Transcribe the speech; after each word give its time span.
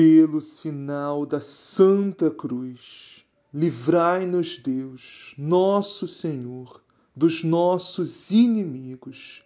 Pelo 0.00 0.40
sinal 0.40 1.26
da 1.26 1.40
Santa 1.40 2.30
Cruz, 2.30 3.24
livrai-nos, 3.52 4.56
Deus, 4.56 5.34
nosso 5.36 6.06
Senhor, 6.06 6.80
dos 7.16 7.42
nossos 7.42 8.30
inimigos. 8.30 9.42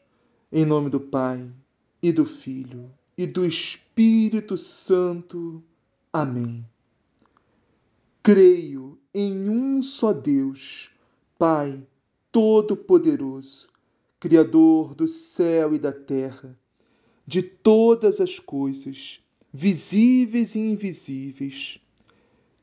Em 0.53 0.67
nome 0.67 0.91
do 0.91 1.01
Pai, 1.01 1.51
e 2.03 2.12
do 2.12 2.27
Filho, 2.27 2.93
e 3.17 3.27
do 3.27 3.46
Espírito 3.46 4.59
Santo. 4.59 5.65
Amém. 6.12 6.62
Creio 8.22 8.98
em 9.14 9.48
um 9.48 9.80
só 9.80 10.12
Deus, 10.12 10.90
Pai 11.38 11.82
Todo-Poderoso, 12.30 13.71
Criador 14.21 14.94
do 14.94 15.08
céu 15.08 15.74
e 15.74 15.78
da 15.78 15.94
terra, 15.94 16.55
de 17.27 17.41
todas 17.41 18.20
as 18.20 18.38
coisas 18.38 19.23
visíveis 19.52 20.55
e 20.55 20.60
invisíveis. 20.60 21.79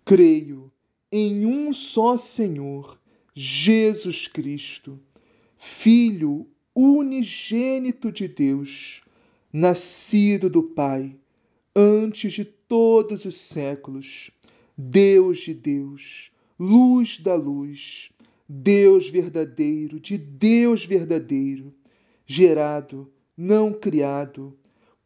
Creio 0.03 0.71
em 1.11 1.45
um 1.45 1.71
só 1.71 2.17
Senhor, 2.17 2.99
Jesus 3.35 4.27
Cristo, 4.27 4.99
Filho 5.57 6.47
unigênito 6.73 8.11
de 8.11 8.27
Deus, 8.27 9.01
nascido 9.51 10.49
do 10.49 10.63
Pai, 10.63 11.15
antes 11.75 12.33
de 12.33 12.45
todos 12.45 13.25
os 13.25 13.35
séculos, 13.35 14.31
Deus 14.77 15.39
de 15.39 15.53
Deus, 15.53 16.31
luz 16.57 17.19
da 17.19 17.35
luz, 17.35 18.09
Deus 18.47 19.09
verdadeiro 19.09 19.99
de 19.99 20.17
Deus 20.17 20.85
verdadeiro, 20.85 21.73
gerado, 22.25 23.11
não 23.35 23.73
criado, 23.73 24.57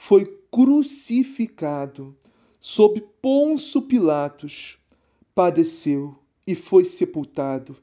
foi 0.00 0.24
crucificado 0.50 2.16
sob 2.60 3.02
Ponço 3.20 3.82
Pilatos, 3.82 4.78
padeceu 5.34 6.16
e 6.46 6.54
foi 6.54 6.84
sepultado, 6.84 7.76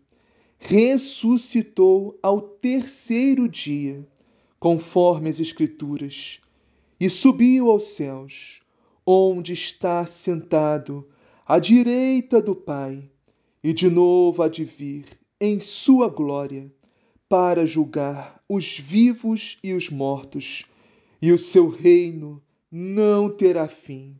ressuscitou 0.57 2.17
ao 2.23 2.41
terceiro 2.41 3.49
dia, 3.49 4.07
conforme 4.57 5.29
as 5.29 5.41
Escrituras, 5.41 6.39
e 6.99 7.09
subiu 7.09 7.69
aos 7.69 7.83
céus, 7.83 8.61
onde 9.05 9.51
está 9.51 10.05
sentado 10.05 11.05
à 11.45 11.59
direita 11.59 12.41
do 12.41 12.55
Pai, 12.55 13.07
e 13.61 13.73
de 13.73 13.89
novo 13.89 14.41
há 14.41 14.47
de 14.47 14.63
vir 14.63 15.05
em 15.39 15.59
sua 15.59 16.07
glória 16.07 16.73
para 17.27 17.65
julgar 17.65 18.41
os 18.47 18.79
vivos 18.79 19.59
e 19.61 19.73
os 19.73 19.89
mortos 19.89 20.65
e 21.25 21.31
o 21.31 21.39
seu 21.39 21.69
reino 21.69 22.39
não 22.71 23.35
terá 23.35 23.67
fim. 23.67 24.15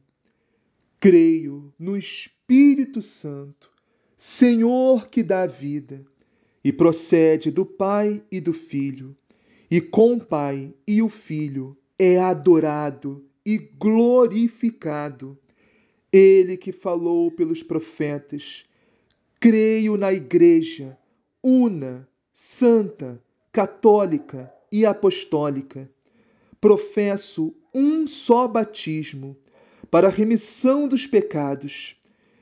Creio 0.99 1.71
no 1.77 1.95
Espírito 1.95 2.99
Santo, 2.99 3.69
Senhor 4.17 5.07
que 5.07 5.21
dá 5.21 5.45
vida, 5.45 6.03
e 6.63 6.73
procede 6.73 7.51
do 7.51 7.63
Pai 7.63 8.23
e 8.31 8.41
do 8.41 8.53
Filho, 8.53 9.15
e 9.69 9.79
com 9.79 10.15
o 10.15 10.19
Pai 10.19 10.73
e 10.87 10.99
o 11.03 11.07
Filho 11.07 11.77
é 11.99 12.17
adorado 12.17 13.23
e 13.45 13.59
glorificado. 13.59 15.37
Ele 16.11 16.57
que 16.57 16.71
falou 16.71 17.29
pelos 17.29 17.61
profetas, 17.61 18.65
creio 19.39 19.95
na 19.95 20.11
Igreja, 20.11 20.97
una, 21.43 22.09
santa, 22.33 23.21
católica 23.51 24.51
e 24.71 24.87
apostólica 24.87 25.87
professo 26.65 27.55
um 27.71 28.07
só 28.07 28.47
batismo 28.47 29.37
para 29.91 30.07
a 30.07 30.09
remissão 30.09 30.87
dos 30.87 31.05
pecados 31.05 31.95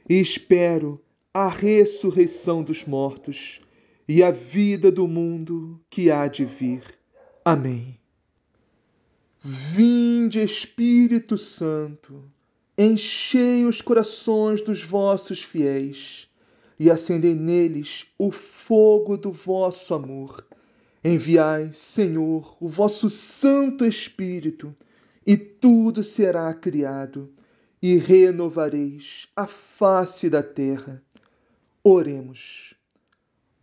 e 0.10 0.14
espero 0.14 0.98
a 1.34 1.50
ressurreição 1.50 2.64
dos 2.64 2.86
mortos 2.86 3.60
e 4.08 4.24
a 4.24 4.32
vida 4.32 4.90
do 4.90 5.10
mundo 5.10 5.78
que 5.90 6.10
há 6.10 6.30
de 6.30 6.46
vir. 6.46 6.84
Amém. 7.44 8.00
Vinde, 9.42 10.42
Espírito 10.42 11.38
Santo, 11.38 12.24
enchei 12.78 13.66
os 13.66 13.82
corações 13.82 14.62
dos 14.62 14.82
vossos 14.82 15.44
fiéis 15.44 16.30
e 16.80 16.90
acendei 16.90 17.36
neles 17.36 18.08
o 18.18 18.32
fogo 18.32 19.18
do 19.18 19.34
vosso 19.34 19.94
amor. 19.94 20.48
Enviai, 21.06 21.74
Senhor, 21.74 22.56
o 22.62 22.70
vosso 22.70 23.10
Santo 23.10 23.84
Espírito, 23.84 24.74
e 25.26 25.36
tudo 25.36 26.02
será 26.02 26.54
criado, 26.54 27.30
e 27.82 27.98
renovareis 27.98 29.28
a 29.36 29.46
face 29.46 30.30
da 30.30 30.42
terra. 30.42 31.04
Oremos. 31.84 32.74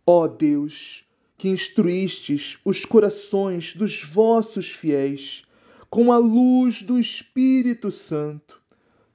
Ó 0.05 0.27
Deus, 0.27 1.03
que 1.35 1.49
instruístes 1.49 2.59
os 2.63 2.85
corações 2.85 3.75
dos 3.75 4.03
vossos 4.03 4.69
fiéis 4.69 5.43
com 5.89 6.11
a 6.11 6.17
luz 6.19 6.83
do 6.83 6.99
Espírito 6.99 7.91
Santo, 7.91 8.61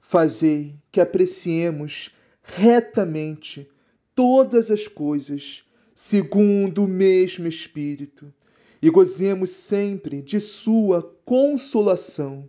fazei 0.01 0.75
que 0.91 0.99
apreciemos 0.99 2.11
retamente 2.43 3.69
todas 4.13 4.69
as 4.69 4.85
coisas 4.85 5.63
segundo 5.99 6.83
o 6.83 6.87
mesmo 6.87 7.47
Espírito, 7.47 8.31
e 8.79 8.87
gozemos 8.87 9.49
sempre 9.49 10.21
de 10.21 10.39
Sua 10.39 11.01
consolação. 11.25 12.47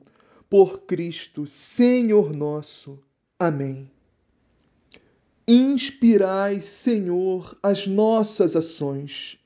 Por 0.51 0.83
Cristo, 0.83 1.47
Senhor 1.47 2.37
nosso. 2.37 2.99
Amém. 3.39 3.91
Inspirai, 5.47 6.61
Senhor, 6.61 7.57
as 7.63 7.87
nossas 7.87 8.55
ações 8.55 9.39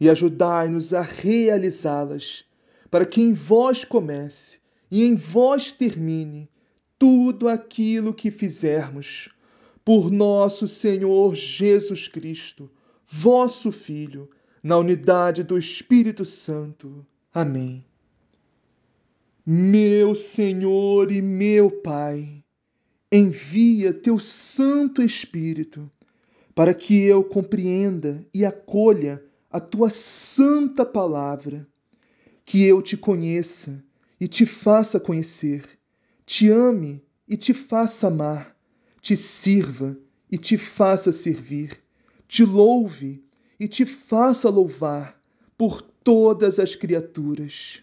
e 0.00 0.10
ajudai-nos 0.10 0.92
a 0.92 1.02
realizá-las, 1.02 2.44
para 2.90 3.06
que 3.06 3.22
em 3.22 3.32
vós 3.32 3.84
comece 3.84 4.58
e 4.90 5.04
em 5.04 5.14
vós 5.14 5.70
termine 5.70 6.50
tudo 6.98 7.48
aquilo 7.48 8.12
que 8.12 8.32
fizermos. 8.32 9.28
Por 9.84 10.10
nosso 10.10 10.66
Senhor 10.66 11.36
Jesus 11.36 12.08
Cristo 12.08 12.68
vosso 13.16 13.70
Filho, 13.70 14.28
na 14.60 14.76
unidade 14.76 15.44
do 15.44 15.56
Espírito 15.56 16.24
Santo. 16.24 17.06
Amém. 17.32 17.86
Meu 19.46 20.16
Senhor 20.16 21.12
e 21.12 21.22
meu 21.22 21.70
Pai, 21.70 22.42
envia 23.12 23.92
teu 23.92 24.18
Santo 24.18 25.00
Espírito 25.00 25.88
para 26.56 26.74
que 26.74 27.02
eu 27.02 27.22
compreenda 27.22 28.26
e 28.34 28.44
acolha 28.44 29.24
a 29.48 29.60
tua 29.60 29.90
santa 29.90 30.84
palavra, 30.84 31.68
que 32.44 32.64
eu 32.64 32.82
te 32.82 32.96
conheça 32.96 33.80
e 34.20 34.26
te 34.26 34.44
faça 34.44 34.98
conhecer, 34.98 35.64
te 36.26 36.48
ame 36.48 37.00
e 37.28 37.36
te 37.36 37.54
faça 37.54 38.08
amar, 38.08 38.56
te 39.00 39.16
sirva 39.16 39.96
e 40.28 40.36
te 40.36 40.58
faça 40.58 41.12
servir 41.12 41.83
te 42.28 42.44
louve 42.44 43.24
e 43.58 43.68
te 43.68 43.84
faça 43.86 44.48
louvar 44.48 45.20
por 45.56 45.80
todas 45.80 46.58
as 46.58 46.74
criaturas. 46.74 47.82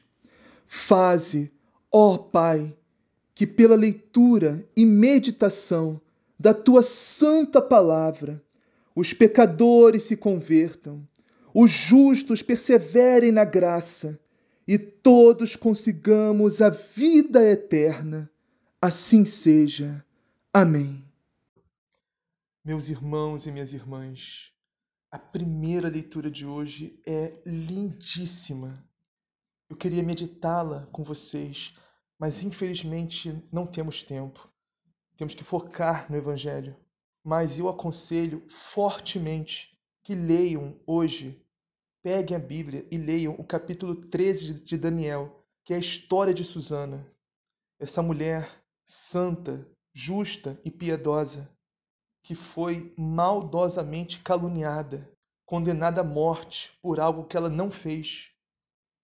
Faze, 0.68 1.52
ó 1.92 2.18
Pai, 2.18 2.76
que 3.34 3.48
pela 3.48 3.76
leitura 3.76 4.68
e 4.76 4.86
meditação 4.86 6.00
da 6.40 6.54
tua 6.54 6.84
santa 6.84 7.62
palavra 7.62 8.44
os 8.96 9.14
pecadores 9.14 10.04
se 10.04 10.18
convertam, 10.18 11.08
os 11.54 11.72
justos 11.72 12.42
perseverem 12.42 13.32
na 13.32 13.46
graça 13.46 14.20
e 14.68 14.78
todos 14.78 15.56
consigamos 15.56 16.62
a 16.62 16.70
vida 16.70 17.44
eterna. 17.44 18.30
Assim 18.82 19.26
seja. 19.26 20.04
Amém. 20.54 21.11
Meus 22.64 22.90
irmãos 22.90 23.48
e 23.48 23.52
minhas 23.52 23.74
irmãs, 23.74 24.54
a 25.10 25.18
primeira 25.18 25.90
leitura 25.90 26.30
de 26.30 26.46
hoje 26.46 27.02
é 27.08 27.42
lindíssima. 27.44 28.88
Eu 29.68 29.76
queria 29.76 30.04
meditá-la 30.04 30.86
com 30.92 31.02
vocês, 31.02 31.74
mas 32.20 32.44
infelizmente 32.44 33.44
não 33.52 33.66
temos 33.66 34.04
tempo. 34.04 34.48
temos 35.18 35.34
que 35.34 35.44
focar 35.44 36.06
no 36.12 36.18
Evangelho. 36.18 36.78
Mas 37.24 37.58
eu 37.58 37.68
aconselho 37.68 38.48
fortemente 38.48 39.76
que 40.04 40.14
leiam 40.14 40.80
hoje, 40.86 41.44
peguem 42.04 42.38
a 42.38 42.40
Bíblia 42.40 42.88
e 42.92 42.98
leiam 42.98 43.34
o 43.40 43.44
capítulo 43.44 43.96
13 43.96 44.54
de 44.64 44.78
Daniel, 44.78 45.44
que 45.66 45.74
é 45.74 45.78
a 45.78 45.80
história 45.80 46.34
de 46.34 46.46
Susana. 46.46 47.12
Essa 47.80 48.04
mulher 48.04 48.48
santa, 48.86 49.68
justa 49.92 50.62
e 50.64 50.70
piedosa, 50.70 51.50
que 52.24 52.36
foi 52.36 52.94
maldosamente 52.98 54.22
caluniada, 54.22 55.10
condenada 55.46 56.02
à 56.02 56.04
morte 56.04 56.78
por 56.82 57.00
algo 57.00 57.26
que 57.26 57.36
ela 57.36 57.50
não 57.50 57.72
fez. 57.72 58.32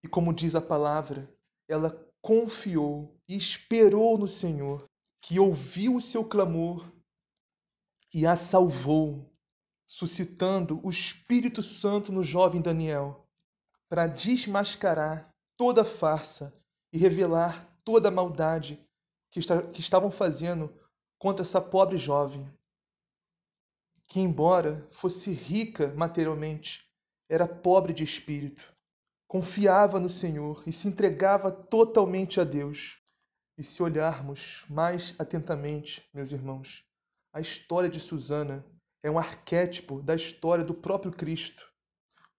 E 0.03 0.07
como 0.07 0.33
diz 0.33 0.55
a 0.55 0.61
palavra, 0.61 1.29
ela 1.67 2.07
confiou 2.21 3.17
e 3.27 3.35
esperou 3.35 4.17
no 4.17 4.27
Senhor, 4.27 4.85
que 5.21 5.39
ouviu 5.39 5.95
o 5.95 6.01
seu 6.01 6.23
clamor 6.23 6.91
e 8.13 8.25
a 8.25 8.35
salvou, 8.35 9.29
suscitando 9.85 10.79
o 10.83 10.89
Espírito 10.89 11.61
Santo 11.61 12.11
no 12.11 12.23
jovem 12.23 12.61
Daniel, 12.61 13.25
para 13.89 14.07
desmascarar 14.07 15.29
toda 15.57 15.83
farsa 15.83 16.53
e 16.93 16.97
revelar 16.97 17.67
toda 17.83 18.09
a 18.09 18.11
maldade 18.11 18.85
que, 19.31 19.39
está, 19.39 19.61
que 19.61 19.79
estavam 19.79 20.11
fazendo 20.11 20.73
contra 21.17 21.43
essa 21.43 21.61
pobre 21.61 21.97
jovem, 21.97 22.47
que, 24.07 24.19
embora 24.19 24.87
fosse 24.91 25.31
rica 25.31 25.93
materialmente, 25.95 26.83
era 27.29 27.47
pobre 27.47 27.93
de 27.93 28.03
espírito 28.03 28.77
confiava 29.27 29.99
no 29.99 30.07
Senhor 30.07 30.63
e 30.65 30.71
se 30.71 30.87
entregava 30.87 31.51
totalmente 31.51 32.39
a 32.39 32.43
Deus. 32.43 32.97
E 33.57 33.63
se 33.63 33.83
olharmos 33.83 34.63
mais 34.69 35.13
atentamente, 35.19 36.07
meus 36.13 36.31
irmãos, 36.31 36.85
a 37.33 37.41
história 37.41 37.89
de 37.89 37.99
Susana 37.99 38.65
é 39.03 39.11
um 39.11 39.19
arquétipo 39.19 40.01
da 40.01 40.15
história 40.15 40.63
do 40.63 40.73
próprio 40.73 41.11
Cristo. 41.11 41.69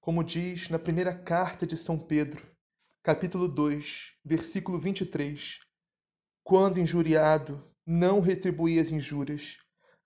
Como 0.00 0.24
diz 0.24 0.68
na 0.70 0.78
primeira 0.78 1.14
carta 1.14 1.66
de 1.66 1.76
São 1.76 1.98
Pedro, 1.98 2.46
capítulo 3.02 3.48
2, 3.48 4.14
versículo 4.24 4.78
23: 4.78 5.58
Quando 6.42 6.80
injuriado, 6.80 7.60
não 7.84 8.20
retribuía 8.20 8.80
as 8.80 8.92
injúrias, 8.92 9.58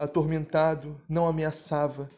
atormentado, 0.02 1.00
não 1.08 1.28
ameaçava, 1.28 2.10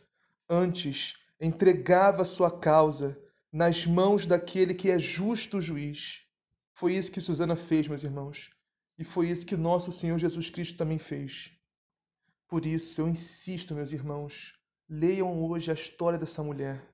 antes 0.48 1.18
entregava 1.38 2.24
sua 2.24 2.50
causa 2.50 3.20
nas 3.52 3.84
mãos 3.84 4.24
daquele 4.24 4.72
que 4.74 4.90
é 4.90 4.98
justo 4.98 5.60
juiz. 5.60 6.22
Foi 6.72 6.94
isso 6.94 7.12
que 7.12 7.20
Susana 7.20 7.54
fez, 7.54 7.86
meus 7.86 8.02
irmãos, 8.02 8.50
e 8.98 9.04
foi 9.04 9.28
isso 9.28 9.44
que 9.44 9.54
nosso 9.54 9.92
Senhor 9.92 10.18
Jesus 10.18 10.48
Cristo 10.48 10.78
também 10.78 10.98
fez. 10.98 11.52
Por 12.48 12.64
isso, 12.64 13.02
eu 13.02 13.08
insisto, 13.08 13.74
meus 13.74 13.92
irmãos, 13.92 14.54
leiam 14.88 15.44
hoje 15.44 15.70
a 15.70 15.74
história 15.74 16.18
dessa 16.18 16.42
mulher. 16.42 16.88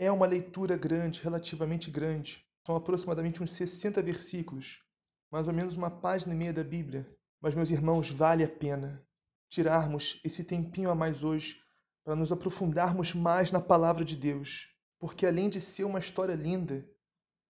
É 0.00 0.10
uma 0.10 0.26
leitura 0.26 0.76
grande, 0.76 1.20
relativamente 1.22 1.92
grande. 1.92 2.44
São 2.66 2.74
aproximadamente 2.74 3.40
uns 3.40 3.52
60 3.52 4.02
versículos, 4.02 4.82
mais 5.30 5.46
ou 5.46 5.54
menos 5.54 5.76
uma 5.76 5.90
página 5.90 6.34
e 6.34 6.36
meia 6.36 6.52
da 6.52 6.64
Bíblia. 6.64 7.08
Mas, 7.40 7.54
meus 7.54 7.70
irmãos, 7.70 8.10
vale 8.10 8.42
a 8.42 8.48
pena 8.48 9.06
tirarmos 9.52 10.20
esse 10.24 10.44
tempinho 10.44 10.90
a 10.90 10.94
mais 10.94 11.22
hoje 11.22 11.60
para 12.04 12.16
nos 12.16 12.32
aprofundarmos 12.32 13.14
mais 13.14 13.52
na 13.52 13.60
palavra 13.60 14.04
de 14.04 14.16
Deus 14.16 14.72
porque 15.02 15.26
além 15.26 15.50
de 15.50 15.60
ser 15.60 15.82
uma 15.82 15.98
história 15.98 16.36
linda, 16.36 16.88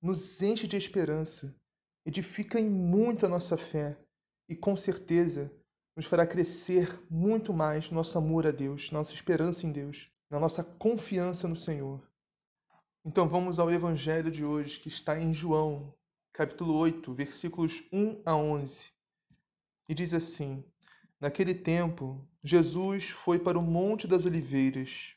nos 0.01 0.41
enche 0.41 0.67
de 0.67 0.75
esperança, 0.75 1.55
edifica 2.03 2.59
em 2.59 2.71
muito 2.71 3.27
a 3.27 3.29
nossa 3.29 3.59
fé 3.59 3.99
e 4.49 4.57
com 4.57 4.75
certeza 4.75 5.53
nos 5.95 6.07
fará 6.07 6.27
crescer 6.27 6.89
muito 7.11 7.53
mais 7.53 7.91
nosso 7.91 8.17
amor 8.17 8.47
a 8.47 8.51
Deus, 8.51 8.91
nossa 8.91 9.13
esperança 9.13 9.67
em 9.67 9.71
Deus, 9.71 10.11
na 10.31 10.41
nossa 10.41 10.65
confiança 10.65 11.47
no 11.47 11.55
Senhor. 11.55 12.03
Então 13.05 13.29
vamos 13.29 13.59
ao 13.59 13.71
evangelho 13.71 14.31
de 14.31 14.47
hoje, 14.47 14.81
que 14.81 14.89
está 14.89 15.21
em 15.21 15.35
João, 15.35 15.95
capítulo 16.33 16.75
8, 16.79 17.13
versículos 17.13 17.83
1 17.93 18.23
a 18.25 18.35
11. 18.35 18.91
E 19.91 19.95
diz 19.95 20.15
assim: 20.15 20.65
Naquele 21.23 21.55
tempo, 21.55 22.21
Jesus 22.43 23.11
foi 23.11 23.39
para 23.39 23.57
o 23.57 23.63
Monte 23.63 24.09
das 24.09 24.25
Oliveiras. 24.25 25.15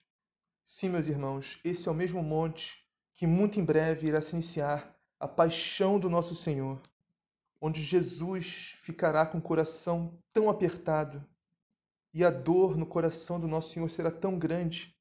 Sim, 0.63 0.89
meus 0.89 1.07
irmãos, 1.07 1.59
esse 1.63 1.89
é 1.89 1.91
o 1.91 1.95
mesmo 1.95 2.21
monte 2.21 2.77
que 3.15 3.25
muito 3.25 3.59
em 3.59 3.65
breve 3.65 4.05
irá 4.05 4.21
se 4.21 4.35
iniciar 4.35 4.95
a 5.19 5.27
paixão 5.27 5.97
do 5.99 6.07
nosso 6.07 6.35
Senhor, 6.35 6.79
onde 7.59 7.81
Jesus 7.81 8.75
ficará 8.81 9.25
com 9.25 9.39
o 9.39 9.41
coração 9.41 10.15
tão 10.31 10.47
apertado 10.47 11.27
e 12.13 12.23
a 12.23 12.29
dor 12.29 12.77
no 12.77 12.85
coração 12.85 13.39
do 13.39 13.47
nosso 13.47 13.73
Senhor 13.73 13.89
será 13.89 14.11
tão 14.11 14.37
grande 14.37 14.95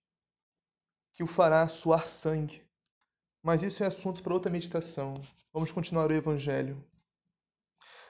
que 1.12 1.22
o 1.22 1.26
fará 1.26 1.68
suar 1.68 2.08
sangue. 2.08 2.62
Mas 3.42 3.62
isso 3.62 3.84
é 3.84 3.86
assunto 3.86 4.22
para 4.22 4.32
outra 4.32 4.50
meditação. 4.50 5.20
Vamos 5.52 5.70
continuar 5.70 6.10
o 6.10 6.14
Evangelho. 6.14 6.82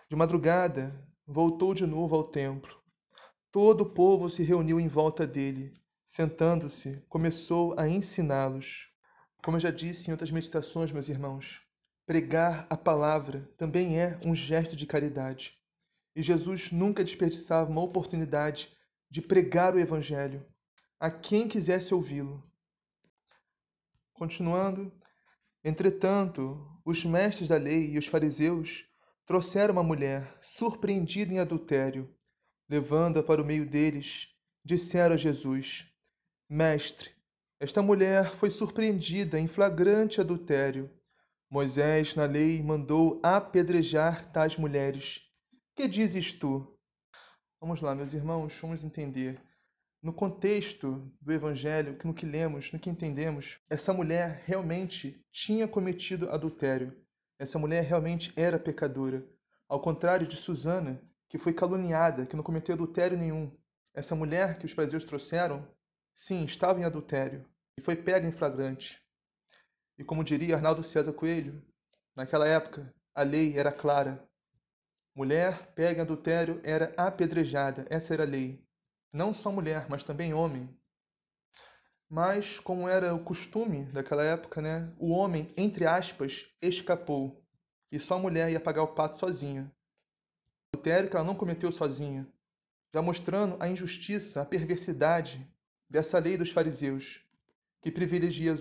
De 0.08 0.14
madrugada, 0.14 0.94
voltou 1.26 1.74
de 1.74 1.84
novo 1.88 2.14
ao 2.14 2.22
templo. 2.22 2.83
Todo 3.54 3.82
o 3.82 3.88
povo 3.88 4.28
se 4.28 4.42
reuniu 4.42 4.80
em 4.80 4.88
volta 4.88 5.24
dele 5.24 5.72
Sentando-se, 6.04 7.00
começou 7.08 7.72
a 7.78 7.88
ensiná-los. 7.88 8.88
Como 9.44 9.56
eu 9.56 9.60
já 9.60 9.70
disse 9.70 10.08
em 10.08 10.10
outras 10.10 10.32
meditações, 10.32 10.90
meus 10.90 11.08
irmãos, 11.08 11.62
pregar 12.04 12.66
a 12.68 12.76
palavra 12.76 13.48
também 13.56 14.00
é 14.00 14.18
um 14.24 14.34
gesto 14.34 14.74
de 14.74 14.86
caridade. 14.86 15.56
E 16.16 16.20
Jesus 16.20 16.72
nunca 16.72 17.04
desperdiçava 17.04 17.70
uma 17.70 17.80
oportunidade 17.80 18.76
de 19.08 19.22
pregar 19.22 19.72
o 19.72 19.78
Evangelho 19.78 20.44
a 20.98 21.08
quem 21.08 21.46
quisesse 21.46 21.94
ouvi-lo. 21.94 22.42
Continuando, 24.12 24.92
entretanto, 25.62 26.60
os 26.84 27.04
mestres 27.04 27.50
da 27.50 27.56
lei 27.56 27.92
e 27.92 27.98
os 27.98 28.08
fariseus 28.08 28.84
trouxeram 29.24 29.74
uma 29.74 29.84
mulher 29.84 30.36
surpreendida 30.40 31.32
em 31.32 31.38
adultério. 31.38 32.12
Levando-a 32.68 33.22
para 33.22 33.42
o 33.42 33.44
meio 33.44 33.66
deles, 33.66 34.28
disseram 34.64 35.14
a 35.14 35.18
Jesus: 35.18 35.86
Mestre, 36.48 37.10
esta 37.60 37.82
mulher 37.82 38.28
foi 38.30 38.50
surpreendida 38.50 39.38
em 39.38 39.46
flagrante 39.46 40.20
adultério. 40.20 40.90
Moisés, 41.50 42.14
na 42.14 42.24
lei, 42.24 42.62
mandou 42.62 43.20
apedrejar 43.22 44.26
tais 44.32 44.56
mulheres. 44.56 45.22
Que 45.76 45.86
dizes 45.86 46.32
tu? 46.32 46.66
Vamos 47.60 47.80
lá, 47.80 47.94
meus 47.94 48.12
irmãos, 48.12 48.54
vamos 48.60 48.84
entender. 48.84 49.40
No 50.02 50.12
contexto 50.12 51.10
do 51.20 51.32
Evangelho, 51.32 51.96
no 52.04 52.12
que 52.12 52.26
lemos, 52.26 52.70
no 52.72 52.78
que 52.78 52.90
entendemos, 52.90 53.58
essa 53.70 53.92
mulher 53.92 54.42
realmente 54.44 55.24
tinha 55.32 55.66
cometido 55.66 56.28
adultério. 56.30 56.94
Essa 57.38 57.58
mulher 57.58 57.84
realmente 57.84 58.32
era 58.36 58.58
pecadora. 58.58 59.26
Ao 59.66 59.80
contrário 59.80 60.26
de 60.26 60.36
Susana, 60.36 61.02
que 61.34 61.38
foi 61.38 61.52
caluniada, 61.52 62.24
que 62.24 62.36
não 62.36 62.44
cometeu 62.44 62.76
adultério 62.76 63.18
nenhum. 63.18 63.50
Essa 63.92 64.14
mulher 64.14 64.56
que 64.56 64.66
os 64.66 64.70
fariseus 64.70 65.04
trouxeram 65.04 65.68
Sim, 66.14 66.44
estava 66.44 66.78
em 66.78 66.84
adultério 66.84 67.44
e 67.76 67.82
foi 67.82 67.96
pega 67.96 68.24
em 68.24 68.30
flagrante. 68.30 69.04
E 69.98 70.04
como 70.04 70.22
diria 70.22 70.54
Arnaldo 70.54 70.84
César 70.84 71.12
Coelho, 71.12 71.60
naquela 72.14 72.46
época 72.46 72.94
a 73.12 73.24
lei 73.24 73.58
era 73.58 73.72
clara. 73.72 74.24
Mulher 75.12 75.74
pega 75.74 75.98
em 75.98 76.02
adultério 76.02 76.60
era 76.62 76.94
apedrejada, 76.96 77.84
essa 77.90 78.14
era 78.14 78.22
a 78.22 78.28
lei. 78.28 78.64
Não 79.12 79.34
só 79.34 79.50
mulher, 79.50 79.88
mas 79.90 80.04
também 80.04 80.32
homem. 80.32 80.72
Mas, 82.08 82.60
como 82.60 82.88
era 82.88 83.12
o 83.12 83.24
costume 83.24 83.86
daquela 83.86 84.22
época, 84.22 84.62
né, 84.62 84.94
o 85.00 85.10
homem, 85.10 85.52
entre 85.56 85.84
aspas, 85.84 86.46
escapou. 86.62 87.44
E 87.90 87.98
só 87.98 88.14
a 88.14 88.20
mulher 88.20 88.52
ia 88.52 88.60
pagar 88.60 88.84
o 88.84 88.94
pato 88.94 89.16
sozinha. 89.18 89.74
Adultério 90.74 91.08
que 91.08 91.14
ela 91.14 91.24
não 91.24 91.36
cometeu 91.36 91.70
sozinha. 91.70 92.26
Já 92.92 93.00
mostrando 93.00 93.56
a 93.60 93.68
injustiça, 93.68 94.42
a 94.42 94.44
perversidade 94.44 95.48
dessa 95.88 96.18
lei 96.18 96.36
dos 96.36 96.50
fariseus, 96.50 97.20
que 97.80 97.92
privilegia 97.92 98.52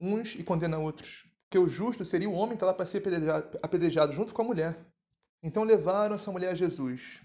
uns 0.00 0.36
e 0.36 0.44
condena 0.44 0.78
outros. 0.78 1.26
Que 1.50 1.58
o 1.58 1.66
justo 1.66 2.04
seria 2.04 2.30
o 2.30 2.32
homem 2.32 2.56
que 2.56 2.64
lá 2.64 2.72
para 2.72 2.86
ser 2.86 3.02
apedrejado 3.60 4.12
junto 4.12 4.32
com 4.32 4.42
a 4.42 4.44
mulher. 4.44 4.78
Então 5.42 5.64
levaram 5.64 6.14
essa 6.14 6.30
mulher 6.30 6.52
a 6.52 6.54
Jesus. 6.54 7.20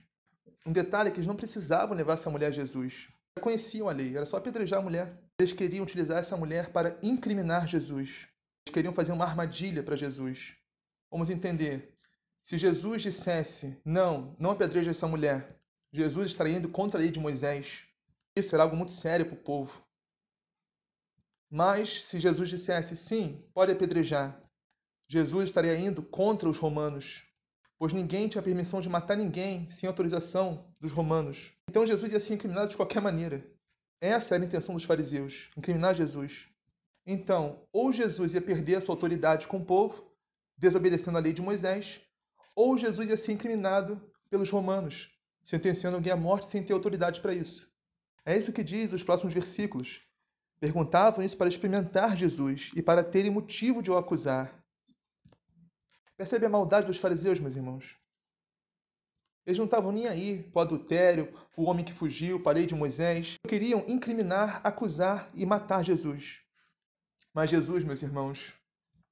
Um 0.65 0.71
detalhe 0.71 1.09
é 1.09 1.11
que 1.11 1.19
eles 1.19 1.27
não 1.27 1.35
precisavam 1.35 1.95
levar 1.95 2.13
essa 2.13 2.31
mulher 2.31 2.47
a 2.47 2.51
Jesus. 2.51 3.09
Já 3.37 3.43
conheciam 3.43 3.87
a 3.87 3.91
lei, 3.91 4.17
era 4.17 4.25
só 4.25 4.37
apedrejar 4.37 4.79
a 4.79 4.83
mulher. 4.83 5.15
Eles 5.37 5.53
queriam 5.53 5.83
utilizar 5.83 6.17
essa 6.17 6.35
mulher 6.35 6.71
para 6.71 6.97
incriminar 7.03 7.67
Jesus. 7.67 8.27
Eles 8.65 8.73
queriam 8.73 8.93
fazer 8.95 9.11
uma 9.11 9.25
armadilha 9.25 9.83
para 9.83 9.95
Jesus. 9.95 10.55
Vamos 11.11 11.29
entender. 11.29 11.93
Se 12.43 12.57
Jesus 12.57 13.01
dissesse, 13.01 13.79
não, 13.85 14.35
não 14.38 14.51
apedreja 14.51 14.91
essa 14.91 15.07
mulher, 15.07 15.57
Jesus 15.93 16.27
estaria 16.27 16.57
indo 16.57 16.67
contra 16.67 17.00
a 17.00 17.01
lei 17.01 17.09
de 17.09 17.17
Moisés. 17.17 17.85
Isso 18.35 18.53
era 18.53 18.63
algo 18.63 18.75
muito 18.75 18.91
sério 18.91 19.25
para 19.25 19.35
o 19.35 19.41
povo. 19.41 19.81
Mas 21.50 22.03
se 22.03 22.19
Jesus 22.19 22.50
dissesse 22.50 22.97
sim, 22.97 23.41
pode 23.53 23.71
apedrejar, 23.71 24.43
Jesus 25.07 25.45
estaria 25.45 25.77
indo 25.77 26.03
contra 26.03 26.50
os 26.50 26.57
romanos, 26.57 27.23
pois 27.79 27.93
ninguém 27.93 28.27
tinha 28.27 28.41
permissão 28.41 28.81
de 28.81 28.89
matar 28.89 29.15
ninguém 29.15 29.69
sem 29.69 29.88
autorização 29.88 30.67
dos 30.81 30.91
romanos. 30.91 31.53
Então 31.69 31.85
Jesus 31.85 32.12
ia 32.12 32.19
ser 32.19 32.33
incriminado 32.33 32.71
de 32.71 32.75
qualquer 32.75 33.01
maneira. 33.01 33.41
Essa 34.01 34.35
era 34.35 34.43
a 34.43 34.47
intenção 34.47 34.75
dos 34.75 34.83
fariseus, 34.83 35.50
incriminar 35.55 35.95
Jesus. 35.95 36.50
Então, 37.05 37.65
ou 37.71 37.89
Jesus 37.89 38.33
ia 38.33 38.41
perder 38.41 38.75
a 38.75 38.81
sua 38.81 38.95
autoridade 38.95 39.47
com 39.47 39.57
o 39.59 39.65
povo, 39.65 40.12
desobedecendo 40.57 41.17
a 41.17 41.21
lei 41.21 41.31
de 41.31 41.41
Moisés, 41.41 42.01
ou 42.55 42.77
Jesus 42.77 43.10
ia 43.10 43.17
ser 43.17 43.33
incriminado 43.33 44.01
pelos 44.29 44.50
romanos, 44.50 45.10
sentenciando 45.43 45.98
alguém 45.98 46.12
à 46.12 46.15
morte 46.15 46.48
sem 46.48 46.63
ter 46.63 46.74
autoridade 46.74 47.22
para 47.22 47.33
isso. 47.33 47.72
É 48.25 48.38
isso 48.38 48.53
que 48.53 48.63
diz 48.63 48.93
os 48.93 49.03
próximos 49.03 49.33
versículos. 49.33 50.01
Perguntavam 50.60 51.24
isso 51.24 51.38
para 51.38 51.50
experimentar 51.50 52.15
Jesus 52.15 52.72
e 52.75 52.81
para 52.81 53.03
terem 53.03 53.31
motivo 53.31 53.81
de 53.81 53.91
o 53.91 53.98
acusar. 53.98 54.63
Percebe 56.15 56.45
a 56.45 56.50
maldade 56.50 56.88
dos 56.88 56.98
fariseus, 56.98 57.39
meus 57.39 57.55
irmãos? 57.55 57.98
Eles 59.45 59.57
não 59.57 59.65
estavam 59.65 59.91
nem 59.91 60.07
aí 60.07 60.41
para 60.41 60.60
o 60.60 60.62
adultério, 60.62 61.33
o 61.57 61.65
homem 61.65 61.83
que 61.83 61.91
fugiu, 61.91 62.39
para 62.39 62.53
a 62.53 62.55
lei 62.55 62.65
de 62.65 62.74
Moisés. 62.74 63.36
Queriam 63.45 63.83
incriminar, 63.88 64.62
acusar 64.63 65.29
e 65.33 65.45
matar 65.45 65.83
Jesus. 65.83 66.41
Mas 67.33 67.50
Jesus, 67.50 67.83
meus 67.83 68.01
irmãos, 68.01 68.53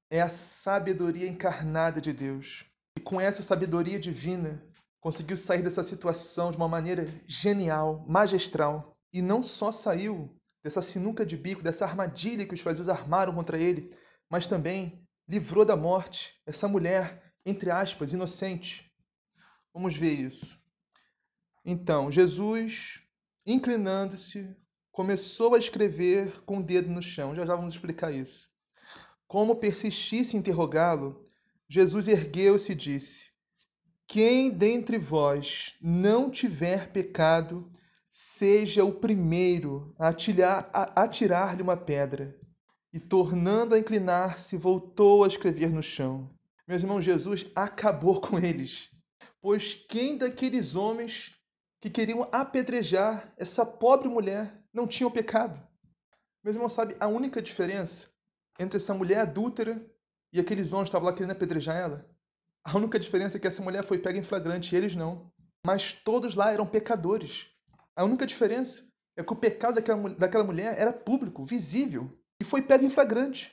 é 0.10 0.22
a 0.22 0.30
sabedoria 0.30 1.28
encarnada 1.28 2.00
de 2.00 2.14
Deus. 2.14 2.71
Com 3.04 3.20
essa 3.20 3.42
sabedoria 3.44 4.00
divina, 4.00 4.64
conseguiu 5.00 5.36
sair 5.36 5.62
dessa 5.62 5.84
situação 5.84 6.52
de 6.52 6.58
uma 6.58 6.68
maneira 6.68 7.08
genial, 7.26 8.06
magistral. 8.08 8.96
E 9.12 9.22
não 9.22 9.42
só 9.42 9.72
saiu 9.72 10.34
dessa 10.64 10.82
sinuca 10.82 11.26
de 11.26 11.36
bico, 11.36 11.64
dessa 11.64 11.86
armadilha 11.86 12.46
que 12.46 12.54
os 12.54 12.62
fariseus 12.62 12.88
armaram 12.88 13.34
contra 13.34 13.58
ele, 13.58 13.90
mas 14.30 14.48
também 14.48 15.06
livrou 15.28 15.66
da 15.66 15.76
morte 15.76 16.40
essa 16.46 16.68
mulher, 16.68 17.34
entre 17.46 17.72
aspas, 17.72 18.14
inocente. 18.14 18.92
Vamos 19.74 19.96
ver 19.96 20.14
isso. 20.14 20.60
Então, 21.66 22.12
Jesus, 22.12 23.02
inclinando-se, 23.46 24.56
começou 24.92 25.56
a 25.56 25.58
escrever 25.58 26.42
com 26.42 26.58
o 26.58 26.64
dedo 26.64 26.90
no 26.90 27.02
chão. 27.02 27.34
Já 27.36 27.46
já 27.46 27.56
vamos 27.56 27.74
explicar 27.74 28.12
isso. 28.12 28.50
Como 29.28 29.56
persistisse 29.56 30.36
em 30.36 30.40
interrogá-lo, 30.40 31.24
Jesus 31.74 32.10
ergueu-se 32.10 32.74
e 32.74 32.76
disse: 32.76 33.30
Quem 34.06 34.52
dentre 34.52 34.98
vós 34.98 35.74
não 35.82 36.30
tiver 36.30 36.92
pecado, 36.92 37.70
seja 38.10 38.84
o 38.84 38.92
primeiro 38.92 39.96
a 39.98 40.10
atirar-lhe 41.02 41.62
uma 41.62 41.78
pedra. 41.78 42.38
E, 42.92 43.00
tornando 43.00 43.74
a 43.74 43.80
inclinar-se, 43.80 44.58
voltou 44.58 45.24
a 45.24 45.28
escrever 45.28 45.72
no 45.72 45.82
chão. 45.82 46.30
Meus 46.68 46.82
irmãos, 46.82 47.06
Jesus 47.06 47.46
acabou 47.56 48.20
com 48.20 48.38
eles. 48.38 48.90
Pois 49.42 49.74
quem 49.74 50.18
daqueles 50.18 50.76
homens 50.76 51.32
que 51.80 51.90
queriam 51.90 52.28
apedrejar 52.34 53.34
essa 53.38 53.66
pobre 53.66 54.10
mulher 54.10 54.62
não 54.74 54.86
tinha 54.86 55.10
pecado? 55.10 55.58
Meus 56.44 56.58
irmãos, 56.58 56.74
sabe 56.74 56.98
a 57.00 57.08
única 57.08 57.42
diferença 57.42 58.08
entre 58.60 58.76
essa 58.76 58.94
mulher 58.94 59.22
adúltera 59.22 59.90
e 60.34 60.40
aqueles 60.40 60.74
homens 60.74 60.88
estavam 60.88 61.08
lá 61.08 61.14
querendo 61.14 61.32
apedrejar 61.32 61.76
ela? 61.76 62.10
A 62.64 62.78
única 62.78 63.00
diferença 63.00 63.38
é 63.38 63.40
que 63.40 63.48
essa 63.48 63.62
mulher 63.62 63.84
foi 63.84 63.98
pega 63.98 64.20
em 64.20 64.24
flagrante 64.24 64.74
e 64.74 64.78
eles 64.78 64.96
não. 64.96 65.32
Mas 65.66 65.94
todos 65.94 66.36
lá 66.36 66.52
eram 66.52 66.66
pecadores. 66.66 67.50
A 67.96 68.04
única 68.04 68.26
diferença 68.26 68.88
é 69.18 69.24
que 69.24 69.34
o 69.34 69.36
pecado 69.36 69.76
daquela, 69.76 70.10
daquela 70.10 70.44
mulher 70.44 70.80
era 70.80 70.94
público, 70.94 71.46
visível, 71.46 72.18
e 72.42 72.44
foi 72.44 72.62
pego 72.62 72.86
em 72.86 72.90
flagrante. 72.90 73.52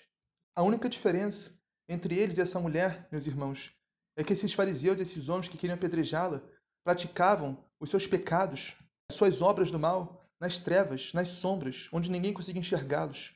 A 0.57 0.63
única 0.63 0.89
diferença 0.89 1.59
entre 1.89 2.15
eles 2.17 2.37
e 2.37 2.41
essa 2.41 2.61
mulher, 2.61 3.09
meus 3.11 3.27
irmãos, 3.27 3.73
é 4.17 4.23
que 4.23 4.33
esses 4.33 4.53
fariseus, 4.53 5.01
esses 5.01 5.29
homens 5.29 5.49
que 5.49 5.57
queriam 5.57 5.77
apedrejá-la, 5.77 6.43
praticavam 6.85 7.63
os 7.81 7.91
seus 7.91 8.07
pecados, 8.07 8.77
as 9.11 9.17
suas 9.17 9.41
obras 9.41 9.71
do 9.71 9.79
mal, 9.79 10.29
nas 10.41 10.61
trevas, 10.61 11.13
nas 11.13 11.29
sombras, 11.29 11.89
onde 11.93 12.11
ninguém 12.11 12.33
conseguia 12.33 12.61
enxergá-los. 12.61 13.35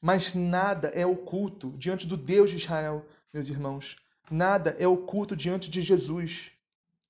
Mas 0.00 0.32
nada 0.32 0.88
é 0.88 1.04
oculto 1.04 1.74
diante 1.76 2.06
do 2.06 2.16
Deus 2.16 2.50
de 2.50 2.56
Israel, 2.56 3.04
meus 3.32 3.48
irmãos. 3.48 3.96
Nada 4.30 4.76
é 4.78 4.86
oculto 4.86 5.36
diante 5.36 5.68
de 5.68 5.80
Jesus. 5.80 6.52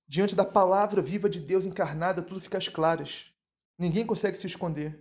Diante 0.08 0.34
da 0.34 0.44
palavra 0.44 1.00
viva 1.00 1.28
de 1.28 1.38
Deus 1.38 1.64
encarnada, 1.64 2.22
tudo 2.22 2.40
fica 2.40 2.58
às 2.58 2.66
claras. 2.66 3.32
Ninguém 3.78 4.04
consegue 4.04 4.36
se 4.36 4.46
esconder. 4.46 4.98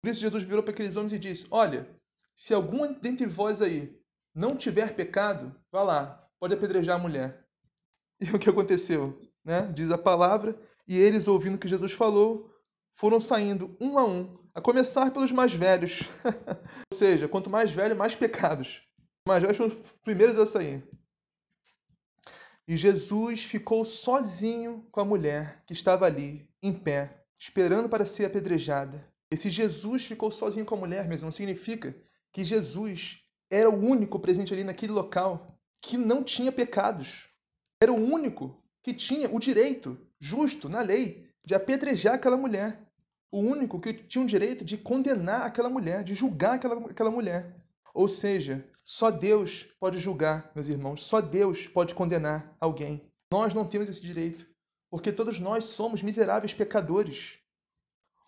Por 0.00 0.10
isso, 0.10 0.20
Jesus 0.20 0.42
virou 0.42 0.62
para 0.62 0.72
aqueles 0.72 0.96
homens 0.96 1.12
e 1.12 1.18
disse: 1.18 1.46
Olha, 1.50 1.88
se 2.34 2.52
algum 2.52 2.92
dentre 2.92 3.26
vós 3.26 3.62
aí 3.62 3.96
não 4.34 4.56
tiver 4.56 4.94
pecado, 4.94 5.54
vá 5.70 5.82
lá, 5.82 6.28
pode 6.38 6.54
apedrejar 6.54 6.96
a 6.96 7.02
mulher. 7.02 7.46
E 8.20 8.30
o 8.30 8.38
que 8.38 8.50
aconteceu? 8.50 9.18
Né? 9.44 9.70
Diz 9.74 9.90
a 9.90 9.98
palavra, 9.98 10.58
e 10.86 10.98
eles, 10.98 11.28
ouvindo 11.28 11.54
o 11.54 11.58
que 11.58 11.68
Jesus 11.68 11.92
falou, 11.92 12.50
foram 12.92 13.20
saindo 13.20 13.76
um 13.80 13.98
a 13.98 14.04
um, 14.04 14.38
a 14.54 14.60
começar 14.60 15.10
pelos 15.10 15.32
mais 15.32 15.52
velhos. 15.52 16.02
Ou 16.92 16.98
seja, 16.98 17.28
quanto 17.28 17.50
mais 17.50 17.70
velho, 17.70 17.96
mais 17.96 18.14
pecados. 18.14 18.82
Os 18.98 19.28
mais 19.28 19.42
velhos 19.42 19.56
foram 19.56 19.68
os 19.68 19.92
primeiros 20.02 20.38
a 20.38 20.46
sair. 20.46 20.82
E 22.66 22.76
Jesus 22.76 23.44
ficou 23.44 23.84
sozinho 23.84 24.86
com 24.92 25.00
a 25.00 25.04
mulher 25.04 25.62
que 25.66 25.72
estava 25.72 26.06
ali, 26.06 26.48
em 26.62 26.72
pé, 26.72 27.24
esperando 27.38 27.88
para 27.88 28.06
ser 28.06 28.26
apedrejada. 28.26 29.04
Esse 29.30 29.50
Jesus 29.50 30.04
ficou 30.04 30.30
sozinho 30.30 30.66
com 30.66 30.74
a 30.74 30.78
mulher 30.78 31.08
mesmo, 31.08 31.26
não 31.26 31.32
significa 31.32 31.94
que 32.32 32.44
Jesus 32.44 33.24
era 33.50 33.68
o 33.68 33.74
único 33.74 34.18
presente 34.20 34.52
ali 34.52 34.62
naquele 34.62 34.92
local 34.92 35.46
que 35.80 35.96
não 35.96 36.22
tinha 36.22 36.52
pecados. 36.52 37.28
Era 37.82 37.92
o 37.92 37.96
único 37.96 38.62
que 38.82 38.94
tinha 38.94 39.28
o 39.34 39.38
direito, 39.38 39.98
justo, 40.18 40.68
na 40.68 40.80
lei, 40.80 41.28
de 41.44 41.54
apedrejar 41.54 42.14
aquela 42.14 42.36
mulher. 42.36 42.80
O 43.32 43.38
único 43.38 43.80
que 43.80 43.92
tinha 43.92 44.24
o 44.24 44.26
direito 44.26 44.64
de 44.64 44.76
condenar 44.76 45.42
aquela 45.42 45.70
mulher, 45.70 46.02
de 46.02 46.14
julgar 46.14 46.54
aquela, 46.54 46.90
aquela 46.90 47.10
mulher. 47.10 47.54
Ou 47.94 48.08
seja, 48.08 48.68
só 48.84 49.10
Deus 49.10 49.64
pode 49.78 49.98
julgar, 49.98 50.50
meus 50.54 50.66
irmãos, 50.66 51.02
só 51.02 51.20
Deus 51.20 51.68
pode 51.68 51.94
condenar 51.94 52.56
alguém. 52.60 53.08
Nós 53.32 53.54
não 53.54 53.64
temos 53.64 53.88
esse 53.88 54.02
direito, 54.02 54.46
porque 54.90 55.12
todos 55.12 55.38
nós 55.38 55.64
somos 55.64 56.02
miseráveis 56.02 56.52
pecadores. 56.52 57.38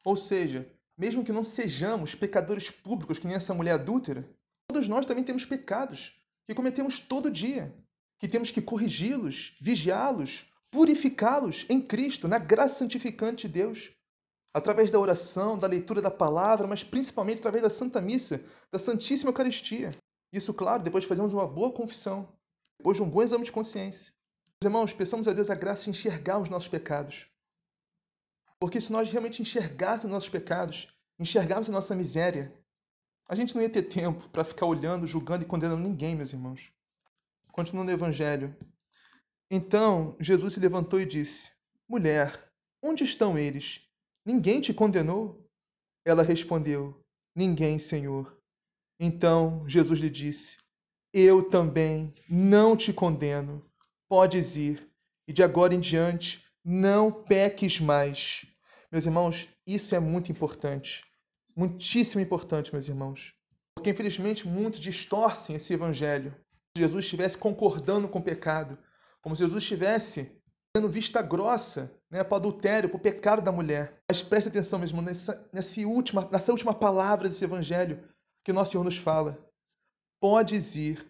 Ou 0.05 0.17
seja, 0.17 0.71
mesmo 0.97 1.25
que 1.25 1.33
não 1.33 1.43
sejamos 1.43 2.15
pecadores 2.15 2.71
públicos, 2.71 3.19
que 3.19 3.27
nem 3.27 3.37
essa 3.37 3.55
mulher 3.55 3.73
adúltera, 3.73 4.29
todos 4.69 4.87
nós 4.87 5.05
também 5.05 5.25
temos 5.25 5.45
pecados 5.45 6.13
que 6.47 6.55
cometemos 6.55 7.01
todo 7.01 7.31
dia, 7.31 7.75
que 8.21 8.29
temos 8.29 8.53
que 8.53 8.63
corrigi-los, 8.63 9.57
vigiá-los, 9.61 10.47
purificá-los 10.71 11.67
em 11.69 11.81
Cristo, 11.81 12.29
na 12.29 12.39
graça 12.39 12.79
santificante 12.79 13.49
de 13.49 13.55
Deus 13.55 13.91
através 14.55 14.91
da 14.91 14.99
oração, 14.99 15.59
da 15.59 15.67
leitura 15.67 16.03
da 16.03 16.11
palavra, 16.11 16.67
mas 16.67 16.85
principalmente 16.85 17.39
através 17.39 17.63
da 17.63 17.71
Santa 17.71 18.01
Missa, 18.01 18.45
da 18.71 18.79
Santíssima 18.79 19.31
Eucaristia. 19.31 19.93
Isso, 20.33 20.53
claro, 20.53 20.83
depois 20.83 21.03
de 21.03 21.09
fazermos 21.09 21.33
uma 21.33 21.47
boa 21.47 21.73
confissão, 21.73 22.29
depois 22.79 22.97
de 22.97 23.03
um 23.03 23.09
bom 23.09 23.23
exame 23.23 23.45
de 23.45 23.53
consciência. 23.53 24.13
Meus 24.61 24.71
irmãos, 24.71 24.93
peçamos 24.93 25.27
a 25.27 25.33
Deus 25.33 25.51
a 25.51 25.55
graça 25.55 25.85
de 25.85 25.91
enxergar 25.91 26.39
os 26.39 26.49
nossos 26.49 26.69
pecados. 26.69 27.27
Porque 28.59 28.81
se 28.81 28.93
nós 28.93 29.11
realmente 29.11 29.43
enxergássemos 29.43 30.05
os 30.05 30.13
nossos 30.13 30.29
pecados, 30.29 30.89
enxergarmos 31.19 31.69
a 31.69 31.73
nossa 31.73 31.95
miséria, 31.95 32.55
a 33.29 33.35
gente 33.35 33.55
não 33.55 33.63
ia 33.63 33.71
ter 33.71 33.83
tempo 33.83 34.29
para 34.29 34.45
ficar 34.45 34.67
olhando, 34.67 35.07
julgando 35.07 35.45
e 35.45 35.47
condenando 35.47 35.83
ninguém, 35.83 36.15
meus 36.15 36.33
irmãos. 36.33 36.73
Continuando 37.51 37.91
o 37.91 37.95
Evangelho. 37.95 38.55
Então 39.51 40.17
Jesus 40.21 40.55
se 40.55 40.61
levantou 40.61 41.01
e 41.01 41.07
disse: 41.07 41.51
Mulher, 41.89 42.53
onde 42.81 43.05
estão 43.05 43.37
eles? 43.37 43.81
Ninguém 44.25 44.61
te 44.61 44.73
condenou? 44.73 45.45
Ela 46.05 46.23
respondeu: 46.23 47.03
Ninguém, 47.35 47.79
Senhor. 47.79 48.37
Então 49.01 49.69
Jesus 49.69 49.99
lhe 49.99 50.11
disse: 50.11 50.59
Eu 51.13 51.43
também 51.43 52.15
não 52.29 52.77
te 52.77 52.93
condeno. 52.93 53.65
Podes 54.09 54.57
ir, 54.57 54.89
e 55.27 55.33
de 55.33 55.43
agora 55.43 55.75
em 55.75 55.81
diante 55.81 56.45
não 56.65 57.11
peques 57.11 57.81
mais. 57.81 58.47
Meus 58.91 59.07
irmãos, 59.07 59.49
isso 59.67 59.95
é 59.95 60.01
muito 60.01 60.31
importante. 60.31 61.03
Muitíssimo 61.57 62.21
importante, 62.21 62.73
meus 62.73 62.89
irmãos. 62.89 63.35
Porque 63.75 63.91
infelizmente 63.91 64.47
muitos 64.47 64.79
distorcem 64.79 65.57
esse 65.57 65.73
evangelho. 65.73 66.35
Se 66.77 66.83
Jesus 66.83 67.05
estivesse 67.05 67.37
concordando 67.37 68.09
com 68.09 68.19
o 68.19 68.23
pecado, 68.23 68.79
como 69.21 69.35
se 69.35 69.43
Jesus 69.43 69.63
estivesse 69.63 70.42
dando 70.75 70.89
vista 70.89 71.21
grossa 71.21 71.93
né, 72.11 72.25
para 72.25 72.35
o 72.35 72.37
adultério, 72.37 72.89
para 72.89 72.97
o 72.97 73.01
pecado 73.01 73.43
da 73.43 73.53
mulher. 73.53 74.03
Mas 74.11 74.23
preste 74.23 74.49
atenção 74.49 74.79
mesmo 74.79 75.03
nessa, 75.03 75.49
nessa, 75.53 75.81
última, 75.87 76.29
nessa 76.31 76.51
última 76.51 76.73
palavra 76.73 77.29
desse 77.29 77.45
evangelho 77.45 78.03
que 78.45 78.53
nosso 78.53 78.73
Senhor 78.73 78.85
nos 78.85 78.97
fala. 78.97 79.39
Podes 80.21 80.75
ir, 80.77 81.07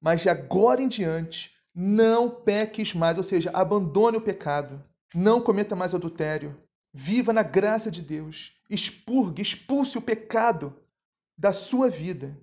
mas 0.00 0.20
de 0.20 0.28
agora 0.28 0.80
em 0.80 0.88
diante 0.88 1.58
não 1.74 2.30
peques 2.30 2.94
mais, 2.94 3.18
ou 3.18 3.24
seja, 3.24 3.50
abandone 3.50 4.16
o 4.16 4.22
pecado, 4.22 4.82
não 5.14 5.40
cometa 5.40 5.74
mais 5.74 5.94
adultério, 5.94 6.60
viva 6.92 7.32
na 7.32 7.42
graça 7.42 7.90
de 7.90 8.02
Deus, 8.02 8.56
expurgue, 8.68 9.42
expulse 9.42 9.96
o 9.96 10.02
pecado 10.02 10.76
da 11.38 11.52
sua 11.52 11.88
vida, 11.88 12.36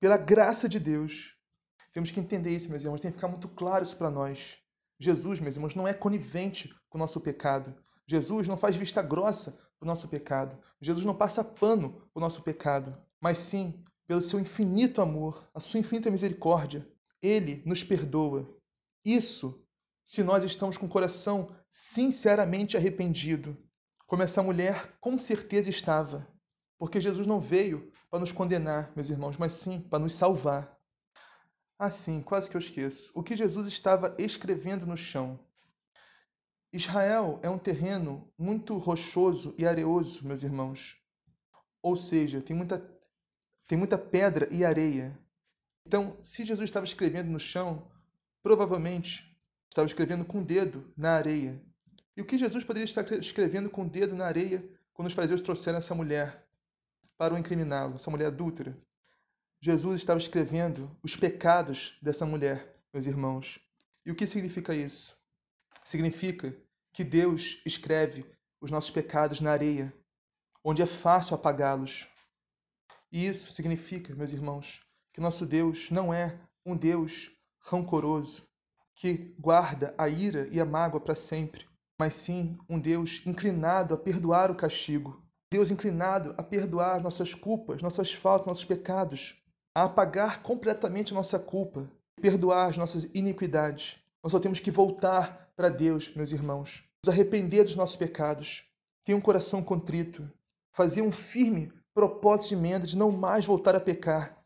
pela 0.00 0.16
graça 0.16 0.68
de 0.68 0.78
Deus. 0.78 1.36
Temos 1.92 2.10
que 2.10 2.20
entender 2.20 2.54
isso, 2.54 2.70
meus 2.70 2.84
irmãos, 2.84 3.00
tem 3.00 3.10
que 3.10 3.16
ficar 3.16 3.28
muito 3.28 3.48
claro 3.48 3.82
isso 3.82 3.96
para 3.96 4.10
nós. 4.10 4.56
Jesus, 4.98 5.38
meus 5.40 5.56
irmãos, 5.56 5.74
não 5.74 5.86
é 5.86 5.94
conivente 5.94 6.74
com 6.88 6.98
o 6.98 7.00
nosso 7.00 7.20
pecado. 7.20 7.74
Jesus 8.06 8.48
não 8.48 8.56
faz 8.56 8.76
vista 8.76 9.02
grossa 9.02 9.52
para 9.78 9.84
o 9.84 9.86
nosso 9.86 10.08
pecado. 10.08 10.58
Jesus 10.80 11.04
não 11.04 11.14
passa 11.14 11.44
pano 11.44 11.92
para 12.12 12.18
o 12.18 12.20
nosso 12.20 12.42
pecado, 12.42 12.96
mas 13.20 13.38
sim, 13.38 13.84
pelo 14.06 14.22
seu 14.22 14.40
infinito 14.40 15.00
amor, 15.00 15.46
a 15.54 15.60
sua 15.60 15.80
infinita 15.80 16.10
misericórdia, 16.10 16.88
ele 17.22 17.62
nos 17.64 17.84
perdoa. 17.84 18.48
Isso 19.04 19.62
se 20.04 20.22
nós 20.22 20.42
estamos 20.42 20.78
com 20.78 20.86
o 20.86 20.88
coração 20.88 21.54
sinceramente 21.68 22.76
arrependido, 22.76 23.56
como 24.06 24.22
essa 24.22 24.42
mulher 24.42 24.96
com 25.00 25.18
certeza 25.18 25.68
estava. 25.68 26.26
Porque 26.78 27.00
Jesus 27.00 27.26
não 27.26 27.38
veio 27.38 27.92
para 28.08 28.20
nos 28.20 28.32
condenar, 28.32 28.90
meus 28.96 29.10
irmãos, 29.10 29.36
mas 29.36 29.52
sim 29.52 29.80
para 29.80 29.98
nos 29.98 30.14
salvar. 30.14 30.77
Assim, 31.78 32.20
quase 32.20 32.50
que 32.50 32.56
eu 32.56 32.58
esqueço. 32.58 33.12
O 33.14 33.22
que 33.22 33.36
Jesus 33.36 33.68
estava 33.68 34.12
escrevendo 34.18 34.84
no 34.84 34.96
chão? 34.96 35.38
Israel 36.72 37.38
é 37.40 37.48
um 37.48 37.58
terreno 37.58 38.30
muito 38.36 38.76
rochoso 38.76 39.54
e 39.56 39.64
areoso, 39.64 40.26
meus 40.26 40.42
irmãos. 40.42 41.00
Ou 41.80 41.96
seja, 41.96 42.42
tem 42.42 42.56
muita, 42.56 42.84
tem 43.68 43.78
muita 43.78 43.96
pedra 43.96 44.48
e 44.50 44.64
areia. 44.64 45.16
Então, 45.86 46.18
se 46.20 46.44
Jesus 46.44 46.68
estava 46.68 46.84
escrevendo 46.84 47.30
no 47.30 47.38
chão, 47.38 47.88
provavelmente 48.42 49.40
estava 49.70 49.86
escrevendo 49.86 50.24
com 50.24 50.40
o 50.40 50.44
dedo 50.44 50.92
na 50.96 51.12
areia. 51.12 51.62
E 52.16 52.20
o 52.20 52.26
que 52.26 52.36
Jesus 52.36 52.64
poderia 52.64 52.84
estar 52.84 53.10
escrevendo 53.12 53.70
com 53.70 53.82
o 53.82 53.88
dedo 53.88 54.16
na 54.16 54.26
areia 54.26 54.68
quando 54.92 55.06
os 55.06 55.14
fariseus 55.14 55.40
trouxeram 55.40 55.78
essa 55.78 55.94
mulher 55.94 56.44
para 57.16 57.32
o 57.32 57.38
incriminá-lo, 57.38 57.94
essa 57.94 58.10
mulher 58.10 58.26
adúltera? 58.26 58.76
Jesus 59.60 59.96
estava 59.96 60.18
escrevendo 60.18 60.96
os 61.02 61.16
pecados 61.16 61.98
dessa 62.00 62.24
mulher, 62.24 62.76
meus 62.92 63.06
irmãos. 63.06 63.58
E 64.06 64.10
o 64.12 64.14
que 64.14 64.24
significa 64.24 64.72
isso? 64.72 65.18
Significa 65.82 66.56
que 66.92 67.02
Deus 67.02 67.60
escreve 67.66 68.24
os 68.60 68.70
nossos 68.70 68.90
pecados 68.90 69.40
na 69.40 69.50
areia, 69.50 69.92
onde 70.62 70.80
é 70.80 70.86
fácil 70.86 71.34
apagá-los. 71.34 72.08
E 73.10 73.26
isso 73.26 73.50
significa, 73.50 74.14
meus 74.14 74.32
irmãos, 74.32 74.80
que 75.12 75.20
nosso 75.20 75.44
Deus 75.44 75.90
não 75.90 76.14
é 76.14 76.38
um 76.64 76.76
Deus 76.76 77.28
rancoroso, 77.58 78.46
que 78.94 79.34
guarda 79.38 79.92
a 79.98 80.08
ira 80.08 80.46
e 80.52 80.60
a 80.60 80.64
mágoa 80.64 81.00
para 81.00 81.16
sempre, 81.16 81.66
mas 81.98 82.14
sim 82.14 82.56
um 82.68 82.78
Deus 82.78 83.22
inclinado 83.26 83.92
a 83.92 83.98
perdoar 83.98 84.52
o 84.52 84.56
castigo, 84.56 85.20
Deus 85.50 85.70
inclinado 85.72 86.32
a 86.38 86.44
perdoar 86.44 87.02
nossas 87.02 87.34
culpas, 87.34 87.82
nossas 87.82 88.12
faltas, 88.12 88.46
nossos 88.46 88.64
pecados, 88.64 89.34
a 89.74 89.84
apagar 89.84 90.42
completamente 90.42 91.14
nossa 91.14 91.38
culpa, 91.38 91.90
perdoar 92.20 92.68
as 92.68 92.76
nossas 92.76 93.08
iniquidades. 93.14 93.96
Nós 94.22 94.32
só 94.32 94.40
temos 94.40 94.60
que 94.60 94.70
voltar 94.70 95.50
para 95.56 95.68
Deus, 95.68 96.12
meus 96.14 96.32
irmãos, 96.32 96.84
nos 97.04 97.12
arrepender 97.12 97.64
dos 97.64 97.76
nossos 97.76 97.96
pecados, 97.96 98.64
ter 99.04 99.14
um 99.14 99.20
coração 99.20 99.62
contrito, 99.62 100.30
fazer 100.70 101.02
um 101.02 101.12
firme 101.12 101.72
propósito 101.94 102.50
de 102.50 102.54
emenda 102.54 102.86
de 102.86 102.96
não 102.96 103.10
mais 103.10 103.44
voltar 103.44 103.74
a 103.74 103.80
pecar, 103.80 104.38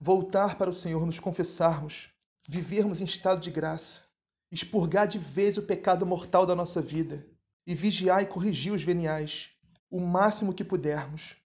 voltar 0.00 0.56
para 0.56 0.70
o 0.70 0.72
Senhor, 0.72 1.04
nos 1.06 1.20
confessarmos, 1.20 2.10
vivermos 2.48 3.00
em 3.00 3.04
estado 3.04 3.40
de 3.40 3.50
graça, 3.50 4.02
expurgar 4.50 5.06
de 5.06 5.18
vez 5.18 5.56
o 5.56 5.62
pecado 5.62 6.06
mortal 6.06 6.46
da 6.46 6.54
nossa 6.54 6.80
vida 6.80 7.26
e 7.66 7.74
vigiar 7.74 8.22
e 8.22 8.26
corrigir 8.26 8.72
os 8.72 8.82
veniais, 8.82 9.50
o 9.90 10.00
máximo 10.00 10.54
que 10.54 10.64
pudermos. 10.64 11.36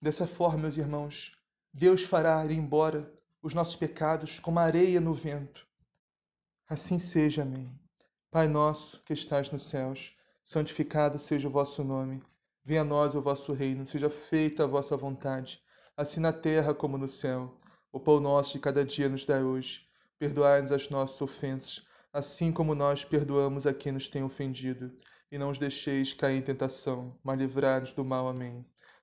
Dessa 0.00 0.26
forma, 0.26 0.62
meus 0.62 0.78
irmãos, 0.78 1.32
Deus 1.72 2.02
fará 2.02 2.44
ir 2.44 2.52
embora 2.52 3.12
os 3.42 3.54
nossos 3.54 3.76
pecados 3.76 4.38
como 4.38 4.58
areia 4.58 5.00
no 5.00 5.14
vento. 5.14 5.66
Assim 6.68 6.98
seja, 6.98 7.42
amém. 7.42 7.70
Pai 8.30 8.48
nosso 8.48 9.02
que 9.04 9.12
estás 9.12 9.50
nos 9.50 9.62
céus, 9.62 10.16
santificado 10.42 11.18
seja 11.18 11.48
o 11.48 11.50
vosso 11.50 11.82
nome. 11.82 12.22
Venha 12.64 12.82
a 12.82 12.84
nós 12.84 13.14
o 13.14 13.22
vosso 13.22 13.52
reino, 13.52 13.86
seja 13.86 14.10
feita 14.10 14.64
a 14.64 14.66
vossa 14.66 14.96
vontade, 14.96 15.62
assim 15.96 16.20
na 16.20 16.32
terra 16.32 16.74
como 16.74 16.98
no 16.98 17.08
céu. 17.08 17.58
O 17.92 17.98
pão 17.98 18.20
nosso 18.20 18.52
de 18.52 18.60
cada 18.60 18.84
dia 18.84 19.08
nos 19.08 19.26
dai 19.26 19.42
hoje 19.42 19.90
Perdoai-nos 20.20 20.70
as 20.70 20.90
nossas 20.90 21.18
ofensas, 21.22 21.82
assim 22.12 22.52
como 22.52 22.74
nós 22.74 23.06
perdoamos 23.06 23.66
a 23.66 23.72
quem 23.72 23.90
nos 23.90 24.06
tem 24.06 24.22
ofendido. 24.22 24.92
E 25.32 25.38
não 25.38 25.48
os 25.48 25.56
deixeis 25.56 26.12
cair 26.12 26.36
em 26.36 26.42
tentação, 26.42 27.18
mas 27.24 27.38
livrai-nos 27.38 27.94
do 27.94 28.04
mal. 28.04 28.28
Amém. 28.28 28.62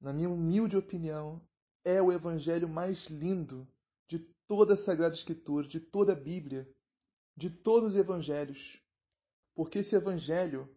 na 0.00 0.12
minha 0.12 0.28
humilde 0.28 0.76
opinião, 0.76 1.40
é 1.84 2.00
o 2.00 2.12
evangelho 2.12 2.68
mais 2.68 3.04
lindo 3.06 3.66
de 4.08 4.18
toda 4.46 4.74
a 4.74 4.76
Sagrada 4.76 5.14
Escritura, 5.14 5.66
de 5.66 5.80
toda 5.80 6.12
a 6.12 6.16
Bíblia, 6.16 6.68
de 7.36 7.50
todos 7.50 7.90
os 7.90 7.96
evangelhos. 7.96 8.80
Porque 9.54 9.80
esse 9.80 9.94
evangelho 9.94 10.68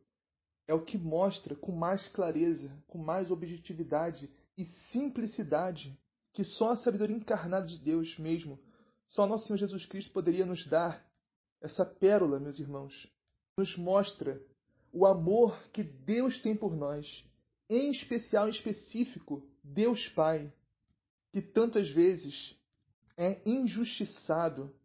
é 0.67 0.73
o 0.73 0.84
que 0.84 0.97
mostra 0.97 1.55
com 1.55 1.71
mais 1.71 2.07
clareza, 2.07 2.71
com 2.88 2.97
mais 2.97 3.31
objetividade 3.31 4.29
e 4.57 4.65
simplicidade 4.91 5.97
que 6.34 6.43
só 6.43 6.69
a 6.69 6.77
sabedoria 6.77 7.15
encarnada 7.15 7.67
de 7.67 7.77
Deus 7.77 8.17
mesmo 8.17 8.60
só 9.12 9.27
nosso 9.27 9.45
Senhor 9.45 9.57
Jesus 9.57 9.86
Cristo 9.86 10.12
poderia 10.13 10.45
nos 10.45 10.65
dar 10.65 11.05
essa 11.62 11.86
pérola, 11.86 12.39
meus 12.39 12.60
irmãos. 12.60 13.12
Nos 13.57 13.77
mostra 13.77 14.41
o 14.93 15.05
amor 15.05 15.62
que 15.73 15.84
Deus 15.84 16.41
tem 16.41 16.55
por 16.55 16.73
nós, 16.73 17.25
em 17.73 17.89
especial, 17.89 18.49
em 18.49 18.51
específico, 18.51 19.41
Deus 19.63 20.10
Pai, 20.10 20.51
que 21.31 21.41
tantas 21.41 21.89
vezes 21.89 22.53
é 23.15 23.41
injustiçado 23.45 24.75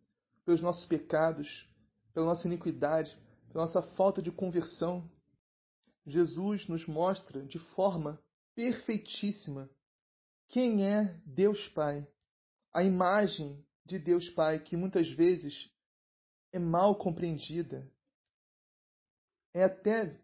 pelos 0.45 0.61
nossos 0.61 0.87
pecados, 0.87 1.69
pela 2.15 2.27
nossa 2.27 2.47
iniquidade, 2.47 3.19
pela 3.53 3.65
nossa 3.65 3.83
falta 3.83 4.23
de 4.23 4.31
conversão. 4.31 5.11
Jesus 6.07 6.69
nos 6.69 6.87
mostra 6.87 7.45
de 7.45 7.59
forma 7.59 8.23
perfeitíssima 8.55 9.69
quem 10.47 10.87
é 10.87 11.21
Deus 11.27 11.69
Pai, 11.71 12.07
a 12.73 12.85
imagem 12.85 13.67
de 13.85 13.99
Deus 13.99 14.29
Pai 14.31 14.61
que 14.61 14.77
muitas 14.77 15.11
vezes 15.11 15.69
é 16.53 16.61
mal 16.61 16.95
compreendida, 16.95 17.85
é 19.53 19.65
até 19.65 20.17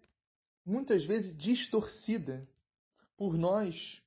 muitas 0.65 1.05
vezes 1.05 1.37
distorcida 1.37 2.49
por 3.23 3.39
nós 3.39 4.03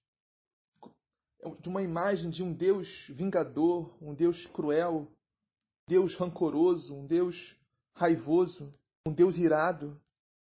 de 1.62 1.69
uma 1.69 1.82
imagem 1.82 2.30
de 2.30 2.43
um 2.43 2.51
Deus 2.51 3.08
vingador, 3.08 3.95
um 4.01 4.13
Deus 4.13 4.45
cruel, 4.47 5.10
Deus 5.88 6.13
rancoroso, 6.15 6.93
um 6.93 7.08
Deus 7.08 7.56
raivoso, 7.95 8.75
um 9.08 9.13
Deus 9.13 9.38
irado. 9.38 9.97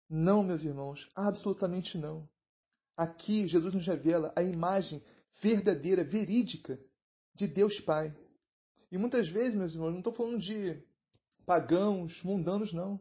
Não, 0.06 0.42
meus 0.42 0.62
irmãos, 0.64 1.10
absolutamente 1.14 1.96
não. 1.96 2.28
Aqui 2.94 3.48
Jesus 3.48 3.72
nos 3.72 3.86
revela 3.86 4.34
a 4.36 4.42
imagem 4.42 5.02
verdadeira, 5.40 6.04
verídica 6.04 6.78
de 7.34 7.46
Deus 7.46 7.80
Pai. 7.80 8.14
E 8.92 8.98
muitas 8.98 9.30
vezes, 9.30 9.54
meus 9.54 9.72
irmãos, 9.72 9.92
não 9.92 10.00
estou 10.00 10.12
falando 10.12 10.40
de 10.40 10.78
pagãos, 11.46 12.22
mundanos, 12.22 12.74
não. 12.74 13.00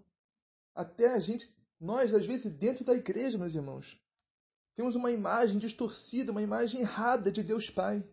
Até 0.74 1.14
a 1.14 1.20
gente, 1.20 1.46
nós, 1.78 2.14
às 2.14 2.26
vezes, 2.26 2.58
dentro 2.58 2.86
da 2.86 2.94
igreja, 2.94 3.38
meus 3.38 3.54
irmãos, 3.54 4.00
temos 4.78 4.96
uma 4.96 5.12
imagem 5.12 5.58
distorcida, 5.58 6.32
uma 6.32 6.42
imagem 6.42 6.82
errada 6.82 7.32
de 7.32 7.42
Deus 7.42 7.68
Pai. 7.68 8.08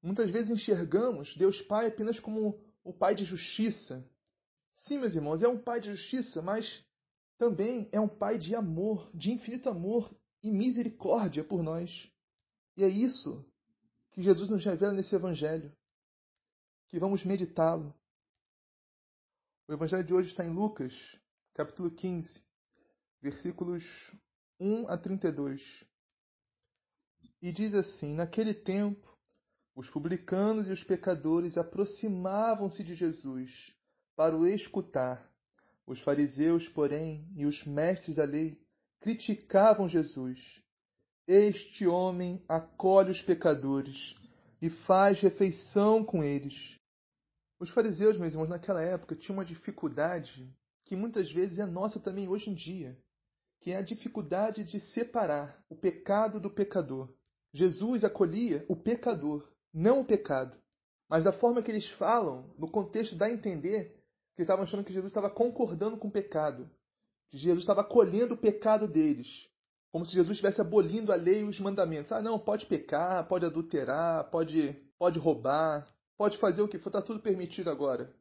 Muitas 0.00 0.30
vezes 0.30 0.50
enxergamos 0.50 1.36
Deus 1.36 1.60
Pai 1.60 1.88
apenas 1.88 2.20
como 2.20 2.64
o 2.84 2.92
Pai 2.92 3.16
de 3.16 3.24
justiça. 3.24 4.08
Sim, 4.72 4.98
meus 4.98 5.16
irmãos, 5.16 5.42
é 5.42 5.48
um 5.48 5.58
Pai 5.58 5.80
de 5.80 5.92
justiça, 5.92 6.40
mas 6.40 6.84
também 7.36 7.88
é 7.90 8.00
um 8.00 8.06
Pai 8.06 8.38
de 8.38 8.54
amor, 8.54 9.10
de 9.12 9.32
infinito 9.32 9.68
amor 9.68 10.08
e 10.40 10.52
misericórdia 10.52 11.42
por 11.42 11.64
nós. 11.64 12.08
E 12.76 12.84
é 12.84 12.88
isso 12.88 13.44
que 14.12 14.22
Jesus 14.22 14.48
nos 14.48 14.64
revela 14.64 14.92
nesse 14.92 15.12
Evangelho 15.12 15.72
que 16.86 17.00
vamos 17.00 17.24
meditá-lo. 17.24 17.92
O 19.66 19.72
evangelho 19.72 20.04
de 20.04 20.14
hoje 20.14 20.28
está 20.28 20.44
em 20.44 20.52
Lucas, 20.52 20.92
capítulo 21.54 21.90
15, 21.90 22.40
versículos 23.20 23.82
1 24.62 24.88
a 24.88 24.96
32. 24.96 25.84
E 27.42 27.50
diz 27.50 27.74
assim: 27.74 28.14
Naquele 28.14 28.54
tempo, 28.54 29.18
os 29.74 29.90
publicanos 29.90 30.68
e 30.68 30.72
os 30.72 30.84
pecadores 30.84 31.58
aproximavam-se 31.58 32.84
de 32.84 32.94
Jesus 32.94 33.50
para 34.14 34.36
o 34.36 34.46
escutar. 34.46 35.28
Os 35.84 36.00
fariseus, 36.00 36.68
porém, 36.68 37.28
e 37.34 37.44
os 37.44 37.64
mestres 37.64 38.16
da 38.16 38.24
lei 38.24 38.56
criticavam 39.00 39.88
Jesus. 39.88 40.38
Este 41.26 41.84
homem 41.86 42.44
acolhe 42.48 43.10
os 43.10 43.20
pecadores 43.20 44.14
e 44.60 44.70
faz 44.70 45.20
refeição 45.20 46.04
com 46.04 46.22
eles. 46.22 46.78
Os 47.58 47.70
fariseus, 47.70 48.16
meus 48.16 48.32
irmãos, 48.32 48.48
naquela 48.48 48.82
época 48.82 49.16
tinham 49.16 49.38
uma 49.38 49.44
dificuldade 49.44 50.48
que 50.84 50.94
muitas 50.94 51.32
vezes 51.32 51.58
é 51.58 51.66
nossa 51.66 51.98
também 51.98 52.28
hoje 52.28 52.50
em 52.50 52.54
dia, 52.54 52.96
que 53.62 53.70
é 53.70 53.76
a 53.76 53.82
dificuldade 53.82 54.64
de 54.64 54.80
separar 54.80 55.64
o 55.70 55.76
pecado 55.76 56.40
do 56.40 56.50
pecador. 56.50 57.08
Jesus 57.54 58.02
acolhia 58.02 58.66
o 58.68 58.74
pecador, 58.74 59.48
não 59.72 60.00
o 60.00 60.04
pecado. 60.04 60.56
Mas 61.08 61.22
da 61.22 61.32
forma 61.32 61.62
que 61.62 61.70
eles 61.70 61.88
falam, 61.92 62.52
no 62.58 62.68
contexto 62.68 63.14
dá 63.14 63.26
a 63.26 63.32
entender 63.32 64.02
que 64.34 64.42
estavam 64.42 64.64
achando 64.64 64.82
que 64.82 64.92
Jesus 64.92 65.10
estava 65.10 65.30
concordando 65.30 65.96
com 65.96 66.08
o 66.08 66.12
pecado, 66.12 66.68
que 67.30 67.38
Jesus 67.38 67.62
estava 67.62 67.82
acolhendo 67.82 68.34
o 68.34 68.38
pecado 68.38 68.88
deles, 68.88 69.48
como 69.92 70.04
se 70.04 70.12
Jesus 70.12 70.32
estivesse 70.32 70.60
abolindo 70.60 71.12
a 71.12 71.16
lei 71.16 71.42
e 71.42 71.44
os 71.44 71.60
mandamentos. 71.60 72.10
Ah, 72.10 72.20
não, 72.20 72.38
pode 72.38 72.66
pecar, 72.66 73.28
pode 73.28 73.46
adulterar, 73.46 74.28
pode, 74.30 74.74
pode 74.98 75.20
roubar, 75.20 75.86
pode 76.16 76.36
fazer 76.38 76.62
o 76.62 76.68
que 76.68 76.78
for, 76.78 76.88
está 76.88 77.02
tudo 77.02 77.20
permitido 77.20 77.70
agora. 77.70 78.12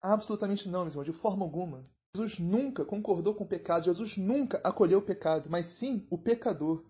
Absolutamente 0.00 0.66
não, 0.68 0.82
meus 0.82 0.94
irmãos, 0.94 1.12
de 1.12 1.20
forma 1.20 1.44
alguma. 1.44 1.84
Jesus 2.16 2.38
nunca 2.38 2.82
concordou 2.82 3.34
com 3.34 3.44
o 3.44 3.48
pecado, 3.48 3.84
Jesus 3.84 4.16
nunca 4.16 4.58
acolheu 4.64 5.00
o 5.00 5.02
pecado, 5.02 5.50
mas 5.50 5.66
sim 5.78 6.06
o 6.10 6.16
pecador. 6.16 6.82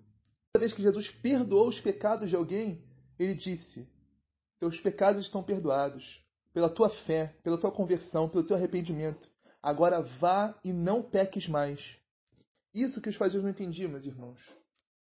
Toda 0.53 0.61
vez 0.61 0.73
que 0.73 0.83
Jesus 0.83 1.11
perdoou 1.11 1.69
os 1.69 1.81
pecados 1.81 2.31
de 2.31 2.37
alguém, 2.37 2.85
ele 3.19 3.35
disse: 3.35 3.89
Teus 4.61 4.81
pecados 4.81 5.25
estão 5.25 5.43
perdoados, 5.43 6.25
pela 6.53 6.71
tua 6.71 6.89
fé, 6.89 7.35
pela 7.43 7.59
tua 7.59 7.73
conversão, 7.73 8.29
pelo 8.29 8.45
teu 8.45 8.57
arrependimento. 8.57 9.29
Agora 9.61 10.01
vá 10.01 10.57
e 10.63 10.73
não 10.73 11.03
peques 11.03 11.49
mais. 11.49 11.99
Isso 12.73 13.01
que 13.01 13.09
os 13.09 13.17
fariseus 13.17 13.43
não 13.43 13.51
entendiam, 13.51 13.91
meus 13.91 14.07
irmãos. 14.07 14.39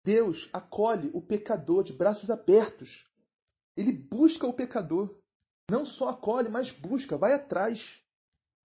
Deus 0.03 0.49
acolhe 0.53 1.11
o 1.13 1.21
pecador 1.21 1.85
de 1.85 1.93
braços 1.93 2.31
abertos. 2.31 3.07
Ele 3.77 3.93
busca 3.93 4.47
o 4.47 4.55
pecador. 4.55 5.15
Não 5.71 5.85
só 5.85 6.09
acolhe, 6.09 6.49
mas 6.49 6.71
busca, 6.71 7.19
vai 7.19 7.35
atrás. 7.35 8.03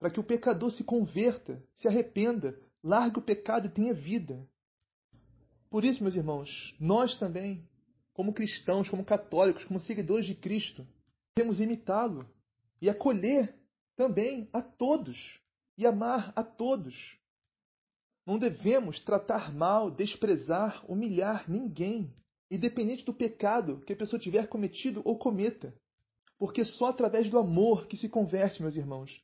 Para 0.00 0.10
que 0.10 0.18
o 0.18 0.24
pecador 0.24 0.72
se 0.72 0.82
converta, 0.82 1.62
se 1.74 1.86
arrependa, 1.86 2.58
largue 2.82 3.18
o 3.18 3.22
pecado 3.22 3.66
e 3.66 3.70
tenha 3.70 3.92
vida. 3.92 4.48
Por 5.68 5.84
isso, 5.84 6.02
meus 6.02 6.16
irmãos, 6.16 6.74
nós 6.80 7.16
também, 7.18 7.68
como 8.14 8.32
cristãos, 8.32 8.88
como 8.88 9.04
católicos, 9.04 9.62
como 9.64 9.78
seguidores 9.78 10.26
de 10.26 10.34
Cristo, 10.34 10.86
temos 11.34 11.60
imitá-lo 11.60 12.26
e 12.80 12.88
acolher 12.88 13.54
também 13.94 14.48
a 14.52 14.62
todos 14.62 15.38
e 15.76 15.86
amar 15.86 16.32
a 16.34 16.42
todos. 16.42 17.18
Não 18.26 18.38
devemos 18.38 19.00
tratar 19.00 19.52
mal, 19.52 19.90
desprezar, 19.90 20.82
humilhar 20.90 21.48
ninguém, 21.50 22.12
independente 22.50 23.04
do 23.04 23.12
pecado 23.12 23.80
que 23.86 23.92
a 23.92 23.96
pessoa 23.96 24.18
tiver 24.18 24.48
cometido 24.48 25.02
ou 25.04 25.18
cometa. 25.18 25.74
Porque 26.38 26.64
só 26.64 26.86
através 26.86 27.28
do 27.28 27.38
amor 27.38 27.86
que 27.86 27.96
se 27.96 28.08
converte, 28.08 28.62
meus 28.62 28.76
irmãos, 28.76 29.22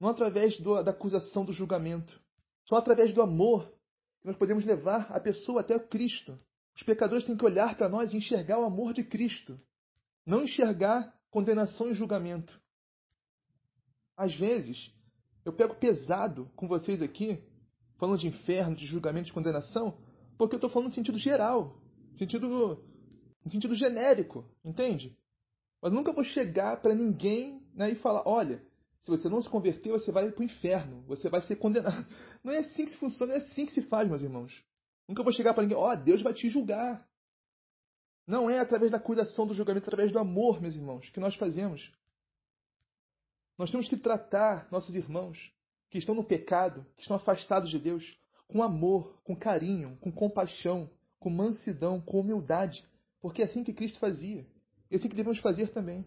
não 0.00 0.08
através 0.08 0.58
do, 0.60 0.82
da 0.82 0.90
acusação 0.90 1.44
do 1.44 1.52
julgamento. 1.52 2.20
Só 2.64 2.76
através 2.76 3.12
do 3.12 3.22
amor 3.22 3.72
que 4.20 4.26
nós 4.26 4.36
podemos 4.36 4.64
levar 4.64 5.10
a 5.10 5.20
pessoa 5.20 5.60
até 5.60 5.76
o 5.76 5.88
Cristo. 5.88 6.38
Os 6.76 6.82
pecadores 6.82 7.24
têm 7.24 7.36
que 7.36 7.44
olhar 7.44 7.76
para 7.76 7.88
nós 7.88 8.12
e 8.12 8.16
enxergar 8.16 8.58
o 8.58 8.64
amor 8.64 8.92
de 8.92 9.02
Cristo, 9.02 9.60
não 10.24 10.44
enxergar 10.44 11.12
condenação 11.30 11.90
e 11.90 11.94
julgamento. 11.94 12.60
Às 14.16 14.34
vezes, 14.34 14.92
eu 15.44 15.52
pego 15.52 15.74
pesado 15.74 16.50
com 16.54 16.68
vocês 16.68 17.00
aqui, 17.00 17.42
falando 17.96 18.18
de 18.18 18.28
inferno, 18.28 18.76
de 18.76 18.86
julgamento, 18.86 19.26
de 19.26 19.32
condenação, 19.32 19.98
porque 20.36 20.54
eu 20.54 20.58
estou 20.58 20.70
falando 20.70 20.88
no 20.88 20.94
sentido 20.94 21.18
geral, 21.18 21.80
sentido, 22.14 22.48
no 23.44 23.50
sentido 23.50 23.74
genérico, 23.74 24.44
entende? 24.64 25.16
Mas 25.82 25.92
nunca 25.92 26.12
vou 26.12 26.24
chegar 26.24 26.80
para 26.80 26.94
ninguém 26.94 27.62
né, 27.74 27.90
e 27.90 27.96
falar: 27.96 28.22
olha, 28.26 28.62
se 29.00 29.10
você 29.10 29.28
não 29.28 29.40
se 29.40 29.48
converter, 29.48 29.90
você 29.90 30.10
vai 30.10 30.30
para 30.30 30.40
o 30.40 30.44
inferno, 30.44 31.02
você 31.06 31.28
vai 31.28 31.40
ser 31.42 31.56
condenado. 31.56 32.06
Não 32.42 32.52
é 32.52 32.58
assim 32.58 32.84
que 32.84 32.90
se 32.90 32.98
funciona, 32.98 33.32
não 33.32 33.40
é 33.40 33.44
assim 33.44 33.64
que 33.64 33.72
se 33.72 33.82
faz, 33.82 34.08
meus 34.08 34.22
irmãos. 34.22 34.64
Nunca 35.06 35.22
vou 35.22 35.32
chegar 35.32 35.54
para 35.54 35.62
ninguém: 35.62 35.78
ó, 35.78 35.92
oh, 35.92 35.96
Deus 35.96 36.22
vai 36.22 36.34
te 36.34 36.48
julgar. 36.48 37.06
Não 38.26 38.50
é 38.50 38.58
através 38.58 38.92
da 38.92 38.98
acusação 38.98 39.46
do 39.46 39.54
julgamento, 39.54 39.86
é 39.86 39.88
através 39.88 40.12
do 40.12 40.18
amor, 40.18 40.60
meus 40.60 40.74
irmãos, 40.74 41.08
que 41.10 41.20
nós 41.20 41.34
fazemos. 41.36 41.90
Nós 43.56 43.70
temos 43.70 43.88
que 43.88 43.96
tratar 43.96 44.68
nossos 44.70 44.94
irmãos 44.94 45.52
que 45.90 45.98
estão 45.98 46.14
no 46.14 46.22
pecado, 46.22 46.84
que 46.96 47.02
estão 47.02 47.16
afastados 47.16 47.70
de 47.70 47.78
Deus, 47.78 48.04
com 48.46 48.62
amor, 48.62 49.18
com 49.24 49.34
carinho, 49.34 49.96
com 50.00 50.12
compaixão, 50.12 50.90
com 51.18 51.30
mansidão, 51.30 52.00
com 52.00 52.20
humildade, 52.20 52.84
porque 53.20 53.42
é 53.42 53.44
assim 53.46 53.64
que 53.64 53.72
Cristo 53.72 53.98
fazia. 53.98 54.46
É 54.90 54.96
assim 54.96 55.08
que 55.08 55.16
devemos 55.16 55.38
fazer 55.38 55.70
também. 55.70 56.04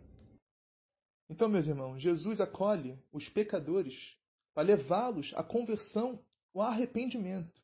Então, 1.31 1.47
meus 1.47 1.65
irmãos, 1.65 1.97
Jesus 2.01 2.41
acolhe 2.41 2.99
os 3.09 3.29
pecadores 3.29 4.17
para 4.53 4.63
levá-los 4.63 5.31
à 5.33 5.41
conversão, 5.41 6.19
ao 6.53 6.63
arrependimento. 6.63 7.61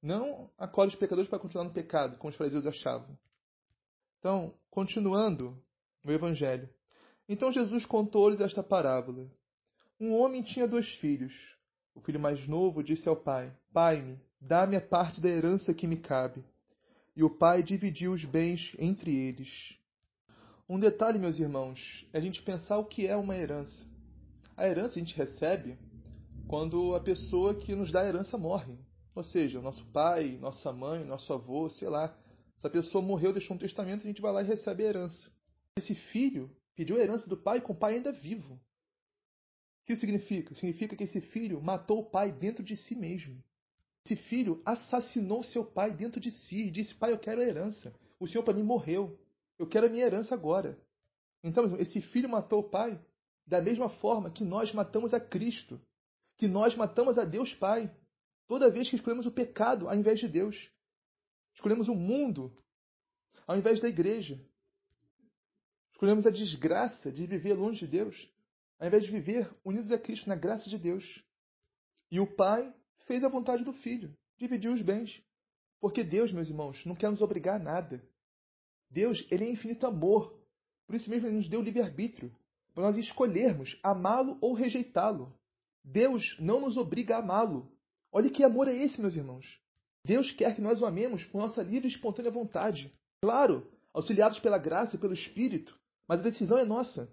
Não 0.00 0.50
acolhe 0.56 0.88
os 0.88 0.94
pecadores 0.94 1.28
para 1.28 1.38
continuar 1.38 1.64
no 1.64 1.74
pecado, 1.74 2.16
como 2.16 2.30
os 2.30 2.36
fariseus 2.36 2.66
achavam. 2.66 3.14
Então, 4.18 4.54
continuando 4.70 5.62
o 6.02 6.10
Evangelho. 6.10 6.66
Então 7.28 7.52
Jesus 7.52 7.84
contou-lhes 7.84 8.40
esta 8.40 8.62
parábola. 8.62 9.30
Um 10.00 10.14
homem 10.14 10.42
tinha 10.42 10.66
dois 10.66 10.88
filhos. 10.94 11.34
O 11.94 12.00
filho 12.00 12.18
mais 12.18 12.48
novo 12.48 12.82
disse 12.82 13.10
ao 13.10 13.16
pai: 13.16 13.54
Pai-me, 13.74 14.18
dá-me 14.40 14.74
a 14.74 14.80
parte 14.80 15.20
da 15.20 15.28
herança 15.28 15.74
que 15.74 15.86
me 15.86 15.98
cabe. 15.98 16.42
E 17.14 17.22
o 17.22 17.28
pai 17.28 17.62
dividiu 17.62 18.12
os 18.12 18.24
bens 18.24 18.74
entre 18.78 19.14
eles. 19.14 19.78
Um 20.72 20.80
detalhe, 20.80 21.18
meus 21.18 21.38
irmãos, 21.38 22.06
é 22.14 22.16
a 22.16 22.20
gente 22.22 22.40
pensar 22.42 22.78
o 22.78 22.86
que 22.86 23.06
é 23.06 23.14
uma 23.14 23.36
herança. 23.36 23.86
A 24.56 24.66
herança 24.66 24.98
a 24.98 25.02
gente 25.02 25.14
recebe 25.14 25.76
quando 26.48 26.94
a 26.94 27.00
pessoa 27.00 27.54
que 27.54 27.74
nos 27.74 27.92
dá 27.92 28.00
a 28.00 28.08
herança 28.08 28.38
morre. 28.38 28.78
Ou 29.14 29.22
seja, 29.22 29.58
o 29.58 29.62
nosso 29.62 29.84
pai, 29.92 30.38
nossa 30.40 30.72
mãe, 30.72 31.04
nosso 31.04 31.30
avô, 31.30 31.68
sei 31.68 31.90
lá. 31.90 32.16
Se 32.56 32.66
a 32.66 32.70
pessoa 32.70 33.04
morreu, 33.04 33.34
deixou 33.34 33.54
um 33.54 33.58
testamento, 33.58 34.04
a 34.04 34.06
gente 34.06 34.22
vai 34.22 34.32
lá 34.32 34.42
e 34.42 34.46
recebe 34.46 34.82
a 34.82 34.88
herança. 34.88 35.30
Esse 35.76 35.94
filho 35.94 36.50
pediu 36.74 36.96
a 36.96 37.00
herança 37.00 37.28
do 37.28 37.36
pai 37.36 37.60
com 37.60 37.74
o 37.74 37.76
pai 37.76 37.96
ainda 37.96 38.10
vivo. 38.10 38.54
O 38.54 38.60
que 39.84 39.92
isso 39.92 40.00
significa? 40.00 40.54
Significa 40.54 40.96
que 40.96 41.04
esse 41.04 41.20
filho 41.20 41.60
matou 41.60 41.98
o 41.98 42.10
pai 42.10 42.32
dentro 42.32 42.64
de 42.64 42.78
si 42.78 42.94
mesmo. 42.94 43.44
Esse 44.06 44.16
filho 44.16 44.62
assassinou 44.64 45.44
seu 45.44 45.66
pai 45.66 45.92
dentro 45.92 46.18
de 46.18 46.30
si 46.30 46.68
e 46.68 46.70
disse: 46.70 46.94
Pai, 46.94 47.12
eu 47.12 47.18
quero 47.18 47.42
a 47.42 47.44
herança. 47.44 47.94
O 48.18 48.26
senhor 48.26 48.42
para 48.42 48.54
mim 48.54 48.62
morreu. 48.62 49.18
Eu 49.58 49.66
quero 49.66 49.86
a 49.86 49.90
minha 49.90 50.04
herança 50.04 50.34
agora. 50.34 50.78
Então, 51.42 51.76
esse 51.76 52.00
filho 52.00 52.28
matou 52.28 52.60
o 52.60 52.70
pai 52.70 53.00
da 53.46 53.60
mesma 53.60 53.88
forma 53.88 54.30
que 54.30 54.44
nós 54.44 54.72
matamos 54.72 55.12
a 55.12 55.20
Cristo, 55.20 55.80
que 56.36 56.46
nós 56.46 56.76
matamos 56.76 57.18
a 57.18 57.24
Deus 57.24 57.54
Pai, 57.54 57.94
toda 58.46 58.70
vez 58.70 58.88
que 58.88 58.96
escolhemos 58.96 59.26
o 59.26 59.32
pecado 59.32 59.88
ao 59.88 59.94
invés 59.94 60.20
de 60.20 60.28
Deus. 60.28 60.70
Escolhemos 61.54 61.88
o 61.88 61.94
mundo 61.94 62.56
ao 63.46 63.56
invés 63.56 63.80
da 63.80 63.88
igreja. 63.88 64.40
Escolhemos 65.92 66.26
a 66.26 66.30
desgraça 66.30 67.12
de 67.12 67.26
viver 67.26 67.54
longe 67.54 67.80
de 67.80 67.86
Deus 67.86 68.32
ao 68.82 68.88
invés 68.88 69.04
de 69.04 69.12
viver 69.12 69.48
unidos 69.64 69.92
a 69.92 69.98
Cristo 69.98 70.28
na 70.28 70.34
graça 70.34 70.68
de 70.68 70.76
Deus. 70.76 71.24
E 72.10 72.18
o 72.18 72.26
Pai 72.26 72.74
fez 73.06 73.22
a 73.22 73.28
vontade 73.28 73.62
do 73.62 73.72
Filho, 73.72 74.12
dividiu 74.36 74.72
os 74.72 74.82
bens. 74.82 75.22
Porque 75.80 76.02
Deus, 76.02 76.32
meus 76.32 76.48
irmãos, 76.48 76.84
não 76.84 76.96
quer 76.96 77.08
nos 77.08 77.22
obrigar 77.22 77.60
a 77.60 77.62
nada. 77.62 78.04
Deus, 78.92 79.26
ele 79.30 79.44
é 79.44 79.50
infinito 79.50 79.86
amor. 79.86 80.38
Por 80.86 80.94
isso 80.94 81.08
mesmo 81.08 81.26
ele 81.26 81.36
nos 81.36 81.48
deu 81.48 81.62
livre-arbítrio, 81.62 82.30
para 82.74 82.84
nós 82.84 82.96
escolhermos 82.96 83.78
amá-lo 83.82 84.36
ou 84.40 84.52
rejeitá-lo. 84.52 85.34
Deus 85.82 86.36
não 86.38 86.60
nos 86.60 86.76
obriga 86.76 87.16
a 87.16 87.18
amá-lo. 87.18 87.72
Olha 88.12 88.30
que 88.30 88.44
amor 88.44 88.68
é 88.68 88.76
esse, 88.76 89.00
meus 89.00 89.16
irmãos. 89.16 89.58
Deus 90.04 90.30
quer 90.30 90.54
que 90.54 90.60
nós 90.60 90.80
o 90.80 90.86
amemos 90.86 91.24
por 91.24 91.40
nossa 91.40 91.62
livre 91.62 91.88
e 91.88 91.90
espontânea 91.90 92.30
vontade. 92.30 92.92
Claro, 93.22 93.66
auxiliados 93.94 94.38
pela 94.38 94.58
graça 94.58 94.96
e 94.96 94.98
pelo 94.98 95.14
Espírito, 95.14 95.78
mas 96.06 96.20
a 96.20 96.24
decisão 96.24 96.58
é 96.58 96.64
nossa. 96.64 97.08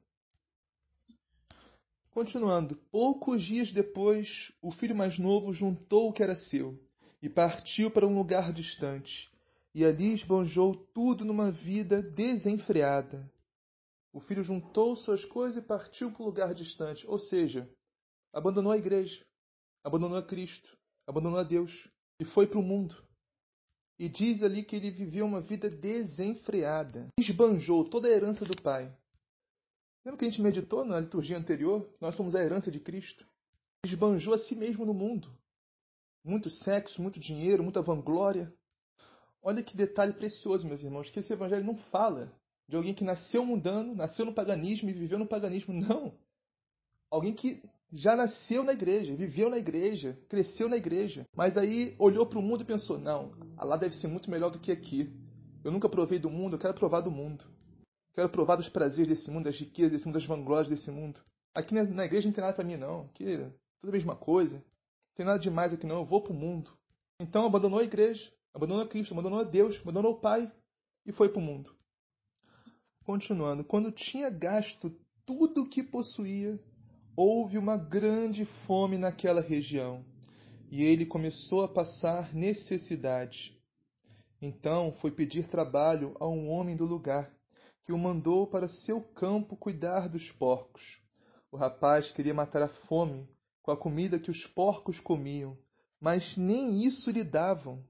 Continuando, 2.12 2.76
poucos 2.92 3.44
dias 3.44 3.72
depois, 3.72 4.52
o 4.62 4.72
filho 4.72 4.96
mais 4.96 5.18
novo 5.18 5.54
juntou 5.54 6.10
o 6.10 6.13
que 6.13 6.24
era 6.24 6.36
seu 6.36 6.78
e 7.22 7.30
partiu 7.30 7.92
para 7.92 8.08
um 8.08 8.18
lugar 8.18 8.52
distante, 8.52 9.30
e 9.73 9.86
ali 9.86 10.13
esbanjou 10.13 10.75
tudo 10.93 11.23
numa 11.23 11.51
vida 11.51 12.01
desenfreada. 12.01 13.32
O 14.12 14.19
filho 14.19 14.43
juntou 14.43 14.95
suas 14.95 15.23
coisas 15.23 15.63
e 15.63 15.65
partiu 15.65 16.12
para 16.12 16.23
um 16.23 16.25
lugar 16.25 16.53
distante, 16.53 17.05
ou 17.08 17.19
seja, 17.19 17.69
abandonou 18.34 18.71
a 18.71 18.77
igreja, 18.77 19.23
abandonou 19.84 20.17
a 20.17 20.23
Cristo, 20.23 20.77
abandonou 21.08 21.39
a 21.39 21.43
Deus 21.43 21.88
e 22.19 22.25
foi 22.25 22.47
para 22.47 22.60
o 22.60 22.63
mundo. 22.63 22.95
E 23.99 24.08
diz 24.08 24.41
ali 24.41 24.63
que 24.63 24.75
ele 24.75 24.89
viveu 24.89 25.25
uma 25.25 25.41
vida 25.41 25.69
desenfreada, 25.69 27.08
esbanjou 27.19 27.88
toda 27.88 28.08
a 28.08 28.12
herança 28.12 28.45
do 28.45 28.60
pai. 28.62 28.95
Lembra 30.05 30.17
que 30.17 30.25
a 30.25 30.29
gente 30.29 30.41
meditou 30.41 30.86
na 30.86 30.99
liturgia 30.99 31.38
anterior? 31.38 31.88
Nós 31.99 32.15
somos 32.15 32.34
a 32.34 32.41
herança 32.41 32.71
de 32.71 32.79
Cristo. 32.79 33.27
Esbanjou 33.86 34.34
a 34.34 34.39
si 34.39 34.55
mesmo 34.55 34.86
no 34.86 34.93
mundo. 34.93 35.29
Muito 36.23 36.49
sexo, 36.49 37.01
muito 37.01 37.19
dinheiro, 37.19 37.63
muita 37.63 37.82
vanglória. 37.82 38.53
Olha 39.41 39.63
que 39.63 39.75
detalhe 39.75 40.13
precioso, 40.13 40.67
meus 40.67 40.84
irmãos, 40.84 41.10
que 41.10 41.19
esse 41.19 41.32
evangelho 41.32 41.65
não 41.65 41.75
fala 41.75 42.32
de 42.67 42.75
alguém 42.75 42.93
que 42.93 43.04
nasceu 43.04 43.45
mundano, 43.45 43.95
nasceu 43.95 44.25
no 44.25 44.34
paganismo 44.34 44.89
e 44.89 44.93
viveu 44.93 45.17
no 45.17 45.28
paganismo. 45.28 45.73
Não. 45.73 46.13
Alguém 47.10 47.34
que 47.34 47.63
já 47.91 48.15
nasceu 48.15 48.63
na 48.63 48.73
igreja, 48.73 49.15
viveu 49.15 49.49
na 49.49 49.58
igreja, 49.58 50.17
cresceu 50.30 50.69
na 50.69 50.78
igreja, 50.78 51.25
mas 51.36 51.58
aí 51.58 51.95
olhou 51.97 52.25
para 52.25 52.38
o 52.38 52.41
mundo 52.41 52.62
e 52.62 52.65
pensou: 52.65 52.99
não, 52.99 53.32
lá 53.58 53.78
deve 53.78 53.95
ser 53.95 54.08
muito 54.08 54.30
melhor 54.30 54.52
do 54.52 54.60
que 54.60 54.71
aqui. 54.71 55.12
Eu 55.63 55.71
nunca 55.71 55.89
provei 55.89 56.19
do 56.19 56.30
mundo, 56.30 56.56
eu 56.56 56.60
quero 56.60 56.73
provar 56.73 57.02
do 57.02 57.12
mundo. 57.12 57.45
Quero 58.13 58.30
provar 58.30 58.58
dos 58.58 58.69
prazeres 58.69 59.08
desse 59.08 59.32
mundo, 59.32 59.45
das 59.45 59.58
riquezas 59.58 59.93
desse 59.93 60.06
mundo, 60.06 60.15
das 60.15 60.25
vanglórias 60.25 60.69
desse 60.69 60.91
mundo. 60.91 61.21
Aqui 61.54 61.73
na 61.73 62.06
igreja 62.06 62.28
não 62.28 62.34
tem 62.34 62.43
nada 62.43 62.56
para 62.56 62.65
mim, 62.65 62.78
não. 62.78 63.02
Aqui 63.02 63.23
é 63.23 63.38
tudo 63.82 63.89
a 63.89 63.91
mesma 63.91 64.15
coisa. 64.15 64.56
Não 64.56 64.63
tem 65.15 65.25
nada 65.25 65.39
demais 65.39 65.73
aqui, 65.73 65.86
não. 65.86 65.97
Eu 65.97 66.06
vou 66.06 66.21
para 66.21 66.32
o 66.32 66.36
mundo. 66.36 66.71
Então 67.19 67.45
abandonou 67.45 67.80
a 67.80 67.84
igreja, 67.84 68.32
abandonou 68.53 68.88
Cristo, 68.88 69.13
abandonou 69.13 69.39
a 69.39 69.43
Deus, 69.43 69.79
abandonou 69.81 70.13
o 70.13 70.19
Pai 70.19 70.51
e 71.05 71.12
foi 71.12 71.29
para 71.29 71.39
o 71.39 71.43
mundo. 71.43 71.73
Continuando, 73.05 73.63
quando 73.63 73.91
tinha 73.91 74.29
gasto 74.29 74.95
tudo 75.25 75.63
o 75.63 75.69
que 75.69 75.83
possuía, 75.83 76.59
houve 77.15 77.57
uma 77.57 77.77
grande 77.77 78.45
fome 78.65 78.97
naquela 78.97 79.41
região 79.41 80.05
e 80.71 80.83
ele 80.83 81.05
começou 81.05 81.63
a 81.63 81.67
passar 81.67 82.33
necessidade. 82.33 83.59
Então 84.41 84.93
foi 85.01 85.12
pedir 85.12 85.47
trabalho 85.47 86.15
a 86.19 86.27
um 86.27 86.49
homem 86.49 86.75
do 86.75 86.85
lugar, 86.85 87.31
que 87.85 87.91
o 87.91 87.97
mandou 87.97 88.47
para 88.47 88.67
seu 88.67 89.01
campo 89.01 89.57
cuidar 89.57 90.07
dos 90.07 90.31
porcos. 90.33 91.01
O 91.51 91.57
rapaz 91.57 92.12
queria 92.12 92.33
matar 92.33 92.62
a 92.62 92.69
fome 92.69 93.27
com 93.63 93.71
a 93.71 93.77
comida 93.77 94.19
que 94.19 94.31
os 94.31 94.45
porcos 94.47 94.99
comiam, 94.99 95.57
mas 95.99 96.38
nem 96.38 96.85
isso 96.85 97.09
lhe 97.09 97.23
davam. 97.23 97.83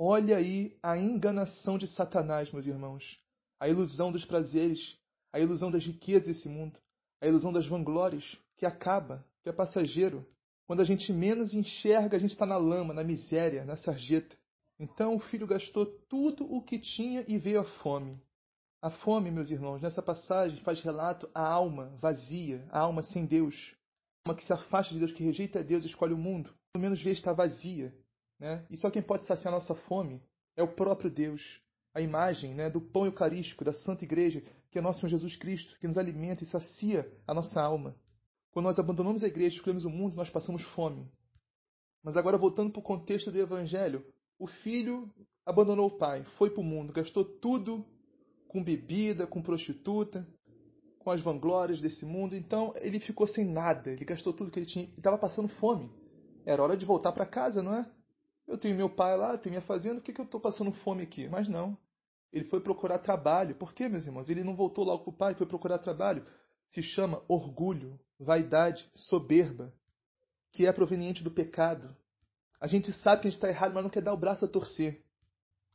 Olha 0.00 0.36
aí 0.36 0.78
a 0.80 0.96
enganação 0.96 1.76
de 1.76 1.88
Satanás, 1.88 2.52
meus 2.52 2.64
irmãos, 2.68 3.18
a 3.58 3.68
ilusão 3.68 4.12
dos 4.12 4.24
prazeres, 4.24 4.96
a 5.32 5.40
ilusão 5.40 5.72
das 5.72 5.84
riquezas 5.84 6.28
desse 6.28 6.48
mundo, 6.48 6.78
a 7.20 7.26
ilusão 7.26 7.52
das 7.52 7.66
vanglórias, 7.66 8.36
que 8.56 8.64
acaba, 8.64 9.26
que 9.42 9.48
é 9.48 9.52
passageiro. 9.52 10.24
Quando 10.68 10.82
a 10.82 10.84
gente 10.84 11.12
menos 11.12 11.52
enxerga, 11.52 12.16
a 12.16 12.20
gente 12.20 12.30
está 12.30 12.46
na 12.46 12.56
lama, 12.56 12.94
na 12.94 13.02
miséria, 13.02 13.64
na 13.64 13.74
sarjeta. 13.74 14.36
Então 14.78 15.16
o 15.16 15.18
filho 15.18 15.48
gastou 15.48 15.84
tudo 16.08 16.44
o 16.44 16.62
que 16.62 16.78
tinha 16.78 17.24
e 17.26 17.36
veio 17.36 17.58
a 17.58 17.64
fome. 17.64 18.22
A 18.80 18.90
fome, 18.90 19.32
meus 19.32 19.50
irmãos, 19.50 19.82
nessa 19.82 20.00
passagem 20.00 20.60
faz 20.60 20.80
relato 20.80 21.28
à 21.34 21.44
alma 21.44 21.92
vazia, 22.00 22.64
a 22.70 22.78
alma 22.78 23.02
sem 23.02 23.26
Deus. 23.26 23.74
A 24.24 24.30
alma 24.30 24.38
que 24.38 24.46
se 24.46 24.52
afasta 24.52 24.94
de 24.94 25.00
Deus, 25.00 25.12
que 25.12 25.24
rejeita 25.24 25.64
Deus 25.64 25.82
e 25.82 25.88
escolhe 25.88 26.14
o 26.14 26.18
mundo. 26.18 26.54
Pelo 26.72 26.82
menos 26.82 27.02
vê 27.02 27.10
estar 27.10 27.32
vazia. 27.32 27.92
Né? 28.38 28.64
E 28.70 28.76
só 28.76 28.90
quem 28.90 29.02
pode 29.02 29.26
saciar 29.26 29.52
nossa 29.52 29.74
fome 29.74 30.22
é 30.56 30.62
o 30.62 30.74
próprio 30.74 31.10
Deus. 31.10 31.60
A 31.94 32.00
imagem 32.00 32.54
né, 32.54 32.70
do 32.70 32.80
pão 32.80 33.06
eucarístico, 33.06 33.64
da 33.64 33.72
Santa 33.72 34.04
Igreja, 34.04 34.42
que 34.70 34.78
é 34.78 34.82
nosso 34.82 35.00
Senhor 35.00 35.10
Jesus 35.10 35.36
Cristo, 35.36 35.78
que 35.78 35.88
nos 35.88 35.98
alimenta 35.98 36.44
e 36.44 36.46
sacia 36.46 37.10
a 37.26 37.34
nossa 37.34 37.60
alma. 37.60 37.96
Quando 38.50 38.66
nós 38.66 38.78
abandonamos 38.78 39.24
a 39.24 39.26
igreja, 39.26 39.56
escolhemos 39.56 39.84
o 39.84 39.90
mundo, 39.90 40.16
nós 40.16 40.30
passamos 40.30 40.62
fome. 40.74 41.10
Mas 42.02 42.16
agora, 42.16 42.38
voltando 42.38 42.70
para 42.70 42.80
o 42.80 42.82
contexto 42.82 43.30
do 43.30 43.38
Evangelho, 43.38 44.04
o 44.38 44.46
filho 44.46 45.12
abandonou 45.44 45.86
o 45.86 45.98
pai, 45.98 46.24
foi 46.36 46.50
para 46.50 46.60
o 46.60 46.64
mundo, 46.64 46.92
gastou 46.92 47.24
tudo 47.24 47.84
com 48.46 48.62
bebida, 48.62 49.26
com 49.26 49.42
prostituta, 49.42 50.26
com 50.98 51.10
as 51.10 51.20
vanglórias 51.20 51.80
desse 51.80 52.04
mundo. 52.04 52.36
Então 52.36 52.72
ele 52.76 53.00
ficou 53.00 53.26
sem 53.26 53.44
nada, 53.44 53.90
ele 53.90 54.04
gastou 54.04 54.32
tudo 54.32 54.50
que 54.50 54.58
ele 54.58 54.66
tinha, 54.66 54.88
estava 54.96 55.18
passando 55.18 55.48
fome. 55.48 55.90
Era 56.44 56.62
hora 56.62 56.76
de 56.76 56.86
voltar 56.86 57.12
para 57.12 57.26
casa, 57.26 57.62
não 57.62 57.74
é? 57.74 57.90
Eu 58.48 58.56
tenho 58.56 58.74
meu 58.74 58.88
pai 58.88 59.14
lá, 59.14 59.36
tenho 59.36 59.52
minha 59.52 59.62
fazenda, 59.62 59.96
por 59.96 60.04
que, 60.04 60.12
que 60.12 60.20
eu 60.20 60.24
estou 60.24 60.40
passando 60.40 60.72
fome 60.72 61.02
aqui? 61.02 61.28
Mas 61.28 61.46
não. 61.46 61.76
Ele 62.32 62.46
foi 62.46 62.60
procurar 62.60 62.98
trabalho. 62.98 63.54
Por 63.54 63.74
quê, 63.74 63.88
meus 63.88 64.06
irmãos? 64.06 64.28
Ele 64.30 64.42
não 64.42 64.56
voltou 64.56 64.84
logo 64.84 65.04
para 65.04 65.10
o 65.10 65.16
pai, 65.16 65.34
foi 65.34 65.46
procurar 65.46 65.78
trabalho. 65.78 66.26
Se 66.70 66.82
chama 66.82 67.22
orgulho, 67.28 68.00
vaidade, 68.18 68.88
soberba, 68.94 69.72
que 70.52 70.66
é 70.66 70.72
proveniente 70.72 71.22
do 71.22 71.30
pecado. 71.30 71.94
A 72.60 72.66
gente 72.66 72.92
sabe 72.92 73.22
que 73.22 73.28
a 73.28 73.30
gente 73.30 73.38
está 73.38 73.48
errado, 73.48 73.74
mas 73.74 73.82
não 73.82 73.90
quer 73.90 74.02
dar 74.02 74.14
o 74.14 74.18
braço 74.18 74.44
a 74.44 74.48
torcer. 74.48 75.02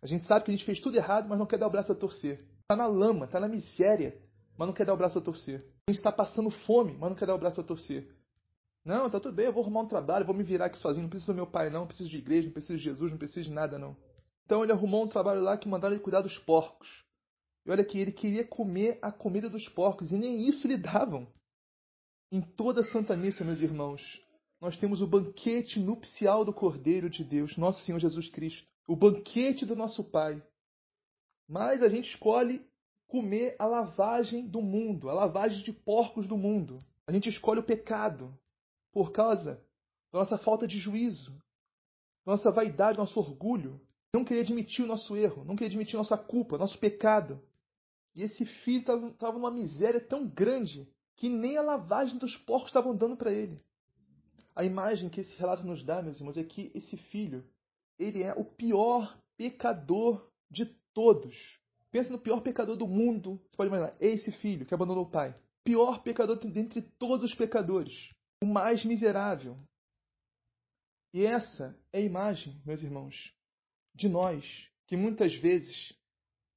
A 0.01 0.07
gente 0.07 0.25
sabe 0.25 0.43
que 0.43 0.51
a 0.51 0.53
gente 0.53 0.65
fez 0.65 0.79
tudo 0.79 0.97
errado, 0.97 1.29
mas 1.29 1.39
não 1.39 1.45
quer 1.45 1.57
dar 1.57 1.67
o 1.67 1.71
braço 1.71 1.91
a 1.91 1.95
torcer. 1.95 2.43
Está 2.61 2.75
na 2.75 2.87
lama, 2.87 3.25
está 3.25 3.39
na 3.39 3.47
miséria, 3.47 4.19
mas 4.57 4.67
não 4.67 4.73
quer 4.73 4.85
dar 4.85 4.93
o 4.93 4.97
braço 4.97 5.17
a 5.17 5.21
torcer. 5.21 5.63
A 5.87 5.91
gente 5.91 5.99
está 5.99 6.11
passando 6.11 6.49
fome, 6.49 6.97
mas 6.97 7.09
não 7.09 7.15
quer 7.15 7.27
dar 7.27 7.35
o 7.35 7.39
braço 7.39 7.61
a 7.61 7.63
torcer. 7.63 8.11
Não, 8.85 9.09
tá 9.09 9.17
tudo 9.17 9.33
bem, 9.33 9.45
eu 9.45 9.53
vou 9.53 9.63
arrumar 9.63 9.81
um 9.81 9.87
trabalho, 9.87 10.25
vou 10.25 10.35
me 10.35 10.43
virar 10.43 10.65
aqui 10.65 10.77
sozinho, 10.77 11.03
não 11.03 11.09
preciso 11.09 11.31
do 11.31 11.35
meu 11.35 11.47
pai 11.47 11.69
não, 11.69 11.81
não 11.81 11.87
preciso 11.87 12.09
de 12.09 12.17
igreja, 12.17 12.47
não 12.47 12.53
preciso 12.53 12.77
de 12.77 12.83
Jesus, 12.83 13.11
não 13.11 13.17
preciso 13.17 13.47
de 13.47 13.55
nada 13.55 13.79
não. 13.79 13.95
Então 14.45 14.61
ele 14.61 14.73
arrumou 14.73 15.05
um 15.05 15.07
trabalho 15.07 15.41
lá 15.41 15.57
que 15.57 15.69
mandaram 15.69 15.95
ele 15.95 16.03
cuidar 16.03 16.21
dos 16.21 16.37
porcos. 16.37 17.05
E 17.65 17.71
olha 17.71 17.85
que 17.85 17.97
ele 17.97 18.11
queria 18.11 18.45
comer 18.45 18.99
a 19.01 19.09
comida 19.09 19.49
dos 19.49 19.69
porcos 19.69 20.11
e 20.11 20.17
nem 20.17 20.49
isso 20.49 20.67
lhe 20.67 20.75
davam. 20.75 21.31
Em 22.29 22.41
toda 22.41 22.81
a 22.81 22.83
Santa 22.83 23.15
Missa, 23.15 23.45
meus 23.45 23.61
irmãos, 23.61 24.01
nós 24.59 24.77
temos 24.77 25.01
o 25.01 25.07
banquete 25.07 25.79
nupcial 25.79 26.43
do 26.43 26.53
Cordeiro 26.53 27.09
de 27.09 27.23
Deus, 27.23 27.55
nosso 27.55 27.81
Senhor 27.85 27.99
Jesus 27.99 28.29
Cristo, 28.29 28.67
o 28.85 28.97
banquete 28.97 29.65
do 29.65 29.77
nosso 29.77 30.03
Pai. 30.03 30.43
Mas 31.47 31.81
a 31.81 31.87
gente 31.87 32.09
escolhe 32.09 32.65
comer 33.07 33.55
a 33.57 33.65
lavagem 33.65 34.45
do 34.45 34.61
mundo, 34.61 35.09
a 35.09 35.13
lavagem 35.13 35.63
de 35.63 35.71
porcos 35.71 36.27
do 36.27 36.35
mundo. 36.35 36.79
A 37.07 37.13
gente 37.13 37.29
escolhe 37.29 37.61
o 37.61 37.65
pecado 37.65 38.37
por 38.93 39.11
causa 39.11 39.61
da 40.11 40.19
nossa 40.19 40.37
falta 40.37 40.67
de 40.67 40.77
juízo, 40.77 41.35
nossa 42.25 42.51
vaidade, 42.51 42.97
nosso 42.97 43.19
orgulho. 43.19 43.81
Não 44.13 44.23
queria 44.23 44.43
admitir 44.43 44.85
o 44.85 44.87
nosso 44.87 45.17
erro, 45.17 45.43
não 45.43 45.55
queria 45.55 45.69
admitir 45.69 45.97
nossa 45.97 46.17
culpa, 46.17 46.57
nosso 46.57 46.77
pecado. 46.77 47.41
E 48.15 48.21
esse 48.21 48.45
filho 48.45 49.09
estava 49.09 49.33
numa 49.33 49.49
miséria 49.49 49.99
tão 49.99 50.27
grande 50.27 50.87
que 51.15 51.27
nem 51.29 51.57
a 51.57 51.63
lavagem 51.63 52.17
dos 52.17 52.37
porcos 52.37 52.69
estavam 52.69 52.95
dando 52.95 53.17
para 53.17 53.31
ele. 53.31 53.59
A 54.55 54.63
imagem 54.63 55.09
que 55.09 55.21
esse 55.21 55.35
relato 55.35 55.63
nos 55.63 55.83
dá, 55.83 56.01
meus 56.01 56.17
irmãos, 56.17 56.37
é 56.37 56.43
que 56.43 56.71
esse 56.75 56.95
filho, 56.95 57.43
ele 57.97 58.21
é 58.21 58.33
o 58.33 58.45
pior 58.45 59.17
pecador 59.35 60.29
de 60.49 60.65
todos. 60.93 61.57
Pensa 61.91 62.11
no 62.11 62.19
pior 62.19 62.41
pecador 62.41 62.75
do 62.75 62.87
mundo. 62.87 63.41
Você 63.49 63.57
pode 63.57 63.69
imaginar, 63.69 63.95
esse 63.99 64.31
filho 64.31 64.65
que 64.65 64.75
abandonou 64.75 65.05
o 65.05 65.09
pai. 65.09 65.35
Pior 65.63 66.03
pecador 66.03 66.37
dentre 66.37 66.81
todos 66.81 67.23
os 67.23 67.33
pecadores. 67.33 68.11
O 68.43 68.45
mais 68.45 68.83
miserável. 68.83 69.57
E 71.13 71.25
essa 71.25 71.73
é 71.93 71.99
a 71.99 72.01
imagem, 72.01 72.61
meus 72.65 72.83
irmãos, 72.83 73.33
de 73.95 74.09
nós, 74.09 74.67
que 74.85 74.97
muitas 74.97 75.33
vezes 75.35 75.93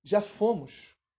já 0.03 0.21
fomos 0.21 0.73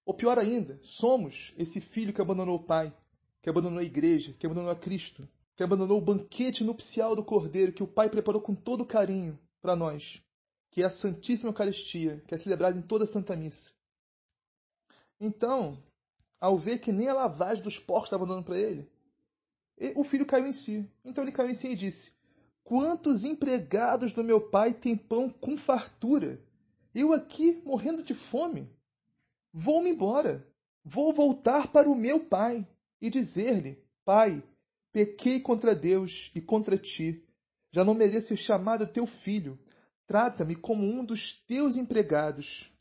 ou 0.06 0.14
pior 0.14 0.38
ainda, 0.38 0.78
somos 0.84 1.54
esse 1.58 1.80
filho 1.80 2.14
que 2.14 2.22
abandonou 2.22 2.58
o 2.58 2.64
pai, 2.66 2.94
que 3.42 3.50
abandonou 3.50 3.80
a 3.80 3.84
igreja, 3.84 4.34
que 4.34 4.46
abandonou 4.46 4.70
a 4.70 4.76
Cristo, 4.76 5.26
que 5.56 5.64
abandonou 5.64 6.00
o 6.00 6.04
banquete 6.04 6.66
nupcial 6.66 7.16
do 7.16 7.24
Cordeiro 7.24 7.72
que 7.72 7.84
o 7.84 7.88
Pai 7.88 8.10
preparou 8.10 8.42
com 8.42 8.54
todo 8.54 8.86
carinho 8.86 9.40
para 9.62 9.74
nós, 9.74 10.22
que 10.72 10.84
é 10.84 10.86
a 10.86 10.92
Santíssima 10.92 11.52
Eucaristia, 11.52 12.22
que 12.28 12.36
é 12.36 12.38
celebrada 12.38 12.78
em 12.78 12.82
toda 12.82 13.06
a 13.06 13.08
Santa 13.08 13.38
Missa. 13.38 13.72
Então, 15.18 15.82
ao 16.42 16.58
ver 16.58 16.80
que 16.80 16.92
nem 16.92 17.08
a 17.08 17.14
lavagem 17.14 17.64
dos 17.64 17.80
porcos 17.80 18.08
estava 18.08 18.26
dando 18.26 18.44
para 18.44 18.60
ele, 18.60 18.90
o 19.96 20.04
filho 20.04 20.26
caiu 20.26 20.48
em 20.48 20.54
si. 20.54 20.90
Então 21.06 21.24
ele 21.24 21.32
caiu 21.32 21.50
em 21.50 21.56
si 21.56 21.70
e 21.70 21.76
disse: 21.76 22.12
Quantos 22.64 23.24
empregados 23.24 24.14
do 24.14 24.24
meu 24.24 24.50
pai 24.50 24.74
têm 24.74 24.98
pão 24.98 25.30
com 25.30 25.58
fartura? 25.58 26.42
Eu 26.94 27.14
aqui 27.14 27.62
morrendo 27.64 28.04
de 28.04 28.14
fome. 28.14 28.70
Vou-me 29.54 29.92
embora. 29.92 30.46
Vou 30.84 31.14
voltar 31.14 31.72
para 31.72 31.90
o 31.90 31.96
meu 31.96 32.26
pai 32.26 32.68
e 33.02 33.10
dizer-lhe: 33.10 33.84
Pai, 34.04 34.44
pequei 34.92 35.40
contra 35.40 35.76
Deus 35.76 36.32
e 36.34 36.42
contra 36.42 36.78
ti. 36.78 37.24
Já 37.72 37.84
não 37.84 37.94
mereço 37.94 38.30
ser 38.30 38.38
chamado 38.38 38.92
teu 38.92 39.06
filho. 39.06 39.60
Trata-me 40.08 40.56
como 40.56 40.86
um 40.86 41.04
dos 41.06 41.40
teus 41.46 41.76
empregados. 41.76 42.72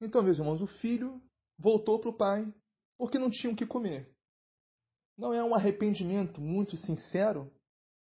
Então, 0.00 0.22
meus 0.22 0.38
irmãos, 0.38 0.60
o 0.60 0.66
filho 0.66 1.22
voltou 1.58 1.98
para 1.98 2.10
o 2.10 2.16
pai 2.16 2.52
porque 2.98 3.18
não 3.18 3.30
tinha 3.30 3.52
o 3.52 3.56
que 3.56 3.64
comer. 3.64 4.15
Não 5.16 5.32
é 5.32 5.42
um 5.42 5.54
arrependimento 5.54 6.40
muito 6.40 6.76
sincero, 6.76 7.50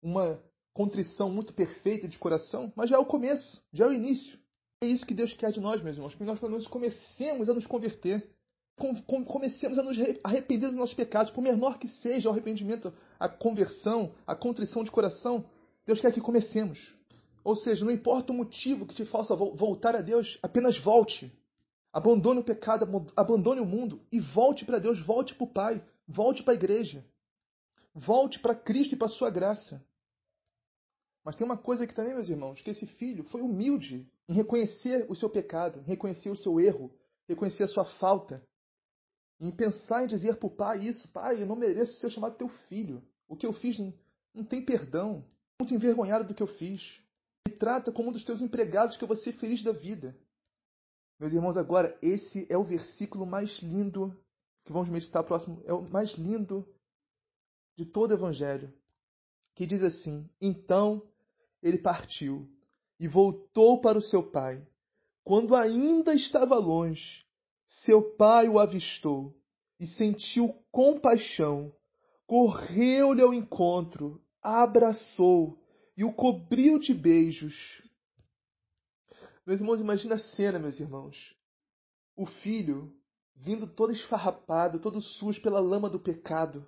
uma 0.01 0.41
contrição 0.73 1.32
muito 1.32 1.54
perfeita 1.54 2.08
de 2.08 2.19
coração, 2.19 2.71
mas 2.75 2.89
já 2.89 2.97
é 2.97 2.99
o 2.99 3.06
começo, 3.06 3.63
já 3.71 3.86
é 3.86 3.88
o 3.88 3.93
início. 3.93 4.38
É 4.82 4.86
isso 4.86 5.06
que 5.06 5.13
Deus 5.13 5.34
quer 5.34 5.51
de 5.51 5.62
nós, 5.62 5.82
meus 5.82 5.95
irmãos, 5.95 6.13
que 6.13 6.23
nós 6.23 6.38
pelo 6.38 6.51
menos 6.51 6.67
comecemos 6.67 7.49
a 7.49 7.54
nos 7.54 7.65
converter. 7.65 8.30
Comecemos 9.25 9.80
a 9.80 9.84
nos 9.84 9.97
arrepender 10.21 10.67
dos 10.67 10.78
nossos 10.78 10.93
pecados, 10.93 11.32
por 11.32 11.41
menor 11.41 11.80
que 11.80 11.88
seja 11.88 12.28
o 12.28 12.32
arrependimento, 12.34 12.93
a 13.17 13.30
conversão, 13.30 14.13
a 14.28 14.36
contrição 14.36 14.84
de 14.84 14.91
coração, 14.91 15.45
Deus 15.86 16.01
quer 16.01 16.12
que 16.12 16.19
comecemos. 16.19 16.93
Ou 17.41 17.56
seja, 17.56 17.86
não 17.86 17.91
importa 17.91 18.34
o 18.34 18.36
motivo 18.36 18.86
que 18.86 18.95
te 18.95 19.06
faça 19.06 19.34
voltar 19.34 19.95
a 19.95 20.01
Deus, 20.01 20.38
apenas 20.43 20.78
volte. 20.78 21.32
Abandone 21.93 22.41
o 22.41 22.43
pecado, 22.43 22.86
abandone 23.15 23.62
o 23.62 23.65
mundo 23.65 24.01
e 24.12 24.19
volte 24.19 24.65
para 24.65 24.80
Deus, 24.80 24.99
volte 24.99 25.34
para 25.34 25.45
o 25.45 25.54
Pai, 25.54 25.82
volte 26.07 26.43
para 26.43 26.53
a 26.53 26.55
igreja. 26.55 27.05
Volte 27.93 28.39
para 28.39 28.55
Cristo 28.55 28.93
e 28.93 28.97
para 28.97 29.07
a 29.07 29.11
sua 29.11 29.29
graça. 29.29 29.83
Mas 31.23 31.35
tem 31.35 31.45
uma 31.45 31.57
coisa 31.57 31.85
aqui 31.85 31.95
também, 31.95 32.13
meus 32.13 32.29
irmãos, 32.29 32.61
que 32.61 32.69
esse 32.69 32.85
filho 32.85 33.23
foi 33.23 33.41
humilde 33.41 34.07
em 34.27 34.33
reconhecer 34.33 35.05
o 35.09 35.15
seu 35.15 35.29
pecado, 35.29 35.79
em 35.79 35.83
reconhecer 35.83 36.29
o 36.29 36.35
seu 36.35 36.59
erro, 36.59 36.93
reconhecer 37.27 37.63
a 37.63 37.67
sua 37.67 37.85
falta, 37.85 38.45
em 39.39 39.51
pensar 39.51 40.03
em 40.03 40.07
dizer 40.07 40.37
para 40.37 40.47
o 40.47 40.51
pai 40.51 40.85
isso, 40.85 41.11
pai, 41.11 41.41
eu 41.41 41.45
não 41.45 41.55
mereço 41.55 41.99
ser 41.99 42.09
chamado 42.09 42.37
teu 42.37 42.47
filho. 42.69 43.03
O 43.27 43.35
que 43.35 43.45
eu 43.45 43.53
fiz 43.53 43.77
não, 44.33 44.43
tem 44.43 44.63
perdão. 44.63 45.25
Muito 45.59 45.73
envergonhado 45.73 46.25
do 46.25 46.33
que 46.33 46.43
eu 46.43 46.47
fiz. 46.47 46.99
Me 47.47 47.53
trata 47.53 47.91
como 47.91 48.09
um 48.09 48.11
dos 48.11 48.23
teus 48.23 48.41
empregados 48.41 48.97
que 48.97 49.03
eu 49.03 49.07
vou 49.07 49.17
ser 49.17 49.33
feliz 49.33 49.63
da 49.63 49.71
vida. 49.71 50.15
Meus 51.19 51.33
irmãos, 51.33 51.57
agora, 51.57 51.97
esse 52.01 52.45
é 52.49 52.57
o 52.57 52.63
versículo 52.63 53.25
mais 53.25 53.59
lindo 53.59 54.15
que 54.65 54.73
vamos 54.73 54.89
meditar 54.89 55.23
próximo. 55.23 55.62
É 55.65 55.73
o 55.73 55.88
mais 55.89 56.12
lindo 56.15 56.67
de 57.78 57.86
todo 57.86 58.12
o 58.12 58.13
Evangelho. 58.15 58.73
Que 59.54 59.65
diz 59.65 59.84
assim: 59.84 60.30
Então 60.41 61.01
ele 61.62 61.78
partiu 61.78 62.49
e 62.99 63.08
voltou 63.08 63.80
para 63.80 63.97
o 63.97 64.01
seu 64.01 64.23
pai. 64.23 64.65
Quando 65.23 65.56
ainda 65.56 66.13
estava 66.13 66.56
longe, 66.58 67.25
seu 67.84 68.15
pai 68.15 68.49
o 68.49 68.60
avistou 68.60 69.36
e 69.80 69.88
sentiu 69.88 70.54
compaixão. 70.71 71.73
Correu-lhe 72.28 73.21
ao 73.21 73.34
encontro, 73.34 74.21
abraçou 74.41 75.60
e 75.95 76.04
o 76.04 76.12
cobriu 76.12 76.80
de 76.80 76.93
beijos. 76.93 77.56
Meus 79.45 79.60
irmãos, 79.60 79.80
imagina 79.80 80.15
a 80.15 80.19
cena, 80.19 80.58
meus 80.58 80.80
irmãos. 80.80 81.36
O 82.15 82.25
filho 82.25 82.91
vindo 83.35 83.67
todo 83.67 83.91
esfarrapado, 83.91 84.79
todo 84.79 85.01
sujo 85.01 85.41
pela 85.41 85.59
lama 85.59 85.89
do 85.89 85.99
pecado, 85.99 86.67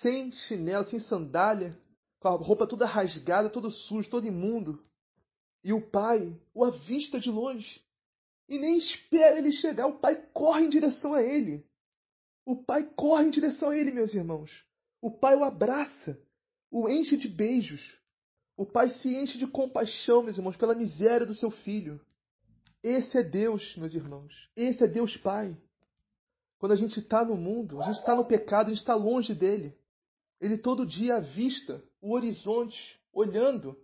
sem 0.00 0.30
chinelo, 0.30 0.86
sem 0.86 0.98
sandália, 0.98 1.78
com 2.18 2.28
a 2.28 2.32
roupa 2.32 2.66
toda 2.66 2.86
rasgada, 2.86 3.48
todo 3.48 3.70
sujo, 3.70 4.08
todo 4.08 4.26
imundo. 4.26 4.82
E 5.62 5.72
o 5.72 5.80
pai 5.80 6.40
o 6.54 6.64
avista 6.64 7.20
de 7.20 7.30
longe 7.30 7.80
e 8.48 8.58
nem 8.58 8.78
espera 8.78 9.38
ele 9.38 9.52
chegar. 9.52 9.86
O 9.86 9.98
pai 9.98 10.16
corre 10.32 10.64
em 10.64 10.70
direção 10.70 11.14
a 11.14 11.22
ele. 11.22 11.66
O 12.46 12.56
pai 12.56 12.84
corre 12.96 13.26
em 13.26 13.30
direção 13.30 13.68
a 13.68 13.76
ele, 13.76 13.92
meus 13.92 14.14
irmãos. 14.14 14.64
O 15.02 15.10
pai 15.10 15.36
o 15.36 15.44
abraça, 15.44 16.18
o 16.70 16.88
enche 16.88 17.16
de 17.16 17.28
beijos. 17.28 17.96
O 18.56 18.64
pai 18.66 18.90
se 18.90 19.14
enche 19.14 19.38
de 19.38 19.46
compaixão, 19.46 20.22
meus 20.22 20.38
irmãos, 20.38 20.56
pela 20.56 20.74
miséria 20.74 21.26
do 21.26 21.34
seu 21.34 21.50
filho. 21.50 22.00
Esse 22.82 23.18
é 23.18 23.22
Deus, 23.22 23.76
meus 23.76 23.94
irmãos. 23.94 24.50
Esse 24.56 24.84
é 24.84 24.86
Deus 24.86 25.16
Pai. 25.16 25.56
Quando 26.58 26.72
a 26.72 26.76
gente 26.76 26.98
está 26.98 27.24
no 27.24 27.36
mundo, 27.36 27.80
a 27.80 27.86
gente 27.86 27.98
está 27.98 28.14
no 28.14 28.24
pecado, 28.24 28.66
a 28.66 28.70
gente 28.70 28.80
está 28.80 28.94
longe 28.94 29.34
dele. 29.34 29.76
Ele 30.40 30.56
todo 30.56 30.86
dia 30.86 31.16
avista 31.16 31.82
o 32.00 32.12
horizonte, 32.12 33.00
olhando 33.12 33.76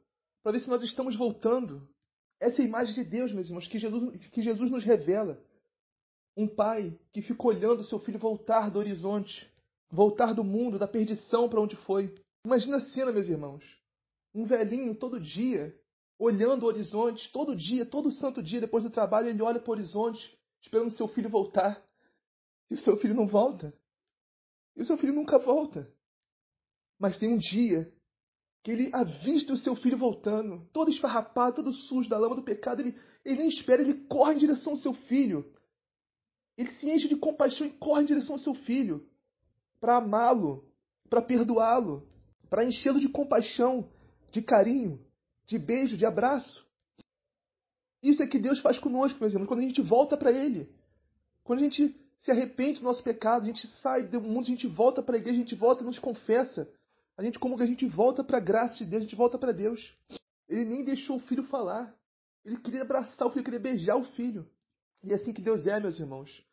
para 0.42 0.52
ver 0.52 0.61
se 0.61 0.68
nós 0.68 0.83
estamos 0.83 1.16
voltando. 1.16 1.88
Essa 2.40 2.62
é 2.62 2.64
a 2.64 2.68
imagem 2.68 2.94
de 2.94 3.04
Deus, 3.04 3.33
meus 3.33 3.46
irmãos, 3.48 3.66
que 3.66 3.78
Jesus, 3.78 4.26
que 4.30 4.42
Jesus 4.42 4.70
nos 4.70 4.85
revela. 4.85 5.40
Um 6.37 6.46
pai 6.48 6.98
que 7.12 7.22
fica 7.22 7.46
olhando 7.46 7.85
seu 7.85 7.98
filho 8.00 8.18
voltar 8.18 8.70
do 8.70 8.78
horizonte, 8.78 9.50
voltar 9.90 10.35
do 10.35 10.44
mundo, 10.44 10.78
da 10.78 10.87
perdição 10.87 11.48
para 11.48 11.61
onde 11.61 11.76
foi. 11.76 12.14
Imagina 12.44 12.76
a 12.76 12.80
cena, 12.80 13.12
meus 13.12 13.28
irmãos. 13.28 13.64
Um 14.35 14.44
velhinho 14.44 14.94
todo 14.94 15.20
dia, 15.20 15.74
olhando 16.24 16.62
o 16.64 16.66
horizonte, 16.66 17.30
todo 17.32 17.54
dia, 17.54 17.84
todo 17.84 18.10
santo 18.10 18.42
dia, 18.42 18.60
depois 18.60 18.84
do 18.84 18.90
trabalho, 18.90 19.28
ele 19.28 19.42
olha 19.42 19.60
para 19.60 19.70
o 19.70 19.74
horizonte, 19.74 20.37
esperando 20.62 20.90
seu 20.90 21.06
filho 21.08 21.28
voltar. 21.28 21.82
E 22.70 22.74
o 22.74 22.78
seu 22.78 22.96
filho 22.96 23.14
não 23.14 23.26
volta. 23.26 23.74
E 24.76 24.82
o 24.82 24.87
seu 24.87 24.96
filho 24.96 25.12
nunca 25.12 25.38
volta. 25.38 25.90
Mas 26.98 27.18
tem 27.18 27.32
um 27.32 27.38
dia 27.38 27.92
que 28.62 28.70
ele 28.70 28.90
avista 28.94 29.52
o 29.52 29.58
seu 29.58 29.76
filho 29.76 29.98
voltando, 29.98 30.66
todo 30.72 30.90
esfarrapado, 30.90 31.56
todo 31.56 31.72
sujo 31.72 32.08
da 32.08 32.16
lama 32.16 32.37
do 32.37 32.42
pecado. 32.42 32.80
Ele, 32.80 32.98
ele 33.24 33.37
nem 33.37 33.48
espera, 33.48 33.82
ele 33.82 34.06
corre 34.06 34.34
em 34.34 34.38
direção 34.38 34.72
ao 34.72 34.78
seu 34.78 34.94
filho. 34.94 35.52
Ele 36.56 36.70
se 36.72 36.90
enche 36.90 37.08
de 37.08 37.16
compaixão 37.16 37.66
e 37.66 37.70
corre 37.70 38.02
em 38.02 38.06
direção 38.06 38.37
ao 38.37 38.38
seu 38.38 38.54
filho 38.54 39.06
para 39.78 39.98
amá-lo, 39.98 40.64
para 41.10 41.20
perdoá-lo, 41.20 42.08
para 42.48 42.64
enchê-lo 42.64 42.98
de 42.98 43.08
compaixão, 43.10 43.90
de 44.30 44.40
carinho, 44.40 45.03
de 45.46 45.59
beijo, 45.59 45.96
de 45.96 46.07
abraço. 46.07 46.66
Isso 48.02 48.22
é 48.22 48.26
que 48.26 48.38
Deus 48.38 48.61
faz 48.61 48.78
conosco, 48.78 49.18
meus 49.18 49.33
irmãos, 49.33 49.48
quando 49.48 49.61
a 49.61 49.64
gente 49.64 49.80
volta 49.80 50.16
para 50.16 50.30
Ele. 50.30 50.68
Quando 51.42 51.61
a 51.61 51.62
gente 51.62 51.94
se 52.20 52.30
arrepende 52.30 52.80
do 52.80 52.85
nosso 52.85 53.02
pecado, 53.02 53.42
a 53.42 53.46
gente 53.46 53.66
sai 53.83 54.07
do 54.07 54.20
mundo, 54.20 54.44
a 54.44 54.48
gente 54.48 54.66
volta 54.66 55.02
para 55.02 55.16
a 55.16 55.18
igreja, 55.18 55.37
a 55.37 55.40
gente 55.40 55.54
volta, 55.54 55.85
nos 55.85 55.98
confessa. 55.98 56.68
A 57.16 57.22
gente 57.22 57.38
como 57.38 57.57
que 57.57 57.62
a 57.62 57.66
gente 57.66 57.87
volta 57.87 58.24
para 58.24 58.38
a 58.38 58.40
graça 58.40 58.78
de 58.78 58.87
Deus, 58.87 59.02
a 59.02 59.04
gente 59.04 59.16
volta 59.16 59.38
para 59.38 59.52
Deus. 59.52 59.94
Ele 60.48 60.64
nem 60.64 60.85
deixou 60.85 61.16
o 61.16 61.20
filho 61.20 61.44
falar. 61.44 61.94
Ele 62.44 62.57
queria 62.59 62.83
abraçar 62.83 63.26
o 63.26 63.30
filho, 63.30 63.44
queria 63.44 63.61
beijar 63.61 63.96
o 63.96 64.04
filho. 64.04 64.48
E 65.02 65.12
é 65.12 65.14
assim 65.14 65.33
que 65.33 65.42
Deus 65.42 65.66
é, 65.66 65.78
meus 65.80 65.98
irmãos. 65.98 66.44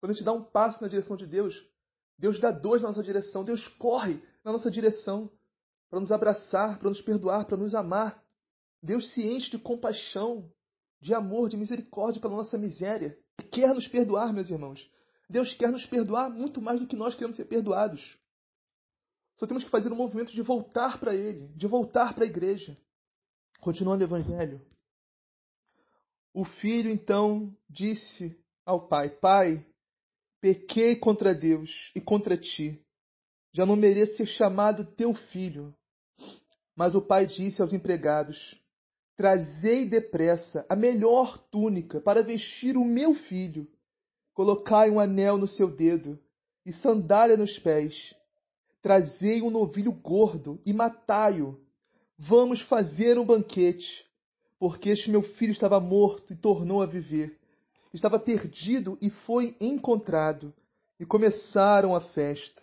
Quando 0.00 0.10
a 0.10 0.14
gente 0.14 0.24
dá 0.24 0.32
um 0.32 0.42
passo 0.42 0.82
na 0.82 0.88
direção 0.88 1.16
de 1.16 1.26
Deus, 1.26 1.54
Deus 2.18 2.40
dá 2.40 2.50
dois 2.50 2.82
na 2.82 2.88
nossa 2.88 3.02
direção. 3.02 3.44
Deus 3.44 3.66
corre 3.66 4.20
na 4.44 4.52
nossa 4.52 4.70
direção 4.70 5.30
para 5.88 6.00
nos 6.00 6.12
abraçar, 6.12 6.78
para 6.78 6.88
nos 6.88 7.00
perdoar, 7.00 7.46
para 7.46 7.56
nos 7.56 7.74
amar. 7.74 8.23
Deus 8.84 9.14
se 9.14 9.26
enche 9.26 9.50
de 9.50 9.58
compaixão, 9.58 10.52
de 11.00 11.14
amor, 11.14 11.48
de 11.48 11.56
misericórdia 11.56 12.20
pela 12.20 12.36
nossa 12.36 12.58
miséria. 12.58 13.18
Quer 13.50 13.74
nos 13.74 13.88
perdoar, 13.88 14.30
meus 14.30 14.50
irmãos. 14.50 14.86
Deus 15.26 15.54
quer 15.54 15.72
nos 15.72 15.86
perdoar 15.86 16.28
muito 16.28 16.60
mais 16.60 16.80
do 16.80 16.86
que 16.86 16.94
nós 16.94 17.14
queremos 17.14 17.34
ser 17.34 17.46
perdoados. 17.46 18.18
Só 19.36 19.46
temos 19.46 19.64
que 19.64 19.70
fazer 19.70 19.90
um 19.90 19.96
movimento 19.96 20.32
de 20.32 20.42
voltar 20.42 21.00
para 21.00 21.14
Ele, 21.14 21.48
de 21.56 21.66
voltar 21.66 22.14
para 22.14 22.24
a 22.24 22.26
igreja. 22.26 22.76
Continuando 23.58 24.04
o 24.04 24.06
Evangelho. 24.06 24.60
O 26.34 26.44
filho 26.44 26.90
então 26.90 27.56
disse 27.70 28.38
ao 28.66 28.86
pai: 28.86 29.08
Pai, 29.08 29.66
pequei 30.42 30.94
contra 30.96 31.34
Deus 31.34 31.90
e 31.96 32.02
contra 32.02 32.36
ti. 32.36 32.84
Já 33.50 33.64
não 33.64 33.76
mereço 33.76 34.18
ser 34.18 34.26
chamado 34.26 34.84
teu 34.84 35.14
filho. 35.14 35.74
Mas 36.76 36.94
o 36.94 37.00
pai 37.00 37.24
disse 37.24 37.62
aos 37.62 37.72
empregados: 37.72 38.62
Trazei 39.16 39.86
depressa 39.88 40.66
a 40.68 40.74
melhor 40.74 41.38
túnica 41.50 42.00
para 42.00 42.22
vestir 42.22 42.76
o 42.76 42.84
meu 42.84 43.14
filho. 43.14 43.68
Colocai 44.32 44.90
um 44.90 44.98
anel 44.98 45.38
no 45.38 45.46
seu 45.46 45.70
dedo 45.70 46.18
e 46.66 46.72
sandália 46.72 47.36
nos 47.36 47.58
pés 47.58 48.14
Trazei 48.84 49.40
um 49.40 49.48
novilho 49.48 49.90
gordo 49.90 50.60
e 50.62 50.70
matai-o. 50.70 51.58
Vamos 52.18 52.60
fazer 52.60 53.18
um 53.18 53.24
banquete, 53.24 54.04
porque 54.58 54.90
este 54.90 55.10
meu 55.10 55.22
filho 55.22 55.52
estava 55.52 55.80
morto 55.80 56.34
e 56.34 56.36
tornou 56.36 56.82
a 56.82 56.86
viver. 56.86 57.40
Estava 57.94 58.18
perdido 58.18 58.98
e 59.00 59.08
foi 59.08 59.56
encontrado. 59.58 60.52
E 61.00 61.06
começaram 61.06 61.96
a 61.96 62.00
festa. 62.02 62.62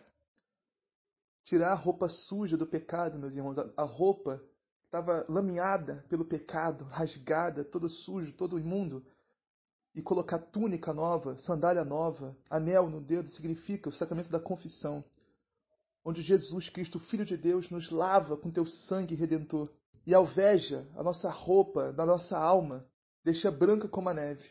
Tirar 1.43 1.71
a 1.71 1.75
roupa 1.75 2.07
suja 2.07 2.55
do 2.55 2.67
pecado, 2.67 3.17
meus 3.17 3.33
irmãos, 3.35 3.57
a 3.57 3.83
roupa 3.83 4.39
estava 4.91 5.25
lameada 5.29 6.03
pelo 6.09 6.25
pecado, 6.25 6.83
rasgada, 6.83 7.63
todo 7.63 7.89
sujo, 7.89 8.33
todo 8.33 8.59
imundo, 8.59 9.01
e 9.95 10.01
colocar 10.01 10.37
túnica 10.37 10.93
nova, 10.93 11.37
sandália 11.37 11.85
nova, 11.85 12.35
anel 12.49 12.89
no 12.89 12.99
dedo, 12.99 13.29
significa 13.29 13.87
o 13.87 13.93
sacramento 13.93 14.29
da 14.29 14.39
confissão 14.39 15.01
onde 16.03 16.21
Jesus 16.21 16.67
Cristo, 16.69 16.99
Filho 16.99 17.23
de 17.23 17.37
Deus, 17.37 17.69
nos 17.69 17.89
lava 17.89 18.35
com 18.35 18.51
teu 18.51 18.65
sangue 18.65 19.15
redentor 19.15 19.69
e 20.05 20.13
alveja 20.13 20.85
a 20.95 21.03
nossa 21.03 21.29
roupa 21.29 21.93
da 21.93 22.05
nossa 22.05 22.37
alma, 22.37 22.85
deixa 23.23 23.51
branca 23.51 23.87
como 23.87 24.09
a 24.09 24.13
neve. 24.13 24.43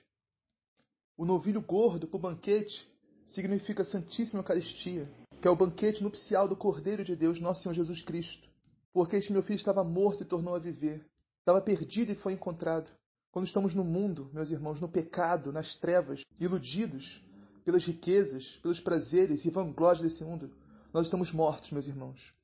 O 1.17 1.25
novilho 1.25 1.61
gordo 1.61 2.07
para 2.07 2.17
o 2.17 2.21
banquete 2.21 2.89
significa 3.27 3.83
a 3.83 3.85
Santíssima 3.85 4.41
Eucaristia, 4.41 5.11
que 5.43 5.49
é 5.49 5.51
o 5.51 5.57
banquete 5.57 6.03
nupcial 6.03 6.49
do 6.49 6.57
Cordeiro 6.57 7.05
de 7.05 7.17
Deus, 7.17 7.41
nosso 7.41 7.63
Senhor 7.63 7.75
Jesus 7.75 8.01
Cristo. 8.03 8.50
Porque 8.93 9.17
este 9.17 9.33
meu 9.33 9.43
filho 9.43 9.57
estava 9.57 9.85
morto 9.85 10.23
e 10.23 10.27
tornou 10.27 10.55
a 10.55 10.59
viver, 10.59 11.07
estava 11.39 11.61
perdido 11.61 12.13
e 12.13 12.17
foi 12.17 12.33
encontrado. 12.33 12.91
Quando 13.31 13.47
estamos 13.47 13.75
no 13.75 13.85
mundo, 13.85 14.29
meus 14.33 14.51
irmãos, 14.51 14.81
no 14.81 14.89
pecado, 14.89 15.53
nas 15.53 15.77
trevas, 15.77 16.23
iludidos 16.39 17.23
pelas 17.65 17.85
riquezas, 17.85 18.57
pelos 18.57 18.81
prazeres 18.81 19.45
e 19.45 19.51
vanglórias 19.51 20.03
desse 20.03 20.25
mundo, 20.25 20.51
nós 20.93 21.07
estamos 21.07 21.31
mortos, 21.31 21.71
meus 21.71 21.87
irmãos. 21.87 22.35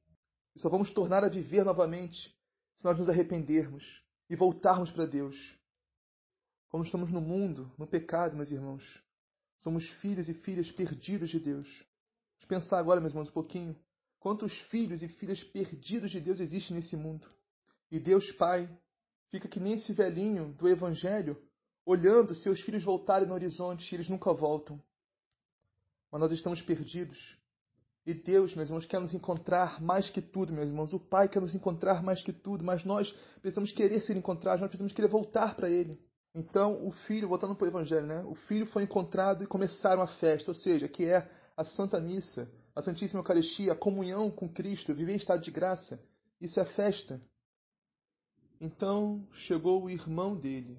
E 0.54 0.60
só 0.60 0.68
vamos 0.68 0.92
tornar 0.92 1.24
a 1.24 1.28
viver 1.28 1.64
novamente 1.64 2.32
se 2.76 2.84
nós 2.84 2.98
nos 2.98 3.08
arrependermos 3.08 3.84
e 4.30 4.36
voltarmos 4.36 4.90
para 4.90 5.06
Deus. 5.06 5.36
Quando 6.68 6.84
estamos 6.84 7.10
no 7.10 7.20
mundo, 7.20 7.72
no 7.76 7.86
pecado, 7.86 8.36
meus 8.36 8.50
irmãos, 8.50 9.02
somos 9.58 9.88
filhos 10.00 10.28
e 10.28 10.34
filhas 10.34 10.70
perdidos 10.70 11.30
de 11.30 11.40
Deus. 11.40 11.68
Vamos 12.36 12.48
pensar 12.48 12.78
agora, 12.78 13.00
meus 13.00 13.12
irmãos, 13.12 13.30
um 13.30 13.32
pouquinho. 13.32 13.76
Quantos 14.26 14.52
filhos 14.62 15.04
e 15.04 15.08
filhas 15.08 15.40
perdidos 15.44 16.10
de 16.10 16.20
Deus 16.20 16.40
existem 16.40 16.74
nesse 16.74 16.96
mundo? 16.96 17.28
E 17.92 18.00
Deus 18.00 18.32
Pai 18.32 18.68
fica 19.30 19.46
que 19.46 19.60
nem 19.60 19.74
esse 19.74 19.92
velhinho 19.92 20.52
do 20.54 20.66
Evangelho, 20.66 21.40
olhando 21.84 22.34
seus 22.34 22.60
filhos 22.60 22.82
voltarem 22.82 23.28
no 23.28 23.34
horizonte 23.34 23.88
e 23.88 23.94
eles 23.94 24.08
nunca 24.08 24.32
voltam. 24.32 24.82
Mas 26.10 26.20
nós 26.20 26.32
estamos 26.32 26.60
perdidos. 26.60 27.38
E 28.04 28.14
Deus, 28.14 28.52
meus 28.56 28.68
irmãos, 28.68 28.84
quer 28.84 29.00
nos 29.00 29.14
encontrar 29.14 29.80
mais 29.80 30.10
que 30.10 30.20
tudo, 30.20 30.52
meus 30.52 30.66
irmãos. 30.66 30.92
O 30.92 30.98
Pai 30.98 31.28
quer 31.28 31.40
nos 31.40 31.54
encontrar 31.54 32.02
mais 32.02 32.20
que 32.20 32.32
tudo, 32.32 32.64
mas 32.64 32.84
nós 32.84 33.12
precisamos 33.40 33.70
querer 33.70 34.00
ser 34.00 34.16
encontrados, 34.16 34.60
nós 34.60 34.70
precisamos 34.70 34.92
querer 34.92 35.08
voltar 35.08 35.54
para 35.54 35.70
Ele. 35.70 36.04
Então, 36.34 36.84
o 36.84 36.90
filho, 36.90 37.28
voltando 37.28 37.54
para 37.54 37.66
o 37.66 37.68
Evangelho, 37.68 38.08
né? 38.08 38.24
O 38.24 38.34
filho 38.34 38.66
foi 38.66 38.82
encontrado 38.82 39.44
e 39.44 39.46
começaram 39.46 40.02
a 40.02 40.08
festa, 40.08 40.50
ou 40.50 40.54
seja, 40.56 40.88
que 40.88 41.04
é 41.04 41.30
a 41.56 41.62
Santa 41.62 42.00
Missa, 42.00 42.50
a 42.76 42.82
Santíssima 42.82 43.20
Eucaristia, 43.20 43.72
a 43.72 43.76
comunhão 43.76 44.30
com 44.30 44.46
Cristo, 44.46 44.94
viver 44.94 45.14
em 45.14 45.16
estado 45.16 45.42
de 45.42 45.50
graça. 45.50 45.98
Isso 46.38 46.60
é 46.60 46.64
festa. 46.66 47.18
Então 48.60 49.26
chegou 49.32 49.82
o 49.82 49.90
irmão 49.90 50.36
dele, 50.36 50.76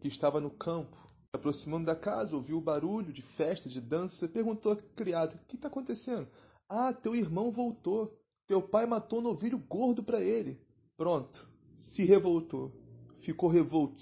que 0.00 0.06
estava 0.06 0.40
no 0.40 0.50
campo, 0.50 0.96
aproximando 1.32 1.86
da 1.86 1.96
casa, 1.96 2.36
ouviu 2.36 2.58
o 2.58 2.62
barulho 2.62 3.12
de 3.12 3.22
festa, 3.36 3.68
de 3.68 3.80
dança, 3.80 4.28
perguntou 4.28 4.72
ao 4.72 4.78
criado: 4.94 5.34
O 5.34 5.46
que 5.46 5.56
está 5.56 5.66
acontecendo? 5.66 6.28
Ah, 6.68 6.92
teu 6.92 7.16
irmão 7.16 7.50
voltou. 7.50 8.16
Teu 8.46 8.62
pai 8.62 8.86
matou 8.86 9.18
um 9.18 9.22
novilho 9.22 9.58
gordo 9.58 10.02
para 10.02 10.22
ele. 10.22 10.58
Pronto, 10.96 11.46
se 11.76 12.04
revoltou. 12.04 12.72
Ficou 13.22 13.50
revolto. 13.50 14.00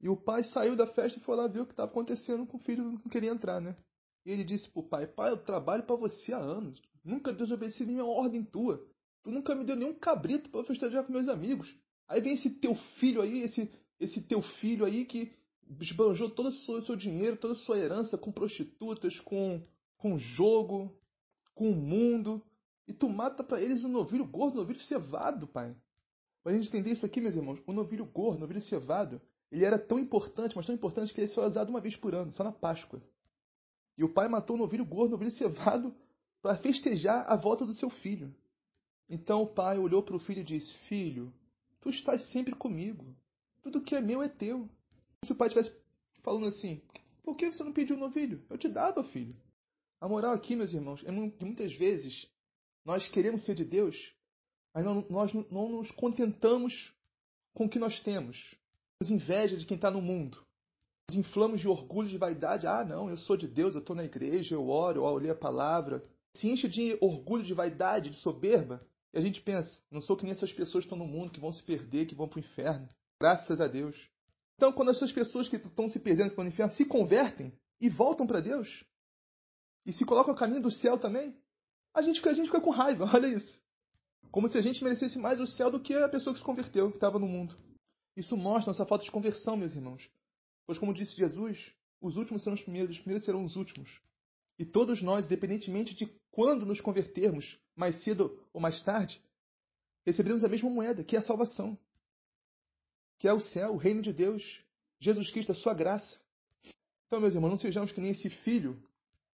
E 0.00 0.08
o 0.08 0.16
pai 0.16 0.42
saiu 0.44 0.74
da 0.74 0.86
festa 0.86 1.18
e 1.18 1.22
foi 1.22 1.36
lá 1.36 1.46
ver 1.46 1.60
o 1.60 1.66
que 1.66 1.72
estava 1.72 1.90
acontecendo 1.90 2.46
com 2.46 2.56
o 2.56 2.60
filho, 2.60 2.92
não 2.92 3.10
queria 3.10 3.30
entrar, 3.30 3.60
né? 3.60 3.76
E 4.26 4.32
ele 4.32 4.42
disse 4.42 4.68
pro 4.68 4.82
pai: 4.82 5.06
Pai, 5.06 5.30
eu 5.30 5.36
trabalho 5.36 5.84
para 5.84 5.94
você 5.94 6.32
há 6.32 6.38
anos. 6.38 6.82
Nunca 7.04 7.32
desobedeci 7.32 7.86
nenhuma 7.86 8.10
ordem 8.10 8.42
tua. 8.42 8.84
Tu 9.22 9.30
nunca 9.30 9.54
me 9.54 9.64
deu 9.64 9.76
nenhum 9.76 9.94
cabrito 9.94 10.50
para 10.50 10.64
festejar 10.64 11.04
com 11.04 11.12
meus 11.12 11.28
amigos. 11.28 11.72
Aí 12.08 12.20
vem 12.20 12.34
esse 12.34 12.50
teu 12.50 12.74
filho 12.98 13.22
aí, 13.22 13.42
esse, 13.42 13.70
esse 14.00 14.20
teu 14.20 14.42
filho 14.42 14.84
aí 14.84 15.04
que 15.04 15.32
esbanjou 15.80 16.28
todo 16.28 16.48
o 16.48 16.82
seu 16.82 16.96
dinheiro, 16.96 17.36
toda 17.36 17.54
a 17.54 17.56
sua 17.56 17.78
herança 17.78 18.18
com 18.18 18.32
prostitutas, 18.32 19.18
com, 19.20 19.62
com 19.96 20.18
jogo, 20.18 20.92
com 21.54 21.70
o 21.70 21.76
mundo. 21.76 22.42
E 22.88 22.92
tu 22.92 23.08
mata 23.08 23.44
para 23.44 23.62
eles 23.62 23.84
um 23.84 23.88
novilho 23.88 24.26
gordo, 24.26 24.54
um 24.54 24.60
novilho 24.60 24.80
cevado, 24.80 25.46
pai. 25.46 25.74
Pra 26.42 26.52
gente 26.52 26.68
entender 26.68 26.90
isso 26.90 27.06
aqui, 27.06 27.20
meus 27.20 27.34
irmãos, 27.36 27.60
o 27.64 27.72
novilho 27.72 28.04
gordo, 28.04 28.38
o 28.38 28.40
novilho 28.40 28.62
cevado, 28.62 29.20
ele 29.52 29.64
era 29.64 29.78
tão 29.78 29.98
importante, 30.00 30.56
mas 30.56 30.66
tão 30.66 30.74
importante 30.74 31.14
que 31.14 31.20
ele 31.20 31.28
só 31.28 31.42
era 31.42 31.50
usado 31.50 31.70
uma 31.70 31.80
vez 31.80 31.96
por 31.96 32.14
ano, 32.14 32.32
só 32.32 32.42
na 32.42 32.52
Páscoa. 32.52 33.00
E 33.96 34.04
o 34.04 34.08
pai 34.08 34.28
matou 34.28 34.56
o 34.56 34.58
novilho 34.58 34.84
gordo, 34.84 35.08
o 35.08 35.10
novilho 35.12 35.32
cevado, 35.32 35.94
para 36.42 36.56
festejar 36.58 37.24
a 37.26 37.36
volta 37.36 37.64
do 37.64 37.72
seu 37.72 37.88
filho. 37.88 38.34
Então 39.08 39.42
o 39.42 39.46
pai 39.46 39.78
olhou 39.78 40.02
para 40.02 40.16
o 40.16 40.20
filho 40.20 40.40
e 40.40 40.44
disse: 40.44 40.72
Filho, 40.88 41.32
tu 41.80 41.88
estás 41.88 42.30
sempre 42.30 42.54
comigo. 42.54 43.16
Tudo 43.62 43.80
que 43.80 43.94
é 43.94 44.00
meu 44.00 44.22
é 44.22 44.28
teu. 44.28 44.68
Se 45.24 45.32
o 45.32 45.34
pai 45.34 45.48
estivesse 45.48 45.74
falando 46.22 46.46
assim: 46.46 46.82
Por 47.22 47.36
que 47.36 47.50
você 47.50 47.64
não 47.64 47.72
pediu 47.72 47.96
o 47.96 47.98
novilho? 47.98 48.44
Eu 48.50 48.58
te 48.58 48.68
dava, 48.68 49.02
filho. 49.04 49.34
A 50.00 50.08
moral 50.08 50.34
aqui, 50.34 50.54
meus 50.54 50.72
irmãos, 50.72 51.02
é 51.04 51.30
que 51.30 51.44
muitas 51.44 51.72
vezes 51.74 52.28
nós 52.84 53.08
queremos 53.08 53.44
ser 53.44 53.54
de 53.54 53.64
Deus, 53.64 54.12
mas 54.74 54.84
não, 54.84 55.06
nós 55.08 55.32
não 55.32 55.68
nos 55.70 55.90
contentamos 55.90 56.92
com 57.54 57.64
o 57.64 57.68
que 57.68 57.78
nós 57.78 58.00
temos. 58.02 58.54
Temos 58.98 59.10
inveja 59.10 59.56
de 59.56 59.64
quem 59.64 59.76
está 59.76 59.90
no 59.90 60.02
mundo 60.02 60.45
nos 61.08 61.16
inflamos 61.16 61.60
de 61.60 61.68
orgulho, 61.68 62.08
de 62.08 62.18
vaidade. 62.18 62.66
Ah, 62.66 62.84
não, 62.84 63.08
eu 63.08 63.16
sou 63.16 63.36
de 63.36 63.46
Deus, 63.46 63.74
eu 63.74 63.80
estou 63.80 63.94
na 63.94 64.04
igreja, 64.04 64.54
eu 64.54 64.68
oro, 64.68 65.04
eu 65.04 65.16
leio 65.16 65.32
a 65.32 65.36
palavra. 65.36 66.04
Se 66.34 66.48
enche 66.48 66.68
de 66.68 66.98
orgulho, 67.00 67.44
de 67.44 67.54
vaidade, 67.54 68.10
de 68.10 68.16
soberba. 68.16 68.84
E 69.14 69.18
a 69.18 69.20
gente 69.20 69.40
pensa, 69.40 69.70
não 69.90 70.00
sou 70.00 70.16
que 70.16 70.24
nem 70.24 70.32
essas 70.32 70.52
pessoas 70.52 70.84
que 70.84 70.92
estão 70.92 70.98
no 70.98 71.10
mundo, 71.10 71.32
que 71.32 71.40
vão 71.40 71.52
se 71.52 71.62
perder, 71.62 72.06
que 72.06 72.14
vão 72.14 72.28
para 72.28 72.36
o 72.36 72.40
inferno. 72.40 72.88
Graças 73.20 73.60
a 73.60 73.66
Deus. 73.66 73.96
Então, 74.56 74.72
quando 74.72 74.90
essas 74.90 75.12
pessoas 75.12 75.48
que 75.48 75.56
estão 75.56 75.88
se 75.88 75.98
perdendo 75.98 76.34
para 76.34 76.44
o 76.44 76.48
inferno 76.48 76.72
se 76.72 76.84
convertem 76.84 77.52
e 77.80 77.88
voltam 77.88 78.26
para 78.26 78.40
Deus, 78.40 78.84
e 79.86 79.92
se 79.92 80.04
colocam 80.04 80.34
no 80.34 80.38
caminho 80.38 80.62
do 80.62 80.70
céu 80.70 80.98
também, 80.98 81.34
a 81.94 82.02
gente, 82.02 82.26
a 82.28 82.34
gente 82.34 82.46
fica 82.46 82.60
com 82.60 82.70
raiva, 82.70 83.08
olha 83.14 83.28
isso. 83.28 83.62
Como 84.30 84.48
se 84.48 84.58
a 84.58 84.60
gente 84.60 84.82
merecesse 84.82 85.18
mais 85.18 85.40
o 85.40 85.46
céu 85.46 85.70
do 85.70 85.80
que 85.80 85.94
a 85.94 86.08
pessoa 86.08 86.34
que 86.34 86.40
se 86.40 86.44
converteu, 86.44 86.90
que 86.90 86.96
estava 86.96 87.18
no 87.18 87.28
mundo. 87.28 87.56
Isso 88.16 88.36
mostra 88.36 88.70
nossa 88.70 88.84
falta 88.84 89.04
de 89.04 89.10
conversão, 89.10 89.56
meus 89.56 89.74
irmãos. 89.74 90.10
Pois, 90.66 90.78
como 90.78 90.92
disse 90.92 91.16
Jesus, 91.16 91.72
os 92.00 92.16
últimos 92.16 92.42
serão 92.42 92.54
os 92.54 92.62
primeiros, 92.62 92.96
os 92.96 92.98
primeiros 92.98 93.24
serão 93.24 93.44
os 93.44 93.56
últimos. 93.56 94.00
E 94.58 94.64
todos 94.64 95.02
nós, 95.02 95.26
independentemente 95.26 95.94
de 95.94 96.06
quando 96.30 96.66
nos 96.66 96.80
convertermos, 96.80 97.58
mais 97.74 98.02
cedo 98.02 98.38
ou 98.52 98.60
mais 98.60 98.82
tarde, 98.82 99.22
receberemos 100.04 100.44
a 100.44 100.48
mesma 100.48 100.70
moeda, 100.70 101.04
que 101.04 101.16
é 101.16 101.18
a 101.18 101.22
salvação, 101.22 101.78
que 103.18 103.28
é 103.28 103.32
o 103.32 103.40
céu, 103.40 103.74
o 103.74 103.76
reino 103.76 104.02
de 104.02 104.12
Deus, 104.12 104.62
Jesus 105.00 105.30
Cristo, 105.30 105.52
a 105.52 105.54
sua 105.54 105.74
graça. 105.74 106.18
Então, 107.06 107.20
meus 107.20 107.34
irmãos, 107.34 107.50
não 107.50 107.58
sejamos 107.58 107.92
que 107.92 108.00
nem 108.00 108.10
esse 108.10 108.28
filho 108.28 108.82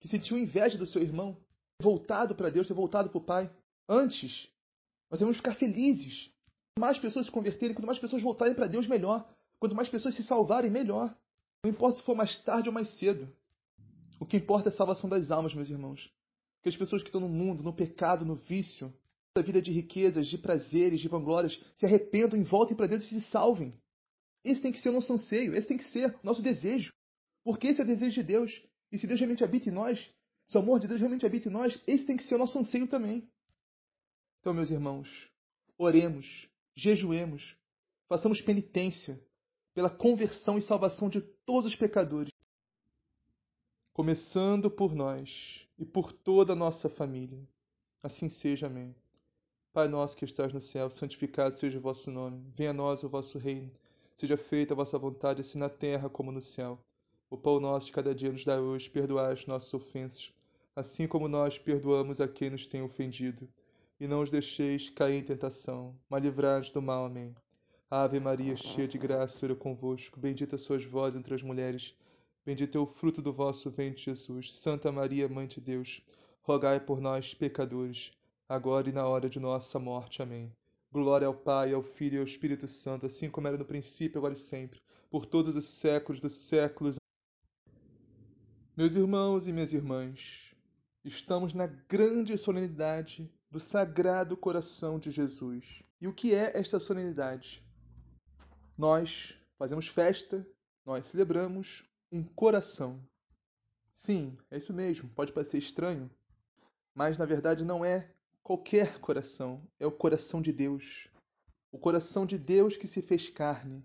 que 0.01 0.09
sentiu 0.09 0.39
inveja 0.39 0.79
do 0.79 0.87
seu 0.87 1.03
irmão, 1.03 1.37
voltado 1.81 2.35
para 2.35 2.51
Deus, 2.51 2.67
ter 2.67 2.75
voltado 2.75 3.09
para 3.09 3.19
o 3.19 3.25
Pai. 3.25 3.51
Antes, 3.89 4.49
nós 5.11 5.19
devemos 5.19 5.37
ficar 5.37 5.55
felizes. 5.55 6.31
Quanto 6.75 6.81
mais 6.81 6.99
pessoas 6.99 7.27
se 7.27 7.33
converterem, 7.33 7.75
quanto 7.75 7.87
mais 7.87 7.99
pessoas 7.99 8.23
voltarem 8.23 8.55
para 8.55 8.67
Deus, 8.67 8.87
melhor. 8.87 9.29
Quanto 9.59 9.75
mais 9.75 9.89
pessoas 9.89 10.15
se 10.15 10.23
salvarem, 10.23 10.71
melhor. 10.71 11.17
Não 11.65 11.71
importa 11.71 11.99
se 11.99 12.05
for 12.05 12.15
mais 12.15 12.39
tarde 12.45 12.69
ou 12.69 12.75
mais 12.75 12.89
cedo. 12.99 13.29
O 14.21 14.27
que 14.27 14.37
importa 14.37 14.69
é 14.69 14.73
a 14.73 14.77
salvação 14.77 15.09
das 15.09 15.31
almas, 15.31 15.55
meus 15.55 15.69
irmãos. 15.69 16.13
Que 16.63 16.69
as 16.69 16.77
pessoas 16.77 17.03
que 17.03 17.09
estão 17.09 17.21
no 17.21 17.29
mundo, 17.29 17.63
no 17.63 17.73
pecado, 17.73 18.25
no 18.25 18.37
vício, 18.37 18.93
da 19.35 19.43
vida 19.43 19.61
de 19.61 19.71
riquezas, 19.71 20.27
de 20.27 20.39
prazeres, 20.39 21.01
de 21.01 21.09
vanglórias, 21.09 21.61
se 21.77 21.85
arrependam 21.85 22.41
e 22.41 22.45
voltem 22.45 22.77
para 22.77 22.87
Deus 22.87 23.05
e 23.05 23.21
se 23.21 23.31
salvem. 23.31 23.79
Esse 24.45 24.63
tem 24.63 24.73
que 24.73 24.81
ser 24.81 24.89
o 24.89 24.93
nosso 24.93 25.13
anseio, 25.13 25.55
esse 25.55 25.69
tem 25.69 25.77
que 25.77 25.85
ser 25.85 26.15
o 26.23 26.27
nosso 26.27 26.43
desejo. 26.43 26.93
Porque 27.45 27.69
esse 27.69 27.81
é 27.81 27.85
o 27.85 27.87
desejo 27.87 28.15
de 28.15 28.23
Deus. 28.23 28.63
E 28.91 28.99
se 28.99 29.07
Deus 29.07 29.21
realmente 29.21 29.45
habita 29.45 29.69
em 29.69 29.73
nós, 29.73 29.99
se 30.49 30.57
o 30.57 30.61
amor 30.61 30.81
de 30.81 30.87
Deus 30.87 31.01
realmente 31.01 31.27
habita 31.27 31.49
em 31.49 31.53
nós, 31.53 31.81
esse 31.87 32.07
tem 32.07 32.17
que 32.17 32.25
ser 32.25 32.37
o 32.37 32.39
nosso 32.39 32.59
anseio 32.59 32.87
também. 32.87 33.29
Então, 34.41 34.55
meus 34.55 34.71
irmãos, 34.71 35.09
oremos, 35.77 36.49
jejuemos, 36.75 37.57
façamos 38.09 38.41
penitência, 38.41 39.21
pela 39.77 39.91
conversão 39.91 40.57
e 40.57 40.63
salvação 40.63 41.07
de 41.07 41.21
todos 41.21 41.67
os 41.67 41.77
pecadores. 41.77 42.33
Começando 43.93 44.71
por 44.71 44.95
nós 44.95 45.69
e 45.79 45.85
por 45.85 46.13
toda 46.13 46.55
a 46.55 46.57
nossa 46.57 46.89
família. 46.89 47.47
Assim 48.03 48.27
seja, 48.27 48.69
amém. 48.69 48.97
Pai 49.75 49.87
nosso 49.87 50.17
que 50.17 50.25
estás 50.25 50.51
no 50.51 50.63
céu, 50.63 50.91
santificado 50.91 51.55
seja 51.55 51.77
o 51.77 51.83
vosso 51.83 52.11
nome. 52.11 52.43
Venha 52.55 52.71
a 52.71 52.73
nós 52.73 53.03
o 53.03 53.09
vosso 53.11 53.37
reino. 53.37 53.71
Seja 54.15 54.39
feita 54.39 54.73
a 54.73 54.77
vossa 54.77 54.99
vontade, 54.99 55.43
assim 55.43 55.59
na 55.59 55.69
terra 55.69 56.09
como 56.09 56.33
no 56.33 56.41
céu. 56.41 56.81
O 57.29 57.37
pão 57.37 57.61
nosso 57.61 57.89
de 57.89 57.93
cada 57.93 58.15
dia 58.15 58.33
nos 58.33 58.47
dá 58.47 58.59
hoje, 58.59 58.89
perdoai 58.89 59.35
as 59.35 59.47
nossas 59.47 59.75
ofensas, 59.75 60.33
assim 60.75 61.07
como 61.07 61.29
nós 61.29 61.59
perdoamos 61.59 62.19
a 62.19 62.27
quem 62.27 62.49
nos 62.49 62.67
tem 62.67 62.81
ofendido. 62.81 63.47
E 64.01 64.09
não 64.09 64.23
os 64.23 64.31
deixeis 64.31 64.89
cair 64.89 65.19
em 65.19 65.23
tentação, 65.23 65.95
mas 66.09 66.25
livrai-nos 66.25 66.71
do 66.71 66.81
mal. 66.81 67.05
Amém. 67.05 67.37
Ave 67.89 68.19
Maria, 68.19 68.57
cheia 68.57 68.89
de 68.89 68.99
graça, 68.99 69.39
Senhor 69.39 69.55
convosco. 69.55 70.19
Bendita 70.19 70.59
sois 70.59 70.85
vós 70.85 71.15
entre 71.15 71.33
as 71.33 71.43
mulheres. 71.43 71.97
Bendito 72.45 72.77
é 72.77 72.81
o 72.81 72.87
fruto 72.87 73.23
do 73.23 73.33
vosso 73.33 73.71
ventre, 73.71 74.03
Jesus. 74.03 74.53
Santa 74.53 74.91
Maria, 74.91 75.29
Mãe 75.29 75.47
de 75.47 75.61
Deus, 75.61 76.03
rogai 76.43 76.81
por 76.81 77.01
nós, 77.01 77.33
pecadores, 77.33 78.11
agora 78.49 78.89
e 78.89 78.93
na 78.93 79.07
hora 79.07 79.31
de 79.31 79.39
nossa 79.39 79.79
morte. 79.79 80.21
Amém. 80.21 80.53
Glória 80.91 81.29
ao 81.29 81.35
Pai, 81.35 81.73
ao 81.73 81.83
Filho 81.83 82.17
e 82.17 82.19
ao 82.19 82.25
Espírito 82.25 82.67
Santo, 82.67 83.07
assim 83.07 83.31
como 83.31 83.47
era 83.47 83.57
no 83.57 83.65
princípio, 83.65 84.19
agora 84.19 84.35
e 84.35 84.37
sempre, 84.37 84.81
por 85.09 85.25
todos 85.25 85.55
os 85.55 85.65
séculos 85.65 86.19
dos 86.19 86.33
séculos. 86.33 86.97
Meus 88.77 88.97
irmãos 88.97 89.47
e 89.47 89.53
minhas 89.53 89.73
irmãs, 89.73 90.57
estamos 91.05 91.55
na 91.55 91.69
grande 91.69 92.37
solenidade 92.37 93.31
do 93.49 93.61
Sagrado 93.61 94.37
Coração 94.37 94.99
de 94.99 95.13
Jesus. 95.13 95.85
E 96.01 96.09
o 96.09 96.13
que 96.13 96.35
é 96.35 96.51
esta 96.59 96.81
solenidade? 96.81 97.65
Nós 98.77 99.35
fazemos 99.57 99.89
festa, 99.89 100.47
nós 100.85 101.07
celebramos 101.07 101.85
um 102.13 102.23
coração. 102.23 103.03
Sim, 103.91 104.37
é 104.51 104.59
isso 104.59 104.73
mesmo, 104.73 105.09
pode 105.09 105.33
parecer 105.33 105.59
estranho, 105.59 106.11
mas 106.95 107.17
na 107.17 107.25
verdade 107.25 107.65
não 107.65 107.85
é 107.85 108.13
qualquer 108.43 108.99
coração, 109.01 109.67
é 109.81 109.87
o 109.87 109.93
coração 109.93 110.43
de 110.43 110.53
Deus. 110.53 111.09
O 111.73 111.79
coração 111.79 112.27
de 112.27 112.39
Deus 112.39 112.77
que 112.77 112.87
se 112.87 113.01
fez 113.01 113.29
carne. 113.29 113.85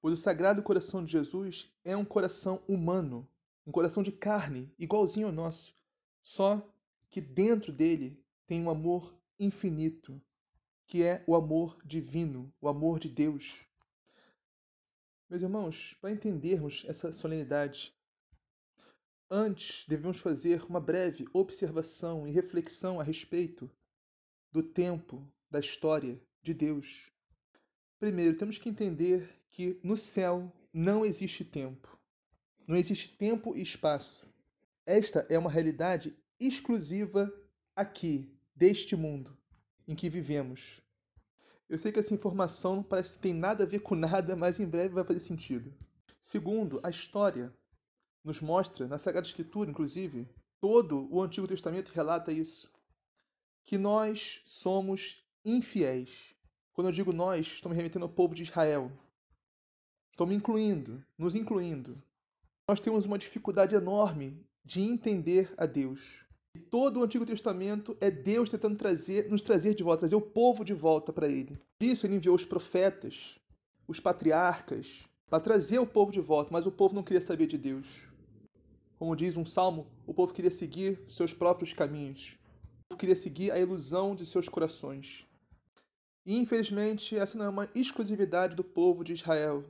Pois 0.00 0.14
o 0.14 0.22
Sagrado 0.22 0.62
Coração 0.62 1.04
de 1.04 1.12
Jesus 1.12 1.70
é 1.84 1.96
um 1.96 2.04
coração 2.04 2.62
humano, 2.68 3.28
um 3.66 3.72
coração 3.72 4.02
de 4.02 4.10
carne, 4.10 4.72
igualzinho 4.78 5.26
ao 5.26 5.32
nosso, 5.32 5.76
só 6.22 6.66
que 7.10 7.20
dentro 7.20 7.72
dele 7.72 8.18
tem 8.46 8.62
um 8.62 8.70
amor 8.70 9.14
infinito, 9.38 10.20
que 10.86 11.02
é 11.02 11.22
o 11.26 11.34
amor 11.34 11.78
divino, 11.84 12.52
o 12.60 12.68
amor 12.68 12.98
de 12.98 13.08
Deus. 13.08 13.66
Meus 15.32 15.40
irmãos, 15.40 15.96
para 15.98 16.10
entendermos 16.10 16.84
essa 16.86 17.10
solenidade, 17.10 17.96
antes 19.30 19.86
devemos 19.88 20.18
fazer 20.18 20.62
uma 20.66 20.78
breve 20.78 21.26
observação 21.32 22.28
e 22.28 22.30
reflexão 22.30 23.00
a 23.00 23.02
respeito 23.02 23.70
do 24.50 24.62
tempo, 24.62 25.26
da 25.50 25.58
história 25.58 26.20
de 26.42 26.52
Deus. 26.52 27.10
Primeiro, 27.98 28.36
temos 28.36 28.58
que 28.58 28.68
entender 28.68 29.26
que 29.48 29.80
no 29.82 29.96
céu 29.96 30.52
não 30.70 31.02
existe 31.02 31.46
tempo. 31.46 31.98
Não 32.66 32.76
existe 32.76 33.16
tempo 33.16 33.56
e 33.56 33.62
espaço. 33.62 34.30
Esta 34.84 35.26
é 35.30 35.38
uma 35.38 35.50
realidade 35.50 36.14
exclusiva 36.38 37.32
aqui, 37.74 38.30
deste 38.54 38.94
mundo 38.94 39.34
em 39.88 39.96
que 39.96 40.10
vivemos. 40.10 40.82
Eu 41.72 41.78
sei 41.78 41.90
que 41.90 41.98
essa 41.98 42.12
informação 42.12 42.82
parece 42.82 43.16
que 43.16 43.22
tem 43.22 43.32
nada 43.32 43.64
a 43.64 43.66
ver 43.66 43.78
com 43.78 43.94
nada, 43.94 44.36
mas 44.36 44.60
em 44.60 44.66
breve 44.66 44.92
vai 44.92 45.04
fazer 45.04 45.20
sentido. 45.20 45.72
Segundo, 46.20 46.78
a 46.82 46.90
história 46.90 47.50
nos 48.22 48.42
mostra, 48.42 48.86
na 48.86 48.98
Sagrada 48.98 49.26
Escritura, 49.26 49.70
inclusive, 49.70 50.28
todo 50.60 51.08
o 51.10 51.22
Antigo 51.22 51.48
Testamento 51.48 51.88
relata 51.88 52.30
isso, 52.30 52.70
que 53.64 53.78
nós 53.78 54.42
somos 54.44 55.26
infiéis. 55.46 56.34
Quando 56.74 56.88
eu 56.88 56.92
digo 56.92 57.10
nós, 57.10 57.46
estou 57.46 57.70
me 57.70 57.76
remetendo 57.76 58.04
ao 58.04 58.12
povo 58.12 58.34
de 58.34 58.42
Israel. 58.42 58.92
Estou 60.10 60.26
me 60.26 60.34
incluindo, 60.34 61.02
nos 61.16 61.34
incluindo. 61.34 61.96
Nós 62.68 62.80
temos 62.80 63.06
uma 63.06 63.16
dificuldade 63.16 63.74
enorme 63.74 64.46
de 64.62 64.82
entender 64.82 65.54
a 65.56 65.64
Deus. 65.64 66.22
Todo 66.72 67.00
o 67.00 67.02
Antigo 67.02 67.26
Testamento 67.26 67.96
é 68.00 68.10
Deus 68.10 68.48
tentando 68.48 68.76
trazer, 68.76 69.30
nos 69.30 69.42
trazer 69.42 69.74
de 69.74 69.82
volta, 69.82 70.00
trazer 70.00 70.16
o 70.16 70.20
povo 70.20 70.64
de 70.64 70.74
volta 70.74 71.12
para 71.12 71.28
Ele. 71.28 71.56
Por 71.78 71.86
isso 71.86 72.06
ele 72.06 72.16
enviou 72.16 72.34
os 72.34 72.44
profetas, 72.44 73.38
os 73.86 74.00
patriarcas, 74.00 75.08
para 75.28 75.42
trazer 75.42 75.78
o 75.78 75.86
povo 75.86 76.12
de 76.12 76.20
volta, 76.20 76.50
mas 76.52 76.66
o 76.66 76.72
povo 76.72 76.94
não 76.94 77.02
queria 77.02 77.20
saber 77.20 77.46
de 77.46 77.56
Deus. 77.56 78.06
Como 78.98 79.16
diz 79.16 79.36
um 79.36 79.44
salmo, 79.44 79.86
o 80.06 80.14
povo 80.14 80.32
queria 80.32 80.50
seguir 80.50 81.02
seus 81.08 81.32
próprios 81.32 81.72
caminhos. 81.72 82.38
O 82.84 82.88
povo 82.90 83.00
queria 83.00 83.16
seguir 83.16 83.50
a 83.50 83.58
ilusão 83.58 84.14
de 84.14 84.26
seus 84.26 84.48
corações. 84.48 85.26
E 86.24 86.36
infelizmente, 86.36 87.16
essa 87.16 87.36
não 87.36 87.46
é 87.46 87.48
uma 87.48 87.68
exclusividade 87.74 88.54
do 88.54 88.62
povo 88.62 89.02
de 89.02 89.12
Israel. 89.12 89.64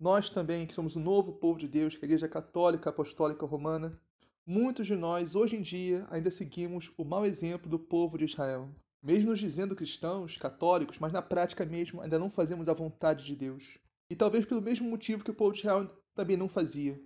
Nós 0.00 0.30
também, 0.30 0.66
que 0.66 0.74
somos 0.74 0.96
o 0.96 1.00
novo 1.00 1.32
povo 1.32 1.58
de 1.58 1.68
Deus, 1.68 1.94
que 1.94 2.04
é 2.04 2.06
a 2.06 2.08
Igreja 2.08 2.28
Católica 2.28 2.90
Apostólica 2.90 3.44
Romana, 3.44 4.00
muitos 4.46 4.86
de 4.86 4.96
nós, 4.96 5.34
hoje 5.34 5.56
em 5.56 5.62
dia, 5.62 6.06
ainda 6.10 6.30
seguimos 6.30 6.92
o 6.96 7.04
mau 7.04 7.24
exemplo 7.24 7.68
do 7.68 7.78
povo 7.78 8.18
de 8.18 8.24
Israel. 8.24 8.68
Mesmo 9.02 9.30
nos 9.30 9.38
dizendo 9.38 9.76
cristãos, 9.76 10.36
católicos, 10.36 10.98
mas 10.98 11.12
na 11.12 11.20
prática 11.20 11.64
mesmo 11.64 12.00
ainda 12.00 12.18
não 12.18 12.30
fazemos 12.30 12.68
a 12.68 12.74
vontade 12.74 13.24
de 13.24 13.36
Deus. 13.36 13.78
E 14.10 14.16
talvez 14.16 14.46
pelo 14.46 14.62
mesmo 14.62 14.88
motivo 14.88 15.24
que 15.24 15.30
o 15.30 15.34
povo 15.34 15.52
de 15.52 15.60
Israel 15.60 15.90
também 16.14 16.36
não 16.36 16.48
fazia 16.48 16.98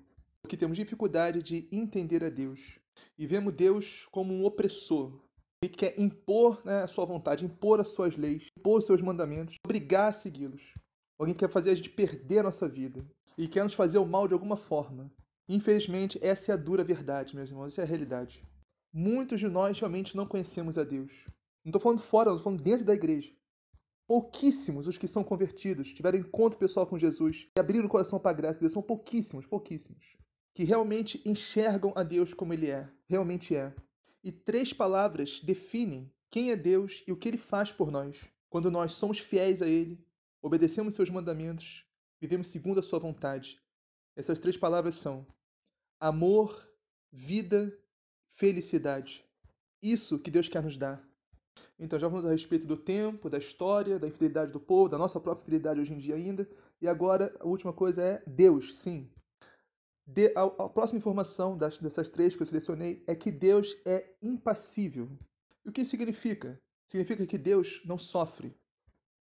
porque 0.43 0.57
temos 0.57 0.77
dificuldade 0.77 1.43
de 1.43 1.69
entender 1.71 2.25
a 2.25 2.31
Deus. 2.31 2.79
E 3.19 3.27
vemos 3.27 3.55
Deus 3.55 4.07
como 4.11 4.33
um 4.33 4.45
opressor. 4.45 5.21
Ele 5.63 5.73
quer 5.73 5.99
impor 6.01 6.63
né, 6.65 6.83
a 6.83 6.87
sua 6.87 7.05
vontade, 7.05 7.45
impor 7.45 7.81
as 7.81 7.89
suas 7.89 8.17
leis, 8.17 8.49
impor 8.59 8.79
os 8.79 8.87
seus 8.87 9.03
mandamentos, 9.03 9.57
obrigar 9.65 10.09
a 10.09 10.13
segui-los. 10.13 10.73
Alguém 11.19 11.35
quer 11.35 11.51
fazer 11.51 11.71
a 11.71 11.75
gente 11.75 11.91
perder 11.91 12.39
a 12.39 12.45
nossa 12.45 12.69
vida 12.69 13.05
e 13.37 13.49
quer 13.49 13.65
nos 13.65 13.75
fazer 13.75 13.99
o 13.99 14.07
mal 14.07 14.29
de 14.29 14.35
alguma 14.35 14.57
forma. 14.57 15.13
Infelizmente, 15.49 16.19
essa 16.23 16.53
é 16.53 16.55
a 16.55 16.59
dura 16.59 16.85
verdade, 16.85 17.35
meus 17.35 17.51
irmãos, 17.51 17.73
essa 17.73 17.81
é 17.81 17.85
a 17.85 17.89
realidade. 17.89 18.45
Muitos 18.93 19.41
de 19.41 19.49
nós 19.49 19.79
realmente 19.79 20.17
não 20.17 20.27
conhecemos 20.27 20.77
a 20.77 20.85
Deus. 20.85 21.27
Não 21.65 21.71
estou 21.71 21.81
falando 21.81 22.01
fora, 22.01 22.31
estou 22.31 22.45
falando 22.45 22.63
dentro 22.63 22.85
da 22.85 22.95
igreja. 22.95 23.33
Pouquíssimos 24.07 24.87
os 24.87 24.99
que 24.99 25.09
são 25.09 25.25
convertidos, 25.25 25.93
tiveram 25.93 26.19
encontro 26.19 26.59
pessoal 26.59 26.87
com 26.87 26.99
Jesus 26.99 27.49
e 27.57 27.61
abriram 27.61 27.87
o 27.87 27.89
coração 27.89 28.19
para 28.19 28.31
a 28.31 28.35
graça 28.35 28.55
de 28.55 28.61
Deus. 28.61 28.73
São 28.73 28.83
pouquíssimos, 28.83 29.47
pouquíssimos 29.47 30.17
que 30.59 30.65
realmente 30.65 31.23
enxergam 31.25 31.93
a 31.95 32.03
Deus 32.03 32.35
como 32.35 32.53
Ele 32.53 32.69
é, 32.69 32.91
realmente 33.07 33.55
é. 33.55 33.73
E 34.25 34.33
três 34.33 34.73
palavras 34.73 35.39
definem 35.41 36.13
quem 36.29 36.51
é 36.51 36.57
Deus 36.57 37.05
e 37.07 37.13
o 37.13 37.17
que 37.17 37.29
Ele 37.29 37.39
faz 37.39 37.71
por 37.71 37.93
nós. 37.93 38.29
Quando 38.51 38.69
nós 38.69 38.91
somos 38.91 39.21
fiéis 39.21 39.63
a 39.63 39.69
Ele, 39.69 40.05
obedecemos 40.43 40.97
seus 40.97 41.11
mandamentos, 41.11 41.87
vivemos 42.21 42.49
segundo 42.49 42.81
a 42.81 42.83
Sua 42.83 42.99
vontade. 42.99 43.63
Essas 44.17 44.41
três 44.41 44.57
palavras 44.57 44.97
são 44.97 45.25
amor, 46.01 46.69
vida, 47.11 47.77
felicidade. 48.31 49.25
Isso 49.83 50.19
que 50.19 50.31
Deus 50.31 50.49
quer 50.49 50.63
nos 50.63 50.77
dar. 50.77 51.07
Então, 51.79 51.99
já 51.99 52.09
vamos 52.09 52.27
a 52.27 52.31
respeito 52.31 52.67
do 52.67 52.77
tempo, 52.77 53.31
da 53.31 53.39
história, 53.39 53.99
da 53.99 54.09
infidelidade 54.09 54.53
do 54.53 54.61
povo, 54.61 54.89
da 54.89 54.99
nossa 54.99 55.21
própria 55.21 55.45
fidelidade 55.45 55.81
hoje 55.81 55.93
em 55.93 55.99
dia 55.99 56.17
ainda. 56.17 56.49
E 56.81 56.89
agora, 56.89 57.35
a 57.39 57.47
última 57.47 57.73
coisa 57.73 58.03
é 58.03 58.23
Deus, 58.27 58.77
sim. 58.77 59.09
De, 60.05 60.33
a, 60.35 60.43
a, 60.43 60.69
próxima 60.69 60.99
informação 60.99 61.57
das, 61.57 61.79
dessas 61.79 62.09
três 62.09 62.35
que 62.35 62.43
eu 62.43 62.47
selecionei 62.47 63.05
é 63.07 63.15
que 63.15 63.31
Deus 63.31 63.77
é 63.85 64.13
impassível. 64.23 65.09
E 65.65 65.69
o 65.69 65.73
que 65.73 65.85
significa? 65.85 66.61
Significa 66.89 67.27
que 67.27 67.39
Deus 67.39 67.83
não 67.85 67.99
sofre. 67.99 68.57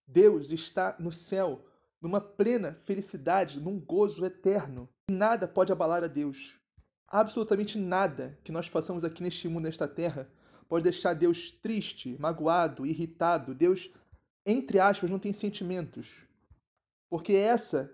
Deus 0.07 0.51
está 0.51 0.97
no 0.99 1.13
céu, 1.13 1.65
numa 2.01 2.21
plena 2.21 2.75
felicidade, 2.85 3.61
num 3.61 3.81
gozo 3.81 4.27
eterno. 4.27 4.89
Nada 5.11 5.47
pode 5.47 5.71
abalar 5.71 6.03
a 6.03 6.07
Deus. 6.07 6.59
Absolutamente 7.07 7.79
nada 7.79 8.39
que 8.43 8.51
nós 8.51 8.67
façamos 8.67 9.05
aqui 9.05 9.23
neste 9.23 9.49
mundo, 9.49 9.65
nesta 9.65 9.87
terra, 9.87 10.31
pode 10.67 10.85
deixar 10.85 11.13
Deus 11.13 11.51
triste, 11.51 12.17
magoado, 12.19 12.87
irritado. 12.87 13.55
Deus, 13.55 13.91
entre 14.47 14.81
aspas, 14.81 15.11
não 15.11 15.19
tem 15.19 15.33
sentimentos. 15.33 16.27
Porque 17.11 17.35
essa 17.35 17.93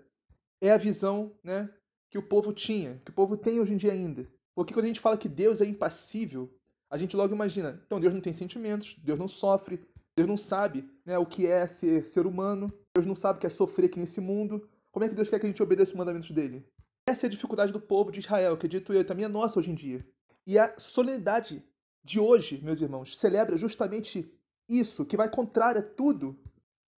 é 0.61 0.71
a 0.71 0.77
visão 0.77 1.35
né, 1.43 1.69
que 2.09 2.17
o 2.17 2.23
povo 2.23 2.53
tinha, 2.53 3.01
que 3.03 3.11
o 3.11 3.13
povo 3.13 3.35
tem 3.35 3.59
hoje 3.59 3.73
em 3.73 3.77
dia 3.77 3.91
ainda. 3.91 4.25
Porque 4.55 4.73
quando 4.73 4.85
a 4.85 4.87
gente 4.87 5.01
fala 5.01 5.17
que 5.17 5.29
Deus 5.29 5.59
é 5.59 5.65
impassível, 5.65 6.49
a 6.89 6.97
gente 6.97 7.15
logo 7.15 7.33
imagina, 7.33 7.81
então 7.85 7.99
Deus 7.99 8.13
não 8.13 8.21
tem 8.21 8.33
sentimentos, 8.33 8.95
Deus 8.99 9.19
não 9.19 9.27
sofre, 9.27 9.85
Deus 10.15 10.27
não 10.27 10.37
sabe 10.37 10.89
né, 11.05 11.17
o 11.17 11.25
que 11.25 11.45
é 11.45 11.67
ser 11.67 12.07
ser 12.07 12.25
humano, 12.25 12.71
Deus 12.95 13.05
não 13.05 13.15
sabe 13.15 13.37
o 13.37 13.39
que 13.41 13.47
é 13.47 13.49
sofrer 13.49 13.87
aqui 13.87 13.99
nesse 13.99 14.21
mundo. 14.21 14.67
Como 14.91 15.05
é 15.05 15.09
que 15.09 15.15
Deus 15.15 15.29
quer 15.29 15.39
que 15.39 15.45
a 15.45 15.49
gente 15.49 15.63
obedeça 15.63 15.91
os 15.91 15.97
mandamentos 15.97 16.31
dele? 16.31 16.65
Essa 17.11 17.25
é 17.25 17.27
a 17.27 17.31
dificuldade 17.31 17.73
do 17.73 17.81
povo 17.81 18.09
de 18.09 18.19
Israel, 18.19 18.53
acredito 18.53 18.93
eu, 18.93 19.03
também 19.03 19.25
é 19.25 19.27
nossa 19.27 19.59
hoje 19.59 19.69
em 19.69 19.75
dia. 19.75 19.99
E 20.47 20.57
a 20.57 20.79
solenidade 20.79 21.61
de 22.01 22.21
hoje, 22.21 22.61
meus 22.63 22.79
irmãos, 22.79 23.19
celebra 23.19 23.57
justamente 23.57 24.33
isso, 24.69 25.05
que 25.05 25.17
vai 25.17 25.29
contrário 25.29 25.81
a 25.81 25.83
tudo 25.83 26.39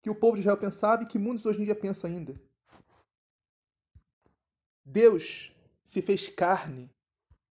que 0.03 0.09
o 0.09 0.15
povo 0.15 0.35
de 0.35 0.41
Israel 0.41 0.57
pensava 0.57 1.03
e 1.03 1.05
que 1.05 1.17
muitos 1.17 1.45
hoje 1.45 1.61
em 1.61 1.63
dia 1.63 1.73
pensam 1.73 2.09
ainda. 2.09 2.35
Deus 4.83 5.55
se 5.81 6.01
fez 6.01 6.27
carne. 6.27 6.91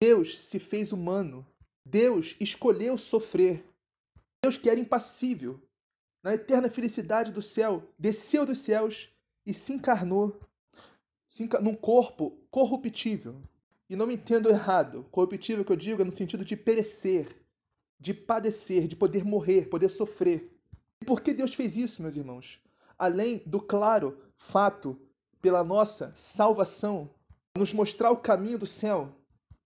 Deus 0.01 0.39
se 0.39 0.57
fez 0.57 0.93
humano. 0.93 1.45
Deus 1.85 2.37
escolheu 2.39 2.97
sofrer. 2.97 3.69
Deus 4.41 4.57
que 4.57 4.69
era 4.69 4.79
impassível, 4.79 5.61
na 6.23 6.35
eterna 6.35 6.69
felicidade 6.69 7.33
do 7.33 7.41
céu, 7.41 7.83
desceu 7.99 8.45
dos 8.45 8.59
céus 8.59 9.09
e 9.45 9.53
se 9.53 9.73
encarnou 9.73 10.39
num 11.61 11.75
corpo 11.75 12.37
corruptível. 12.49 13.41
E 13.89 13.95
não 13.95 14.07
me 14.07 14.15
entendo 14.15 14.49
errado. 14.49 15.05
Corruptível 15.11 15.63
que 15.63 15.71
eu 15.71 15.75
digo 15.75 16.01
é 16.01 16.05
no 16.05 16.11
sentido 16.11 16.43
de 16.43 16.55
perecer, 16.55 17.35
de 17.99 18.13
padecer, 18.13 18.87
de 18.87 18.95
poder 18.95 19.23
morrer, 19.23 19.69
poder 19.69 19.89
sofrer. 19.89 20.51
E 21.01 21.05
por 21.05 21.21
que 21.21 21.33
Deus 21.33 21.53
fez 21.53 21.75
isso, 21.75 22.01
meus 22.01 22.15
irmãos? 22.15 22.59
Além 22.97 23.43
do 23.45 23.61
claro 23.61 24.17
fato 24.37 24.99
pela 25.41 25.63
nossa 25.63 26.11
salvação, 26.15 27.09
nos 27.57 27.73
mostrar 27.73 28.11
o 28.11 28.17
caminho 28.17 28.57
do 28.57 28.67
céu. 28.67 29.13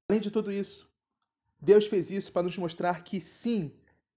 Além 0.09 0.21
de 0.21 0.31
tudo 0.31 0.51
isso, 0.51 0.91
Deus 1.61 1.87
fez 1.87 2.11
isso 2.11 2.31
para 2.31 2.43
nos 2.43 2.57
mostrar 2.57 3.03
que 3.03 3.21
sim, 3.21 3.71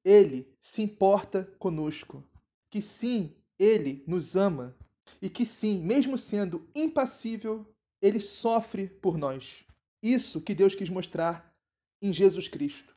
Ele 0.04 0.48
se 0.60 0.82
importa 0.82 1.44
conosco, 1.58 2.24
que 2.70 2.80
sim, 2.80 3.34
Ele 3.58 4.02
nos 4.06 4.36
ama 4.36 4.76
e 5.20 5.30
que 5.30 5.46
sim, 5.46 5.82
mesmo 5.82 6.18
sendo 6.18 6.66
impassível, 6.74 7.66
Ele 8.00 8.20
sofre 8.20 8.88
por 8.88 9.16
nós. 9.16 9.64
Isso 10.02 10.40
que 10.40 10.54
Deus 10.54 10.74
quis 10.74 10.90
mostrar 10.90 11.54
em 12.00 12.12
Jesus 12.12 12.48
Cristo. 12.48 12.96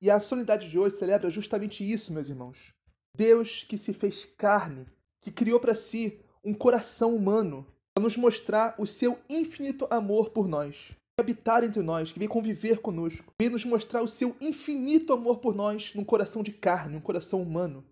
E 0.00 0.10
a 0.10 0.20
solenidade 0.20 0.70
de 0.70 0.78
hoje 0.78 0.96
celebra 0.96 1.28
justamente 1.30 1.90
isso, 1.90 2.12
meus 2.12 2.28
irmãos. 2.28 2.72
Deus 3.16 3.64
que 3.64 3.76
se 3.76 3.92
fez 3.92 4.24
carne, 4.24 4.86
que 5.20 5.32
criou 5.32 5.58
para 5.58 5.74
si 5.74 6.20
um 6.44 6.54
coração 6.54 7.16
humano, 7.16 7.66
a 7.96 8.00
nos 8.00 8.16
mostrar 8.16 8.74
o 8.78 8.86
seu 8.86 9.18
infinito 9.28 9.86
amor 9.90 10.30
por 10.30 10.46
nós, 10.46 10.90
que 10.90 11.20
habitar 11.20 11.64
entre 11.64 11.82
nós, 11.82 12.12
que 12.12 12.18
vem 12.18 12.28
conviver 12.28 12.78
conosco, 12.78 13.32
vem 13.40 13.48
nos 13.48 13.64
mostrar 13.64 14.02
o 14.02 14.08
seu 14.08 14.36
infinito 14.40 15.14
amor 15.14 15.38
por 15.38 15.54
nós 15.54 15.94
num 15.94 16.04
coração 16.04 16.42
de 16.42 16.52
carne, 16.52 16.96
um 16.96 17.00
coração 17.00 17.42
humano, 17.42 17.82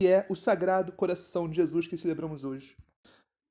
que 0.00 0.08
é 0.08 0.26
o 0.28 0.34
sagrado 0.34 0.90
coração 0.90 1.48
de 1.48 1.56
Jesus 1.56 1.86
que 1.86 1.98
celebramos 1.98 2.44
hoje. 2.44 2.74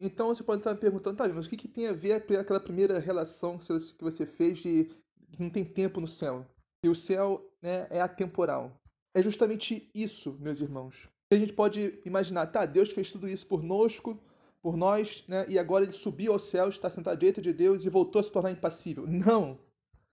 Então 0.01 0.29
você 0.29 0.41
pode 0.41 0.61
estar 0.61 0.73
me 0.73 0.79
perguntando, 0.79 1.15
tá, 1.15 1.27
mas 1.29 1.45
o 1.45 1.49
que, 1.49 1.55
que 1.55 1.67
tem 1.67 1.85
a 1.85 1.93
ver 1.93 2.13
aquela 2.13 2.59
primeira 2.59 2.97
relação 2.97 3.59
que 3.59 4.03
você 4.03 4.25
fez 4.25 4.57
de 4.57 4.85
que 5.31 5.39
não 5.39 5.49
tem 5.49 5.63
tempo 5.63 6.01
no 6.01 6.07
céu? 6.07 6.43
E 6.83 6.89
o 6.89 6.95
céu 6.95 7.47
né, 7.61 7.85
é 7.91 8.01
atemporal. 8.01 8.75
É 9.13 9.21
justamente 9.21 9.91
isso, 9.93 10.35
meus 10.39 10.59
irmãos. 10.59 11.07
A 11.31 11.37
gente 11.37 11.53
pode 11.53 12.01
imaginar, 12.03 12.47
tá, 12.47 12.65
Deus 12.65 12.89
fez 12.89 13.11
tudo 13.11 13.29
isso 13.29 13.45
por 13.45 13.61
nosco, 13.61 14.19
por 14.59 14.75
nós, 14.75 15.23
né? 15.27 15.45
e 15.47 15.59
agora 15.59 15.85
ele 15.85 15.91
subiu 15.91 16.33
ao 16.33 16.39
céu, 16.39 16.69
está 16.69 16.89
sentado 16.89 17.13
à 17.13 17.15
direita 17.15 17.41
de 17.41 17.53
Deus 17.53 17.85
e 17.85 17.89
voltou 17.89 18.19
a 18.19 18.23
se 18.23 18.31
tornar 18.31 18.51
impassível. 18.51 19.05
Não! 19.05 19.59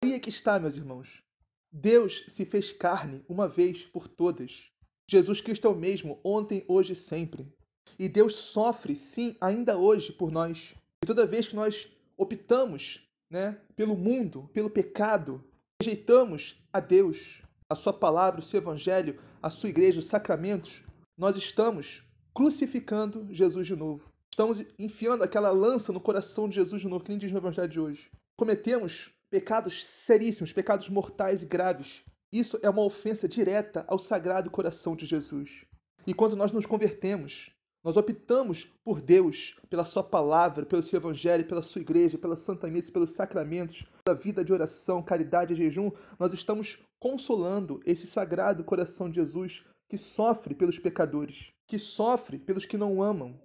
Aí 0.03 0.14
é 0.14 0.18
que 0.18 0.30
está, 0.30 0.59
meus 0.59 0.76
irmãos. 0.76 1.22
Deus 1.70 2.24
se 2.28 2.47
fez 2.47 2.72
carne 2.72 3.22
uma 3.28 3.47
vez 3.47 3.85
por 3.85 4.09
todas. 4.09 4.70
Jesus 5.11 5.43
Cristo 5.43 5.66
é 5.66 5.70
o 5.70 5.76
mesmo, 5.76 6.20
ontem, 6.24 6.64
hoje 6.68 6.95
e 6.95 6.97
sempre. 6.97 7.53
E 7.99 8.09
Deus 8.09 8.34
sofre, 8.34 8.97
sim, 8.97 9.36
ainda 9.40 9.78
hoje 9.78 10.12
por 10.12 10.30
nós. 10.30 10.74
E 11.03 11.07
toda 11.07 11.26
vez 11.26 11.49
que 11.49 11.57
nós 11.57 11.88
optamos 12.16 13.09
né, 13.30 13.59
pelo 13.76 13.97
mundo, 13.97 14.49
pelo 14.53 14.70
pecado, 14.70 15.42
rejeitamos 15.80 16.62
a 16.72 16.80
Deus, 16.80 17.42
a 17.68 17.74
Sua 17.74 17.92
palavra, 17.92 18.40
o 18.40 18.42
seu 18.42 18.59
Evangelho, 18.59 19.20
a 19.42 19.51
Sua 19.51 19.68
igreja, 19.68 20.01
os 20.01 20.07
sacramentos, 20.07 20.82
nós 21.16 21.36
estamos 21.36 22.03
crucificando 22.32 23.28
Jesus 23.30 23.66
de 23.66 23.76
novo. 23.76 24.12
Estamos 24.30 24.64
enfiando 24.78 25.22
aquela 25.22 25.53
lança 25.53 25.92
no 25.92 26.01
coração 26.01 26.49
de 26.49 26.57
Jesus 26.57 26.82
de 26.82 26.88
novo, 26.88 27.05
que 27.05 27.11
nem 27.11 27.18
diz 27.18 27.30
no 27.30 27.38
Evangelho 27.38 27.68
de 27.68 27.80
hoje. 27.80 28.11
Cometemos 28.36 29.11
pecados 29.30 29.84
seríssimos, 29.84 30.53
pecados 30.53 30.88
mortais 30.88 31.42
e 31.42 31.47
graves. 31.47 32.05
Isso 32.32 32.59
é 32.62 32.68
uma 32.68 32.82
ofensa 32.82 33.28
direta 33.28 33.84
ao 33.86 33.99
sagrado 33.99 34.51
coração 34.51 34.97
de 34.97 35.07
Jesus. 35.07 35.64
E 36.07 36.12
quando 36.12 36.34
nós 36.34 36.51
nos 36.51 36.66
convertemos, 36.66 37.51
nós 37.85 37.99
optamos 37.99 38.66
por 38.82 39.03
Deus, 39.03 39.55
pela 39.68 39.85
Sua 39.85 40.03
palavra, 40.03 40.64
pelo 40.64 40.82
Seu 40.82 40.97
Evangelho, 40.97 41.47
pela 41.47 41.61
Sua 41.61 41.82
igreja, 41.82 42.16
pela 42.16 42.35
Santa 42.35 42.66
Missa, 42.66 42.91
pelos 42.91 43.11
sacramentos, 43.11 43.85
pela 44.03 44.16
vida 44.16 44.43
de 44.43 44.55
oração, 44.55 45.03
caridade 45.03 45.53
e 45.53 45.57
jejum. 45.57 45.91
Nós 46.18 46.32
estamos 46.32 46.78
consolando 46.99 47.82
esse 47.85 48.07
sagrado 48.07 48.64
coração 48.64 49.11
de 49.11 49.16
Jesus 49.16 49.62
que 49.87 49.99
sofre 49.99 50.55
pelos 50.55 50.78
pecadores, 50.78 51.53
que 51.66 51.78
sofre 51.78 52.39
pelos 52.39 52.64
que 52.64 52.78
não 52.78 53.03
amam, 53.03 53.39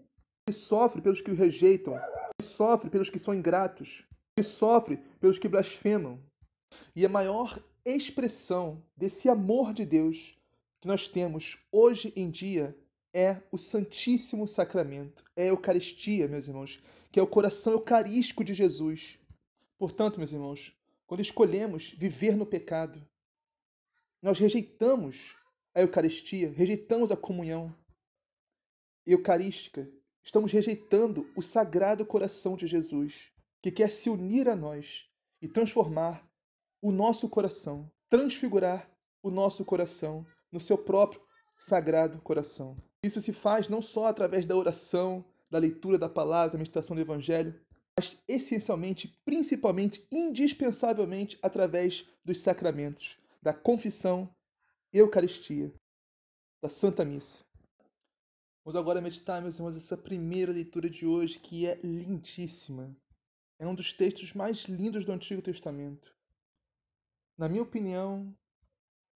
que 0.47 0.53
sofre 0.53 1.01
pelos 1.01 1.21
que 1.21 1.31
o 1.31 1.35
rejeitam, 1.35 1.99
que 2.39 2.47
sofre 2.47 2.89
pelos 2.89 3.09
que 3.09 3.19
são 3.19 3.33
ingratos, 3.33 4.05
que 4.37 4.43
sofre 4.43 5.03
pelos 5.19 5.37
que 5.37 5.49
blasfemam. 5.49 6.17
E 6.95 7.05
a 7.05 7.09
maior 7.09 7.61
expressão 7.83 8.81
desse 8.95 9.27
amor 9.27 9.73
de 9.73 9.85
Deus 9.85 10.37
que 10.79 10.87
nós 10.87 11.09
temos 11.09 11.57
hoje 11.73 12.13
em 12.15 12.29
dia 12.29 12.73
é 13.13 13.41
o 13.51 13.57
Santíssimo 13.57 14.47
Sacramento, 14.47 15.23
é 15.35 15.43
a 15.43 15.47
Eucaristia, 15.47 16.27
meus 16.27 16.47
irmãos, 16.47 16.81
que 17.11 17.19
é 17.19 17.23
o 17.23 17.27
coração 17.27 17.73
eucarístico 17.73 18.43
de 18.43 18.53
Jesus. 18.53 19.17
Portanto, 19.77 20.17
meus 20.17 20.31
irmãos, 20.31 20.75
quando 21.07 21.21
escolhemos 21.21 21.91
viver 21.91 22.35
no 22.35 22.45
pecado, 22.45 23.03
nós 24.21 24.37
rejeitamos 24.37 25.35
a 25.73 25.81
Eucaristia, 25.81 26.51
rejeitamos 26.51 27.09
a 27.09 27.17
comunhão 27.17 27.75
eucarística, 29.05 29.89
estamos 30.23 30.51
rejeitando 30.51 31.31
o 31.35 31.41
sagrado 31.41 32.05
coração 32.05 32.55
de 32.55 32.67
Jesus, 32.67 33.31
que 33.61 33.71
quer 33.71 33.91
se 33.91 34.09
unir 34.09 34.47
a 34.47 34.55
nós 34.55 35.09
e 35.41 35.47
transformar 35.47 36.29
o 36.81 36.91
nosso 36.91 37.27
coração, 37.27 37.91
transfigurar 38.09 38.89
o 39.23 39.31
nosso 39.31 39.65
coração 39.65 40.25
no 40.51 40.59
seu 40.59 40.77
próprio 40.77 41.21
sagrado 41.57 42.21
coração. 42.21 42.75
Isso 43.03 43.21
se 43.21 43.31
faz 43.31 43.69
não 43.69 43.81
só 43.81 44.07
através 44.07 44.45
da 44.45 44.55
oração, 44.55 45.23
da 45.49 45.57
leitura 45.57 45.97
da 45.97 46.09
palavra, 46.09 46.51
da 46.53 46.57
meditação 46.57 46.95
do 46.95 47.01
evangelho, 47.01 47.59
mas 47.97 48.21
essencialmente, 48.27 49.07
principalmente, 49.25 50.05
indispensavelmente 50.11 51.39
através 51.41 52.05
dos 52.23 52.39
sacramentos, 52.39 53.17
da 53.41 53.53
confissão, 53.53 54.29
Eucaristia, 54.91 55.73
da 56.61 56.69
Santa 56.69 57.05
Missa. 57.05 57.43
Vamos 58.65 58.79
agora 58.79 59.01
meditar, 59.01 59.41
meus 59.41 59.55
irmãos, 59.55 59.77
essa 59.77 59.97
primeira 59.97 60.51
leitura 60.51 60.89
de 60.89 61.05
hoje 61.05 61.39
que 61.39 61.65
é 61.65 61.75
lindíssima. 61.81 62.95
É 63.57 63.65
um 63.65 63.73
dos 63.75 63.93
textos 63.93 64.33
mais 64.33 64.65
lindos 64.65 65.05
do 65.05 65.11
Antigo 65.11 65.41
Testamento. 65.41 66.13
Na 67.37 67.47
minha 67.47 67.63
opinião, 67.63 68.33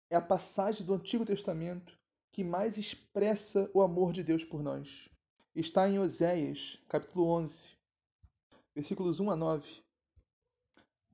é 0.09 0.15
a 0.15 0.21
passagem 0.21 0.85
do 0.85 0.93
Antigo 0.93 1.25
Testamento 1.25 1.97
que 2.33 2.43
mais 2.43 2.79
expressa 2.79 3.69
o 3.75 3.81
amor 3.83 4.11
de 4.11 4.23
Deus 4.23 4.43
por 4.43 4.63
nós. 4.63 5.07
Está 5.55 5.87
em 5.87 5.99
Oséias, 5.99 6.79
capítulo 6.89 7.27
11, 7.27 7.67
versículos 8.73 9.19
1 9.19 9.29
a 9.29 9.35
9. 9.35 9.83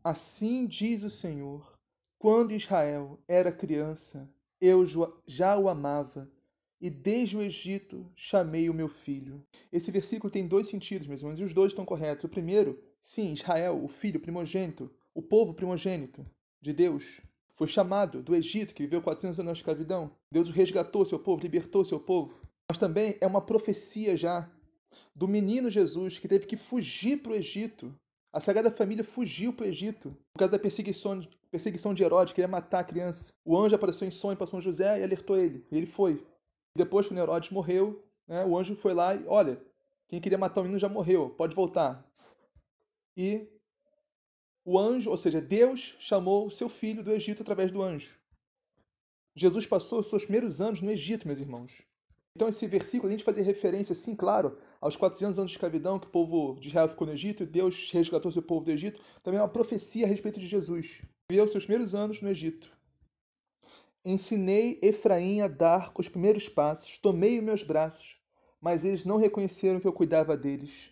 Assim 0.02 0.66
diz 0.66 1.04
o 1.04 1.10
Senhor: 1.10 1.78
quando 2.18 2.54
Israel 2.54 3.20
era 3.28 3.52
criança, 3.52 4.34
eu 4.62 4.86
já 5.28 5.60
o 5.60 5.68
amava, 5.68 6.32
e 6.80 6.90
desde 6.90 7.36
o 7.36 7.42
Egito 7.42 8.10
chamei 8.16 8.70
o 8.70 8.74
meu 8.74 8.88
filho. 8.88 9.46
Esse 9.74 9.92
versículo 9.92 10.32
tem 10.32 10.48
dois 10.48 10.70
sentidos, 10.70 11.06
meus 11.06 11.20
irmãos, 11.20 11.38
e 11.38 11.44
os 11.44 11.54
dois 11.54 11.74
estão 11.74 11.84
corretos. 11.84 12.24
O 12.24 12.30
primeiro, 12.30 12.82
sim, 13.02 13.34
Israel, 13.34 13.84
o 13.84 13.90
filho 13.90 14.22
primogênito, 14.22 14.90
o 15.14 15.22
povo 15.22 15.54
primogênito 15.54 16.26
de 16.62 16.72
Deus. 16.72 17.20
Foi 17.60 17.68
chamado 17.68 18.24
do 18.24 18.34
Egito, 18.34 18.74
que 18.74 18.84
viveu 18.84 19.02
400 19.02 19.38
anos 19.38 19.48
na 19.48 19.52
escravidão. 19.52 20.10
Deus 20.32 20.50
resgatou 20.50 21.04
seu 21.04 21.20
povo, 21.20 21.42
libertou 21.42 21.84
seu 21.84 22.00
povo. 22.00 22.40
Mas 22.72 22.78
também 22.78 23.18
é 23.20 23.28
uma 23.28 23.42
profecia 23.42 24.16
já 24.16 24.50
do 25.14 25.28
menino 25.28 25.70
Jesus 25.70 26.18
que 26.18 26.28
teve 26.30 26.48
que 26.48 26.56
fugir 26.56 27.22
para 27.22 27.34
o 27.34 27.36
Egito. 27.36 27.94
A 28.32 28.40
Sagrada 28.40 28.72
Família 28.72 29.04
fugiu 29.04 29.52
para 29.52 29.66
o 29.66 29.68
Egito 29.68 30.16
por 30.32 30.40
causa 30.40 30.54
da 30.54 30.58
perseguição, 30.58 31.20
perseguição 31.52 31.94
de 31.94 32.02
Herodes, 32.02 32.32
queria 32.32 32.48
matar 32.48 32.80
a 32.80 32.84
criança. 32.86 33.34
O 33.44 33.58
anjo 33.58 33.76
apareceu 33.76 34.08
em 34.08 34.12
sonho 34.12 34.38
para 34.38 34.48
São 34.48 34.62
José 34.62 34.98
e 34.98 35.04
alertou 35.04 35.36
ele. 35.36 35.66
E 35.70 35.76
ele 35.76 35.86
foi. 35.86 36.26
Depois, 36.78 37.10
quando 37.10 37.20
Herodes 37.20 37.50
morreu, 37.50 38.02
né, 38.26 38.46
o 38.46 38.58
anjo 38.58 38.74
foi 38.74 38.94
lá 38.94 39.14
e, 39.14 39.28
olha, 39.28 39.62
quem 40.08 40.22
queria 40.22 40.38
matar 40.38 40.62
o 40.62 40.64
menino 40.64 40.80
já 40.80 40.88
morreu, 40.88 41.32
pode 41.32 41.54
voltar. 41.54 42.10
E 43.18 43.50
o 44.70 44.78
anjo, 44.78 45.10
ou 45.10 45.18
seja, 45.18 45.42
Deus 45.42 45.96
chamou 45.98 46.48
seu 46.52 46.70
filho 46.70 47.04
do 47.04 47.12
Egito 47.12 47.42
através 47.42 47.72
do 47.72 47.82
anjo. 47.82 48.20
Jesus 49.36 49.66
passou 49.66 50.00
os 50.00 50.08
seus 50.08 50.24
primeiros 50.24 50.62
anos 50.62 50.80
no 50.80 50.92
Egito, 50.92 51.26
meus 51.26 51.40
irmãos. 51.40 51.82
Então, 52.36 52.48
esse 52.48 52.68
versículo, 52.68 53.08
além 53.08 53.18
de 53.18 53.24
fazer 53.24 53.42
referência, 53.42 53.96
sim, 53.96 54.16
claro, 54.16 54.60
aos 54.80 54.96
400 54.96 55.40
anos 55.40 55.52
de 55.52 55.58
escravidão 55.58 55.98
que 55.98 56.06
o 56.06 56.12
povo 56.12 56.60
de 56.60 56.68
Israel 56.68 56.88
ficou 56.88 57.08
no 57.08 57.14
Egito, 57.14 57.42
e 57.42 57.48
Deus 57.48 57.92
resgatou 57.92 58.32
seu 58.32 58.44
povo 58.44 58.64
do 58.64 58.72
Egito, 58.72 59.02
também 59.24 59.40
é 59.40 59.42
uma 59.42 59.50
profecia 59.50 60.06
a 60.06 60.08
respeito 60.08 60.40
de 60.40 60.46
Jesus. 60.46 61.02
Viveu 61.32 61.48
seus 61.48 61.66
primeiros 61.66 61.96
anos 61.96 62.22
no 62.22 62.30
Egito. 62.30 62.72
Ensinei 64.06 64.80
Efraim 64.84 65.42
a 65.42 65.48
dar 65.48 65.92
os 65.98 66.08
primeiros 66.08 66.48
passos, 66.48 67.00
tomei 67.00 67.40
os 67.40 67.44
meus 67.44 67.64
braços, 67.64 68.18
mas 68.62 68.86
eles 68.86 69.04
não 69.04 69.18
reconheceram 69.18 69.80
que 69.80 69.88
eu 69.88 69.94
cuidava 69.94 70.38
deles. 70.38 70.92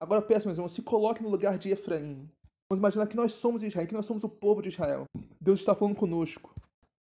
Agora 0.00 0.22
peço, 0.22 0.46
meus 0.46 0.56
irmãos, 0.56 0.72
se 0.72 0.82
coloque 0.82 1.22
no 1.22 1.28
lugar 1.28 1.58
de 1.58 1.70
Efraim. 1.70 2.30
Vamos 2.70 2.78
imaginar 2.78 3.08
que 3.08 3.16
nós 3.16 3.32
somos 3.32 3.64
Israel, 3.64 3.88
que 3.88 3.94
nós 3.94 4.06
somos 4.06 4.22
o 4.22 4.28
povo 4.28 4.62
de 4.62 4.68
Israel. 4.68 5.04
Deus 5.40 5.58
está 5.58 5.74
falando 5.74 5.96
conosco. 5.96 6.54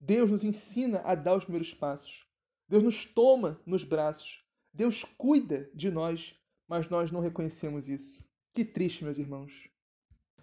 Deus 0.00 0.30
nos 0.30 0.44
ensina 0.44 1.00
a 1.00 1.16
dar 1.16 1.36
os 1.36 1.42
primeiros 1.42 1.74
passos. 1.74 2.24
Deus 2.68 2.84
nos 2.84 3.04
toma 3.04 3.60
nos 3.66 3.82
braços. 3.82 4.44
Deus 4.72 5.02
cuida 5.18 5.68
de 5.74 5.90
nós, 5.90 6.36
mas 6.68 6.88
nós 6.88 7.10
não 7.10 7.18
reconhecemos 7.18 7.88
isso. 7.88 8.24
Que 8.54 8.64
triste, 8.64 9.02
meus 9.02 9.18
irmãos. 9.18 9.68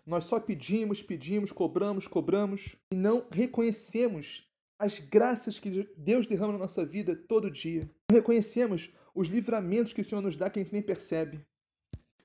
Nós 0.06 0.26
só 0.26 0.42
pedimos, 0.42 1.02
pedimos, 1.02 1.54
cobramos, 1.54 2.06
cobramos 2.06 2.76
e 2.92 2.96
não 2.98 3.26
reconhecemos 3.32 4.46
as 4.78 5.00
graças 5.00 5.58
que 5.58 5.88
Deus 5.96 6.28
derrama 6.28 6.52
na 6.52 6.60
nossa 6.60 6.86
vida 6.86 7.16
todo 7.16 7.50
dia. 7.50 7.90
Não 8.12 8.18
reconhecemos 8.18 8.92
os 9.16 9.30
livramentos 9.30 9.94
que 9.94 10.02
o 10.02 10.04
Senhor 10.04 10.22
nos 10.22 10.36
dá 10.36 10.50
que 10.50 10.60
a 10.60 10.62
gente 10.62 10.74
nem 10.74 10.82
percebe. 10.82 11.40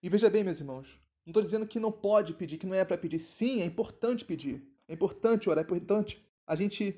E 0.02 0.08
veja 0.08 0.28
bem, 0.28 0.42
meus 0.42 0.58
irmãos, 0.58 1.00
não 1.24 1.30
estou 1.30 1.42
dizendo 1.42 1.66
que 1.66 1.78
não 1.78 1.92
pode 1.92 2.34
pedir, 2.34 2.58
que 2.58 2.66
não 2.66 2.74
é 2.74 2.84
para 2.84 2.98
pedir. 2.98 3.18
Sim, 3.18 3.62
é 3.62 3.64
importante 3.64 4.24
pedir. 4.24 4.62
É 4.88 4.94
importante 4.94 5.48
orar, 5.48 5.62
é 5.62 5.66
importante 5.66 6.22
a 6.46 6.56
gente 6.56 6.96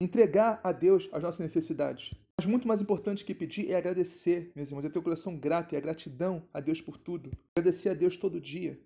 entregar 0.00 0.60
a 0.64 0.72
Deus 0.72 1.08
as 1.12 1.22
nossas 1.22 1.40
necessidades. 1.40 2.10
Mas 2.36 2.46
muito 2.46 2.66
mais 2.66 2.80
importante 2.80 3.24
que 3.24 3.34
pedir 3.34 3.70
é 3.70 3.76
agradecer, 3.76 4.50
meus 4.56 4.68
irmãos, 4.68 4.84
é 4.84 4.88
ter 4.88 4.98
o 4.98 5.02
coração 5.02 5.36
grato, 5.36 5.74
é 5.74 5.78
a 5.78 5.80
gratidão 5.80 6.42
a 6.52 6.60
Deus 6.60 6.80
por 6.80 6.98
tudo. 6.98 7.30
Agradecer 7.56 7.90
a 7.90 7.94
Deus 7.94 8.16
todo 8.16 8.40
dia. 8.40 8.80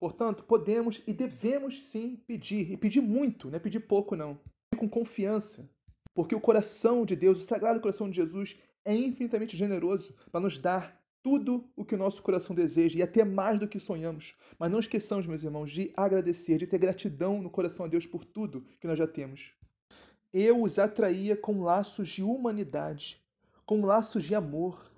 Portanto, 0.00 0.44
podemos 0.44 1.02
e 1.06 1.12
devemos 1.12 1.84
sim 1.84 2.16
pedir, 2.26 2.72
e 2.72 2.76
pedir 2.76 3.00
muito, 3.00 3.48
não 3.48 3.56
é 3.56 3.58
pedir 3.58 3.80
pouco 3.80 4.16
não. 4.16 4.38
Com 4.76 4.88
confiança, 4.88 5.68
porque 6.14 6.34
o 6.34 6.40
coração 6.40 7.04
de 7.04 7.14
Deus, 7.14 7.38
o 7.38 7.42
sagrado 7.42 7.80
coração 7.80 8.08
de 8.08 8.16
Jesus, 8.16 8.56
é 8.84 8.94
infinitamente 8.94 9.56
generoso 9.56 10.14
para 10.30 10.40
nos 10.40 10.58
dar 10.58 10.98
tudo 11.26 11.68
o 11.74 11.84
que 11.84 11.96
o 11.96 11.98
nosso 11.98 12.22
coração 12.22 12.54
deseja 12.54 13.00
e 13.00 13.02
até 13.02 13.24
mais 13.24 13.58
do 13.58 13.66
que 13.66 13.80
sonhamos. 13.80 14.36
Mas 14.60 14.70
não 14.70 14.78
esqueçamos, 14.78 15.26
meus 15.26 15.42
irmãos, 15.42 15.72
de 15.72 15.92
agradecer, 15.96 16.56
de 16.56 16.68
ter 16.68 16.78
gratidão 16.78 17.42
no 17.42 17.50
coração 17.50 17.84
a 17.84 17.88
Deus 17.88 18.06
por 18.06 18.24
tudo 18.24 18.64
que 18.78 18.86
nós 18.86 18.96
já 18.96 19.08
temos. 19.08 19.52
Eu 20.32 20.62
os 20.62 20.78
atraía 20.78 21.36
com 21.36 21.64
laços 21.64 22.10
de 22.10 22.22
humanidade, 22.22 23.20
com 23.64 23.84
laços 23.84 24.22
de 24.22 24.36
amor. 24.36 24.88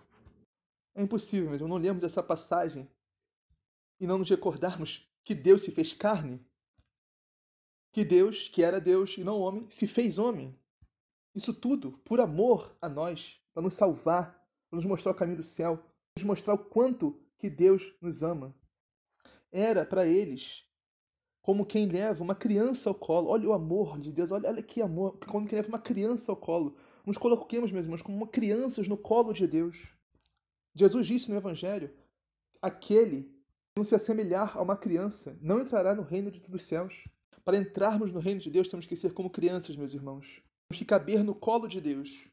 É 0.94 1.02
impossível, 1.02 1.50
mesmo, 1.50 1.66
não 1.66 1.78
lemos 1.78 2.02
essa 2.02 2.22
passagem 2.22 2.86
e 3.98 4.06
não 4.06 4.18
nos 4.18 4.28
recordarmos 4.28 5.10
que 5.24 5.34
Deus 5.34 5.62
se 5.62 5.70
fez 5.70 5.94
carne. 5.94 6.44
Que 7.90 8.04
Deus, 8.04 8.50
que 8.50 8.62
era 8.62 8.78
Deus 8.78 9.16
e 9.16 9.24
não 9.24 9.40
homem, 9.40 9.66
se 9.70 9.88
fez 9.88 10.18
homem. 10.18 10.54
Isso 11.34 11.54
tudo 11.54 11.92
por 12.04 12.20
amor 12.20 12.76
a 12.82 12.88
nós, 12.88 13.40
para 13.54 13.62
nos 13.62 13.72
salvar, 13.72 14.46
para 14.68 14.76
nos 14.76 14.84
mostrar 14.84 15.12
o 15.12 15.14
caminho 15.14 15.38
do 15.38 15.42
céu, 15.42 15.82
nos 16.18 16.24
mostrar 16.24 16.54
o 16.54 16.58
quanto 16.58 17.20
que 17.38 17.48
Deus 17.48 17.94
nos 18.00 18.22
ama. 18.22 18.54
Era 19.50 19.84
para 19.84 20.06
eles 20.06 20.64
como 21.40 21.64
quem 21.64 21.86
leva 21.86 22.22
uma 22.22 22.34
criança 22.34 22.90
ao 22.90 22.94
colo. 22.94 23.28
Olha 23.28 23.48
o 23.48 23.52
amor 23.52 23.98
de 23.98 24.12
Deus, 24.12 24.30
olha, 24.30 24.48
olha 24.48 24.62
que 24.62 24.82
amor, 24.82 25.18
como 25.26 25.46
quem 25.46 25.56
leva 25.56 25.68
uma 25.68 25.78
criança 25.78 26.30
ao 26.32 26.36
colo. 26.36 26.76
Nos 27.06 27.16
coloquemos, 27.16 27.72
meus 27.72 27.86
irmãos, 27.86 28.02
como 28.02 28.26
crianças 28.26 28.86
no 28.86 28.96
colo 28.96 29.32
de 29.32 29.46
Deus. 29.46 29.94
Jesus 30.74 31.06
disse 31.06 31.30
no 31.30 31.36
Evangelho: 31.36 31.90
aquele 32.60 33.38
Devemos 33.78 33.88
se 33.90 33.94
assemelhar 33.94 34.58
a 34.58 34.62
uma 34.62 34.76
criança, 34.76 35.38
não 35.40 35.60
entrará 35.60 35.94
no 35.94 36.02
reino 36.02 36.32
de 36.32 36.40
dos 36.40 36.62
céus. 36.62 37.06
Para 37.44 37.56
entrarmos 37.56 38.10
no 38.10 38.18
reino 38.18 38.40
de 38.40 38.50
Deus, 38.50 38.66
temos 38.66 38.86
que 38.86 38.96
ser 38.96 39.14
como 39.14 39.30
crianças, 39.30 39.76
meus 39.76 39.94
irmãos. 39.94 40.42
Temos 40.68 40.80
que 40.80 40.84
caber 40.84 41.22
no 41.22 41.32
colo 41.32 41.68
de 41.68 41.80
Deus. 41.80 42.28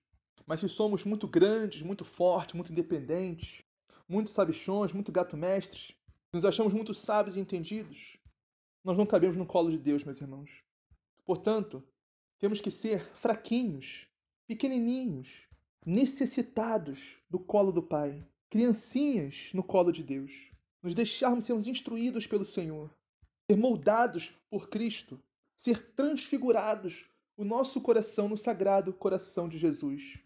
Mas 0.48 0.60
se 0.60 0.68
somos 0.68 1.04
muito 1.06 1.28
grandes, 1.28 1.84
muito 1.84 2.04
fortes, 2.04 2.56
muito 2.56 2.72
independentes, 2.72 3.64
muito 4.08 4.30
sabichões, 4.30 4.94
muito 4.94 5.12
gato-mestres, 5.12 5.96
nos 6.32 6.46
achamos 6.46 6.74
muito 6.74 6.94
sábios 6.94 7.38
e 7.38 7.40
entendidos, 7.40 8.18
nós 8.84 8.98
não 8.98 9.06
cabemos 9.06 9.36
no 9.36 9.46
colo 9.46 9.72
de 9.72 9.78
Deus, 9.78 10.04
meus 10.04 10.22
irmãos. 10.22 10.64
Portanto, 11.26 11.84
temos 12.38 12.62
que 12.62 12.70
ser 12.70 13.10
fraquinhos, 13.16 14.06
pequenininhos, 14.46 15.48
necessitados 15.86 17.18
do 17.30 17.40
colo 17.40 17.72
do 17.72 17.82
Pai, 17.82 18.24
criancinhas 18.50 19.52
no 19.54 19.64
colo 19.64 19.92
de 19.92 20.04
Deus. 20.04 20.52
Nos 20.84 20.94
deixarmos 20.94 21.46
sermos 21.46 21.68
instruídos 21.68 22.28
pelo 22.28 22.46
Senhor, 22.46 22.94
ser 23.50 23.58
moldados 23.58 24.34
por 24.50 24.70
Cristo, 24.70 25.20
ser 25.58 25.94
transfigurados 25.94 27.06
o 27.38 27.44
nosso 27.44 27.82
coração 27.82 28.30
no 28.30 28.38
sagrado 28.38 28.94
coração 28.94 29.50
de 29.50 29.58
Jesus. 29.58 30.20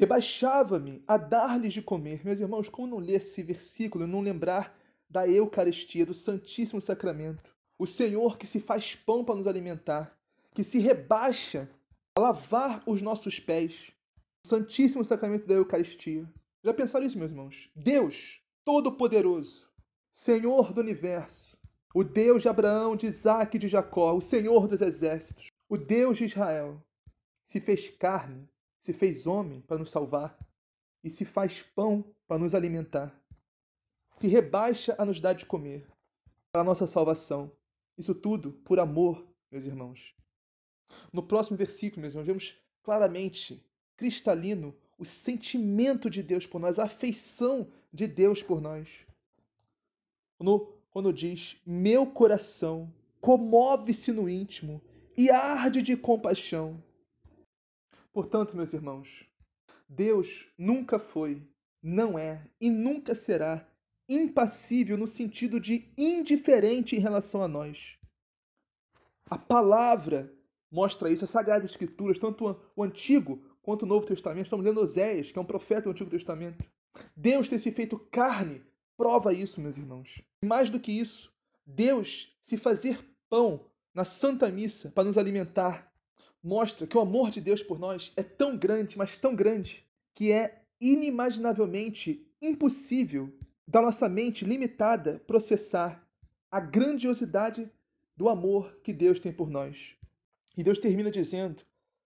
Rebaixava-me 0.00 1.04
a 1.06 1.18
dar-lhes 1.18 1.74
de 1.74 1.82
comer. 1.82 2.24
Meus 2.24 2.40
irmãos, 2.40 2.70
como 2.70 2.88
não 2.88 2.96
ler 2.96 3.16
esse 3.16 3.42
versículo 3.42 4.06
não 4.06 4.22
lembrar 4.22 4.74
da 5.10 5.28
Eucaristia, 5.28 6.06
do 6.06 6.14
Santíssimo 6.14 6.80
Sacramento? 6.80 7.54
O 7.78 7.86
Senhor 7.86 8.38
que 8.38 8.46
se 8.46 8.60
faz 8.60 8.94
pão 8.94 9.22
para 9.22 9.34
nos 9.34 9.46
alimentar, 9.46 10.18
que 10.54 10.64
se 10.64 10.78
rebaixa 10.78 11.68
a 12.16 12.20
lavar 12.20 12.82
os 12.86 13.02
nossos 13.02 13.38
pés. 13.38 13.92
O 14.42 14.48
Santíssimo 14.48 15.04
Sacramento 15.04 15.46
da 15.46 15.52
Eucaristia. 15.52 16.26
Já 16.64 16.72
pensaram 16.72 17.04
isso, 17.04 17.18
meus 17.18 17.30
irmãos? 17.30 17.68
Deus 17.76 18.40
Todo-Poderoso, 18.64 19.68
Senhor 20.10 20.72
do 20.72 20.80
Universo, 20.80 21.58
o 21.94 22.02
Deus 22.02 22.40
de 22.40 22.48
Abraão, 22.48 22.96
de 22.96 23.06
Isaac 23.06 23.54
e 23.54 23.60
de 23.60 23.68
Jacó, 23.68 24.14
o 24.14 24.22
Senhor 24.22 24.66
dos 24.66 24.80
Exércitos, 24.80 25.48
o 25.68 25.76
Deus 25.76 26.16
de 26.16 26.24
Israel, 26.24 26.82
se 27.42 27.60
fez 27.60 27.90
carne, 27.90 28.48
se 28.80 28.92
fez 28.94 29.26
homem 29.26 29.60
para 29.60 29.78
nos 29.78 29.90
salvar 29.90 30.36
e 31.04 31.10
se 31.10 31.24
faz 31.24 31.62
pão 31.62 32.04
para 32.26 32.38
nos 32.38 32.54
alimentar. 32.54 33.14
Se 34.08 34.26
rebaixa 34.26 34.96
a 34.98 35.04
nos 35.04 35.20
dar 35.20 35.34
de 35.34 35.46
comer 35.46 35.86
para 36.50 36.64
nossa 36.64 36.86
salvação. 36.86 37.52
Isso 37.96 38.14
tudo 38.14 38.52
por 38.64 38.80
amor, 38.80 39.24
meus 39.50 39.64
irmãos. 39.64 40.14
No 41.12 41.22
próximo 41.22 41.58
versículo, 41.58 42.00
meus 42.00 42.14
irmãos, 42.14 42.26
vemos 42.26 42.56
claramente, 42.82 43.64
cristalino, 43.96 44.74
o 44.98 45.04
sentimento 45.04 46.10
de 46.10 46.22
Deus 46.22 46.46
por 46.46 46.58
nós, 46.58 46.78
a 46.78 46.84
afeição 46.84 47.70
de 47.92 48.06
Deus 48.06 48.42
por 48.42 48.60
nós. 48.60 49.06
No, 50.38 50.72
quando 50.90 51.12
diz: 51.12 51.60
Meu 51.66 52.06
coração 52.06 52.92
comove-se 53.20 54.10
no 54.10 54.28
íntimo 54.28 54.82
e 55.16 55.30
arde 55.30 55.82
de 55.82 55.96
compaixão. 55.96 56.82
Portanto, 58.12 58.56
meus 58.56 58.72
irmãos, 58.72 59.28
Deus 59.88 60.48
nunca 60.58 60.98
foi, 60.98 61.46
não 61.82 62.18
é 62.18 62.46
e 62.60 62.70
nunca 62.70 63.14
será 63.14 63.66
impassível 64.08 64.98
no 64.98 65.06
sentido 65.06 65.60
de 65.60 65.92
indiferente 65.96 66.96
em 66.96 66.98
relação 66.98 67.42
a 67.42 67.48
nós. 67.48 67.96
A 69.26 69.38
palavra 69.38 70.32
mostra 70.70 71.10
isso, 71.10 71.24
as 71.24 71.30
Sagradas 71.30 71.70
Escrituras, 71.70 72.18
tanto 72.18 72.60
o 72.74 72.82
Antigo 72.82 73.42
quanto 73.62 73.82
o 73.82 73.86
Novo 73.86 74.06
Testamento. 74.06 74.46
Estamos 74.46 74.64
lendo 74.64 74.80
Oséias, 74.80 75.30
que 75.30 75.38
é 75.38 75.42
um 75.42 75.46
profeta 75.46 75.82
do 75.82 75.90
Antigo 75.90 76.10
Testamento. 76.10 76.68
Deus 77.16 77.48
ter 77.48 77.58
se 77.58 77.70
feito 77.70 77.98
carne 78.10 78.64
prova 78.96 79.32
isso, 79.32 79.60
meus 79.60 79.78
irmãos. 79.78 80.20
Mais 80.44 80.68
do 80.68 80.78
que 80.78 80.92
isso, 80.92 81.32
Deus 81.64 82.36
se 82.42 82.58
fazer 82.58 83.02
pão 83.28 83.64
na 83.94 84.04
Santa 84.04 84.50
Missa 84.50 84.90
para 84.90 85.04
nos 85.04 85.16
alimentar 85.16 85.89
mostra 86.42 86.86
que 86.86 86.96
o 86.96 87.00
amor 87.00 87.30
de 87.30 87.40
Deus 87.40 87.62
por 87.62 87.78
nós 87.78 88.12
é 88.16 88.22
tão 88.22 88.56
grande, 88.56 88.96
mas 88.96 89.18
tão 89.18 89.34
grande, 89.34 89.86
que 90.14 90.32
é 90.32 90.62
inimaginavelmente 90.80 92.26
impossível 92.40 93.32
da 93.66 93.82
nossa 93.82 94.08
mente 94.08 94.44
limitada 94.44 95.22
processar 95.26 96.04
a 96.50 96.58
grandiosidade 96.58 97.70
do 98.16 98.28
amor 98.28 98.78
que 98.82 98.92
Deus 98.92 99.20
tem 99.20 99.32
por 99.32 99.48
nós. 99.48 99.94
E 100.56 100.62
Deus 100.62 100.78
termina 100.78 101.10
dizendo: 101.10 101.62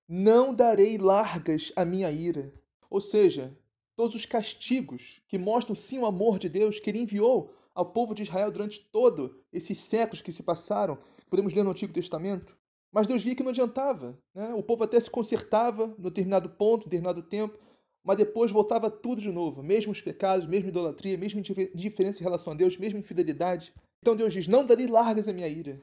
Não 0.08 0.54
darei 0.54 0.98
largas 0.98 1.72
a 1.74 1.84
minha 1.84 2.10
ira. 2.10 2.52
Ou 2.90 3.00
seja, 3.00 3.56
todos 3.96 4.14
os 4.14 4.26
castigos 4.26 5.20
que 5.26 5.38
mostram 5.38 5.74
sim 5.74 5.98
o 5.98 6.06
amor 6.06 6.38
de 6.38 6.48
Deus 6.48 6.78
que 6.78 6.90
ele 6.90 7.00
enviou 7.00 7.54
ao 7.74 7.86
povo 7.86 8.14
de 8.14 8.22
Israel 8.22 8.50
durante 8.50 8.80
todos 8.92 9.30
esses 9.52 9.78
séculos 9.78 10.20
que 10.20 10.32
se 10.32 10.42
passaram, 10.42 10.98
podemos 11.28 11.52
ler 11.52 11.64
no 11.64 11.70
Antigo 11.70 11.92
Testamento. 11.92 12.56
Mas 12.94 13.08
Deus 13.08 13.24
via 13.24 13.34
que 13.34 13.42
não 13.42 13.50
adiantava. 13.50 14.16
Né? 14.32 14.54
O 14.54 14.62
povo 14.62 14.84
até 14.84 15.00
se 15.00 15.10
consertava 15.10 15.88
no 15.98 16.04
determinado 16.04 16.48
ponto, 16.48 16.84
determinado 16.84 17.24
tempo, 17.24 17.58
mas 18.04 18.16
depois 18.16 18.52
voltava 18.52 18.88
tudo 18.88 19.20
de 19.20 19.32
novo. 19.32 19.64
Mesmo 19.64 19.90
os 19.90 20.00
pecados, 20.00 20.46
mesmo 20.46 20.68
idolatria, 20.68 21.18
mesmo 21.18 21.40
indiferença 21.40 22.20
em 22.20 22.22
relação 22.22 22.52
a 22.52 22.56
Deus, 22.56 22.76
mesmo 22.76 23.00
infidelidade. 23.00 23.74
Então 24.00 24.14
Deus 24.14 24.32
diz: 24.32 24.46
Não 24.46 24.64
darei 24.64 24.86
largas 24.86 25.26
a 25.26 25.32
minha 25.32 25.48
ira. 25.48 25.82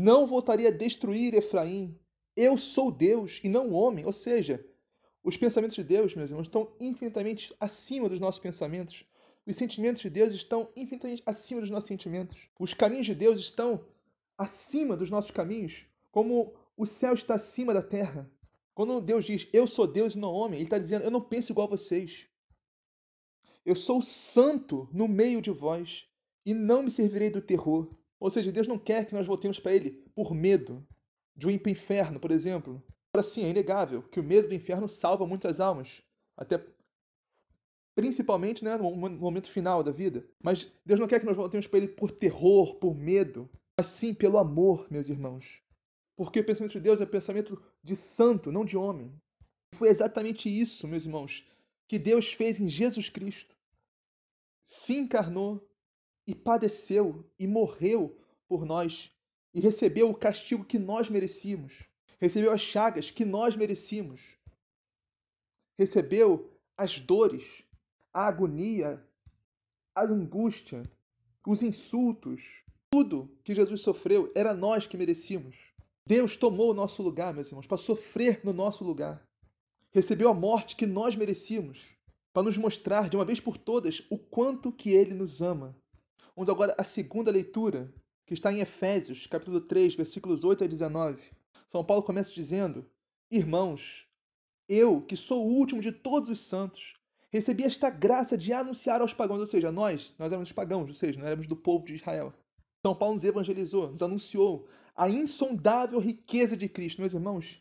Não 0.00 0.26
voltaria 0.26 0.68
a 0.68 0.72
destruir 0.72 1.34
Efraim. 1.34 1.94
Eu 2.34 2.56
sou 2.56 2.90
Deus 2.90 3.40
e 3.44 3.48
não 3.50 3.74
homem. 3.74 4.06
Ou 4.06 4.12
seja, 4.12 4.64
os 5.22 5.36
pensamentos 5.36 5.76
de 5.76 5.84
Deus, 5.84 6.14
meus 6.14 6.30
irmãos, 6.30 6.46
estão 6.46 6.72
infinitamente 6.80 7.54
acima 7.60 8.08
dos 8.08 8.20
nossos 8.20 8.40
pensamentos. 8.40 9.04
Os 9.46 9.56
sentimentos 9.56 10.00
de 10.00 10.08
Deus 10.08 10.32
estão 10.32 10.70
infinitamente 10.74 11.22
acima 11.26 11.60
dos 11.60 11.68
nossos 11.68 11.88
sentimentos. 11.88 12.38
Os 12.58 12.72
caminhos 12.72 13.04
de 13.04 13.14
Deus 13.14 13.38
estão 13.38 13.84
acima 14.38 14.96
dos 14.96 15.10
nossos 15.10 15.30
caminhos, 15.30 15.84
como 16.18 16.52
o 16.76 16.84
céu 16.84 17.14
está 17.14 17.36
acima 17.36 17.72
da 17.72 17.80
terra. 17.80 18.28
Quando 18.74 19.00
Deus 19.00 19.24
diz, 19.24 19.48
eu 19.52 19.68
sou 19.68 19.86
Deus 19.86 20.16
e 20.16 20.18
não 20.18 20.32
homem, 20.32 20.58
Ele 20.58 20.66
está 20.66 20.76
dizendo, 20.76 21.04
eu 21.04 21.12
não 21.12 21.20
penso 21.20 21.52
igual 21.52 21.68
a 21.68 21.70
vocês. 21.70 22.26
Eu 23.64 23.76
sou 23.76 24.02
santo 24.02 24.88
no 24.92 25.06
meio 25.06 25.40
de 25.40 25.52
vós 25.52 26.08
e 26.44 26.52
não 26.52 26.82
me 26.82 26.90
servirei 26.90 27.30
do 27.30 27.40
terror. 27.40 27.88
Ou 28.18 28.30
seja, 28.32 28.50
Deus 28.50 28.66
não 28.66 28.80
quer 28.80 29.06
que 29.06 29.14
nós 29.14 29.28
voltemos 29.28 29.60
para 29.60 29.72
Ele 29.72 29.92
por 30.12 30.34
medo 30.34 30.84
de 31.36 31.46
um 31.46 31.50
ir 31.50 31.60
para 31.60 31.70
o 31.70 31.72
inferno, 31.72 32.18
por 32.18 32.32
exemplo. 32.32 32.82
Agora 33.12 33.24
sim, 33.24 33.44
é 33.44 33.50
inegável 33.50 34.02
que 34.02 34.18
o 34.18 34.24
medo 34.24 34.48
do 34.48 34.54
inferno 34.56 34.88
salva 34.88 35.24
muitas 35.24 35.60
almas. 35.60 36.02
Até 36.36 36.60
principalmente 37.94 38.64
né, 38.64 38.76
no 38.76 38.90
momento 38.90 39.48
final 39.48 39.84
da 39.84 39.92
vida. 39.92 40.28
Mas 40.42 40.76
Deus 40.84 40.98
não 40.98 41.06
quer 41.06 41.20
que 41.20 41.26
nós 41.26 41.36
voltemos 41.36 41.68
para 41.68 41.78
Ele 41.78 41.88
por 41.88 42.10
terror, 42.10 42.74
por 42.80 42.96
medo, 42.96 43.48
mas 43.76 43.86
sim 43.86 44.12
pelo 44.12 44.36
amor, 44.36 44.84
meus 44.90 45.08
irmãos. 45.08 45.62
Porque 46.18 46.40
o 46.40 46.44
pensamento 46.44 46.72
de 46.72 46.80
Deus 46.80 47.00
é 47.00 47.06
pensamento 47.06 47.62
de 47.80 47.94
santo, 47.94 48.50
não 48.50 48.64
de 48.64 48.76
homem. 48.76 49.14
Foi 49.72 49.88
exatamente 49.88 50.48
isso, 50.48 50.88
meus 50.88 51.06
irmãos, 51.06 51.46
que 51.86 51.96
Deus 51.96 52.32
fez 52.32 52.58
em 52.58 52.68
Jesus 52.68 53.08
Cristo. 53.08 53.56
Se 54.64 54.96
encarnou 54.96 55.64
e 56.26 56.34
padeceu 56.34 57.24
e 57.38 57.46
morreu 57.46 58.20
por 58.48 58.66
nós 58.66 59.12
e 59.54 59.60
recebeu 59.60 60.10
o 60.10 60.14
castigo 60.14 60.64
que 60.64 60.76
nós 60.76 61.08
merecíamos. 61.08 61.84
Recebeu 62.20 62.50
as 62.50 62.62
chagas 62.62 63.12
que 63.12 63.24
nós 63.24 63.54
merecíamos. 63.54 64.20
Recebeu 65.78 66.52
as 66.76 66.98
dores, 66.98 67.62
a 68.12 68.26
agonia, 68.26 69.00
a 69.94 70.02
angústia, 70.02 70.82
os 71.46 71.62
insultos, 71.62 72.64
tudo 72.90 73.30
que 73.44 73.54
Jesus 73.54 73.82
sofreu 73.82 74.32
era 74.34 74.52
nós 74.52 74.84
que 74.84 74.96
merecíamos. 74.96 75.77
Deus 76.08 76.38
tomou 76.38 76.70
o 76.70 76.74
nosso 76.74 77.02
lugar, 77.02 77.34
meus 77.34 77.48
irmãos, 77.48 77.66
para 77.66 77.76
sofrer 77.76 78.40
no 78.42 78.50
nosso 78.50 78.82
lugar. 78.82 79.22
Recebeu 79.90 80.30
a 80.30 80.34
morte 80.34 80.74
que 80.74 80.86
nós 80.86 81.14
merecíamos, 81.14 81.84
para 82.32 82.44
nos 82.44 82.56
mostrar 82.56 83.10
de 83.10 83.16
uma 83.18 83.26
vez 83.26 83.40
por 83.40 83.58
todas 83.58 84.02
o 84.08 84.16
quanto 84.16 84.72
que 84.72 84.88
ele 84.88 85.12
nos 85.12 85.42
ama. 85.42 85.76
Vamos 86.34 86.48
agora 86.48 86.74
à 86.78 86.82
segunda 86.82 87.30
leitura, 87.30 87.92
que 88.26 88.32
está 88.32 88.50
em 88.50 88.60
Efésios, 88.60 89.26
capítulo 89.26 89.60
3, 89.60 89.96
versículos 89.96 90.44
8 90.44 90.64
a 90.64 90.66
19. 90.66 91.22
São 91.66 91.84
Paulo 91.84 92.02
começa 92.02 92.32
dizendo: 92.32 92.86
Irmãos, 93.30 94.08
eu, 94.66 95.02
que 95.02 95.14
sou 95.14 95.46
o 95.46 95.52
último 95.52 95.82
de 95.82 95.92
todos 95.92 96.30
os 96.30 96.40
santos, 96.40 96.94
recebi 97.30 97.64
esta 97.64 97.90
graça 97.90 98.38
de 98.38 98.50
anunciar 98.50 99.02
aos 99.02 99.12
pagãos, 99.12 99.40
ou 99.40 99.46
seja, 99.46 99.70
nós, 99.70 100.14
nós 100.18 100.32
éramos 100.32 100.52
pagãos, 100.52 100.88
ou 100.88 100.94
seja, 100.94 101.18
nós 101.18 101.26
éramos 101.26 101.46
do 101.46 101.54
povo 101.54 101.84
de 101.84 101.96
Israel. 101.96 102.32
São 102.84 102.94
Paulo 102.94 103.14
nos 103.14 103.24
evangelizou, 103.24 103.90
nos 103.90 104.02
anunciou 104.02 104.68
a 104.94 105.08
insondável 105.08 105.98
riqueza 105.98 106.56
de 106.56 106.68
Cristo. 106.68 107.00
Meus 107.00 107.12
irmãos, 107.12 107.60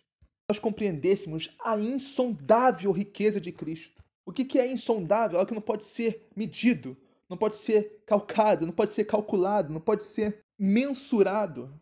nós 0.50 0.60
compreendêssemos 0.60 1.56
a 1.64 1.78
insondável 1.80 2.92
riqueza 2.92 3.42
de 3.42 3.52
Cristo. 3.52 4.04
O 4.26 4.32
que 4.32 4.60
é 4.60 4.72
insondável? 4.72 5.40
Algo 5.40 5.48
que 5.48 5.56
não 5.56 5.62
pode 5.62 5.86
ser 5.86 6.28
medido, 6.36 6.96
não 7.30 7.38
pode 7.38 7.58
ser 7.58 8.04
calcado, 8.06 8.66
não 8.66 8.74
pode 8.74 8.94
ser 8.94 9.06
calculado, 9.06 9.74
não 9.74 9.82
pode 9.82 10.04
ser 10.04 10.40
mensurado. 10.58 11.74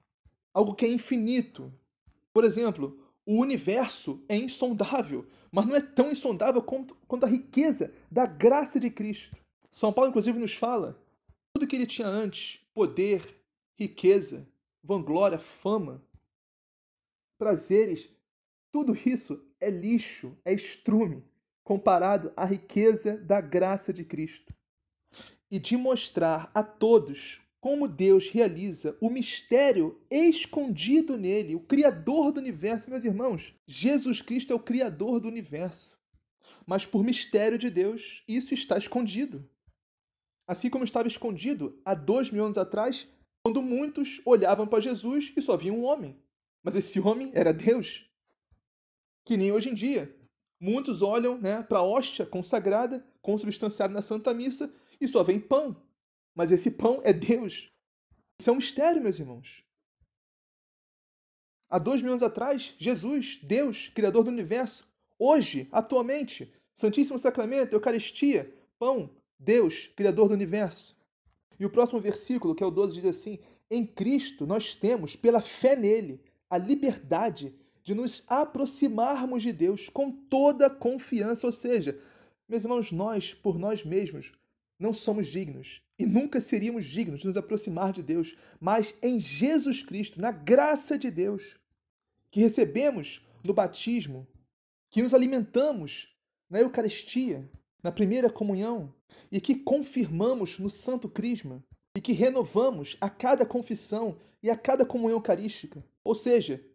Algo 0.54 0.74
que 0.74 0.86
é 0.86 0.90
infinito. 0.90 1.74
Por 2.34 2.44
exemplo, 2.44 2.98
o 3.26 3.40
universo 3.40 4.24
é 4.30 4.38
insondável, 4.38 5.26
mas 5.52 5.66
não 5.66 5.76
é 5.76 5.82
tão 5.82 6.12
insondável 6.12 6.62
quanto, 6.62 6.96
quanto 7.08 7.26
a 7.26 7.30
riqueza 7.30 7.94
da 8.10 8.26
graça 8.26 8.80
de 8.80 8.90
Cristo. 8.90 9.38
São 9.70 9.92
Paulo, 9.92 10.10
inclusive, 10.10 10.40
nos 10.40 10.54
fala 10.54 10.98
Tudo 11.56 11.68
que 11.68 11.78
ele 11.78 11.86
tinha 11.86 12.10
antes, 12.10 12.60
poder, 12.74 13.42
riqueza, 13.80 14.46
vanglória, 14.84 15.40
fama, 15.40 16.04
prazeres, 17.38 18.10
tudo 18.74 18.94
isso 18.94 19.42
é 19.62 19.70
lixo, 19.70 20.38
é 20.44 20.54
estrume, 20.54 21.24
comparado 21.64 22.34
à 22.36 22.44
riqueza 22.44 23.16
da 23.16 23.40
graça 23.40 23.94
de 23.94 24.04
Cristo. 24.04 24.54
E 25.50 25.58
de 25.58 25.78
mostrar 25.78 26.52
a 26.54 26.62
todos 26.62 27.40
como 27.62 27.88
Deus 27.88 28.30
realiza 28.30 28.98
o 29.00 29.10
mistério 29.10 29.98
escondido 30.12 31.16
nele, 31.16 31.56
o 31.56 31.62
Criador 31.62 32.34
do 32.34 32.42
universo. 32.42 32.90
Meus 32.90 33.06
irmãos, 33.06 33.56
Jesus 33.66 34.22
Cristo 34.22 34.52
é 34.52 34.56
o 34.58 34.60
Criador 34.60 35.22
do 35.22 35.30
universo. 35.30 35.98
Mas 36.68 36.86
por 36.86 37.02
mistério 37.02 37.58
de 37.58 37.70
Deus, 37.70 38.26
isso 38.28 38.54
está 38.54 38.78
escondido. 38.78 39.50
Assim 40.48 40.70
como 40.70 40.84
estava 40.84 41.08
escondido 41.08 41.80
há 41.84 41.96
dois 41.96 42.30
mil 42.30 42.44
anos 42.44 42.58
atrás, 42.58 43.08
quando 43.44 43.62
muitos 43.62 44.22
olhavam 44.26 44.68
para 44.68 44.80
Jesus 44.80 45.34
e 45.36 45.42
só 45.42 45.58
viam 45.58 45.78
um 45.78 45.84
homem. 45.84 46.20
Mas 46.64 46.76
esse 46.76 47.00
homem 47.00 47.32
era 47.34 47.54
Deus. 47.54 48.10
Que 49.26 49.38
nem 49.38 49.52
hoje 49.52 49.70
em 49.70 49.74
dia. 49.74 50.16
Muitos 50.60 51.02
olham 51.02 51.38
né, 51.40 51.62
para 51.62 51.80
a 51.80 51.84
hóstia 51.84 52.26
consagrada, 52.26 53.06
consubstanciada 53.22 53.94
na 53.94 54.02
Santa 54.02 54.34
Missa, 54.34 54.74
e 55.00 55.08
só 55.08 55.24
vem 55.24 55.40
pão. 55.40 55.80
Mas 56.36 56.52
esse 56.52 56.72
pão 56.72 57.02
é 57.04 57.12
Deus. 57.12 57.70
Isso 58.40 58.50
é 58.50 58.54
um 58.54 58.58
mistério, 58.58 59.02
meus 59.02 59.20
irmãos. 59.20 59.64
Há 61.70 61.80
dois 61.80 62.02
mil 62.02 62.12
anos 62.12 62.24
atrás, 62.24 62.76
Jesus, 62.78 63.40
Deus, 63.44 63.90
Criador 63.90 64.24
do 64.24 64.30
universo. 64.30 64.88
Hoje, 65.18 65.68
atualmente, 65.72 66.54
Santíssimo 66.74 67.18
Sacramento, 67.18 67.74
Eucaristia, 67.74 68.54
pão, 68.78 69.10
Deus, 69.40 69.88
Criador 69.96 70.28
do 70.28 70.34
universo. 70.34 70.96
E 71.60 71.66
o 71.66 71.70
próximo 71.70 72.00
versículo, 72.00 72.56
que 72.56 72.64
é 72.64 72.66
o 72.66 72.72
12, 72.72 73.02
diz 73.02 73.06
assim: 73.06 73.40
Em 73.70 73.86
Cristo 73.86 74.46
nós 74.46 74.76
temos, 74.76 75.16
pela 75.16 75.42
fé 75.42 75.76
nele, 75.76 76.22
a 76.50 76.58
liberdade 76.58 77.54
de 77.84 77.94
nos 77.94 78.24
aproximarmos 78.28 79.44
de 79.44 79.54
Deus 79.54 79.90
com 79.90 80.12
toda 80.12 80.70
confiança. 80.70 81.46
Ou 81.46 81.54
seja, 81.54 82.00
meus 82.48 82.64
irmãos, 82.64 82.92
nós, 82.92 83.34
por 83.34 83.58
nós 83.58 83.84
mesmos, 83.84 84.32
não 84.80 84.94
somos 84.94 85.28
dignos 85.28 85.82
e 85.98 86.06
nunca 86.06 86.42
seríamos 86.42 86.86
dignos 86.86 87.22
de 87.22 87.28
nos 87.28 87.38
aproximar 87.38 87.94
de 87.94 88.04
Deus, 88.04 88.36
mas 88.60 88.98
em 89.02 89.20
Jesus 89.20 89.82
Cristo, 89.82 90.20
na 90.20 90.32
graça 90.32 90.98
de 90.98 91.10
Deus, 91.10 91.56
que 92.30 92.42
recebemos 92.42 93.26
no 93.44 93.54
batismo, 93.54 94.28
que 94.90 95.02
nos 95.02 95.14
alimentamos 95.14 96.14
na 96.50 96.60
Eucaristia, 96.60 97.50
na 97.86 97.92
primeira 97.92 98.32
comunhão 98.32 98.92
e 99.32 99.40
que 99.40 99.54
confirmamos 99.54 100.58
no 100.58 100.72
Santo 100.72 101.08
Crisma 101.08 101.64
e 101.96 102.02
que 102.02 102.14
renovamos 102.14 102.98
a 103.00 103.12
cada 103.12 103.46
confissão 103.46 104.18
e 104.42 104.50
a 104.50 104.58
cada 104.58 104.84
comunhão 104.84 105.18
eucarística. 105.18 105.86
Ou 106.04 106.16
seja, 106.16 106.66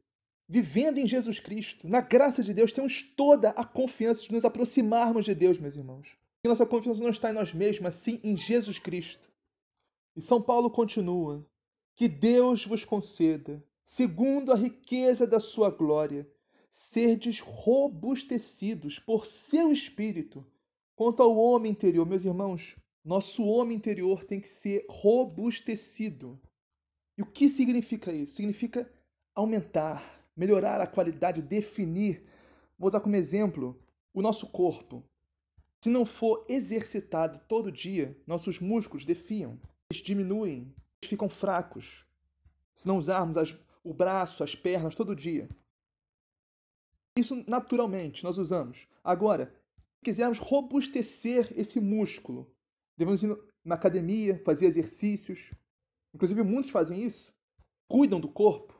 vivendo 0.48 0.98
em 0.98 1.06
Jesus 1.08 1.40
Cristo, 1.40 1.88
na 1.88 2.00
graça 2.00 2.44
de 2.44 2.54
Deus, 2.54 2.70
temos 2.70 3.02
toda 3.02 3.50
a 3.50 3.64
confiança 3.64 4.22
de 4.22 4.30
nos 4.30 4.44
aproximarmos 4.44 5.24
de 5.24 5.34
Deus, 5.34 5.58
meus 5.58 5.74
irmãos. 5.74 6.16
E 6.44 6.48
nossa 6.48 6.64
confiança 6.64 7.02
não 7.02 7.10
está 7.10 7.30
em 7.30 7.34
nós 7.34 7.52
mesmos, 7.52 7.80
mas 7.80 7.96
sim 7.96 8.20
em 8.22 8.36
Jesus 8.36 8.78
Cristo. 8.78 9.28
E 10.14 10.22
São 10.22 10.40
Paulo 10.40 10.70
continua: 10.70 11.44
Que 11.96 12.06
Deus 12.06 12.64
vos 12.64 12.84
conceda, 12.84 13.60
segundo 13.84 14.52
a 14.52 14.56
riqueza 14.56 15.26
da 15.26 15.40
sua 15.40 15.70
glória, 15.70 16.24
serdes 16.70 17.40
robustecidos 17.40 19.00
por 19.00 19.26
seu 19.26 19.72
espírito 19.72 20.46
quanto 21.00 21.22
ao 21.22 21.34
homem 21.34 21.72
interior. 21.72 22.04
Meus 22.04 22.26
irmãos, 22.26 22.76
nosso 23.02 23.42
homem 23.42 23.74
interior 23.74 24.22
tem 24.22 24.38
que 24.38 24.50
ser 24.50 24.84
robustecido. 24.86 26.38
E 27.16 27.22
o 27.22 27.26
que 27.26 27.48
significa 27.48 28.12
isso? 28.12 28.34
Significa 28.34 28.86
aumentar, 29.34 30.22
melhorar 30.36 30.78
a 30.78 30.86
qualidade, 30.86 31.40
definir. 31.40 32.22
Vou 32.78 32.86
usar 32.86 33.00
como 33.00 33.16
exemplo 33.16 33.82
o 34.12 34.20
nosso 34.20 34.46
corpo. 34.48 35.02
Se 35.82 35.88
não 35.88 36.04
for 36.04 36.44
exercitado 36.46 37.40
todo 37.48 37.72
dia, 37.72 38.14
nossos 38.26 38.60
músculos 38.60 39.06
defiam, 39.06 39.58
eles 39.90 40.02
diminuem, 40.02 40.70
eles 41.00 41.08
ficam 41.08 41.30
fracos. 41.30 42.04
Se 42.76 42.86
não 42.86 42.98
usarmos 42.98 43.38
as, 43.38 43.56
o 43.82 43.94
braço, 43.94 44.44
as 44.44 44.54
pernas 44.54 44.94
todo 44.94 45.16
dia. 45.16 45.48
Isso 47.16 47.42
naturalmente 47.46 48.22
nós 48.22 48.36
usamos. 48.36 48.86
Agora, 49.02 49.50
quisermos 50.02 50.38
robustecer 50.38 51.52
esse 51.56 51.80
músculo, 51.80 52.50
devemos 52.96 53.22
ir 53.22 53.36
na 53.64 53.74
academia, 53.74 54.40
fazer 54.44 54.66
exercícios. 54.66 55.50
Inclusive, 56.14 56.42
muitos 56.42 56.70
fazem 56.70 57.02
isso, 57.02 57.32
cuidam 57.88 58.20
do 58.20 58.28
corpo, 58.28 58.74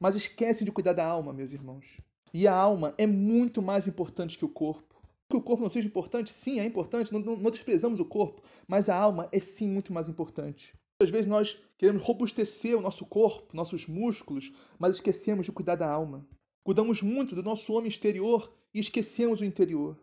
mas 0.00 0.14
esquecem 0.14 0.64
de 0.64 0.72
cuidar 0.72 0.92
da 0.92 1.06
alma, 1.06 1.32
meus 1.32 1.52
irmãos. 1.52 2.00
E 2.32 2.46
a 2.46 2.54
alma 2.54 2.94
é 2.96 3.06
muito 3.06 3.60
mais 3.60 3.86
importante 3.88 4.38
que 4.38 4.44
o 4.44 4.48
corpo 4.48 4.90
que 5.30 5.36
o 5.36 5.40
corpo 5.40 5.62
não 5.62 5.70
seja 5.70 5.86
importante? 5.86 6.32
Sim, 6.32 6.58
é 6.58 6.64
importante, 6.64 7.12
não, 7.12 7.20
não, 7.20 7.50
desprezamos 7.50 8.00
o 8.00 8.04
corpo, 8.04 8.42
mas 8.66 8.88
a 8.88 8.96
alma 8.96 9.28
é 9.30 9.38
sim 9.38 9.68
muito 9.68 9.92
mais 9.92 10.08
importante. 10.08 10.74
Às 11.00 11.08
vezes 11.08 11.28
nós 11.28 11.62
queremos 11.78 12.02
robustecer 12.02 12.76
o 12.76 12.82
nosso 12.82 13.06
corpo, 13.06 13.56
nossos 13.56 13.86
músculos, 13.86 14.52
mas 14.78 14.96
esquecemos 14.96 15.46
de 15.46 15.52
cuidar 15.52 15.76
da 15.76 15.88
alma. 15.88 16.26
Cuidamos 16.64 17.00
muito 17.00 17.34
do 17.34 17.42
nosso 17.42 17.72
homem 17.72 17.88
exterior 17.88 18.52
e 18.74 18.80
esquecemos 18.80 19.40
o 19.40 19.44
interior. 19.44 19.96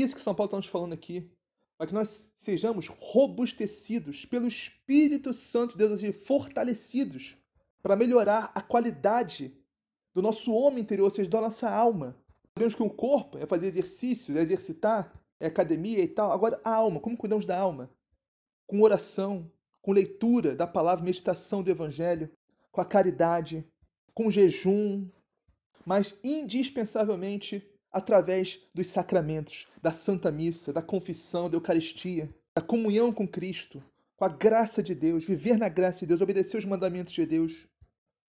Isso 0.00 0.14
que 0.14 0.22
São 0.22 0.34
Paulo 0.34 0.48
está 0.48 0.56
nos 0.56 0.66
falando 0.66 0.92
aqui. 0.92 1.28
Para 1.76 1.86
que 1.86 1.94
nós 1.94 2.28
sejamos 2.36 2.88
robustecidos 2.88 4.24
pelo 4.24 4.46
Espírito 4.46 5.32
Santo 5.32 5.76
de 5.76 5.86
Deus, 5.86 6.02
fortalecidos 6.16 7.36
para 7.82 7.96
melhorar 7.96 8.50
a 8.54 8.60
qualidade 8.60 9.56
do 10.14 10.20
nosso 10.20 10.52
homem 10.52 10.82
interior, 10.82 11.04
ou 11.04 11.10
seja, 11.10 11.30
da 11.30 11.40
nossa 11.40 11.70
alma. 11.70 12.16
Sabemos 12.52 12.74
que 12.74 12.82
o 12.82 12.90
corpo 12.90 13.38
é 13.38 13.46
fazer 13.46 13.66
exercícios, 13.66 14.36
é 14.36 14.40
exercitar, 14.40 15.12
é 15.38 15.46
academia 15.46 16.02
e 16.02 16.08
tal. 16.08 16.32
Agora, 16.32 16.60
a 16.64 16.74
alma, 16.74 16.98
como 16.98 17.16
cuidamos 17.16 17.46
da 17.46 17.58
alma? 17.58 17.88
Com 18.66 18.82
oração, 18.82 19.50
com 19.80 19.92
leitura 19.92 20.56
da 20.56 20.66
palavra, 20.66 21.04
meditação 21.04 21.62
do 21.62 21.70
Evangelho, 21.70 22.28
com 22.72 22.80
a 22.80 22.84
caridade, 22.84 23.64
com 24.12 24.30
jejum, 24.30 25.08
mas 25.86 26.18
indispensavelmente 26.24 27.64
através 27.92 28.60
dos 28.74 28.86
sacramentos, 28.88 29.66
da 29.82 29.92
Santa 29.92 30.30
Missa, 30.30 30.72
da 30.72 30.82
confissão, 30.82 31.48
da 31.48 31.56
Eucaristia, 31.56 32.34
da 32.54 32.62
comunhão 32.62 33.12
com 33.12 33.26
Cristo, 33.26 33.82
com 34.16 34.24
a 34.24 34.28
graça 34.28 34.82
de 34.82 34.94
Deus, 34.94 35.24
viver 35.24 35.56
na 35.56 35.68
graça 35.68 36.00
de 36.00 36.06
Deus, 36.06 36.20
obedecer 36.20 36.58
os 36.58 36.64
mandamentos 36.64 37.14
de 37.14 37.24
Deus. 37.24 37.66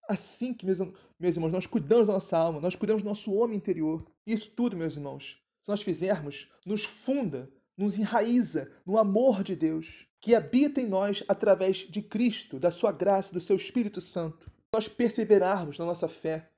Assim 0.08 0.54
que, 0.54 0.66
meus, 0.66 0.80
meus 1.20 1.36
irmãos, 1.36 1.52
nós 1.52 1.66
cuidamos 1.66 2.08
da 2.08 2.14
nossa 2.14 2.38
alma, 2.38 2.60
nós 2.60 2.76
cuidamos 2.76 3.02
do 3.02 3.10
nosso 3.10 3.34
homem 3.34 3.58
interior. 3.58 4.06
Isso 4.26 4.54
tudo, 4.56 4.78
meus 4.78 4.96
irmãos, 4.96 5.42
se 5.62 5.70
nós 5.70 5.82
fizermos, 5.82 6.52
nos 6.66 6.84
funda, 6.84 7.52
nos 7.78 7.98
enraiza 7.98 8.72
no 8.86 8.98
amor 8.98 9.44
de 9.44 9.56
Deus, 9.56 10.08
que 10.22 10.36
habita 10.36 10.82
em 10.82 10.88
nós 10.88 11.24
através 11.28 11.78
de 11.78 12.02
Cristo, 12.02 12.60
da 12.60 12.72
sua 12.72 12.92
graça, 12.92 13.34
do 13.34 13.42
seu 13.42 13.56
Espírito 13.56 14.02
Santo. 14.02 14.52
Nós 14.74 14.88
perseverarmos 14.88 15.78
na 15.80 15.86
nossa 15.86 16.08
fé, 16.08 16.52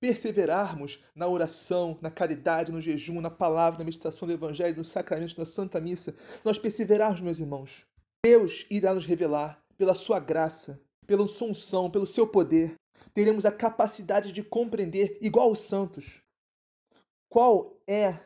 perseverarmos 0.00 1.02
na 1.14 1.26
oração, 1.26 1.98
na 2.00 2.10
caridade, 2.10 2.72
no 2.72 2.80
jejum, 2.80 3.20
na 3.20 3.30
palavra, 3.30 3.78
na 3.78 3.84
meditação 3.84 4.28
do 4.28 4.34
Evangelho, 4.34 4.76
nos 4.76 4.88
sacramentos, 4.88 5.36
na 5.36 5.46
Santa 5.46 5.80
Missa, 5.80 6.14
nós 6.44 6.58
perseverarmos, 6.58 7.20
meus 7.20 7.38
irmãos, 7.38 7.86
Deus 8.24 8.66
irá 8.70 8.94
nos 8.94 9.06
revelar 9.06 9.62
pela 9.76 9.94
sua 9.94 10.18
graça, 10.18 10.80
pela 11.06 11.22
unção, 11.22 11.90
pelo 11.90 12.06
seu 12.06 12.26
poder, 12.26 12.74
teremos 13.12 13.44
a 13.44 13.52
capacidade 13.52 14.32
de 14.32 14.42
compreender, 14.42 15.18
igual 15.20 15.50
os 15.50 15.60
santos, 15.60 16.20
qual 17.28 17.76
é 17.86 18.18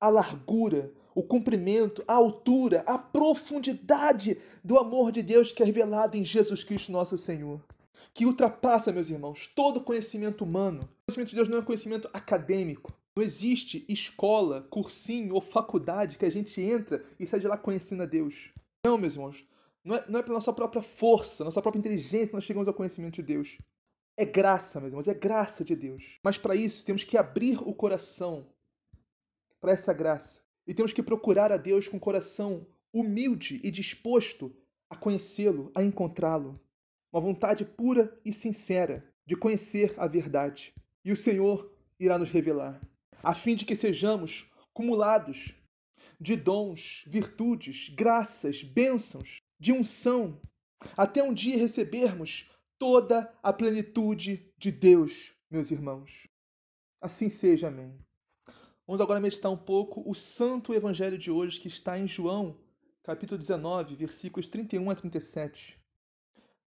a 0.00 0.08
largura, 0.08 0.92
o 1.14 1.22
comprimento, 1.22 2.04
a 2.06 2.14
altura, 2.14 2.82
a 2.86 2.98
profundidade 2.98 4.38
do 4.62 4.78
amor 4.78 5.10
de 5.10 5.22
Deus 5.22 5.52
que 5.52 5.62
é 5.62 5.66
revelado 5.66 6.16
em 6.16 6.24
Jesus 6.24 6.62
Cristo, 6.62 6.92
nosso 6.92 7.16
Senhor. 7.16 7.62
Que 8.14 8.26
ultrapassa, 8.26 8.92
meus 8.92 9.10
irmãos, 9.10 9.46
todo 9.46 9.80
conhecimento 9.80 10.44
humano. 10.44 10.80
O 10.80 11.06
conhecimento 11.06 11.30
de 11.30 11.36
Deus 11.36 11.48
não 11.48 11.58
é 11.58 11.60
um 11.60 11.64
conhecimento 11.64 12.08
acadêmico. 12.12 12.92
Não 13.16 13.22
existe 13.22 13.84
escola, 13.88 14.66
cursinho 14.70 15.34
ou 15.34 15.40
faculdade 15.40 16.18
que 16.18 16.24
a 16.24 16.30
gente 16.30 16.60
entra 16.60 17.02
e 17.18 17.26
sai 17.26 17.40
de 17.40 17.48
lá 17.48 17.56
conhecendo 17.56 18.02
a 18.02 18.06
Deus. 18.06 18.50
Não, 18.84 18.98
meus 18.98 19.14
irmãos. 19.14 19.44
Não 19.84 19.96
é, 19.96 20.04
não 20.08 20.18
é 20.18 20.22
pela 20.22 20.34
nossa 20.34 20.52
própria 20.52 20.82
força, 20.82 21.44
nossa 21.44 21.62
própria 21.62 21.78
inteligência 21.78 22.28
que 22.28 22.34
nós 22.34 22.44
chegamos 22.44 22.68
ao 22.68 22.74
conhecimento 22.74 23.14
de 23.14 23.22
Deus. 23.22 23.56
É 24.18 24.24
graça, 24.24 24.80
meus 24.80 24.92
irmãos, 24.92 25.08
é 25.08 25.14
graça 25.14 25.64
de 25.64 25.76
Deus. 25.76 26.18
Mas 26.22 26.36
para 26.36 26.56
isso 26.56 26.84
temos 26.84 27.04
que 27.04 27.16
abrir 27.16 27.58
o 27.62 27.72
coração 27.72 28.46
para 29.60 29.72
essa 29.72 29.92
graça. 29.92 30.42
E 30.66 30.74
temos 30.74 30.92
que 30.92 31.02
procurar 31.02 31.52
a 31.52 31.56
Deus 31.56 31.86
com 31.86 31.96
o 31.98 32.00
coração 32.00 32.66
humilde 32.92 33.60
e 33.62 33.70
disposto 33.70 34.54
a 34.90 34.96
conhecê-lo, 34.96 35.70
a 35.74 35.82
encontrá-lo. 35.82 36.60
Uma 37.12 37.20
vontade 37.20 37.64
pura 37.64 38.18
e 38.24 38.32
sincera 38.32 39.08
de 39.26 39.36
conhecer 39.36 39.94
a 39.96 40.06
verdade. 40.06 40.74
E 41.04 41.12
o 41.12 41.16
Senhor 41.16 41.72
irá 41.98 42.18
nos 42.18 42.30
revelar, 42.30 42.80
a 43.22 43.34
fim 43.34 43.54
de 43.54 43.64
que 43.64 43.74
sejamos 43.74 44.50
cumulados 44.72 45.54
de 46.20 46.36
dons, 46.36 47.04
virtudes, 47.06 47.88
graças, 47.90 48.62
bênçãos, 48.62 49.38
de 49.58 49.72
unção, 49.72 50.40
até 50.96 51.22
um 51.22 51.32
dia 51.32 51.56
recebermos 51.56 52.50
toda 52.78 53.32
a 53.42 53.52
plenitude 53.52 54.52
de 54.58 54.70
Deus, 54.70 55.32
meus 55.50 55.70
irmãos. 55.70 56.28
Assim 57.00 57.28
seja, 57.28 57.68
amém. 57.68 57.98
Vamos 58.86 59.00
agora 59.00 59.20
meditar 59.20 59.50
um 59.50 59.56
pouco 59.56 60.08
o 60.08 60.14
santo 60.14 60.74
evangelho 60.74 61.18
de 61.18 61.30
hoje 61.30 61.60
que 61.60 61.68
está 61.68 61.98
em 61.98 62.06
João, 62.06 62.58
capítulo 63.02 63.38
19, 63.38 63.96
versículos 63.96 64.48
31 64.48 64.90
a 64.90 64.94
37. 64.94 65.78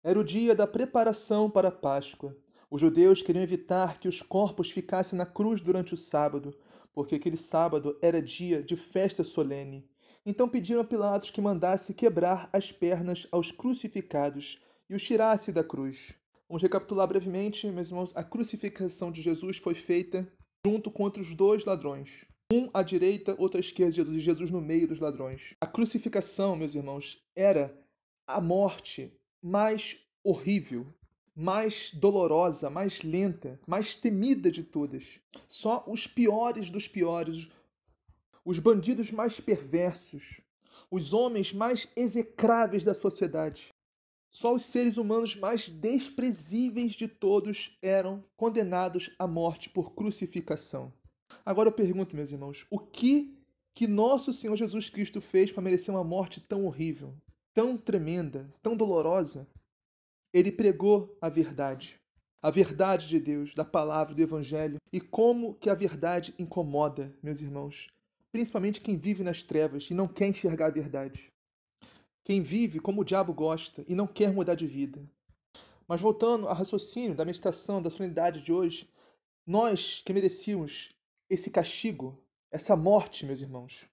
Era 0.03 0.18
o 0.18 0.24
dia 0.24 0.55
da 0.55 0.66
preparação 0.66 1.51
para 1.51 1.68
a 1.68 1.72
Páscoa. 1.72 2.36
Os 2.70 2.80
judeus 2.80 3.20
queriam 3.20 3.42
evitar 3.42 3.99
que 3.99 4.07
os 4.07 4.22
corpos 4.22 4.70
ficassem 4.70 5.18
na 5.18 5.26
cruz 5.26 5.61
durante 5.61 5.94
o 5.94 5.96
sábado, 5.96 6.57
porque 6.94 7.16
aquele 7.16 7.36
sábado 7.36 7.99
era 8.01 8.22
dia 8.22 8.62
de 8.62 8.76
festa 8.76 9.24
solene. 9.24 9.88
Então 10.24 10.49
pediram 10.49 10.82
a 10.82 10.84
Pilatos 10.84 11.30
que 11.30 11.40
mandasse 11.40 11.94
quebrar 11.94 12.49
as 12.53 12.70
pernas 12.70 13.26
aos 13.32 13.51
crucificados 13.51 14.61
e 14.88 14.94
os 14.94 15.03
tirasse 15.03 15.51
da 15.51 15.64
cruz. 15.64 16.14
Vamos 16.49 16.62
recapitular 16.62 17.09
brevemente, 17.09 17.68
meus 17.70 17.88
irmãos. 17.88 18.12
A 18.14 18.22
crucificação 18.22 19.11
de 19.11 19.20
Jesus 19.20 19.57
foi 19.57 19.74
feita 19.74 20.30
junto 20.64 20.90
com 20.92 21.03
outros 21.03 21.34
dois 21.34 21.64
ladrões. 21.64 22.24
Um 22.53 22.70
à 22.72 22.82
direita, 22.82 23.34
outro 23.36 23.59
à 23.59 23.61
esquerda 23.61 23.90
de 23.90 23.96
Jesus, 23.96 24.16
e 24.16 24.20
Jesus 24.20 24.51
no 24.51 24.61
meio 24.61 24.86
dos 24.86 25.01
ladrões. 25.01 25.55
A 25.61 25.66
crucificação, 25.66 26.55
meus 26.55 26.74
irmãos, 26.74 27.20
era 27.34 27.76
a 28.26 28.40
morte 28.40 29.18
mais 29.43 29.99
horrível, 30.22 30.86
mais 31.34 31.93
dolorosa, 31.93 32.68
mais 32.68 33.03
lenta, 33.03 33.61
mais 33.66 33.95
temida 33.95 34.51
de 34.51 34.62
todas. 34.62 35.20
Só 35.49 35.84
os 35.86 36.07
piores 36.07 36.70
dos 36.70 36.89
piores, 36.89 37.49
os 38.45 38.59
bandidos 38.59 39.11
mais 39.11 39.41
perversos, 39.41 40.41
os 40.91 41.12
homens 41.12 41.53
mais 41.53 41.89
execráveis 41.95 42.82
da 42.82 42.95
sociedade, 42.95 43.72
só 44.30 44.55
os 44.55 44.62
seres 44.62 44.99
humanos 44.99 45.34
mais 45.34 45.68
desprezíveis 45.68 46.93
de 46.93 47.09
todos 47.09 47.76
eram 47.80 48.22
condenados 48.36 49.11
à 49.18 49.26
morte 49.26 49.70
por 49.70 49.95
crucificação. 49.95 50.93
Agora 51.45 51.68
eu 51.68 51.72
pergunto, 51.72 52.14
meus 52.14 52.30
irmãos, 52.30 52.66
o 52.70 52.78
que 52.78 53.34
que 53.74 53.86
nosso 53.86 54.32
Senhor 54.32 54.57
Jesus 54.57 54.91
Cristo 54.91 55.20
fez 55.20 55.53
para 55.53 55.62
merecer 55.62 55.95
uma 55.95 56.03
morte 56.03 56.41
tão 56.41 56.66
horrível, 56.66 57.14
tão 57.59 57.76
tremenda, 57.76 58.48
tão 58.62 58.76
dolorosa? 58.76 59.44
Ele 60.32 60.52
pregou 60.52 61.18
a 61.20 61.28
verdade, 61.28 62.00
a 62.40 62.52
verdade 62.52 63.09
de 63.09 63.18
Deus, 63.18 63.52
da 63.52 63.64
palavra 63.64 64.14
do 64.14 64.22
evangelho, 64.22 64.76
e 64.92 65.00
como 65.00 65.54
que 65.54 65.68
a 65.68 65.74
verdade 65.74 66.32
incomoda, 66.38 67.12
meus 67.20 67.40
irmãos, 67.40 67.88
principalmente 68.30 68.80
quem 68.80 68.96
vive 68.96 69.24
nas 69.24 69.42
trevas 69.42 69.90
e 69.90 69.92
não 69.92 70.06
quer 70.06 70.28
enxergar 70.28 70.66
a 70.66 70.70
verdade. 70.70 71.32
Quem 72.22 72.40
vive 72.42 72.78
como 72.78 73.00
o 73.00 73.04
diabo 73.04 73.34
gosta 73.34 73.84
e 73.88 73.94
não 73.96 74.06
quer 74.06 74.32
mudar 74.32 74.54
de 74.54 74.68
vida. 74.68 75.02
Mas 75.88 76.00
voltando 76.00 76.46
ao 76.46 76.54
raciocínio 76.54 77.16
da 77.16 77.24
meditação, 77.24 77.82
da 77.82 77.90
solenidade 77.90 78.40
de 78.40 78.52
hoje, 78.52 78.88
nós 79.44 80.00
que 80.06 80.12
merecíamos 80.12 80.94
esse 81.28 81.50
castigo, 81.50 82.16
essa 82.52 82.76
morte, 82.76 83.26
meus 83.26 83.40
irmãos, 83.40 83.84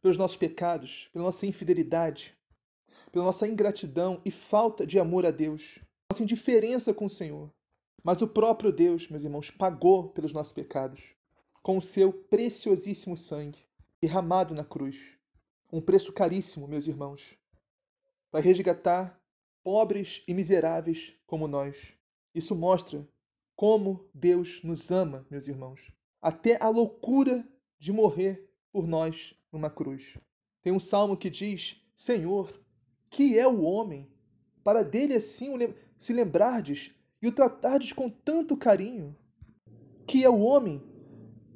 pelos 0.00 0.16
nossos 0.16 0.38
pecados, 0.38 1.10
pela 1.12 1.26
nossa 1.26 1.46
infidelidade, 1.46 2.34
pela 3.12 3.24
nossa 3.24 3.46
ingratidão 3.46 4.20
e 4.24 4.30
falta 4.30 4.86
de 4.86 4.98
amor 4.98 5.26
a 5.26 5.30
Deus, 5.30 5.78
nossa 6.10 6.22
indiferença 6.22 6.92
com 6.92 7.06
o 7.06 7.10
Senhor. 7.10 7.50
Mas 8.02 8.22
o 8.22 8.28
próprio 8.28 8.72
Deus, 8.72 9.08
meus 9.08 9.24
irmãos, 9.24 9.50
pagou 9.50 10.10
pelos 10.10 10.32
nossos 10.32 10.52
pecados 10.52 11.14
com 11.62 11.76
o 11.76 11.82
seu 11.82 12.12
preciosíssimo 12.12 13.16
sangue 13.16 13.58
derramado 14.00 14.54
na 14.54 14.64
cruz. 14.64 15.18
Um 15.72 15.80
preço 15.80 16.12
caríssimo, 16.12 16.68
meus 16.68 16.86
irmãos, 16.86 17.36
para 18.30 18.40
resgatar 18.40 19.20
pobres 19.64 20.22
e 20.28 20.32
miseráveis 20.32 21.12
como 21.26 21.48
nós. 21.48 21.98
Isso 22.32 22.54
mostra 22.54 23.04
como 23.56 24.08
Deus 24.14 24.62
nos 24.62 24.90
ama, 24.92 25.26
meus 25.28 25.48
irmãos, 25.48 25.90
até 26.22 26.62
a 26.62 26.68
loucura 26.68 27.44
de 27.78 27.90
morrer 27.90 28.48
por 28.70 28.86
nós 28.86 29.34
numa 29.50 29.70
cruz. 29.70 30.16
Tem 30.62 30.72
um 30.72 30.78
salmo 30.78 31.16
que 31.16 31.30
diz: 31.30 31.82
Senhor, 31.96 32.52
que 33.10 33.38
é 33.38 33.46
o 33.46 33.62
homem, 33.62 34.08
para 34.62 34.82
dele 34.82 35.14
assim 35.14 35.52
se 35.96 36.12
lembrardes 36.12 36.92
e 37.22 37.28
o 37.28 37.32
tratardes 37.32 37.92
com 37.92 38.10
tanto 38.10 38.56
carinho? 38.56 39.16
Que 40.06 40.24
é 40.24 40.30
o 40.30 40.40
homem? 40.40 40.82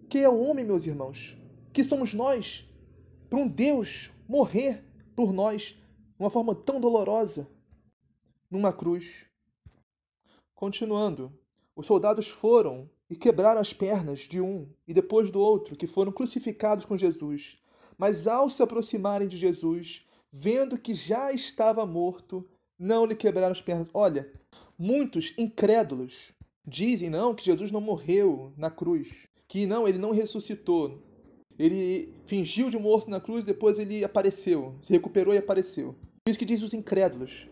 Que 0.09 0.19
é 0.19 0.29
o 0.29 0.41
homem, 0.41 0.65
meus 0.65 0.87
irmãos? 0.87 1.37
Que 1.73 1.85
somos 1.85 2.15
nós 2.15 2.69
para 3.29 3.39
um 3.39 3.47
Deus 3.47 4.11
morrer 4.29 4.85
por 5.15 5.33
nós 5.33 5.77
uma 6.19 6.29
forma 6.29 6.55
tão 6.55 6.81
dolorosa 6.81 7.49
numa 8.51 8.73
cruz. 8.73 9.27
Continuando, 10.55 11.33
os 11.77 11.87
soldados 11.87 12.29
foram 12.29 12.91
e 13.09 13.17
quebraram 13.17 13.61
as 13.61 13.73
pernas 13.73 14.21
de 14.21 14.41
um 14.41 14.69
e 14.87 14.93
depois 14.93 15.31
do 15.31 15.41
outro, 15.41 15.77
que 15.77 15.87
foram 15.87 16.13
crucificados 16.13 16.85
com 16.85 16.97
Jesus. 16.97 17.59
Mas 17.97 18.27
ao 18.27 18.51
se 18.51 18.63
aproximarem 18.63 19.29
de 19.29 19.37
Jesus, 19.37 20.07
vendo 20.33 20.79
que 20.79 20.95
já 20.95 21.33
estava 21.33 21.85
morto, 21.85 22.49
não 22.79 23.05
lhe 23.05 23.15
quebraram 23.15 23.53
as 23.53 23.61
pernas. 23.61 23.89
Olha, 23.93 24.31
muitos 24.79 25.35
incrédulos 25.37 26.33
dizem 26.67 27.11
não 27.11 27.35
que 27.35 27.45
Jesus 27.45 27.71
não 27.71 27.81
morreu 27.81 28.53
na 28.57 28.71
cruz, 28.71 29.29
que 29.49 29.67
não, 29.67 29.87
ele 29.87 29.99
não 29.99 30.13
ressuscitou. 30.13 31.03
Ele 31.59 32.15
fingiu 32.25 32.71
de 32.71 32.79
morto 32.79 33.11
na 33.11 33.21
cruz, 33.21 33.45
depois 33.45 33.79
ele 33.79 34.03
apareceu, 34.03 34.75
se 34.81 34.93
recuperou 34.93 35.35
e 35.35 35.39
apareceu. 35.39 35.95
Isso 36.27 36.39
que 36.39 36.45
diz 36.45 36.63
os 36.63 36.73
incrédulos. 36.73 37.49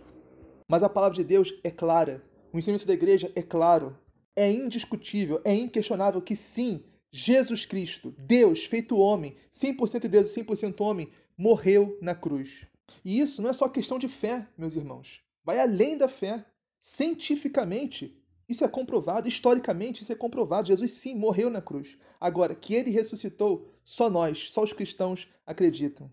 Mas 0.71 0.83
a 0.83 0.89
palavra 0.89 1.17
de 1.17 1.25
Deus 1.25 1.53
é 1.63 1.71
clara. 1.71 2.23
O 2.53 2.59
ensinamento 2.59 2.87
da 2.87 2.95
igreja 2.95 3.31
é 3.35 3.43
claro. 3.43 3.99
É 4.37 4.51
indiscutível, 4.51 5.41
é 5.45 5.55
inquestionável 5.55 6.23
que 6.23 6.37
sim, 6.37 6.85
Jesus 7.11 7.67
Cristo, 7.67 8.15
Deus 8.19 8.65
feito 8.65 8.97
homem, 8.97 9.35
100% 9.53 10.07
Deus 10.09 10.37
e 10.37 10.45
100% 10.45 10.81
homem, 10.81 11.11
morreu 11.39 11.97
na 12.03 12.15
cruz. 12.15 12.67
E 13.05 13.21
isso 13.21 13.41
não 13.41 13.51
é 13.51 13.53
só 13.53 13.69
questão 13.69 13.99
de 13.99 14.09
fé, 14.09 14.47
meus 14.59 14.75
irmãos. 14.75 15.23
Vai 15.45 15.61
além 15.61 15.97
da 15.97 16.09
fé. 16.09 16.45
Cientificamente, 16.81 18.21
isso 18.49 18.65
é 18.65 18.69
comprovado, 18.69 19.29
historicamente, 19.29 20.03
isso 20.03 20.13
é 20.13 20.17
comprovado. 20.17 20.69
Jesus 20.69 20.93
sim 20.93 21.15
morreu 21.15 21.49
na 21.51 21.63
cruz. 21.63 21.99
Agora, 22.21 22.55
que 22.55 22.75
ele 22.75 22.91
ressuscitou, 22.91 23.69
só 23.85 24.11
nós, 24.11 24.51
só 24.51 24.63
os 24.63 24.73
cristãos 24.73 25.29
acreditam. 25.47 26.11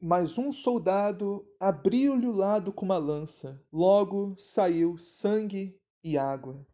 Mas 0.00 0.38
um 0.38 0.52
soldado 0.52 1.44
abriu-lhe 1.58 2.26
o 2.26 2.32
lado 2.32 2.72
com 2.72 2.84
uma 2.84 2.98
lança. 2.98 3.60
Logo 3.72 4.36
saiu 4.36 4.96
sangue 4.96 5.76
e 6.04 6.16
água. 6.16 6.64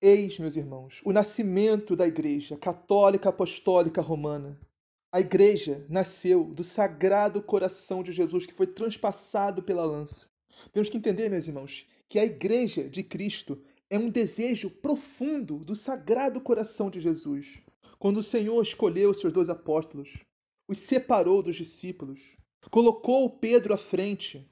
Eis, 0.00 0.38
meus 0.38 0.56
irmãos, 0.56 1.00
o 1.04 1.12
nascimento 1.12 1.94
da 1.94 2.06
Igreja 2.06 2.56
Católica 2.56 3.28
Apostólica 3.28 4.00
Romana. 4.00 4.58
A 5.14 5.20
Igreja 5.20 5.86
nasceu 5.88 6.42
do 6.42 6.64
sagrado 6.64 7.40
coração 7.40 8.02
de 8.02 8.10
Jesus 8.10 8.46
que 8.46 8.52
foi 8.52 8.66
transpassado 8.66 9.62
pela 9.62 9.84
lança. 9.84 10.26
Temos 10.72 10.88
que 10.88 10.96
entender, 10.96 11.28
meus 11.28 11.46
irmãos, 11.46 11.86
que 12.08 12.18
a 12.18 12.24
Igreja 12.24 12.88
de 12.88 13.04
Cristo 13.04 13.62
é 13.88 13.96
um 13.96 14.10
desejo 14.10 14.68
profundo 14.68 15.58
do 15.58 15.76
sagrado 15.76 16.40
coração 16.40 16.90
de 16.90 16.98
Jesus. 16.98 17.62
Quando 17.96 18.16
o 18.16 18.24
Senhor 18.24 18.60
escolheu 18.60 19.10
os 19.10 19.20
seus 19.20 19.32
dois 19.32 19.48
apóstolos, 19.48 20.24
os 20.66 20.80
separou 20.80 21.44
dos 21.44 21.54
discípulos, 21.54 22.20
colocou 22.68 23.30
Pedro 23.30 23.72
à 23.72 23.78
frente. 23.78 24.50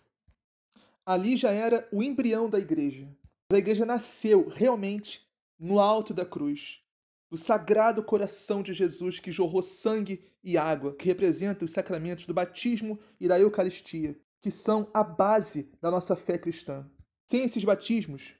Ali 1.04 1.36
já 1.36 1.50
era 1.50 1.88
o 1.90 2.04
embrião 2.04 2.48
da 2.48 2.60
igreja. 2.60 3.12
A 3.52 3.58
igreja 3.58 3.84
nasceu 3.84 4.46
realmente 4.46 5.28
no 5.58 5.80
alto 5.80 6.14
da 6.14 6.24
cruz, 6.24 6.84
do 7.28 7.36
sagrado 7.36 8.00
coração 8.00 8.62
de 8.62 8.72
Jesus 8.72 9.18
que 9.18 9.32
jorrou 9.32 9.60
sangue 9.60 10.30
e 10.42 10.58
água, 10.58 10.94
que 10.94 11.06
representa 11.06 11.64
os 11.64 11.70
sacramentos 11.70 12.26
do 12.26 12.34
batismo 12.34 12.98
e 13.20 13.28
da 13.28 13.38
Eucaristia, 13.38 14.18
que 14.40 14.50
são 14.50 14.90
a 14.92 15.04
base 15.04 15.70
da 15.80 15.90
nossa 15.90 16.16
fé 16.16 16.36
cristã. 16.36 16.88
Sem 17.26 17.44
esses 17.44 17.64
batismos, 17.64 18.34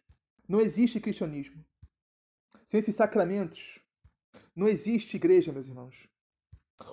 não 0.49 0.61
existe 0.61 1.01
cristianismo. 1.01 1.65
Sem 2.67 2.81
esses 2.81 2.97
sacramentos, 2.97 3.79
não 4.55 4.69
existe 4.69 5.17
igreja, 5.17 5.53
meus 5.53 5.69
irmãos. 5.69 6.09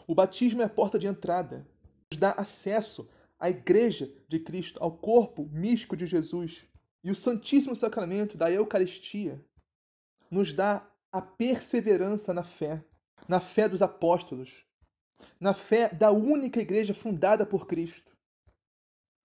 O 0.08 0.14
batismo 0.14 0.62
é 0.62 0.66
a 0.66 0.70
porta 0.70 1.00
de 1.00 1.08
entrada, 1.08 1.68
nos 2.12 2.20
dá 2.20 2.32
acesso 2.34 3.10
à 3.40 3.50
igreja 3.50 4.14
de 4.28 4.40
Cristo, 4.40 4.82
ao 4.82 4.96
corpo 4.96 5.50
místico 5.52 5.98
de 5.98 6.06
Jesus. 6.06 6.68
E 7.04 7.10
o 7.10 7.16
Santíssimo 7.16 7.76
Sacramento 7.76 8.38
da 8.38 8.52
Eucaristia 8.52 9.44
nos 10.30 10.54
dá 10.54 10.88
a 11.12 11.22
perseverança 11.22 12.34
na 12.34 12.44
fé, 12.44 12.84
na 13.28 13.40
fé 13.40 13.68
dos 13.68 13.82
apóstolos, 13.82 14.66
na 15.40 15.54
fé 15.54 15.90
da 15.90 16.12
única 16.12 16.60
igreja 16.60 16.94
fundada 16.94 17.46
por 17.46 17.68
Cristo. 17.68 18.18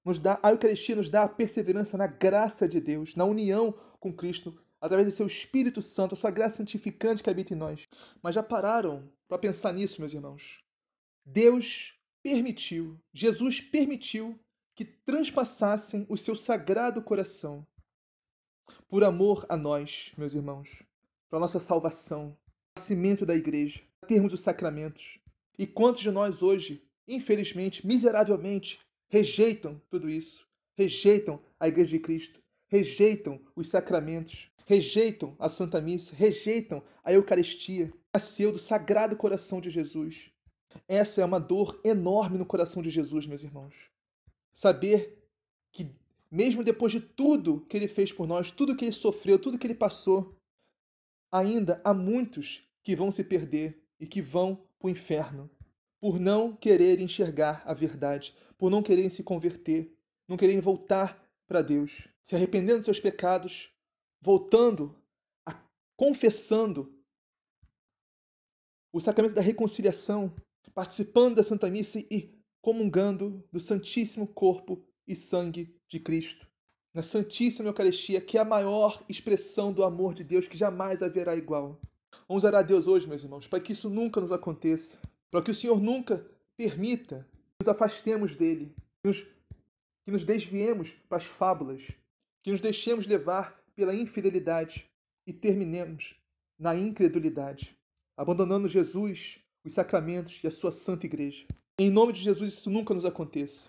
Nos 0.04 0.18
dá, 0.18 0.38
a 0.42 0.50
Eucaristia 0.50 0.96
nos 0.96 1.08
dá 1.08 1.22
a 1.22 1.28
perseverança 1.28 1.96
na 1.96 2.06
graça 2.06 2.68
de 2.68 2.80
Deus, 2.80 3.14
na 3.14 3.24
união 3.24 3.72
com 3.98 4.12
Cristo, 4.12 4.58
através 4.80 5.08
do 5.08 5.14
seu 5.14 5.26
Espírito 5.26 5.80
Santo, 5.80 6.14
a 6.14 6.16
sua 6.16 6.30
graça 6.30 6.56
santificante 6.56 7.22
que 7.22 7.30
habita 7.30 7.54
em 7.54 7.56
nós. 7.56 7.88
Mas 8.22 8.34
já 8.34 8.42
pararam 8.42 9.10
para 9.26 9.38
pensar 9.38 9.72
nisso, 9.72 10.00
meus 10.00 10.12
irmãos? 10.12 10.62
Deus 11.24 11.94
permitiu, 12.22 13.00
Jesus 13.12 13.60
permitiu 13.60 14.38
que 14.74 14.84
transpassassem 14.84 16.04
o 16.08 16.18
seu 16.18 16.36
sagrado 16.36 17.00
coração 17.00 17.66
por 18.88 19.04
amor 19.04 19.46
a 19.48 19.56
nós, 19.56 20.12
meus 20.16 20.34
irmãos, 20.34 20.82
para 21.30 21.40
nossa 21.40 21.58
salvação, 21.58 22.36
nascimento 22.76 23.24
da 23.24 23.34
igreja, 23.34 23.82
termos 24.06 24.32
os 24.32 24.40
sacramentos. 24.40 25.18
E 25.58 25.66
quantos 25.66 26.02
de 26.02 26.10
nós 26.10 26.42
hoje, 26.42 26.82
infelizmente, 27.06 27.86
miseravelmente, 27.86 28.80
rejeitam 29.08 29.80
tudo 29.88 30.10
isso? 30.10 30.48
Rejeitam 30.76 31.40
a 31.58 31.68
igreja 31.68 31.92
de 31.92 32.00
Cristo, 32.00 32.42
rejeitam 32.66 33.40
os 33.54 33.68
sacramentos, 33.68 34.50
rejeitam 34.66 35.36
a 35.38 35.48
Santa 35.48 35.80
Missa, 35.80 36.14
rejeitam 36.16 36.82
a 37.04 37.12
Eucaristia. 37.12 37.92
Nasceu 38.12 38.50
do 38.50 38.58
sagrado 38.58 39.16
coração 39.16 39.60
de 39.60 39.70
Jesus. 39.70 40.30
Essa 40.88 41.22
é 41.22 41.24
uma 41.24 41.38
dor 41.38 41.80
enorme 41.84 42.38
no 42.38 42.46
coração 42.46 42.82
de 42.82 42.90
Jesus, 42.90 43.26
meus 43.26 43.44
irmãos. 43.44 43.74
Saber 44.52 45.22
que, 45.72 45.90
mesmo 46.30 46.64
depois 46.64 46.92
de 46.92 47.00
tudo 47.00 47.60
que 47.66 47.76
ele 47.76 47.88
fez 47.88 48.12
por 48.12 48.26
nós, 48.26 48.50
tudo 48.50 48.76
que 48.76 48.84
ele 48.84 48.92
sofreu, 48.92 49.38
tudo 49.38 49.58
que 49.58 49.66
ele 49.66 49.74
passou, 49.74 50.36
ainda 51.30 51.80
há 51.84 51.92
muitos 51.92 52.68
que 52.82 52.94
vão 52.96 53.10
se 53.10 53.24
perder 53.24 53.82
e 53.98 54.06
que 54.06 54.20
vão 54.20 54.64
para 54.84 54.88
o 54.88 54.90
inferno 54.90 55.50
por 55.98 56.20
não 56.20 56.54
querer 56.54 57.00
enxergar 57.00 57.62
a 57.64 57.72
verdade, 57.72 58.36
por 58.58 58.70
não 58.70 58.82
quererem 58.82 59.08
se 59.08 59.22
converter, 59.22 59.96
não 60.28 60.36
quererem 60.36 60.60
voltar 60.60 61.26
para 61.46 61.62
Deus, 61.62 62.06
se 62.22 62.36
arrependendo 62.36 62.80
dos 62.80 62.84
seus 62.84 63.00
pecados, 63.00 63.72
voltando, 64.20 64.94
a, 65.46 65.58
confessando 65.96 66.94
o 68.92 69.00
sacramento 69.00 69.34
da 69.34 69.40
reconciliação, 69.40 70.34
participando 70.74 71.36
da 71.36 71.42
Santa 71.42 71.70
Missa 71.70 72.00
e 72.10 72.38
comungando 72.60 73.42
do 73.50 73.58
Santíssimo 73.58 74.26
Corpo 74.26 74.84
e 75.06 75.16
Sangue 75.16 75.74
de 75.88 75.98
Cristo. 75.98 76.46
Na 76.92 77.02
Santíssima 77.02 77.70
Eucaristia, 77.70 78.20
que 78.20 78.36
é 78.36 78.40
a 78.42 78.44
maior 78.44 79.02
expressão 79.08 79.72
do 79.72 79.82
amor 79.82 80.12
de 80.12 80.22
Deus 80.22 80.46
que 80.46 80.58
jamais 80.58 81.02
haverá 81.02 81.34
igual. 81.34 81.80
Vamos 82.28 82.44
orar 82.44 82.60
a 82.60 82.62
Deus 82.62 82.86
hoje, 82.86 83.06
meus 83.06 83.22
irmãos, 83.22 83.46
para 83.46 83.60
que 83.60 83.72
isso 83.72 83.90
nunca 83.90 84.20
nos 84.20 84.32
aconteça, 84.32 85.00
para 85.30 85.42
que 85.42 85.50
o 85.50 85.54
Senhor 85.54 85.80
nunca 85.80 86.24
permita 86.56 87.26
que 87.30 87.64
nos 87.64 87.68
afastemos 87.68 88.34
dele, 88.34 88.74
que 89.02 89.08
nos, 89.08 89.20
que 89.20 90.10
nos 90.10 90.24
desviemos 90.24 90.92
para 91.08 91.18
as 91.18 91.24
fábulas, 91.24 91.90
que 92.42 92.50
nos 92.50 92.60
deixemos 92.60 93.06
levar 93.06 93.60
pela 93.74 93.94
infidelidade 93.94 94.88
e 95.26 95.32
terminemos 95.32 96.14
na 96.58 96.76
incredulidade, 96.76 97.76
abandonando 98.16 98.68
Jesus, 98.68 99.40
os 99.64 99.72
sacramentos 99.72 100.42
e 100.42 100.46
a 100.46 100.50
sua 100.50 100.70
santa 100.70 101.06
igreja. 101.06 101.46
Em 101.78 101.90
nome 101.90 102.12
de 102.12 102.20
Jesus, 102.20 102.52
isso 102.52 102.70
nunca 102.70 102.94
nos 102.94 103.04
aconteça. 103.04 103.68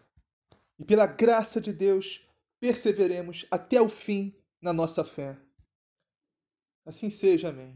E 0.77 0.83
pela 0.83 1.07
graça 1.07 1.59
de 1.59 1.73
Deus, 1.73 2.27
perseveremos 2.59 3.45
até 3.49 3.81
o 3.81 3.89
fim 3.89 4.33
na 4.61 4.73
nossa 4.73 5.03
fé. 5.03 5.37
Assim 6.85 7.09
seja, 7.09 7.49
amém. 7.49 7.75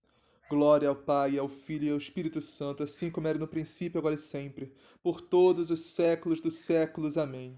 Glória 0.51 0.89
ao 0.89 0.95
Pai, 0.97 1.39
ao 1.39 1.47
Filho 1.47 1.85
e 1.85 1.89
ao 1.91 1.97
Espírito 1.97 2.41
Santo, 2.41 2.83
assim 2.83 3.09
como 3.09 3.25
era 3.25 3.39
no 3.39 3.47
princípio, 3.47 3.97
agora 3.97 4.15
e 4.15 4.17
sempre, 4.17 4.75
por 5.01 5.21
todos 5.21 5.71
os 5.71 5.79
séculos 5.79 6.41
dos 6.41 6.55
séculos. 6.55 7.17
Amém. 7.17 7.57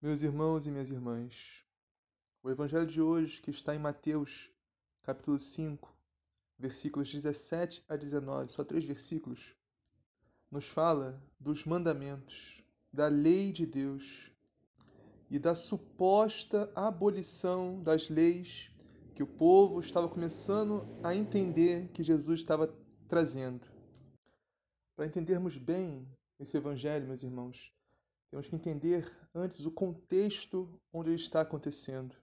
Meus 0.00 0.22
irmãos 0.22 0.64
e 0.64 0.70
minhas 0.70 0.90
irmãs, 0.90 1.62
o 2.42 2.48
evangelho 2.48 2.86
de 2.86 3.02
hoje, 3.02 3.42
que 3.42 3.50
está 3.50 3.74
em 3.74 3.78
Mateus, 3.78 4.50
capítulo 5.02 5.38
5, 5.38 5.95
versículos 6.58 7.12
17 7.12 7.84
a 7.88 7.96
19, 7.96 8.52
só 8.52 8.64
três 8.64 8.84
versículos, 8.84 9.54
nos 10.50 10.66
fala 10.68 11.22
dos 11.38 11.64
mandamentos, 11.64 12.62
da 12.92 13.08
lei 13.08 13.52
de 13.52 13.66
Deus 13.66 14.32
e 15.30 15.38
da 15.38 15.54
suposta 15.54 16.70
abolição 16.74 17.82
das 17.82 18.08
leis 18.08 18.70
que 19.14 19.22
o 19.22 19.26
povo 19.26 19.80
estava 19.80 20.08
começando 20.08 20.86
a 21.02 21.14
entender 21.14 21.88
que 21.88 22.02
Jesus 22.02 22.40
estava 22.40 22.72
trazendo. 23.08 23.66
Para 24.94 25.06
entendermos 25.06 25.56
bem 25.56 26.06
esse 26.38 26.56
evangelho, 26.56 27.06
meus 27.06 27.22
irmãos, 27.22 27.72
temos 28.30 28.48
que 28.48 28.54
entender 28.54 29.10
antes 29.34 29.64
o 29.64 29.70
contexto 29.70 30.68
onde 30.92 31.10
ele 31.10 31.16
está 31.16 31.40
acontecendo, 31.40 32.14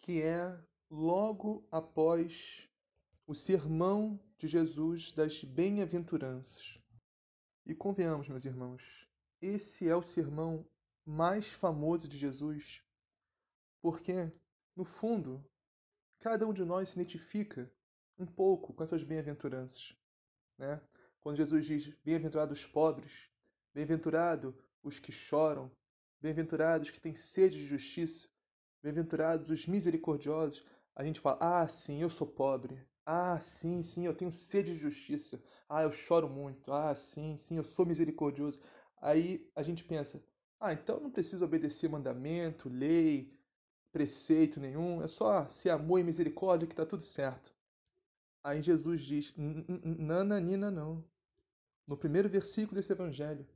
que 0.00 0.20
é 0.20 0.58
logo 0.90 1.66
após 1.70 2.68
o 3.26 3.34
sermão 3.34 4.20
de 4.36 4.46
Jesus 4.46 5.10
das 5.12 5.42
bem-aventuranças. 5.42 6.78
E 7.64 7.74
convenhamos, 7.74 8.28
meus 8.28 8.44
irmãos, 8.44 9.08
esse 9.40 9.88
é 9.88 9.96
o 9.96 10.02
sermão 10.02 10.66
mais 11.06 11.50
famoso 11.52 12.06
de 12.06 12.18
Jesus, 12.18 12.82
porque, 13.80 14.30
no 14.76 14.84
fundo, 14.84 15.42
cada 16.18 16.46
um 16.46 16.52
de 16.52 16.64
nós 16.64 16.90
se 16.90 17.00
identifica 17.00 17.72
um 18.18 18.26
pouco 18.26 18.74
com 18.74 18.82
essas 18.82 19.02
bem-aventuranças. 19.02 19.96
Né? 20.58 20.80
Quando 21.20 21.36
Jesus 21.36 21.64
diz: 21.64 21.88
Bem-aventurados 22.04 22.60
os 22.60 22.66
pobres, 22.66 23.30
bem-aventurado 23.72 24.54
os 24.82 24.98
que 24.98 25.10
choram, 25.10 25.70
bem-aventurados 26.20 26.90
que 26.90 27.00
têm 27.00 27.14
sede 27.14 27.56
de 27.56 27.66
justiça, 27.66 28.28
bem-aventurados 28.82 29.48
os 29.48 29.66
misericordiosos, 29.66 30.64
a 30.94 31.02
gente 31.02 31.20
fala: 31.20 31.38
Ah, 31.40 31.68
sim, 31.68 32.02
eu 32.02 32.10
sou 32.10 32.26
pobre. 32.26 32.86
Ah, 33.06 33.38
sim, 33.40 33.82
sim, 33.82 34.06
eu 34.06 34.14
tenho 34.14 34.32
sede 34.32 34.72
de 34.74 34.78
justiça. 34.80 35.42
Ah, 35.68 35.82
eu 35.82 35.92
choro 35.92 36.28
muito. 36.28 36.72
Ah, 36.72 36.94
sim, 36.94 37.36
sim, 37.36 37.56
eu 37.56 37.64
sou 37.64 37.84
misericordioso. 37.86 38.60
Aí 39.00 39.46
a 39.54 39.62
gente 39.62 39.84
pensa: 39.84 40.22
Ah, 40.60 40.72
então 40.72 41.00
não 41.00 41.10
preciso 41.10 41.44
obedecer 41.44 41.88
mandamento, 41.88 42.68
lei, 42.68 43.32
preceito 43.92 44.60
nenhum. 44.60 45.02
É 45.02 45.08
só 45.08 45.46
ser 45.48 45.70
amor 45.70 45.98
e 46.00 46.04
misericórdia 46.04 46.66
que 46.66 46.72
está 46.72 46.86
tudo 46.86 47.02
certo. 47.02 47.54
Aí 48.42 48.62
Jesus 48.62 49.02
diz: 49.02 49.34
Nananina, 49.36 50.70
não. 50.70 51.04
No 51.86 51.96
primeiro 51.96 52.28
versículo 52.28 52.76
desse 52.76 52.92
evangelho: 52.92 53.46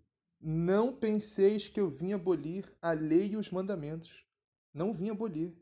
Não 0.40 0.94
penseis 0.94 1.68
que 1.68 1.80
eu 1.80 1.88
vim 1.90 2.12
abolir 2.12 2.70
a 2.82 2.92
lei 2.92 3.32
e 3.32 3.36
os 3.36 3.50
mandamentos. 3.50 4.26
Não 4.74 4.92
vim 4.92 5.10
abolir. 5.10 5.56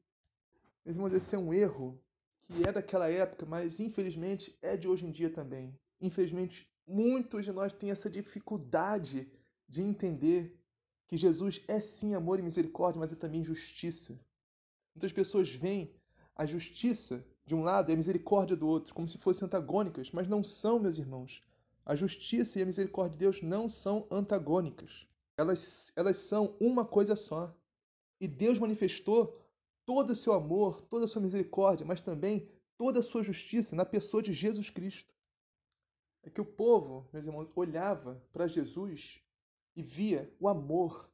Meus 0.85 0.97
irmãos, 0.97 1.13
esse 1.13 1.35
é 1.35 1.39
um 1.39 1.55
erro 1.55 2.01
que 2.47 2.67
é 2.67 2.73
daquela 2.73 3.11
época, 3.11 3.45
mas 3.45 3.81
infelizmente 3.81 4.57
é 4.63 4.77
de 4.77 4.87
hoje 4.87 5.07
em 5.07 5.11
dia 5.11 5.31
também. 5.31 5.77
Infelizmente, 6.01 6.69
muitos 6.87 7.45
de 7.45 7.53
nós 7.53 7.73
têm 7.73 7.91
essa 7.91 8.09
dificuldade 8.09 9.29
de 9.69 9.83
entender 9.83 10.57
que 11.09 11.17
Jesus 11.17 11.63
é 11.67 11.81
sim 11.81 12.15
amor 12.15 12.39
e 12.39 12.43
misericórdia, 12.43 13.01
mas 13.01 13.13
é 13.13 13.17
também 13.17 13.45
justiça. 13.45 14.19
Muitas 14.95 15.13
pessoas 15.13 15.51
veem 15.51 15.93
a 16.35 16.47
justiça 16.47 17.25
de 17.45 17.55
um 17.55 17.63
lado 17.63 17.91
e 17.91 17.95
a 17.95 17.97
misericórdia 17.97 18.57
do 18.57 18.67
outro, 18.67 18.95
como 18.95 19.09
se 19.09 19.19
fossem 19.19 19.47
antagônicas, 19.47 20.11
mas 20.11 20.29
não 20.29 20.43
são, 20.43 20.79
meus 20.79 20.99
irmãos. 20.99 21.43
A 21.85 21.95
justiça 21.95 22.59
e 22.59 22.63
a 22.63 22.67
misericórdia 22.67 23.13
de 23.13 23.19
Deus 23.19 23.43
não 23.43 23.69
são 23.69 24.07
antagônicas. 24.11 25.07
Elas, 25.37 25.93
elas 25.95 26.17
são 26.17 26.57
uma 26.59 26.85
coisa 26.85 27.15
só. 27.15 27.55
E 28.21 28.27
Deus 28.27 28.59
manifestou 28.59 29.39
todo 29.87 30.11
o 30.11 30.17
seu 30.17 30.33
amor, 30.33 30.83
toda 30.83 31.05
a 31.05 31.09
sua 31.09 31.23
misericórdia, 31.23 31.87
mas 31.87 32.03
também 32.03 32.51
toda 32.77 32.99
a 32.99 33.03
sua 33.03 33.23
justiça 33.23 33.75
na 33.75 33.87
pessoa 33.87 34.23
de 34.23 34.33
Jesus 34.33 34.69
Cristo. 34.69 35.15
É 36.23 36.29
que 36.29 36.41
o 36.41 36.45
povo, 36.45 37.09
meus 37.13 37.25
irmãos, 37.25 37.53
olhava 37.55 38.21
para 38.33 38.49
Jesus 38.49 39.23
e 39.77 39.83
via 39.83 40.31
o 40.41 40.49
amor, 40.49 41.09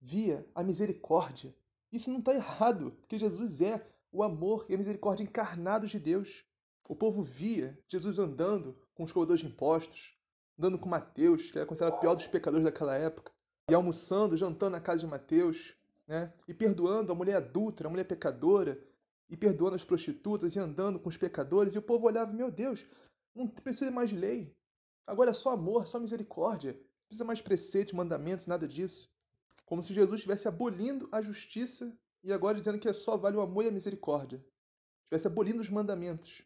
via 0.00 0.46
a 0.54 0.62
misericórdia. 0.62 1.56
Isso 1.90 2.10
não 2.10 2.18
está 2.18 2.34
errado, 2.34 2.92
porque 3.00 3.18
Jesus 3.18 3.62
é 3.62 3.84
o 4.12 4.22
amor 4.22 4.66
e 4.68 4.74
a 4.74 4.78
misericórdia 4.78 5.24
encarnados 5.24 5.90
de 5.90 5.98
Deus. 5.98 6.44
O 6.86 6.94
povo 6.94 7.22
via 7.22 7.78
Jesus 7.88 8.18
andando 8.18 8.76
com 8.94 9.04
os 9.04 9.12
cobradores 9.12 9.40
de 9.40 9.46
impostos, 9.46 10.14
andando 10.58 10.78
com 10.78 10.88
Mateus, 10.88 11.50
que 11.50 11.58
era 11.58 11.66
considerado 11.66 11.96
o 11.96 12.00
pior 12.00 12.14
dos 12.14 12.26
pecadores 12.26 12.64
daquela 12.64 12.94
época, 12.94 13.32
e 13.70 13.74
almoçando, 13.74 14.36
jantando 14.36 14.72
na 14.72 14.80
casa 14.80 15.00
de 15.00 15.06
Mateus, 15.06 15.77
né? 16.08 16.32
e 16.48 16.54
perdoando 16.54 17.12
a 17.12 17.14
mulher 17.14 17.36
adulta, 17.36 17.86
a 17.86 17.90
mulher 17.90 18.04
pecadora, 18.04 18.82
e 19.28 19.36
perdoando 19.36 19.76
as 19.76 19.84
prostitutas 19.84 20.56
e 20.56 20.58
andando 20.58 20.98
com 20.98 21.10
os 21.10 21.16
pecadores, 21.16 21.74
e 21.74 21.78
o 21.78 21.82
povo 21.82 22.06
olhava, 22.06 22.32
meu 22.32 22.50
Deus, 22.50 22.86
não 23.34 23.46
precisa 23.46 23.90
mais 23.90 24.08
de 24.08 24.16
lei. 24.16 24.56
Agora 25.06 25.30
é 25.30 25.34
só 25.34 25.50
amor, 25.50 25.86
só 25.86 26.00
misericórdia. 26.00 26.72
Não 26.72 27.06
precisa 27.08 27.24
mais 27.24 27.40
preceitos, 27.40 27.92
mandamentos, 27.92 28.46
nada 28.46 28.66
disso. 28.66 29.10
Como 29.66 29.82
se 29.82 29.92
Jesus 29.92 30.20
estivesse 30.20 30.48
abolindo 30.48 31.08
a 31.12 31.20
justiça 31.20 31.94
e 32.24 32.32
agora 32.32 32.58
dizendo 32.58 32.78
que 32.78 32.88
é 32.88 32.92
só 32.94 33.16
vale 33.16 33.36
o 33.36 33.40
amor 33.42 33.64
e 33.64 33.68
a 33.68 33.70
misericórdia. 33.70 34.42
Estivesse 35.04 35.26
abolindo 35.26 35.60
os 35.60 35.68
mandamentos. 35.68 36.42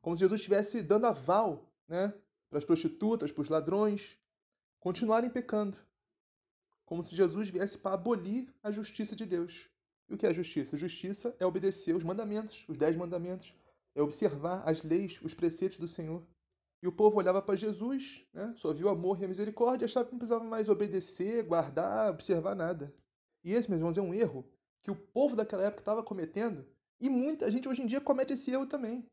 Como 0.00 0.16
se 0.16 0.20
Jesus 0.20 0.40
estivesse 0.40 0.82
dando 0.82 1.06
aval 1.06 1.68
né, 1.88 2.14
para 2.48 2.58
as 2.58 2.64
prostitutas, 2.64 3.32
para 3.32 3.42
os 3.42 3.48
ladrões, 3.48 4.18
continuarem 4.78 5.30
pecando. 5.30 5.76
Como 6.84 7.02
se 7.02 7.16
Jesus 7.16 7.48
viesse 7.48 7.78
para 7.78 7.94
abolir 7.94 8.52
a 8.62 8.70
justiça 8.70 9.16
de 9.16 9.24
Deus. 9.24 9.68
E 10.08 10.14
o 10.14 10.18
que 10.18 10.26
é 10.26 10.32
justiça? 10.32 10.76
Justiça 10.76 11.34
é 11.38 11.46
obedecer 11.46 11.94
os 11.94 12.04
mandamentos, 12.04 12.64
os 12.68 12.76
dez 12.76 12.94
mandamentos, 12.96 13.54
é 13.94 14.02
observar 14.02 14.62
as 14.68 14.82
leis, 14.82 15.20
os 15.22 15.32
preceitos 15.32 15.78
do 15.78 15.88
Senhor. 15.88 16.22
E 16.82 16.86
o 16.86 16.92
povo 16.92 17.16
olhava 17.16 17.40
para 17.40 17.56
Jesus, 17.56 18.26
né? 18.32 18.52
só 18.56 18.72
viu 18.72 18.90
amor 18.90 19.18
e 19.20 19.24
a 19.24 19.28
misericórdia, 19.28 19.86
achava 19.86 20.04
que 20.04 20.12
não 20.12 20.18
precisava 20.18 20.44
mais 20.44 20.68
obedecer, 20.68 21.42
guardar, 21.44 22.10
observar 22.10 22.54
nada. 22.54 22.94
E 23.42 23.54
esse, 23.54 23.70
meus 23.70 23.80
irmãos, 23.80 23.96
é 23.96 24.02
um 24.02 24.12
erro 24.12 24.44
que 24.82 24.90
o 24.90 24.96
povo 24.96 25.34
daquela 25.34 25.64
época 25.64 25.80
estava 25.80 26.02
cometendo 26.02 26.66
e 27.00 27.08
muita 27.08 27.50
gente 27.50 27.68
hoje 27.68 27.82
em 27.82 27.86
dia 27.86 28.00
comete 28.00 28.34
esse 28.34 28.50
erro 28.50 28.66
também. 28.66 29.04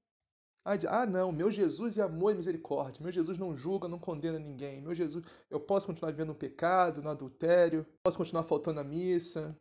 Ah, 0.63 1.05
não, 1.05 1.31
meu 1.31 1.49
Jesus 1.49 1.97
é 1.97 2.03
amor 2.03 2.33
e 2.33 2.35
misericórdia. 2.35 3.01
Meu 3.01 3.11
Jesus 3.11 3.37
não 3.37 3.55
julga, 3.55 3.87
não 3.87 3.97
condena 3.97 4.37
ninguém. 4.37 4.81
Meu 4.81 4.93
Jesus, 4.93 5.25
eu 5.49 5.59
posso 5.59 5.87
continuar 5.87 6.11
vivendo 6.11 6.29
no 6.29 6.35
pecado, 6.35 7.01
no 7.01 7.09
adultério, 7.09 7.85
posso 8.03 8.17
continuar 8.17 8.43
faltando 8.43 8.79
à 8.79 8.83
missa, 8.83 9.57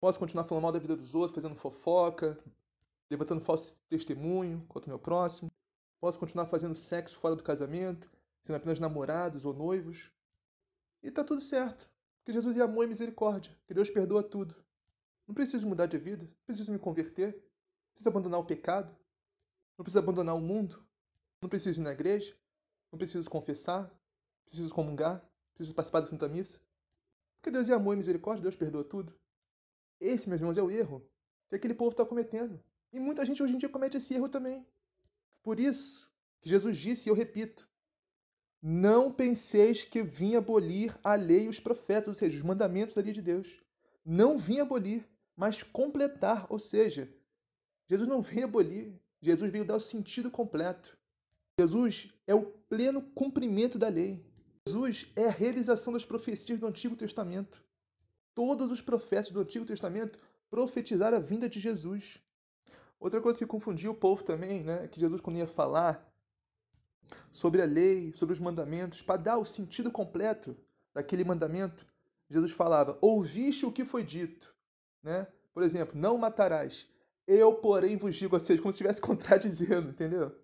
Posso 0.00 0.18
continuar 0.18 0.44
falando 0.44 0.62
mal 0.62 0.72
da 0.72 0.78
vida 0.78 0.96
dos 0.96 1.14
outros, 1.14 1.34
fazendo 1.34 1.60
fofoca, 1.60 2.38
levantando 3.10 3.42
falso 3.42 3.74
testemunho 3.86 4.64
contra 4.66 4.88
o 4.88 4.90
meu 4.90 4.98
próximo. 4.98 5.52
Posso 6.00 6.18
continuar 6.18 6.46
fazendo 6.46 6.74
sexo 6.74 7.18
fora 7.18 7.36
do 7.36 7.42
casamento, 7.42 8.10
sendo 8.42 8.56
apenas 8.56 8.80
namorados 8.80 9.44
ou 9.44 9.52
noivos. 9.52 10.10
E 11.02 11.10
tá 11.10 11.22
tudo 11.22 11.42
certo, 11.42 11.86
porque 12.18 12.32
Jesus 12.32 12.56
é 12.56 12.62
amor 12.62 12.84
e 12.84 12.88
misericórdia, 12.88 13.54
que 13.66 13.74
Deus 13.74 13.90
perdoa 13.90 14.22
tudo. 14.22 14.56
Não 15.28 15.34
preciso 15.34 15.66
mudar 15.66 15.84
de 15.84 15.98
vida, 15.98 16.24
não 16.24 16.46
preciso 16.46 16.72
me 16.72 16.78
converter, 16.78 17.34
não 17.34 17.92
preciso 17.92 18.08
abandonar 18.08 18.40
o 18.40 18.46
pecado, 18.46 18.96
não 19.80 19.84
preciso 19.84 20.00
abandonar 20.00 20.36
o 20.36 20.40
mundo, 20.42 20.78
não 21.40 21.48
preciso 21.48 21.80
ir 21.80 21.84
na 21.84 21.92
igreja, 21.92 22.36
não 22.92 22.98
preciso 22.98 23.30
confessar, 23.30 23.90
preciso 24.44 24.68
comungar, 24.68 25.24
preciso 25.54 25.74
participar 25.74 26.00
da 26.00 26.06
Santa 26.06 26.28
Missa. 26.28 26.60
Porque 27.40 27.50
Deus 27.50 27.66
é 27.66 27.72
amor 27.72 27.94
e 27.94 27.96
misericórdia, 27.96 28.42
Deus 28.42 28.54
perdoa 28.54 28.84
tudo. 28.84 29.18
Esse, 29.98 30.28
meus 30.28 30.38
irmãos, 30.38 30.58
é 30.58 30.62
o 30.62 30.70
erro 30.70 31.02
que 31.48 31.56
aquele 31.56 31.72
povo 31.72 31.92
está 31.92 32.04
cometendo. 32.04 32.62
E 32.92 33.00
muita 33.00 33.24
gente 33.24 33.42
hoje 33.42 33.54
em 33.54 33.56
dia 33.56 33.70
comete 33.70 33.96
esse 33.96 34.12
erro 34.12 34.28
também. 34.28 34.66
Por 35.42 35.58
isso 35.58 36.12
que 36.42 36.50
Jesus 36.50 36.76
disse, 36.76 37.08
e 37.08 37.10
eu 37.10 37.14
repito, 37.14 37.66
não 38.60 39.10
penseis 39.10 39.82
que 39.82 40.02
vim 40.02 40.34
abolir 40.34 40.94
a 41.02 41.14
lei 41.14 41.46
e 41.46 41.48
os 41.48 41.58
profetas, 41.58 42.08
ou 42.08 42.14
seja, 42.14 42.36
os 42.36 42.44
mandamentos 42.44 42.94
da 42.94 43.00
lei 43.00 43.14
de 43.14 43.22
Deus. 43.22 43.62
Não 44.04 44.38
vim 44.38 44.60
abolir, 44.60 45.08
mas 45.34 45.62
completar, 45.62 46.46
ou 46.50 46.58
seja, 46.58 47.10
Jesus 47.88 48.06
não 48.06 48.20
veio 48.20 48.44
abolir, 48.44 49.00
Jesus 49.22 49.50
veio 49.50 49.64
dar 49.64 49.76
o 49.76 49.80
sentido 49.80 50.30
completo. 50.30 50.96
Jesus 51.58 52.12
é 52.26 52.34
o 52.34 52.42
pleno 52.42 53.02
cumprimento 53.02 53.78
da 53.78 53.88
lei. 53.88 54.24
Jesus 54.66 55.10
é 55.16 55.26
a 55.26 55.30
realização 55.30 55.92
das 55.92 56.04
profecias 56.04 56.58
do 56.58 56.66
Antigo 56.66 56.96
Testamento. 56.96 57.62
Todos 58.34 58.70
os 58.70 58.80
profetas 58.80 59.30
do 59.30 59.40
Antigo 59.40 59.64
Testamento 59.64 60.18
profetizaram 60.48 61.18
a 61.18 61.20
vinda 61.20 61.48
de 61.48 61.60
Jesus. 61.60 62.18
Outra 62.98 63.20
coisa 63.20 63.38
que 63.38 63.46
confundia 63.46 63.90
o 63.90 63.94
povo 63.94 64.22
também, 64.22 64.62
né, 64.62 64.88
que 64.88 65.00
Jesus 65.00 65.20
quando 65.20 65.38
ia 65.38 65.46
falar 65.46 66.06
sobre 67.30 67.62
a 67.62 67.64
lei, 67.64 68.12
sobre 68.12 68.32
os 68.32 68.40
mandamentos, 68.40 69.02
para 69.02 69.20
dar 69.20 69.38
o 69.38 69.44
sentido 69.44 69.90
completo 69.90 70.56
daquele 70.94 71.24
mandamento, 71.24 71.86
Jesus 72.28 72.52
falava: 72.52 72.98
"Ouviste 73.00 73.66
o 73.66 73.72
que 73.72 73.84
foi 73.84 74.04
dito", 74.04 74.54
né? 75.02 75.26
Por 75.52 75.62
exemplo, 75.62 75.98
não 75.98 76.16
matarás. 76.16 76.88
Eu, 77.32 77.54
porém, 77.54 77.96
vos 77.96 78.16
digo, 78.16 78.34
ou 78.34 78.40
seja, 78.40 78.60
como 78.60 78.72
se 78.72 78.78
estivesse 78.78 79.00
contradizendo, 79.00 79.90
entendeu? 79.90 80.34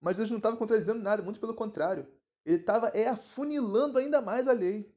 Mas 0.00 0.16
Jesus 0.16 0.32
não 0.32 0.38
estava 0.38 0.56
contradizendo 0.56 1.00
nada, 1.00 1.22
muito 1.22 1.38
pelo 1.38 1.54
contrário. 1.54 2.08
Ele 2.44 2.56
estava 2.56 2.88
é, 2.88 3.06
afunilando 3.06 3.98
ainda 3.98 4.20
mais 4.20 4.48
a 4.48 4.52
lei. 4.52 4.92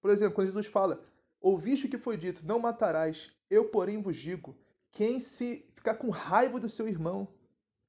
Por 0.00 0.10
exemplo, 0.10 0.34
quando 0.34 0.46
Jesus 0.46 0.66
fala: 0.66 1.04
Ouviste 1.38 1.84
o 1.84 1.90
que 1.90 1.98
foi 1.98 2.16
dito: 2.16 2.46
Não 2.46 2.58
matarás. 2.58 3.30
Eu, 3.50 3.66
porém, 3.66 4.00
vos 4.00 4.16
digo: 4.16 4.56
quem 4.90 5.20
se 5.20 5.66
ficar 5.74 5.96
com 5.96 6.08
raiva 6.08 6.58
do 6.58 6.68
seu 6.68 6.88
irmão, 6.88 7.28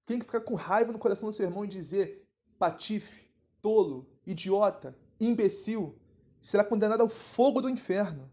quem 0.06 0.20
ficar 0.20 0.42
com 0.42 0.56
raiva 0.56 0.92
no 0.92 1.00
coração 1.00 1.30
do 1.30 1.36
seu 1.36 1.46
irmão 1.46 1.64
e 1.64 1.70
dizer 1.70 2.28
patife, 2.60 3.26
tolo, 3.62 4.06
idiota, 4.28 4.94
imbecil, 5.18 5.98
será 6.42 6.66
condenado 6.66 7.00
ao 7.00 7.10
fogo 7.10 7.62
do 7.62 7.70
inferno. 7.70 8.30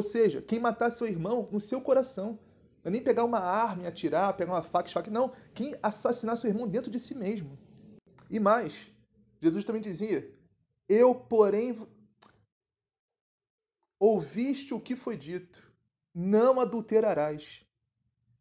Ou 0.00 0.08
seja, 0.08 0.40
quem 0.40 0.58
matar 0.58 0.90
seu 0.90 1.06
irmão 1.06 1.46
no 1.52 1.60
seu 1.60 1.82
coração. 1.82 2.38
Não 2.82 2.88
é 2.88 2.90
nem 2.90 3.02
pegar 3.02 3.24
uma 3.24 3.38
arma 3.38 3.84
e 3.84 3.86
atirar, 3.86 4.36
pegar 4.36 4.52
uma 4.52 4.62
faca 4.62 4.88
e 4.88 4.92
choque, 4.92 5.10
não. 5.10 5.32
Quem 5.54 5.76
assassinar 5.82 6.36
seu 6.36 6.50
irmão 6.50 6.66
dentro 6.68 6.90
de 6.90 6.98
si 6.98 7.14
mesmo. 7.14 7.58
E 8.28 8.40
mais, 8.40 8.90
Jesus 9.40 9.64
também 9.64 9.82
dizia: 9.82 10.34
Eu, 10.88 11.14
porém, 11.14 11.78
Ouviste 14.04 14.74
o 14.74 14.80
que 14.80 14.96
foi 14.96 15.16
dito: 15.16 15.72
não 16.12 16.58
adulterarás. 16.58 17.64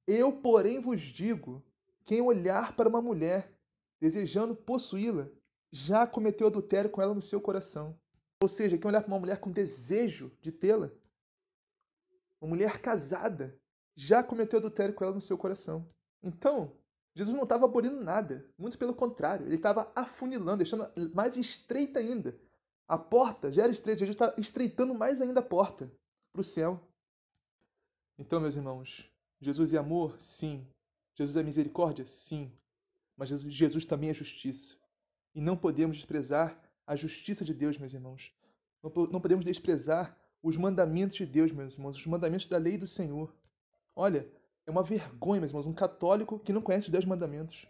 Eu, 0.08 0.34
porém, 0.34 0.80
vos 0.80 1.02
digo: 1.02 1.64
quem 2.04 2.20
olhar 2.20 2.76
para 2.76 2.90
uma 2.90 3.00
mulher, 3.00 3.54
desejando 4.00 4.56
possuí-la, 4.56 5.30
já 5.72 6.08
cometeu 6.08 6.48
adultério 6.48 6.90
com 6.90 7.00
ela 7.00 7.14
no 7.14 7.22
seu 7.22 7.40
coração. 7.40 7.96
Ou 8.42 8.50
seja, 8.50 8.76
quem 8.76 8.90
olhar 8.90 9.02
para 9.02 9.14
uma 9.14 9.20
mulher 9.20 9.40
com 9.40 9.52
desejo 9.52 10.32
de 10.42 10.52
tê-la, 10.52 10.90
uma 12.42 12.50
mulher 12.50 12.82
casada, 12.82 13.56
já 13.96 14.24
cometeu 14.24 14.60
adultério 14.60 14.94
com 14.94 15.04
ela 15.04 15.14
no 15.14 15.22
seu 15.22 15.38
coração. 15.38 15.88
Então, 16.24 16.74
Jesus 17.14 17.36
não 17.36 17.44
estava 17.44 17.66
abolindo 17.66 18.02
nada, 18.02 18.46
muito 18.58 18.78
pelo 18.78 18.94
contrário, 18.94 19.46
ele 19.46 19.56
estava 19.56 19.92
afunilando, 19.96 20.58
deixando 20.58 20.90
mais 21.14 21.36
estreita 21.36 22.00
ainda 22.00 22.38
a 22.92 22.98
porta 22.98 23.50
já 23.50 23.64
era 23.64 23.72
estreita, 23.72 24.00
Jesus 24.00 24.18
está 24.18 24.34
estreitando 24.38 24.94
mais 24.94 25.22
ainda 25.22 25.40
a 25.40 25.44
porta 25.44 25.90
para 26.34 26.42
o 26.42 26.44
céu. 26.44 26.78
Então, 28.20 28.42
meus 28.42 28.54
irmãos, 28.54 29.10
Jesus 29.40 29.74
é 29.74 29.78
amor? 29.78 30.20
Sim. 30.20 30.68
Jesus 31.16 31.38
é 31.38 31.42
misericórdia? 31.42 32.06
Sim. 32.06 32.52
Mas 33.16 33.30
Jesus, 33.30 33.54
Jesus 33.54 33.86
também 33.86 34.10
é 34.10 34.14
justiça. 34.14 34.76
E 35.34 35.40
não 35.40 35.56
podemos 35.56 35.96
desprezar 35.96 36.62
a 36.86 36.94
justiça 36.94 37.46
de 37.46 37.54
Deus, 37.54 37.78
meus 37.78 37.94
irmãos. 37.94 38.36
Não, 38.84 38.92
não 39.06 39.22
podemos 39.22 39.46
desprezar 39.46 40.18
os 40.44 40.58
mandamentos 40.58 41.16
de 41.16 41.26
Deus, 41.26 41.50
meus 41.54 41.76
irmãos, 41.76 41.96
os 41.96 42.06
mandamentos 42.06 42.48
da 42.48 42.58
lei 42.58 42.78
do 42.78 42.88
Senhor. 42.88 43.34
Olha, 43.96 44.30
é 44.66 44.72
uma 44.72 44.84
vergonha, 44.84 45.40
meus 45.40 45.52
irmãos, 45.52 45.66
um 45.66 45.74
católico 45.74 46.40
que 46.40 46.54
não 46.54 46.62
conhece 46.62 46.88
os 46.88 46.92
dez 46.92 47.06
mandamentos. 47.06 47.68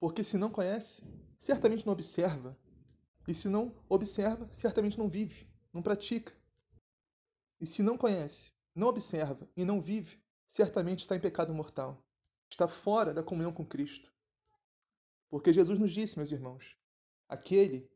Porque 0.00 0.22
se 0.22 0.36
não 0.36 0.50
conhece, 0.50 1.02
certamente 1.38 1.86
não 1.86 1.92
observa, 1.92 2.56
e 3.26 3.34
se 3.34 3.48
não 3.48 3.74
observa, 3.88 4.48
certamente 4.50 4.98
não 4.98 5.08
vive, 5.08 5.46
não 5.72 5.82
pratica. 5.82 6.32
E 7.60 7.66
se 7.66 7.82
não 7.82 7.98
conhece, 7.98 8.52
não 8.74 8.88
observa 8.88 9.48
e 9.56 9.64
não 9.64 9.80
vive, 9.80 10.18
certamente 10.46 11.00
está 11.00 11.16
em 11.16 11.20
pecado 11.20 11.52
mortal. 11.52 12.02
Está 12.50 12.66
fora 12.66 13.12
da 13.12 13.22
comunhão 13.22 13.52
com 13.52 13.66
Cristo. 13.66 14.12
Porque 15.28 15.52
Jesus 15.52 15.78
nos 15.78 15.92
disse, 15.92 16.16
meus 16.16 16.32
irmãos, 16.32 16.76
aquele 17.28 17.90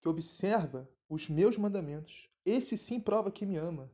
que 0.00 0.08
observa 0.08 0.88
os 1.08 1.28
meus 1.28 1.56
mandamentos, 1.58 2.30
esse 2.44 2.78
sim 2.78 2.98
prova 3.00 3.30
que 3.30 3.44
me 3.44 3.56
ama. 3.56 3.92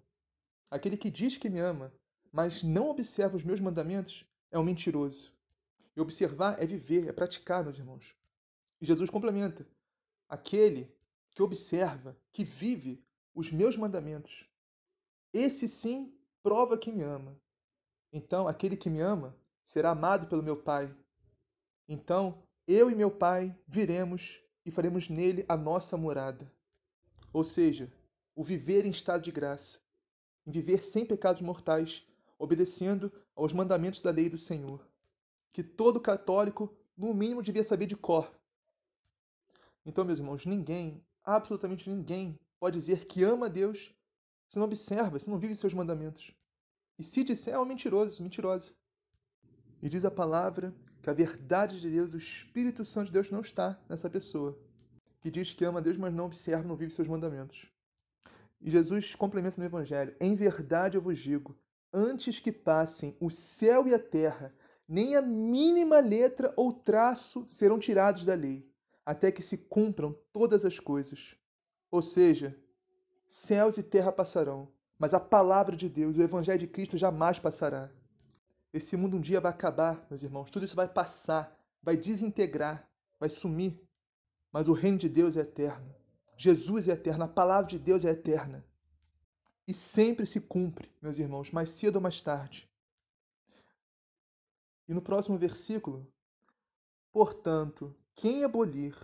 Aquele 0.71 0.97
que 0.97 1.11
diz 1.11 1.37
que 1.37 1.49
me 1.49 1.59
ama, 1.59 1.93
mas 2.35 2.65
não 2.65 2.91
observa 2.91 3.37
os 3.37 3.45
meus 3.45 3.61
mandamentos, 3.61 4.27
é 4.51 4.59
um 4.59 4.65
mentiroso. 4.65 5.33
E 5.97 6.01
observar 6.01 6.61
é 6.61 6.67
viver, 6.67 7.07
é 7.07 7.13
praticar, 7.13 7.63
meus 7.63 7.79
irmãos. 7.79 8.13
E 8.81 8.85
Jesus 8.85 9.09
complementa: 9.09 9.65
aquele 10.29 10.93
que 11.31 11.45
observa, 11.45 12.19
que 12.33 12.43
vive 12.43 13.01
os 13.33 13.53
meus 13.53 13.77
mandamentos. 13.77 14.51
Esse 15.33 15.69
sim 15.69 16.13
prova 16.43 16.77
que 16.77 16.91
me 16.91 17.05
ama. 17.05 17.41
Então, 18.13 18.49
aquele 18.49 18.77
que 18.77 18.91
me 18.91 19.01
ama 19.01 19.37
será 19.65 19.91
amado 19.91 20.27
pelo 20.27 20.43
meu 20.43 20.57
Pai. 20.57 20.93
Então, 21.89 22.43
eu 22.67 22.91
e 22.91 22.97
meu 22.97 23.13
Pai 23.13 23.57
viremos 23.65 24.41
e 24.67 24.73
faremos 24.73 25.09
nele 25.09 25.45
a 25.49 25.57
nossa 25.57 25.97
morada. 25.97 26.53
Ou 27.33 27.45
seja, 27.45 27.93
o 28.35 28.43
viver 28.43 28.85
em 28.85 28.91
estado 28.91 29.23
de 29.23 29.31
graça, 29.31 29.79
em 30.45 30.51
viver 30.51 30.83
sem 30.83 31.07
pecados 31.07 31.41
mortais, 31.41 32.05
obedecendo 32.39 33.13
aos 33.35 33.53
mandamentos 33.53 34.01
da 34.01 34.11
lei 34.11 34.29
do 34.29 34.39
Senhor, 34.39 34.87
que 35.53 35.63
todo 35.63 36.01
católico, 36.01 36.75
no 36.97 37.15
mínimo, 37.15 37.43
devia 37.43 37.65
saber 37.65 37.87
de 37.87 37.97
cor, 37.97 38.31
então, 39.87 40.05
meus 40.05 40.19
irmãos, 40.19 40.47
ninguém, 40.47 41.05
absolutamente 41.23 41.91
ninguém 41.91 42.39
pode 42.59 42.79
dizer 42.79 43.05
que 43.05 43.23
ama 43.23 43.47
a 43.47 43.49
Deus 43.51 43.95
se 44.49 44.59
não 44.59 44.65
observa, 44.65 45.19
se 45.19 45.29
não 45.29 45.39
vive 45.39 45.55
seus 45.55 45.75
mandamentos. 45.75 46.35
E 46.99 47.05
se 47.05 47.23
disser, 47.23 47.55
é 47.55 47.59
um 47.59 47.65
mentiroso, 47.65 48.23
mentirosa. 48.23 48.73
E 49.83 49.89
diz 49.89 50.05
a 50.05 50.11
palavra 50.11 50.75
que 51.03 51.11
a 51.11 51.13
verdade 51.13 51.81
de 51.81 51.91
Deus, 51.91 52.15
o 52.15 52.17
Espírito 52.17 52.85
Santo 52.85 53.07
de 53.07 53.13
Deus 53.13 53.31
não 53.31 53.41
está 53.41 53.79
nessa 53.89 54.09
pessoa, 54.09 54.59
que 55.21 55.31
diz 55.31 55.53
que 55.53 55.65
ama 55.65 55.81
a 55.81 55.83
Deus, 55.83 55.99
mas 55.99 56.15
não 56.15 56.27
observa, 56.27 56.67
não 56.67 56.77
vive 56.77 56.91
seus 56.91 57.09
mandamentos. 57.09 57.71
E 58.61 58.71
Jesus 58.71 59.15
complementa 59.15 59.61
no 59.61 59.67
Evangelho: 59.67 60.17
Em 60.19 60.35
verdade 60.35 60.97
eu 60.97 61.03
vos 61.03 61.19
digo, 61.19 61.55
antes 61.95 62.41
que 62.41 62.51
passem 62.51 63.17
o 63.21 63.31
céu 63.31 63.87
e 63.87 63.95
a 63.95 63.99
terra, 63.99 64.53
nem 64.87 65.15
a 65.15 65.23
mínima 65.23 66.01
letra 66.01 66.53
ou 66.57 66.73
traço 66.73 67.47
serão 67.49 67.79
tirados 67.79 68.25
da 68.25 68.35
lei, 68.35 68.69
até 69.07 69.31
que 69.31 69.41
se 69.41 69.57
cumpram 69.57 70.19
todas 70.33 70.65
as 70.65 70.81
coisas. 70.81 71.37
Ou 71.91 72.03
seja, 72.03 72.59
céus 73.29 73.79
e 73.79 73.83
terra 73.83 74.11
passarão, 74.11 74.69
mas 74.99 75.15
a 75.15 75.21
palavra 75.21 75.77
de 75.77 75.89
Deus, 75.89 76.17
o 76.17 76.23
Evangelho 76.23 76.59
de 76.59 76.67
Cristo 76.67 76.97
jamais 76.97 77.39
passará. 77.39 77.89
Esse 78.73 78.97
mundo 78.97 79.17
um 79.17 79.21
dia 79.21 79.41
vai 79.41 79.53
acabar, 79.53 80.05
meus 80.11 80.25
irmãos, 80.25 80.51
tudo 80.51 80.65
isso 80.65 80.75
vai 80.75 80.89
passar, 80.89 81.57
vai 81.81 81.97
desintegrar, 81.97 82.91
vai 83.21 83.31
sumir, 83.31 83.81
mas 84.51 84.67
o 84.67 84.73
reino 84.73 84.99
de 84.99 85.09
Deus 85.09 85.37
é 85.37 85.41
eterno. 85.41 85.95
Jesus 86.37 86.89
é 86.89 86.93
eterno, 86.93 87.25
a 87.25 87.29
palavra 87.29 87.71
de 87.71 87.79
Deus 87.79 88.05
é 88.05 88.11
eterna. 88.11 88.65
E 89.67 89.73
sempre 89.73 90.27
se 90.27 90.41
cumpre, 90.41 90.91
meus 91.01 91.19
irmãos, 91.19 91.51
mais 91.51 91.71
cedo 91.71 91.97
ou 91.97 92.03
mais 92.03 92.21
tarde. 92.21 92.69
E 94.87 94.93
no 94.93 95.01
próximo 95.01 95.39
versículo, 95.39 96.07
portanto, 97.11 97.95
quem 98.15 98.45
abolir 98.45 98.95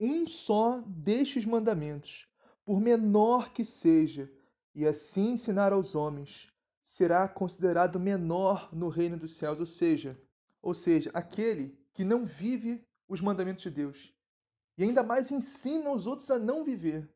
um 0.00 0.26
só 0.26 0.82
destes 0.86 1.44
mandamentos, 1.44 2.26
por 2.64 2.80
menor 2.80 3.52
que 3.52 3.64
seja, 3.64 4.32
e 4.74 4.86
assim 4.86 5.32
ensinar 5.32 5.72
aos 5.72 5.94
homens, 5.94 6.50
será 6.84 7.28
considerado 7.28 8.00
menor 8.00 8.74
no 8.74 8.88
reino 8.88 9.18
dos 9.18 9.32
céus, 9.32 9.60
ou 9.60 9.66
seja, 9.66 10.18
ou 10.62 10.72
seja, 10.72 11.10
aquele 11.12 11.78
que 11.92 12.04
não 12.04 12.24
vive 12.24 12.82
os 13.08 13.20
mandamentos 13.20 13.62
de 13.62 13.70
Deus 13.70 14.16
e 14.78 14.84
ainda 14.84 15.02
mais 15.02 15.30
ensina 15.30 15.90
os 15.90 16.06
outros 16.06 16.30
a 16.30 16.38
não 16.38 16.64
viver. 16.64 17.08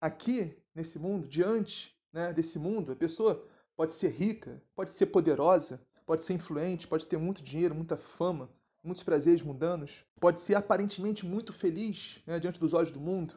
Aqui, 0.00 0.56
nesse 0.74 0.98
mundo, 0.98 1.26
diante 1.26 1.96
né, 2.12 2.32
desse 2.32 2.58
mundo, 2.58 2.92
a 2.92 2.96
pessoa 2.96 3.44
pode 3.76 3.92
ser 3.92 4.08
rica, 4.10 4.62
pode 4.74 4.92
ser 4.92 5.06
poderosa, 5.06 5.80
pode 6.04 6.24
ser 6.24 6.34
influente, 6.34 6.88
pode 6.88 7.06
ter 7.06 7.16
muito 7.16 7.42
dinheiro, 7.42 7.74
muita 7.74 7.96
fama, 7.96 8.50
muitos 8.82 9.04
prazeres 9.04 9.42
mundanos, 9.42 10.04
pode 10.18 10.40
ser 10.40 10.54
aparentemente 10.54 11.24
muito 11.24 11.52
feliz 11.52 12.20
né, 12.26 12.38
diante 12.38 12.58
dos 12.58 12.74
olhos 12.74 12.90
do 12.90 13.00
mundo, 13.00 13.34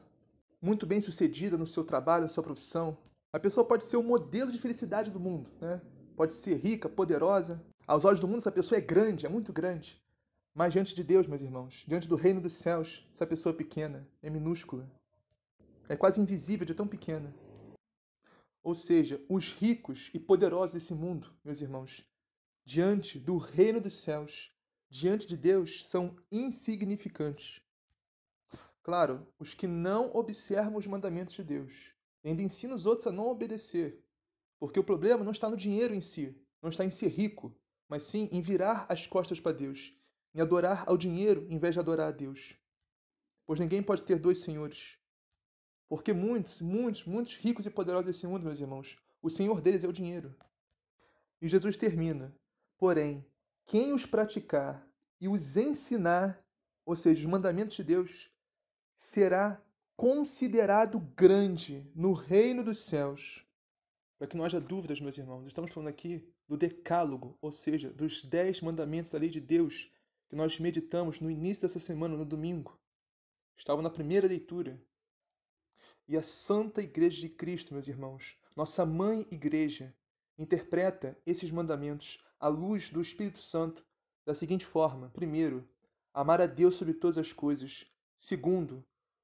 muito 0.62 0.86
bem 0.86 1.02
sucedida 1.02 1.58
no 1.58 1.68
seu 1.68 1.84
trabalho, 1.84 2.24
na 2.24 2.30
sua 2.30 2.44
profissão. 2.44 2.98
A 3.32 3.40
pessoa 3.40 3.66
pode 3.66 3.84
ser 3.84 3.98
o 3.98 4.04
modelo 4.04 4.52
de 4.52 4.58
felicidade 4.58 5.12
do 5.12 5.20
mundo, 5.20 5.50
né? 5.60 5.82
pode 6.16 6.34
ser 6.34 6.56
rica, 6.56 6.88
poderosa. 6.88 7.62
Aos 7.86 8.06
olhos 8.06 8.20
do 8.20 8.28
mundo, 8.28 8.38
essa 8.38 8.52
pessoa 8.52 8.78
é 8.78 8.82
grande, 8.82 9.26
é 9.26 9.30
muito 9.30 9.52
grande. 9.52 10.02
Mas 10.56 10.72
diante 10.72 10.95
de 10.95 11.04
Deus, 11.04 11.28
meus 11.28 11.41
irmãos, 11.41 11.84
diante 11.88 12.08
do 12.08 12.16
reino 12.16 12.40
dos 12.40 12.54
céus, 12.54 13.06
essa 13.14 13.26
pessoa 13.26 13.54
é 13.54 13.58
pequena, 13.58 14.08
é 14.22 14.30
minúscula. 14.30 14.88
É 15.90 15.95
quase 15.95 16.22
invisível 16.22 16.66
de 16.66 16.74
tão 16.74 16.88
pequena. 16.88 17.34
Ou 18.64 18.73
seja, 18.73 19.22
os 19.27 19.52
ricos 19.52 20.10
e 20.14 20.19
poderosos 20.19 20.73
desse 20.73 20.94
mundo, 20.94 21.35
meus 21.44 21.60
irmãos, 21.60 22.03
diante 22.64 23.19
do 23.19 23.38
reino 23.38 23.81
dos 23.81 23.94
céus, 23.94 24.52
diante 24.90 25.27
de 25.27 25.35
Deus, 25.35 25.85
são 25.85 26.15
insignificantes. 26.31 27.61
Claro, 28.81 29.27
os 29.38 29.53
que 29.53 29.68
não 29.68 30.15
observam 30.15 30.77
os 30.77 30.88
mandamentos 30.88 31.35
de 31.35 31.44
Deus, 31.44 31.94
ainda 32.23 32.41
ensinam 32.41 32.76
os 32.76 32.85
outros 32.85 33.06
a 33.07 33.11
não 33.11 33.27
obedecer, 33.27 34.02
porque 34.60 34.80
o 34.80 34.84
problema 34.84 35.26
não 35.26 35.31
está 35.34 35.49
no 35.49 35.57
dinheiro 35.57 35.94
em 35.94 36.02
si, 36.02 36.34
não 36.61 36.69
está 36.69 36.85
em 36.85 36.91
ser 36.91 37.10
rico, 37.10 37.53
mas 37.90 38.03
sim 38.03 38.30
em 38.31 38.41
virar 38.41 38.85
as 38.88 39.06
costas 39.06 39.40
para 39.40 39.52
Deus, 39.52 39.94
em 40.34 40.40
adorar 40.40 40.85
ao 40.88 40.98
dinheiro 40.98 41.45
em 41.49 41.57
vez 41.57 41.76
de 41.76 41.80
adorar 41.80 42.07
a 42.07 42.11
Deus. 42.11 42.57
Pois 43.45 43.60
ninguém 43.60 43.84
pode 43.84 44.03
ter 44.03 44.18
dois 44.18 44.40
senhores, 44.40 44.98
porque 45.88 46.14
muitos, 46.14 46.61
muitos, 46.61 47.05
muitos 47.05 47.35
ricos 47.35 47.65
e 47.65 47.69
poderosos 47.69 48.07
desse 48.07 48.26
mundo, 48.26 48.43
meus 48.43 48.60
irmãos, 48.60 48.97
o 49.22 49.30
senhor 49.30 49.61
deles 49.61 49.84
é 49.84 49.88
o 49.88 49.93
dinheiro. 49.93 50.35
E 51.41 51.47
Jesus 51.47 51.77
termina: 51.77 52.34
Porém, 52.77 53.26
quem 53.65 53.93
os 53.93 54.05
praticar 54.05 54.85
e 55.19 55.27
os 55.27 55.55
ensinar, 55.55 56.43
ou 56.85 56.95
seja, 56.95 57.22
os 57.22 57.26
mandamentos 57.26 57.76
de 57.76 57.84
Deus, 57.84 58.30
será 58.95 59.61
considerado 59.95 60.99
grande 61.15 61.89
no 61.95 62.14
reino 62.14 62.64
dos 62.64 62.80
céus. 62.80 63.45
Para 64.18 64.27
que 64.27 64.38
não 64.38 64.45
haja 64.45 64.60
dúvidas, 64.60 64.99
meus 64.99 65.18
irmãos, 65.18 65.45
estamos 65.45 65.72
falando 65.72 65.89
aqui 65.89 66.27
do 66.47 66.57
Decálogo, 66.57 67.38
ou 67.41 67.51
seja, 67.51 67.89
dos 67.89 68.23
dez 68.23 68.61
mandamentos 68.61 69.11
da 69.11 69.19
lei 69.19 69.30
de 69.30 69.39
Deus 69.39 69.91
que 70.30 70.35
nós 70.35 70.60
meditamos 70.60 71.19
no 71.19 71.30
início 71.30 71.61
dessa 71.61 71.80
semana, 71.80 72.18
no 72.18 72.26
domingo. 72.26 72.80
Estava 73.55 73.81
na 73.81 73.89
primeira 73.89 74.27
leitura. 74.27 74.81
E 76.05 76.17
a 76.17 76.21
Santa 76.23 76.81
Igreja 76.81 77.21
de 77.21 77.30
Cristo, 77.30 77.73
meus 77.73 77.88
irmãos, 77.88 78.38
nossa 78.57 78.85
mãe 78.85 79.25
igreja, 79.31 79.95
interpreta 80.38 81.17
esses 81.25 81.49
mandamentos 81.49 82.21
à 82.38 82.49
luz 82.49 82.89
do 82.89 82.99
Espírito 82.99 83.39
Santo 83.39 83.85
da 84.25 84.35
seguinte 84.35 84.65
forma: 84.65 85.09
primeiro, 85.13 85.65
amar 86.13 86.41
a 86.41 86.45
Deus 86.45 86.75
sobre 86.75 86.93
todas 86.93 87.17
as 87.17 87.31
coisas; 87.31 87.85
segundo, 88.17 88.84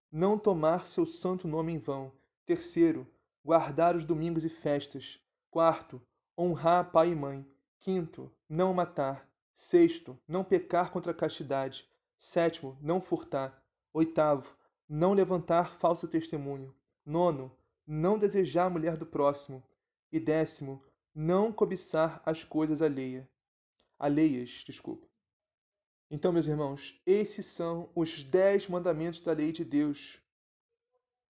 não 0.09 0.37
tomar 0.39 0.87
seu 0.87 1.05
santo 1.05 1.49
nome 1.49 1.73
em 1.73 1.77
vão; 1.77 2.13
terceiro, 2.45 3.05
guardar 3.43 3.93
os 3.93 4.05
domingos 4.05 4.45
e 4.45 4.49
festas; 4.49 5.19
quarto, 5.51 6.01
honrar 6.37 6.91
pai 6.93 7.11
e 7.11 7.15
mãe; 7.15 7.45
quinto, 7.77 8.31
não 8.47 8.73
matar; 8.73 9.29
sexto, 9.53 10.17
não 10.25 10.45
pecar 10.45 10.91
contra 10.91 11.11
a 11.11 11.15
castidade; 11.15 11.85
sétimo, 12.17 12.77
não 12.81 13.01
furtar; 13.01 13.61
oitavo, 13.91 14.55
não 14.89 15.13
levantar 15.13 15.69
falso 15.69 16.07
testemunho; 16.07 16.75
nono, 17.05 17.55
não 17.85 18.17
desejar 18.17 18.65
a 18.65 18.69
mulher 18.71 18.97
do 18.97 19.05
próximo; 19.05 19.63
e 20.11 20.19
décimo, 20.19 20.83
não 21.13 21.53
cobiçar 21.53 22.21
as 22.25 22.43
coisas 22.43 22.81
alheia, 22.81 23.29
alheias. 23.99 24.63
Desculpa. 24.65 25.07
Então, 26.09 26.31
meus 26.31 26.47
irmãos, 26.47 26.99
esses 27.05 27.45
são 27.45 27.91
os 27.93 28.23
dez 28.23 28.67
mandamentos 28.67 29.21
da 29.21 29.31
lei 29.31 29.51
de 29.51 29.63
Deus 29.63 30.19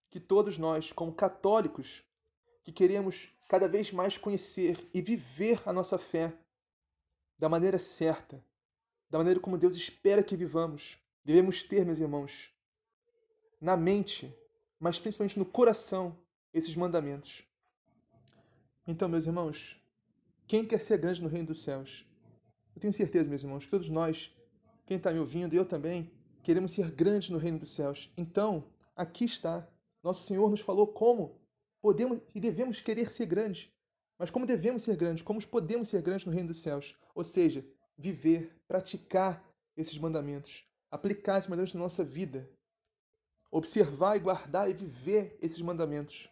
que 0.10 0.20
todos 0.20 0.58
nós, 0.58 0.92
como 0.92 1.14
católicos, 1.14 2.04
que 2.64 2.72
queremos 2.72 3.30
cada 3.48 3.68
vez 3.68 3.92
mais 3.92 4.18
conhecer 4.18 4.90
e 4.94 5.02
viver 5.02 5.62
a 5.66 5.74
nossa 5.74 6.00
fé 6.00 6.34
da 7.38 7.50
maneira 7.50 7.78
certa, 7.78 8.44
da 9.10 9.18
maneira 9.18 9.40
como 9.40 9.58
Deus 9.58 9.76
espera 9.76 10.24
que 10.24 10.36
vivamos, 10.36 10.98
devemos 11.24 11.64
ter, 11.64 11.86
meus 11.86 12.00
irmãos, 12.00 12.52
na 13.60 13.76
mente, 13.76 14.34
mas 14.80 15.00
principalmente 15.00 15.38
no 15.38 15.46
coração, 15.46 16.18
esses 16.54 16.76
mandamentos. 16.76 17.44
Então, 18.88 19.08
meus 19.08 19.26
irmãos, 19.26 19.80
quem 20.48 20.66
quer 20.66 20.82
ser 20.82 20.98
grande 20.98 21.22
no 21.22 21.30
reino 21.30 21.48
dos 21.48 21.62
céus? 21.62 22.06
Eu 22.76 22.82
tenho 22.82 22.94
certeza, 22.94 23.30
meus 23.30 23.44
irmãos, 23.44 23.66
que 23.66 23.72
todos 23.72 23.90
nós, 23.90 24.36
quem 24.86 24.98
está 24.98 25.12
me 25.12 25.20
ouvindo, 25.20 25.54
eu 25.54 25.66
também, 25.66 26.12
queremos 26.44 26.72
ser 26.72 26.90
grandes 26.92 27.30
no 27.30 27.38
reino 27.38 27.60
dos 27.60 27.70
céus. 27.70 28.12
Então, 28.18 28.64
aqui 28.96 29.26
está. 29.26 29.68
Nosso 30.02 30.26
Senhor 30.26 30.50
nos 30.50 30.62
falou 30.62 30.88
como 30.88 31.40
podemos 31.82 32.20
e 32.34 32.40
devemos 32.40 32.82
querer 32.82 33.12
ser 33.12 33.26
grandes. 33.26 33.70
Mas 34.18 34.30
como 34.30 34.46
devemos 34.46 34.84
ser 34.84 34.96
grandes? 34.96 35.24
Como 35.24 35.46
podemos 35.46 35.88
ser 35.88 36.02
grandes 36.02 36.26
no 36.26 36.32
reino 36.32 36.48
dos 36.48 36.62
céus? 36.62 36.96
Ou 37.14 37.24
seja, 37.24 37.66
viver, 37.98 38.52
praticar 38.68 39.46
esses 39.78 39.98
mandamentos, 39.98 40.66
aplicar 40.90 41.38
esses 41.38 41.50
mandamentos 41.50 41.74
na 41.74 41.82
nossa 41.82 42.04
vida, 42.04 42.50
observar 43.52 44.16
e 44.16 44.20
guardar 44.20 44.70
e 44.70 44.74
viver 44.74 45.38
esses 45.42 45.62
mandamentos 45.62 46.30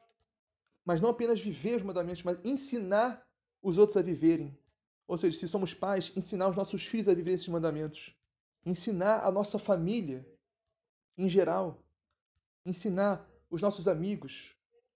mas 0.87 1.01
não 1.01 1.09
apenas 1.09 1.41
viver 1.41 1.75
os 1.75 1.83
mandamentos, 1.83 2.23
mas 2.23 2.39
ensinar 2.45 3.21
os 3.61 3.77
outros 3.77 3.97
a 3.97 4.01
viverem. 4.01 4.57
Ou 5.05 5.17
seja, 5.17 5.37
se 5.37 5.45
somos 5.45 5.73
pais, 5.73 6.13
ensinar 6.15 6.47
os 6.47 6.55
nossos 6.55 6.85
filhos 6.85 7.09
a 7.09 7.13
viver 7.13 7.31
esses 7.31 7.49
mandamentos. 7.49 8.15
Ensinar 8.65 9.25
a 9.25 9.29
nossa 9.29 9.59
família, 9.59 10.25
em 11.17 11.27
geral. 11.27 11.83
Ensinar 12.65 13.29
os 13.49 13.61
nossos 13.61 13.85
amigos, 13.85 14.55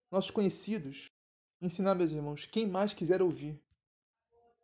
nossos 0.10 0.32
conhecidos. 0.32 1.12
Ensinar, 1.62 1.94
meus 1.94 2.14
irmãos, 2.14 2.46
quem 2.46 2.66
mais 2.66 2.94
quiser 2.94 3.22
ouvir. 3.22 3.62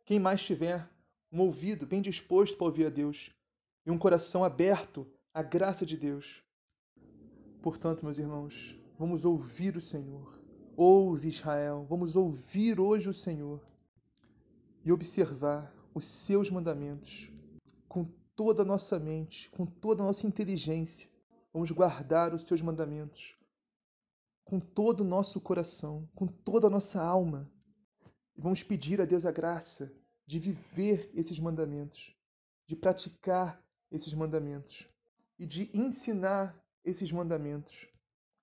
Quem 0.06 0.18
mais 0.18 0.42
tiver 0.42 0.88
um 1.30 1.42
ouvido 1.42 1.86
bem 1.86 2.00
disposto 2.00 2.56
para 2.56 2.68
ouvir 2.68 2.86
a 2.86 2.90
Deus 2.90 3.30
e 3.84 3.90
um 3.90 3.98
coração 3.98 4.42
aberto 4.42 5.06
à 5.34 5.42
graça 5.42 5.84
de 5.84 5.94
Deus. 5.94 6.42
Portanto, 7.62 8.04
meus 8.04 8.18
irmãos, 8.18 8.78
vamos 8.98 9.24
ouvir 9.24 9.76
o 9.76 9.80
Senhor 9.80 10.38
Ouve, 10.80 11.26
Israel, 11.26 11.84
vamos 11.90 12.14
ouvir 12.14 12.78
hoje 12.78 13.08
o 13.08 13.12
Senhor 13.12 13.60
e 14.84 14.92
observar 14.92 15.74
os 15.92 16.04
seus 16.04 16.48
mandamentos 16.50 17.28
com 17.88 18.04
toda 18.36 18.62
a 18.62 18.64
nossa 18.64 18.96
mente, 18.96 19.50
com 19.50 19.66
toda 19.66 20.04
a 20.04 20.06
nossa 20.06 20.24
inteligência. 20.24 21.10
Vamos 21.52 21.72
guardar 21.72 22.32
os 22.32 22.44
seus 22.44 22.62
mandamentos, 22.62 23.36
com 24.44 24.60
todo 24.60 25.00
o 25.00 25.04
nosso 25.04 25.40
coração, 25.40 26.08
com 26.14 26.28
toda 26.28 26.68
a 26.68 26.70
nossa 26.70 27.02
alma. 27.02 27.50
E 28.36 28.40
vamos 28.40 28.62
pedir 28.62 29.00
a 29.00 29.04
Deus 29.04 29.26
a 29.26 29.32
graça 29.32 29.92
de 30.24 30.38
viver 30.38 31.10
esses 31.12 31.40
mandamentos, 31.40 32.14
de 32.68 32.76
praticar 32.76 33.60
esses 33.90 34.14
mandamentos 34.14 34.88
e 35.36 35.44
de 35.44 35.68
ensinar 35.74 36.56
esses 36.88 37.12
mandamentos 37.12 37.86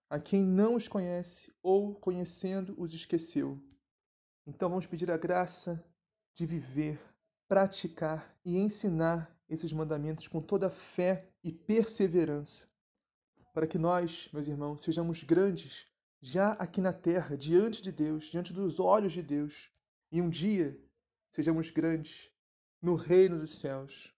a 0.07 0.19
quem 0.19 0.43
não 0.43 0.75
os 0.75 0.87
conhece 0.87 1.51
ou, 1.63 1.95
conhecendo, 1.95 2.75
os 2.77 2.93
esqueceu. 2.93 3.59
Então 4.45 4.69
vamos 4.69 4.85
pedir 4.85 5.09
a 5.09 5.17
graça 5.17 5.83
de 6.35 6.45
viver, 6.45 6.99
praticar 7.47 8.37
e 8.45 8.57
ensinar 8.57 9.35
esses 9.49 9.73
mandamentos 9.73 10.27
com 10.27 10.41
toda 10.41 10.69
fé 10.69 11.27
e 11.43 11.51
perseverança, 11.51 12.67
para 13.51 13.65
que 13.65 13.79
nós, 13.79 14.29
meus 14.31 14.47
irmãos, 14.47 14.81
sejamos 14.81 15.23
grandes 15.23 15.87
já 16.21 16.53
aqui 16.53 16.81
na 16.81 16.93
terra, 16.93 17.35
diante 17.35 17.81
de 17.81 17.91
Deus, 17.91 18.25
diante 18.25 18.53
dos 18.53 18.79
olhos 18.79 19.11
de 19.11 19.23
Deus, 19.23 19.71
e 20.11 20.21
um 20.21 20.29
dia 20.29 20.79
sejamos 21.31 21.71
grandes 21.71 22.31
no 22.81 22.95
reino 22.95 23.39
dos 23.39 23.59
céus. 23.59 24.13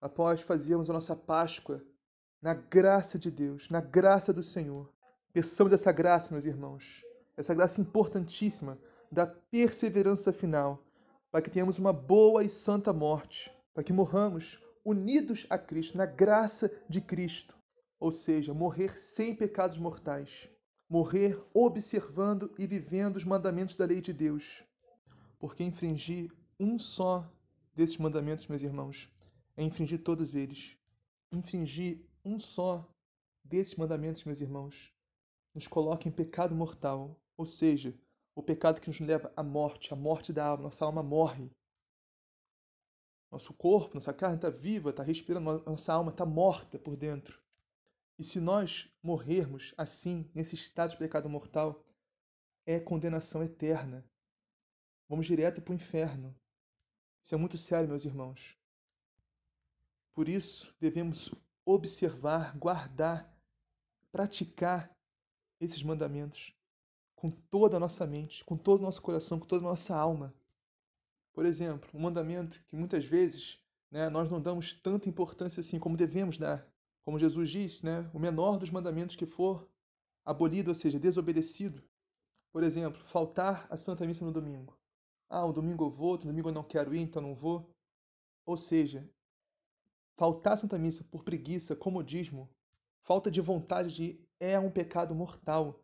Após 0.00 0.42
fazermos 0.42 0.90
a 0.90 0.92
nossa 0.92 1.16
Páscoa 1.16 1.84
na 2.40 2.54
graça 2.54 3.18
de 3.18 3.30
Deus, 3.30 3.68
na 3.68 3.80
graça 3.80 4.32
do 4.32 4.42
Senhor. 4.42 4.90
Peçamos 5.32 5.72
essa 5.72 5.92
graça, 5.92 6.32
meus 6.32 6.44
irmãos, 6.44 7.04
essa 7.36 7.54
graça 7.54 7.80
importantíssima 7.80 8.78
da 9.12 9.26
perseverança 9.26 10.32
final, 10.32 10.84
para 11.30 11.42
que 11.42 11.50
tenhamos 11.50 11.78
uma 11.78 11.92
boa 11.92 12.42
e 12.42 12.48
santa 12.48 12.92
morte, 12.92 13.52
para 13.74 13.84
que 13.84 13.92
morramos 13.92 14.58
unidos 14.84 15.46
a 15.50 15.58
Cristo, 15.58 15.98
na 15.98 16.06
graça 16.06 16.70
de 16.88 17.00
Cristo, 17.00 17.56
ou 17.98 18.10
seja, 18.10 18.54
morrer 18.54 18.98
sem 18.98 19.34
pecados 19.34 19.78
mortais, 19.78 20.48
morrer 20.88 21.40
observando 21.52 22.50
e 22.58 22.66
vivendo 22.66 23.16
os 23.16 23.24
mandamentos 23.24 23.76
da 23.76 23.84
lei 23.84 24.00
de 24.00 24.12
Deus. 24.12 24.64
Porque 25.38 25.62
infringir 25.62 26.32
um 26.58 26.78
só 26.78 27.30
desses 27.74 27.98
mandamentos, 27.98 28.46
meus 28.46 28.62
irmãos, 28.62 29.08
é 29.56 29.62
infringir 29.62 30.02
todos 30.02 30.34
eles. 30.34 30.76
Infringir 31.30 32.09
um 32.24 32.38
só 32.38 32.88
desses 33.44 33.74
mandamentos, 33.74 34.24
meus 34.24 34.40
irmãos, 34.40 34.92
nos 35.54 35.66
coloca 35.66 36.08
em 36.08 36.12
pecado 36.12 36.54
mortal, 36.54 37.20
ou 37.36 37.46
seja, 37.46 37.98
o 38.34 38.42
pecado 38.42 38.80
que 38.80 38.88
nos 38.88 39.00
leva 39.00 39.32
à 39.36 39.42
morte, 39.42 39.92
à 39.92 39.96
morte 39.96 40.32
da 40.32 40.46
alma. 40.46 40.64
Nossa 40.64 40.84
alma 40.84 41.02
morre. 41.02 41.50
Nosso 43.30 43.52
corpo, 43.54 43.94
nossa 43.94 44.12
carne 44.12 44.36
está 44.36 44.50
viva, 44.50 44.90
está 44.90 45.02
respirando, 45.02 45.62
nossa 45.64 45.92
alma 45.92 46.10
está 46.10 46.26
morta 46.26 46.78
por 46.78 46.96
dentro. 46.96 47.40
E 48.18 48.24
se 48.24 48.40
nós 48.40 48.92
morrermos 49.02 49.72
assim, 49.78 50.30
nesse 50.34 50.54
estado 50.54 50.90
de 50.90 50.98
pecado 50.98 51.28
mortal, 51.28 51.84
é 52.66 52.78
condenação 52.78 53.42
eterna. 53.42 54.04
Vamos 55.08 55.26
direto 55.26 55.62
para 55.62 55.72
o 55.72 55.74
inferno. 55.74 56.36
Isso 57.22 57.34
é 57.34 57.38
muito 57.38 57.56
sério, 57.56 57.88
meus 57.88 58.04
irmãos. 58.04 58.58
Por 60.12 60.28
isso, 60.28 60.74
devemos 60.80 61.32
observar, 61.64 62.56
guardar, 62.56 63.32
praticar 64.10 64.90
esses 65.60 65.82
mandamentos 65.82 66.54
com 67.14 67.30
toda 67.30 67.76
a 67.76 67.80
nossa 67.80 68.06
mente, 68.06 68.44
com 68.44 68.56
todo 68.56 68.80
o 68.80 68.82
nosso 68.82 69.02
coração, 69.02 69.38
com 69.38 69.46
toda 69.46 69.64
a 69.64 69.68
nossa 69.68 69.94
alma. 69.94 70.34
Por 71.32 71.44
exemplo, 71.44 71.88
um 71.94 72.00
mandamento 72.00 72.62
que 72.66 72.74
muitas 72.74 73.04
vezes 73.04 73.62
né, 73.90 74.08
nós 74.08 74.30
não 74.30 74.40
damos 74.40 74.74
tanta 74.74 75.08
importância 75.08 75.60
assim 75.60 75.78
como 75.78 75.96
devemos 75.96 76.38
dar. 76.38 76.66
Como 77.04 77.18
Jesus 77.18 77.50
disse, 77.50 77.84
né, 77.84 78.10
o 78.14 78.18
menor 78.18 78.58
dos 78.58 78.70
mandamentos 78.70 79.16
que 79.16 79.26
for 79.26 79.68
abolido, 80.24 80.70
ou 80.70 80.74
seja, 80.74 80.98
desobedecido. 80.98 81.82
Por 82.52 82.62
exemplo, 82.62 83.02
faltar 83.04 83.66
a 83.70 83.76
Santa 83.76 84.06
Missa 84.06 84.24
no 84.24 84.32
domingo. 84.32 84.78
Ah, 85.28 85.44
o 85.44 85.52
domingo 85.52 85.84
eu 85.84 85.90
vou, 85.90 86.12
no 86.12 86.24
domingo 86.24 86.48
eu 86.48 86.54
não 86.54 86.64
quero 86.64 86.94
ir, 86.94 87.00
então 87.00 87.22
não 87.22 87.34
vou. 87.34 87.72
Ou 88.44 88.56
seja, 88.56 89.08
faltar 90.20 90.52
a 90.52 90.56
Santa 90.58 90.78
Missa 90.78 91.02
por 91.04 91.24
preguiça, 91.24 91.74
comodismo, 91.74 92.46
falta 93.00 93.30
de 93.30 93.40
vontade 93.40 93.90
de 93.90 94.20
é 94.38 94.58
um 94.58 94.70
pecado 94.70 95.14
mortal 95.14 95.82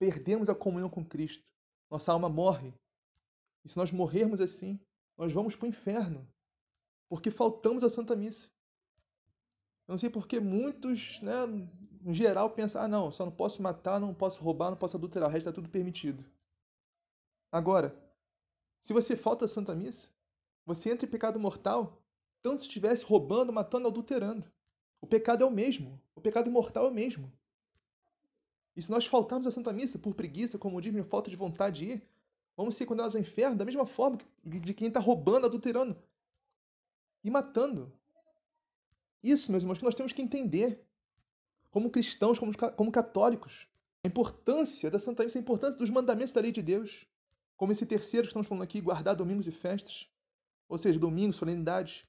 perdemos 0.00 0.48
a 0.48 0.54
comunhão 0.54 0.90
com 0.90 1.04
Cristo. 1.04 1.48
Nossa 1.88 2.10
alma 2.10 2.28
morre. 2.28 2.74
E 3.64 3.68
se 3.68 3.76
nós 3.76 3.92
morrermos 3.92 4.40
assim, 4.40 4.80
nós 5.16 5.32
vamos 5.32 5.54
para 5.54 5.66
o 5.66 5.68
inferno, 5.68 6.28
porque 7.08 7.30
faltamos 7.30 7.84
a 7.84 7.88
Santa 7.88 8.16
Missa. 8.16 8.48
Eu 9.86 9.92
não 9.92 9.98
sei 9.98 10.10
porque 10.10 10.40
muitos, 10.40 11.20
né, 11.20 11.46
no 12.00 12.12
geral, 12.12 12.50
pensam: 12.50 12.82
ah, 12.82 12.88
não, 12.88 13.12
só 13.12 13.24
não 13.24 13.30
posso 13.30 13.62
matar, 13.62 14.00
não 14.00 14.12
posso 14.12 14.42
roubar, 14.42 14.70
não 14.70 14.76
posso 14.76 14.96
adulterar, 14.96 15.28
o 15.28 15.32
resto 15.32 15.48
está 15.48 15.52
tudo 15.52 15.70
permitido. 15.70 16.24
Agora, 17.52 17.96
se 18.80 18.92
você 18.92 19.14
falta 19.14 19.44
a 19.44 19.48
Santa 19.48 19.72
Missa, 19.72 20.10
você 20.66 20.90
entra 20.90 21.06
em 21.06 21.10
pecado 21.10 21.38
mortal, 21.38 22.01
tanto 22.42 22.60
se 22.60 22.66
estivesse 22.66 23.04
roubando, 23.04 23.52
matando, 23.52 23.88
adulterando. 23.88 24.50
O 25.00 25.06
pecado 25.06 25.44
é 25.44 25.46
o 25.46 25.50
mesmo. 25.50 26.00
O 26.14 26.20
pecado 26.20 26.50
mortal 26.50 26.86
é 26.86 26.88
o 26.88 26.94
mesmo. 26.94 27.32
E 28.76 28.82
se 28.82 28.90
nós 28.90 29.06
faltarmos 29.06 29.46
à 29.46 29.50
Santa 29.50 29.72
Missa 29.72 29.98
por 29.98 30.14
preguiça, 30.14 30.58
como 30.58 30.80
diz 30.80 30.92
minha 30.92 31.04
falta 31.04 31.30
de 31.30 31.36
vontade 31.36 31.78
de 31.78 31.92
ir, 31.92 32.08
vamos 32.56 32.74
ser 32.74 32.86
condenados 32.86 33.14
ao 33.14 33.20
inferno 33.20 33.56
da 33.56 33.64
mesma 33.64 33.86
forma 33.86 34.18
de 34.44 34.74
quem 34.74 34.88
está 34.88 34.98
roubando, 34.98 35.46
adulterando 35.46 35.96
e 37.22 37.30
matando. 37.30 37.92
Isso, 39.22 39.50
meus 39.50 39.62
irmãos, 39.62 39.78
que 39.78 39.84
nós 39.84 39.94
temos 39.94 40.12
que 40.12 40.22
entender 40.22 40.84
como 41.70 41.90
cristãos, 41.90 42.38
como, 42.38 42.52
como 42.76 42.90
católicos. 42.90 43.68
A 44.04 44.08
importância 44.08 44.90
da 44.90 44.98
Santa 44.98 45.22
Missa, 45.22 45.38
a 45.38 45.40
importância 45.40 45.78
dos 45.78 45.90
mandamentos 45.90 46.32
da 46.32 46.40
lei 46.40 46.50
de 46.50 46.60
Deus. 46.60 47.06
Como 47.56 47.70
esse 47.70 47.86
terceiro 47.86 48.26
que 48.26 48.30
estamos 48.30 48.48
falando 48.48 48.64
aqui, 48.64 48.80
guardar 48.80 49.14
domingos 49.14 49.46
e 49.46 49.52
festas. 49.52 50.08
Ou 50.68 50.76
seja, 50.76 50.98
domingos, 50.98 51.36
solenidades. 51.36 52.02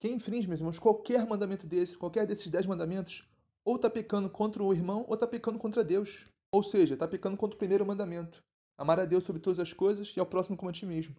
Quem 0.00 0.14
infringe, 0.14 0.48
meus 0.48 0.60
irmãos, 0.60 0.78
qualquer 0.78 1.26
mandamento 1.26 1.66
desse, 1.66 1.96
qualquer 1.96 2.26
desses 2.26 2.48
dez 2.48 2.64
mandamentos, 2.64 3.28
ou 3.62 3.76
está 3.76 3.90
pecando 3.90 4.30
contra 4.30 4.64
o 4.64 4.72
irmão 4.72 5.04
ou 5.06 5.12
está 5.12 5.26
pecando 5.26 5.58
contra 5.58 5.84
Deus. 5.84 6.24
Ou 6.50 6.62
seja, 6.62 6.94
está 6.94 7.06
pecando 7.06 7.36
contra 7.36 7.54
o 7.54 7.58
primeiro 7.58 7.84
mandamento: 7.84 8.42
amar 8.78 8.98
a 8.98 9.04
Deus 9.04 9.24
sobre 9.24 9.42
todas 9.42 9.60
as 9.60 9.74
coisas 9.74 10.14
e 10.16 10.18
ao 10.18 10.24
próximo 10.24 10.56
como 10.56 10.70
a 10.70 10.72
ti 10.72 10.86
mesmo. 10.86 11.14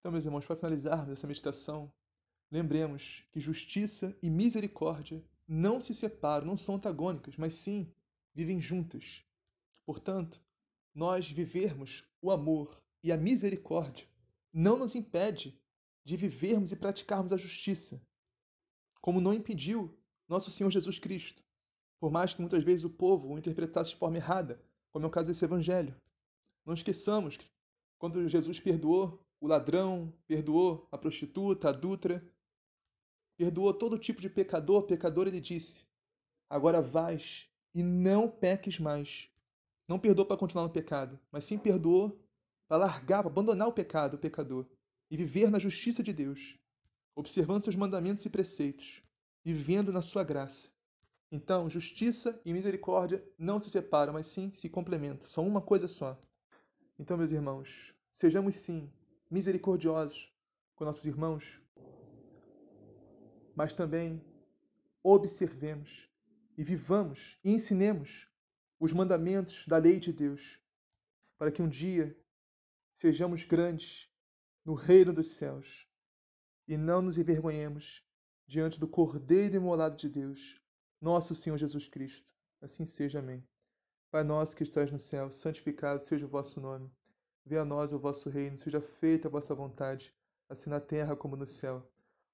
Então, 0.00 0.10
meus 0.10 0.24
irmãos, 0.24 0.46
para 0.46 0.56
finalizarmos 0.56 1.12
essa 1.12 1.26
meditação, 1.26 1.92
lembremos 2.50 3.24
que 3.30 3.38
justiça 3.38 4.16
e 4.22 4.30
misericórdia 4.30 5.22
não 5.46 5.78
se 5.78 5.94
separam, 5.94 6.46
não 6.46 6.56
são 6.56 6.76
antagônicas, 6.76 7.36
mas 7.36 7.54
sim 7.54 7.92
vivem 8.34 8.58
juntas. 8.58 9.22
Portanto, 9.84 10.40
nós 10.94 11.30
vivermos 11.30 12.04
o 12.22 12.30
amor 12.30 12.80
e 13.04 13.12
a 13.12 13.18
misericórdia 13.18 14.06
não 14.52 14.78
nos 14.78 14.94
impede 14.94 15.60
de 16.04 16.16
vivermos 16.16 16.72
e 16.72 16.76
praticarmos 16.76 17.32
a 17.32 17.36
justiça, 17.36 18.00
como 19.00 19.20
não 19.20 19.32
impediu 19.32 19.96
nosso 20.28 20.50
Senhor 20.50 20.70
Jesus 20.70 20.98
Cristo, 20.98 21.42
por 22.00 22.10
mais 22.10 22.34
que 22.34 22.40
muitas 22.40 22.64
vezes 22.64 22.84
o 22.84 22.90
povo 22.90 23.28
o 23.28 23.38
interpretasse 23.38 23.90
de 23.90 23.96
forma 23.96 24.16
errada, 24.16 24.60
como 24.90 25.04
é 25.04 25.08
o 25.08 25.10
caso 25.10 25.28
desse 25.28 25.44
evangelho. 25.44 25.96
Não 26.64 26.74
esqueçamos 26.74 27.36
que 27.36 27.46
quando 27.98 28.28
Jesus 28.28 28.58
perdoou 28.58 29.24
o 29.40 29.46
ladrão, 29.46 30.12
perdoou 30.26 30.88
a 30.90 30.98
prostituta, 30.98 31.68
a 31.68 31.70
adulta, 31.70 32.24
perdoou 33.36 33.72
todo 33.74 33.98
tipo 33.98 34.20
de 34.20 34.28
pecador, 34.28 34.84
pecador, 34.84 35.26
ele 35.26 35.40
disse: 35.40 35.84
Agora 36.48 36.80
vais 36.82 37.48
e 37.74 37.82
não 37.82 38.28
peques 38.28 38.78
mais. 38.78 39.28
Não 39.88 39.98
perdoou 39.98 40.26
para 40.26 40.36
continuar 40.36 40.64
no 40.64 40.72
pecado, 40.72 41.18
mas 41.30 41.44
sim 41.44 41.58
perdoou 41.58 42.20
para 42.68 42.78
largar, 42.78 43.22
para 43.22 43.30
abandonar 43.30 43.68
o 43.68 43.72
pecado, 43.72 44.14
o 44.14 44.18
pecador, 44.18 44.66
e 45.12 45.16
viver 45.16 45.50
na 45.50 45.58
justiça 45.58 46.02
de 46.02 46.10
Deus, 46.10 46.58
observando 47.14 47.64
seus 47.64 47.76
mandamentos 47.76 48.24
e 48.24 48.30
preceitos 48.30 49.02
vivendo 49.44 49.92
na 49.92 50.00
sua 50.00 50.24
graça. 50.24 50.70
Então, 51.30 51.68
justiça 51.68 52.40
e 52.46 52.52
misericórdia 52.52 53.22
não 53.38 53.60
se 53.60 53.68
separam, 53.68 54.14
mas 54.14 54.26
sim 54.26 54.50
se 54.54 54.70
complementam. 54.70 55.28
São 55.28 55.46
uma 55.46 55.60
coisa 55.60 55.86
só. 55.86 56.18
Então, 56.98 57.18
meus 57.18 57.30
irmãos, 57.30 57.94
sejamos 58.10 58.54
sim 58.54 58.90
misericordiosos 59.30 60.32
com 60.74 60.86
nossos 60.86 61.04
irmãos, 61.04 61.60
mas 63.54 63.74
também 63.74 64.18
observemos 65.02 66.08
e 66.56 66.64
vivamos 66.64 67.38
e 67.44 67.52
ensinemos 67.52 68.28
os 68.80 68.94
mandamentos 68.94 69.66
da 69.66 69.76
lei 69.76 70.00
de 70.00 70.10
Deus, 70.10 70.58
para 71.36 71.52
que 71.52 71.60
um 71.60 71.68
dia 71.68 72.16
sejamos 72.94 73.44
grandes 73.44 74.11
no 74.64 74.74
reino 74.74 75.12
dos 75.12 75.32
céus 75.32 75.88
e 76.68 76.76
não 76.76 77.02
nos 77.02 77.18
envergonhemos 77.18 78.04
diante 78.46 78.78
do 78.78 78.86
Cordeiro 78.86 79.56
imolado 79.56 79.96
de 79.96 80.08
Deus, 80.08 80.60
nosso 81.00 81.34
Senhor 81.34 81.56
Jesus 81.56 81.88
Cristo. 81.88 82.32
Assim 82.60 82.84
seja, 82.84 83.18
amém. 83.18 83.44
Pai 84.10 84.22
nosso 84.22 84.54
que 84.54 84.62
estás 84.62 84.92
no 84.92 84.98
céu, 84.98 85.32
santificado 85.32 86.04
seja 86.04 86.26
o 86.26 86.28
vosso 86.28 86.60
nome. 86.60 86.90
Venha 87.44 87.62
a 87.62 87.64
nós 87.64 87.92
o 87.92 87.98
vosso 87.98 88.28
reino, 88.28 88.56
seja 88.56 88.80
feita 88.80 89.26
a 89.26 89.30
vossa 89.30 89.54
vontade, 89.54 90.14
assim 90.48 90.70
na 90.70 90.80
terra 90.80 91.16
como 91.16 91.34
no 91.34 91.46
céu. 91.46 91.84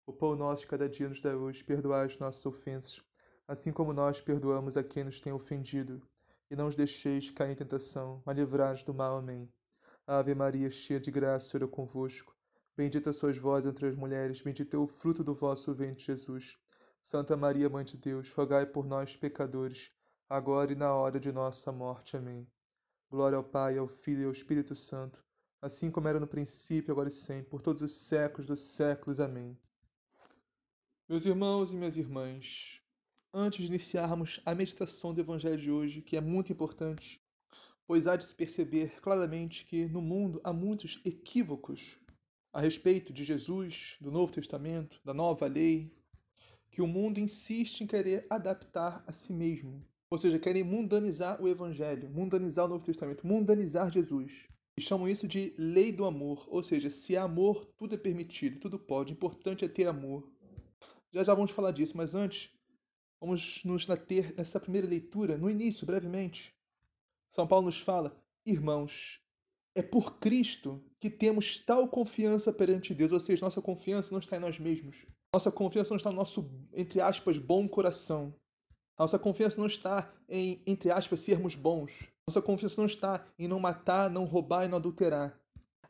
O 0.05 0.13
pão 0.13 0.37
nosso 0.37 0.67
cada 0.67 0.89
dia 0.89 1.09
nos 1.09 1.21
dá 1.21 1.35
hoje, 1.37 1.65
perdoai 1.65 2.05
as 2.07 2.19
nossas 2.19 2.45
ofensas, 2.45 3.03
assim 3.47 3.73
como 3.73 3.93
nós 3.93 4.21
perdoamos 4.21 4.77
a 4.77 4.85
quem 4.85 5.05
nos 5.05 5.21
tem 5.21 5.33
ofendido. 5.33 6.03
e 6.51 6.57
não 6.57 6.67
os 6.69 6.77
deixeis 6.77 7.31
cair 7.31 7.53
em 7.53 7.57
tentação, 7.57 8.23
mas 8.25 8.37
livrai-nos 8.37 8.83
do 8.83 8.95
mal. 8.95 9.19
Amém. 9.19 9.51
Ave 10.11 10.35
Maria, 10.35 10.71
cheia 10.71 10.99
de 10.99 11.11
graça, 11.11 11.51
Senhor 11.51 11.65
é 11.65 11.71
convosco. 11.71 12.35
Bendita 12.75 13.13
sois 13.13 13.37
vós 13.37 13.67
entre 13.67 13.89
as 13.89 13.95
mulheres, 13.95 14.41
bendito 14.41 14.75
é 14.75 14.79
o 14.79 14.87
fruto 14.87 15.23
do 15.23 15.35
vosso 15.35 15.75
ventre, 15.75 16.03
Jesus. 16.03 16.57
Santa 17.03 17.37
Maria, 17.37 17.69
Mãe 17.69 17.85
de 17.85 17.99
Deus, 17.99 18.33
rogai 18.33 18.65
por 18.65 18.87
nós, 18.87 19.15
pecadores, 19.15 19.93
agora 20.27 20.73
e 20.73 20.75
na 20.75 20.95
hora 20.95 21.21
de 21.21 21.31
nossa 21.31 21.71
morte. 21.71 22.17
Amém. 22.17 22.49
Glória 23.11 23.37
ao 23.37 23.45
Pai, 23.45 23.77
ao 23.77 23.87
Filho 23.87 24.23
e 24.23 24.25
ao 24.25 24.33
Espírito 24.33 24.75
Santo, 24.75 25.23
assim 25.61 25.91
como 25.91 26.09
era 26.09 26.19
no 26.19 26.27
princípio, 26.27 26.91
agora 26.91 27.09
e 27.09 27.13
sempre, 27.13 27.51
por 27.51 27.61
todos 27.61 27.83
os 27.83 27.93
séculos 27.93 28.47
dos 28.47 28.61
séculos. 28.61 29.21
Amém. 29.21 29.59
Meus 31.07 31.27
irmãos 31.27 31.71
e 31.71 31.77
minhas 31.77 31.99
irmãs, 31.99 32.81
antes 33.31 33.61
de 33.61 33.67
iniciarmos 33.67 34.41
a 34.47 34.55
meditação 34.55 35.13
do 35.13 35.21
Evangelho 35.21 35.59
de 35.59 35.71
hoje, 35.71 36.01
que 36.01 36.17
é 36.17 36.21
muito 36.23 36.51
importante, 36.51 37.21
pois 37.89 38.07
há 38.07 38.17
de 38.17 38.25
se 38.25 38.35
perceber 38.35 39.01
claramente 39.01 39.65
que 39.65 39.87
no 39.87 40.03
mundo 40.03 40.41
há 40.45 40.53
muitos 40.53 41.01
equívocos 41.07 41.99
a 42.53 42.61
respeito 42.61 43.15
de 43.15 43.25
Jesus, 43.25 43.97
do 43.99 44.13
Novo 44.13 44.31
Testamento, 44.31 45.01
da 45.03 45.15
nova 45.15 45.47
lei, 45.47 45.91
que 46.71 46.83
o 46.83 46.87
mundo 46.87 47.19
insiste 47.19 47.81
em 47.81 47.87
querer 47.87 48.27
adaptar 48.29 49.03
a 49.07 49.13
si 49.13 49.33
mesmo. 49.33 49.83
Ou 50.11 50.19
seja, 50.19 50.39
querem 50.39 50.63
mundanizar 50.63 51.43
o 51.43 51.49
Evangelho, 51.49 52.11
mundanizar 52.11 52.67
o 52.67 52.69
Novo 52.69 52.85
Testamento, 52.85 53.27
mundanizar 53.27 53.91
Jesus. 53.91 54.47
E 54.79 54.83
chamam 54.83 55.09
isso 55.09 55.27
de 55.27 55.55
lei 55.57 55.91
do 55.91 56.05
amor. 56.05 56.47
Ou 56.49 56.63
seja, 56.63 56.91
se 56.91 57.17
há 57.17 57.23
amor, 57.23 57.65
tudo 57.77 57.95
é 57.95 57.99
permitido, 57.99 58.61
tudo 58.61 58.79
pode. 58.79 59.13
O 59.13 59.15
importante 59.15 59.65
é 59.65 59.69
ter 59.69 59.89
amor. 59.89 60.31
Já 61.11 61.25
já 61.25 61.35
vamos 61.35 61.53
falar 61.53 61.73
disso, 61.73 61.97
mas 61.97 62.15
antes, 62.15 62.51
Vamos 63.21 63.65
nos 63.65 63.85
ter 64.07 64.33
nessa 64.37 64.61
primeira 64.61 64.87
leitura, 64.87 65.37
no 65.37 65.51
início, 65.51 65.85
brevemente. 65.85 66.55
São 67.31 67.47
Paulo 67.47 67.67
nos 67.67 67.81
fala: 67.81 68.17
Irmãos, 68.45 69.21
é 69.75 69.83
por 69.83 70.19
Cristo 70.19 70.83
que 71.01 71.11
temos 71.11 71.61
tal 71.61 71.89
confiança 71.89 72.53
perante 72.53 72.95
Deus, 72.95 73.13
ou 73.13 73.21
seja, 73.21 73.45
nossa 73.45 73.63
confiança 73.63 74.13
não 74.13 74.19
está 74.19 74.37
em 74.37 74.41
nós 74.41 74.59
mesmos. 74.59 75.07
Nossa 75.33 75.53
confiança 75.53 75.91
não 75.91 75.97
está 75.97 76.11
no 76.11 76.17
nosso, 76.17 76.51
entre 76.73 77.01
aspas, 77.01 77.39
bom 77.39 77.69
coração. 77.69 78.35
Nossa 78.99 79.19
confiança 79.19 79.61
não 79.61 79.67
está 79.67 80.13
em, 80.29 80.61
entre 80.67 80.91
aspas, 80.91 81.21
sermos 81.21 81.55
bons. 81.55 82.09
Nossa 82.27 82.43
confiança 82.43 82.81
não 82.81 82.87
está 82.87 83.25
em 83.39 83.47
não 83.47 83.61
matar, 83.61 84.11
não 84.11 84.25
roubar 84.25 84.65
e 84.65 84.69
não 84.69 84.79
adulterar. 84.79 85.39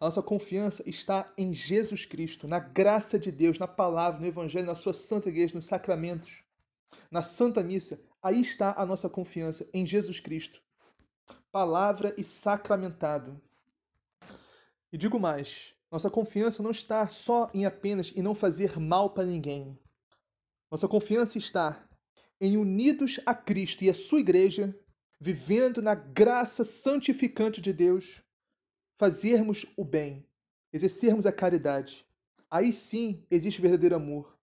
A 0.00 0.04
nossa 0.04 0.22
confiança 0.22 0.88
está 0.88 1.32
em 1.36 1.52
Jesus 1.52 2.04
Cristo, 2.04 2.46
na 2.46 2.58
graça 2.58 3.18
de 3.18 3.32
Deus, 3.32 3.58
na 3.58 3.66
palavra, 3.66 4.20
no 4.20 4.26
Evangelho, 4.26 4.66
na 4.66 4.76
sua 4.76 4.92
santa 4.92 5.28
igreja, 5.28 5.54
nos 5.54 5.64
sacramentos 5.64 6.44
na 7.10 7.22
Santa 7.22 7.62
Missa, 7.62 8.00
aí 8.22 8.40
está 8.40 8.74
a 8.76 8.84
nossa 8.84 9.08
confiança 9.08 9.68
em 9.72 9.84
Jesus 9.86 10.20
Cristo, 10.20 10.62
palavra 11.50 12.14
e 12.16 12.24
sacramentado. 12.24 13.40
E 14.92 14.96
digo 14.96 15.18
mais, 15.18 15.74
nossa 15.90 16.10
confiança 16.10 16.62
não 16.62 16.70
está 16.70 17.08
só 17.08 17.50
em 17.54 17.64
apenas 17.64 18.12
em 18.16 18.22
não 18.22 18.34
fazer 18.34 18.78
mal 18.78 19.10
para 19.10 19.24
ninguém. 19.24 19.78
Nossa 20.70 20.86
confiança 20.86 21.38
está 21.38 21.86
em 22.40 22.56
unidos 22.56 23.20
a 23.26 23.34
Cristo 23.34 23.82
e 23.82 23.90
a 23.90 23.94
sua 23.94 24.20
igreja, 24.20 24.78
vivendo 25.18 25.82
na 25.82 25.94
graça 25.94 26.64
santificante 26.64 27.60
de 27.60 27.72
Deus, 27.72 28.22
fazermos 28.98 29.66
o 29.76 29.84
bem, 29.84 30.26
exercermos 30.72 31.26
a 31.26 31.32
caridade. 31.32 32.06
Aí 32.50 32.72
sim 32.72 33.24
existe 33.30 33.60
verdadeiro 33.60 33.96
amor 33.96 34.38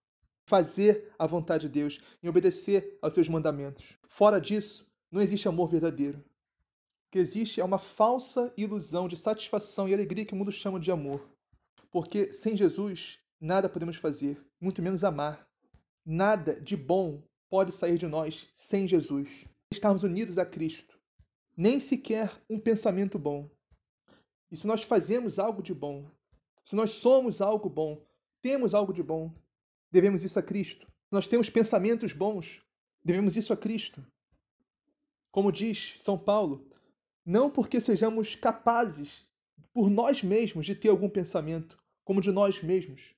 fazer 0.48 1.12
a 1.18 1.26
vontade 1.26 1.66
de 1.66 1.72
Deus, 1.72 2.00
em 2.22 2.28
obedecer 2.28 2.96
aos 3.02 3.14
seus 3.14 3.28
mandamentos. 3.28 3.98
Fora 4.08 4.40
disso, 4.40 4.88
não 5.10 5.20
existe 5.20 5.48
amor 5.48 5.68
verdadeiro. 5.68 6.24
Que 7.16 7.20
existe 7.20 7.62
é 7.62 7.64
uma 7.64 7.78
falsa 7.78 8.52
ilusão 8.58 9.08
de 9.08 9.16
satisfação 9.16 9.88
e 9.88 9.94
alegria 9.94 10.26
que 10.26 10.34
o 10.34 10.36
mundo 10.36 10.52
chama 10.52 10.78
de 10.78 10.90
amor. 10.90 11.26
Porque 11.90 12.30
sem 12.30 12.54
Jesus, 12.54 13.18
nada 13.40 13.70
podemos 13.70 13.96
fazer, 13.96 14.38
muito 14.60 14.82
menos 14.82 15.02
amar. 15.02 15.48
Nada 16.04 16.60
de 16.60 16.76
bom 16.76 17.22
pode 17.48 17.72
sair 17.72 17.96
de 17.96 18.06
nós 18.06 18.50
sem 18.52 18.86
Jesus. 18.86 19.46
Estarmos 19.72 20.02
unidos 20.02 20.36
a 20.36 20.44
Cristo. 20.44 21.00
Nem 21.56 21.80
sequer 21.80 22.30
um 22.50 22.60
pensamento 22.60 23.18
bom. 23.18 23.48
E 24.50 24.56
se 24.58 24.66
nós 24.66 24.82
fazemos 24.82 25.38
algo 25.38 25.62
de 25.62 25.72
bom, 25.72 26.04
se 26.66 26.76
nós 26.76 26.90
somos 26.90 27.40
algo 27.40 27.70
bom, 27.70 27.98
temos 28.42 28.74
algo 28.74 28.92
de 28.92 29.02
bom, 29.02 29.32
devemos 29.90 30.22
isso 30.22 30.38
a 30.38 30.42
Cristo. 30.42 30.86
Nós 31.10 31.26
temos 31.26 31.48
pensamentos 31.48 32.12
bons, 32.12 32.60
devemos 33.02 33.38
isso 33.38 33.54
a 33.54 33.56
Cristo. 33.56 34.06
Como 35.32 35.50
diz 35.50 35.94
São 35.98 36.18
Paulo, 36.18 36.75
não 37.26 37.50
porque 37.50 37.80
sejamos 37.80 38.36
capazes 38.36 39.26
por 39.72 39.90
nós 39.90 40.22
mesmos 40.22 40.64
de 40.64 40.74
ter 40.74 40.88
algum 40.88 41.10
pensamento, 41.10 41.76
como 42.04 42.20
de 42.20 42.30
nós 42.30 42.62
mesmos, 42.62 43.14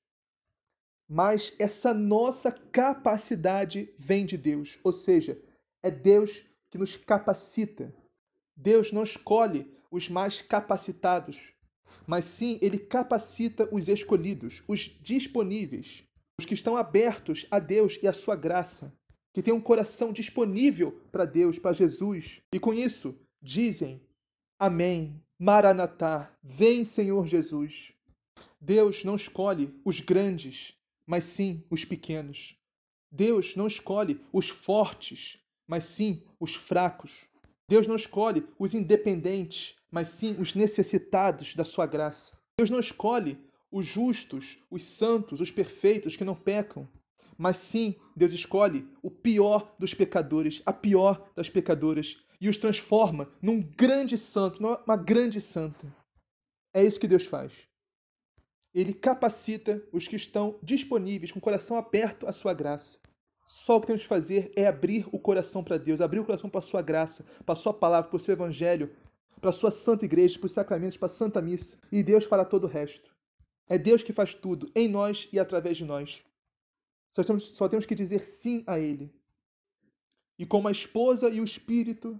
mas 1.07 1.55
essa 1.59 1.93
nossa 1.93 2.51
capacidade 2.51 3.93
vem 3.97 4.25
de 4.25 4.37
Deus, 4.37 4.79
ou 4.83 4.91
seja, 4.91 5.41
é 5.83 5.91
Deus 5.91 6.43
que 6.71 6.77
nos 6.77 6.97
capacita. 6.97 7.95
Deus 8.57 8.91
não 8.91 9.03
escolhe 9.03 9.71
os 9.89 10.09
mais 10.09 10.41
capacitados, 10.41 11.53
mas 12.05 12.25
sim 12.25 12.59
ele 12.61 12.77
capacita 12.77 13.69
os 13.71 13.87
escolhidos, 13.87 14.63
os 14.67 14.79
disponíveis 14.81 16.03
os 16.39 16.45
que 16.45 16.53
estão 16.53 16.77
abertos 16.77 17.45
a 17.51 17.59
Deus 17.59 17.99
e 18.01 18.07
a 18.07 18.13
sua 18.13 18.33
graça, 18.33 18.93
que 19.33 19.43
têm 19.43 19.53
um 19.53 19.59
coração 19.59 20.13
disponível 20.13 20.93
para 21.11 21.25
Deus, 21.25 21.59
para 21.59 21.73
Jesus, 21.73 22.41
e 22.53 22.57
com 22.57 22.73
isso 22.73 23.19
dizem: 23.41 24.01
Amém, 24.57 25.23
Maranatá, 25.37 26.31
vem 26.43 26.83
Senhor 26.83 27.25
Jesus. 27.25 27.93
Deus 28.59 29.03
não 29.03 29.15
escolhe 29.15 29.73
os 29.85 29.99
grandes, 29.99 30.73
mas 31.05 31.23
sim 31.23 31.63
os 31.69 31.85
pequenos. 31.85 32.57
Deus 33.11 33.55
não 33.55 33.67
escolhe 33.67 34.21
os 34.31 34.49
fortes, 34.49 35.39
mas 35.67 35.85
sim 35.85 36.23
os 36.39 36.55
fracos. 36.55 37.27
Deus 37.67 37.87
não 37.87 37.95
escolhe 37.95 38.45
os 38.57 38.73
independentes, 38.73 39.75
mas 39.91 40.09
sim 40.09 40.35
os 40.39 40.53
necessitados 40.53 41.55
da 41.55 41.63
sua 41.63 41.85
graça. 41.85 42.37
Deus 42.57 42.69
não 42.69 42.79
escolhe 42.79 43.39
os 43.71 43.85
justos, 43.85 44.57
os 44.69 44.83
santos, 44.83 45.39
os 45.39 45.51
perfeitos 45.51 46.15
que 46.15 46.25
não 46.25 46.35
pecam. 46.35 46.87
Mas 47.37 47.57
sim, 47.57 47.95
Deus 48.15 48.33
escolhe 48.33 48.87
o 49.01 49.09
pior 49.09 49.73
dos 49.79 49.93
pecadores, 49.93 50.61
a 50.65 50.73
pior 50.73 51.31
das 51.35 51.49
pecadoras, 51.49 52.21
e 52.39 52.47
os 52.47 52.57
transforma 52.57 53.29
num 53.41 53.61
grande 53.61 54.17
santo, 54.17 54.61
numa 54.61 54.95
grande 54.95 55.41
santa. 55.41 55.93
É 56.73 56.83
isso 56.83 56.99
que 56.99 57.07
Deus 57.07 57.25
faz. 57.25 57.51
Ele 58.73 58.93
capacita 58.93 59.83
os 59.91 60.07
que 60.07 60.15
estão 60.15 60.59
disponíveis, 60.61 61.31
com 61.31 61.39
o 61.39 61.41
coração 61.41 61.75
aberto 61.75 62.27
à 62.27 62.31
sua 62.31 62.53
graça. 62.53 62.99
Só 63.45 63.77
o 63.77 63.81
que 63.81 63.87
temos 63.87 64.03
que 64.03 64.07
fazer 64.07 64.51
é 64.55 64.67
abrir 64.67 65.07
o 65.11 65.19
coração 65.19 65.63
para 65.63 65.77
Deus, 65.77 66.01
abrir 66.01 66.19
o 66.19 66.25
coração 66.25 66.49
para 66.49 66.59
a 66.59 66.63
sua 66.63 66.83
graça, 66.83 67.25
para 67.45 67.53
a 67.53 67.55
sua 67.55 67.73
palavra, 67.73 68.09
para 68.09 68.17
o 68.17 68.19
seu 68.19 68.33
evangelho, 68.33 68.95
para 69.41 69.49
a 69.49 69.53
sua 69.53 69.71
santa 69.71 70.05
igreja, 70.05 70.37
para 70.37 70.45
os 70.45 70.51
sacramentos, 70.51 70.97
para 70.97 71.07
a 71.07 71.09
santa 71.09 71.41
missa. 71.41 71.79
E 71.91 72.03
Deus 72.03 72.25
fará 72.25 72.45
todo 72.45 72.65
o 72.65 72.67
resto. 72.67 73.09
É 73.67 73.77
Deus 73.77 74.03
que 74.03 74.13
faz 74.13 74.35
tudo 74.35 74.71
em 74.75 74.87
nós 74.87 75.27
e 75.33 75.39
através 75.39 75.77
de 75.77 75.85
nós. 75.85 76.23
Só 77.11 77.23
temos, 77.23 77.43
só 77.55 77.67
temos 77.67 77.87
que 77.87 77.95
dizer 77.95 78.23
sim 78.23 78.63
a 78.67 78.79
Ele. 78.79 79.11
E 80.37 80.45
como 80.45 80.67
a 80.67 80.71
esposa 80.71 81.29
e 81.29 81.41
o 81.41 81.43
Espírito, 81.43 82.19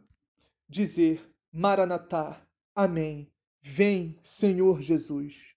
dizer 0.70 1.22
Maranatá, 1.52 2.46
Amém. 2.76 3.30
Vem, 3.62 4.18
Senhor 4.22 4.82
Jesus. 4.82 5.56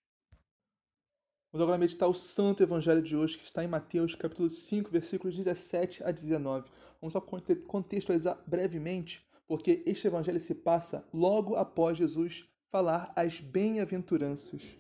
Vamos 1.53 1.63
agora 1.63 1.79
meditar 1.79 2.09
o 2.09 2.15
Santo 2.15 2.63
Evangelho 2.63 3.03
de 3.03 3.15
hoje, 3.15 3.39
que 3.39 3.45
está 3.45 3.63
em 3.63 3.69
Mateus, 3.69 4.15
capítulo 4.15 4.49
5, 4.49 4.91
versículos 4.91 5.37
17 5.37 6.03
a 6.03 6.11
19. 6.11 6.69
Vamos 7.01 7.13
só 7.13 7.21
contextualizar 7.21 8.43
brevemente, 8.47 9.25
porque 9.47 9.83
este 9.87 10.07
Evangelho 10.07 10.41
se 10.41 10.55
passa 10.55 11.07
logo 11.13 11.55
após 11.55 11.99
Jesus 11.99 12.49
falar 12.71 13.13
as 13.15 13.39
bem-aventuranças 13.39 14.79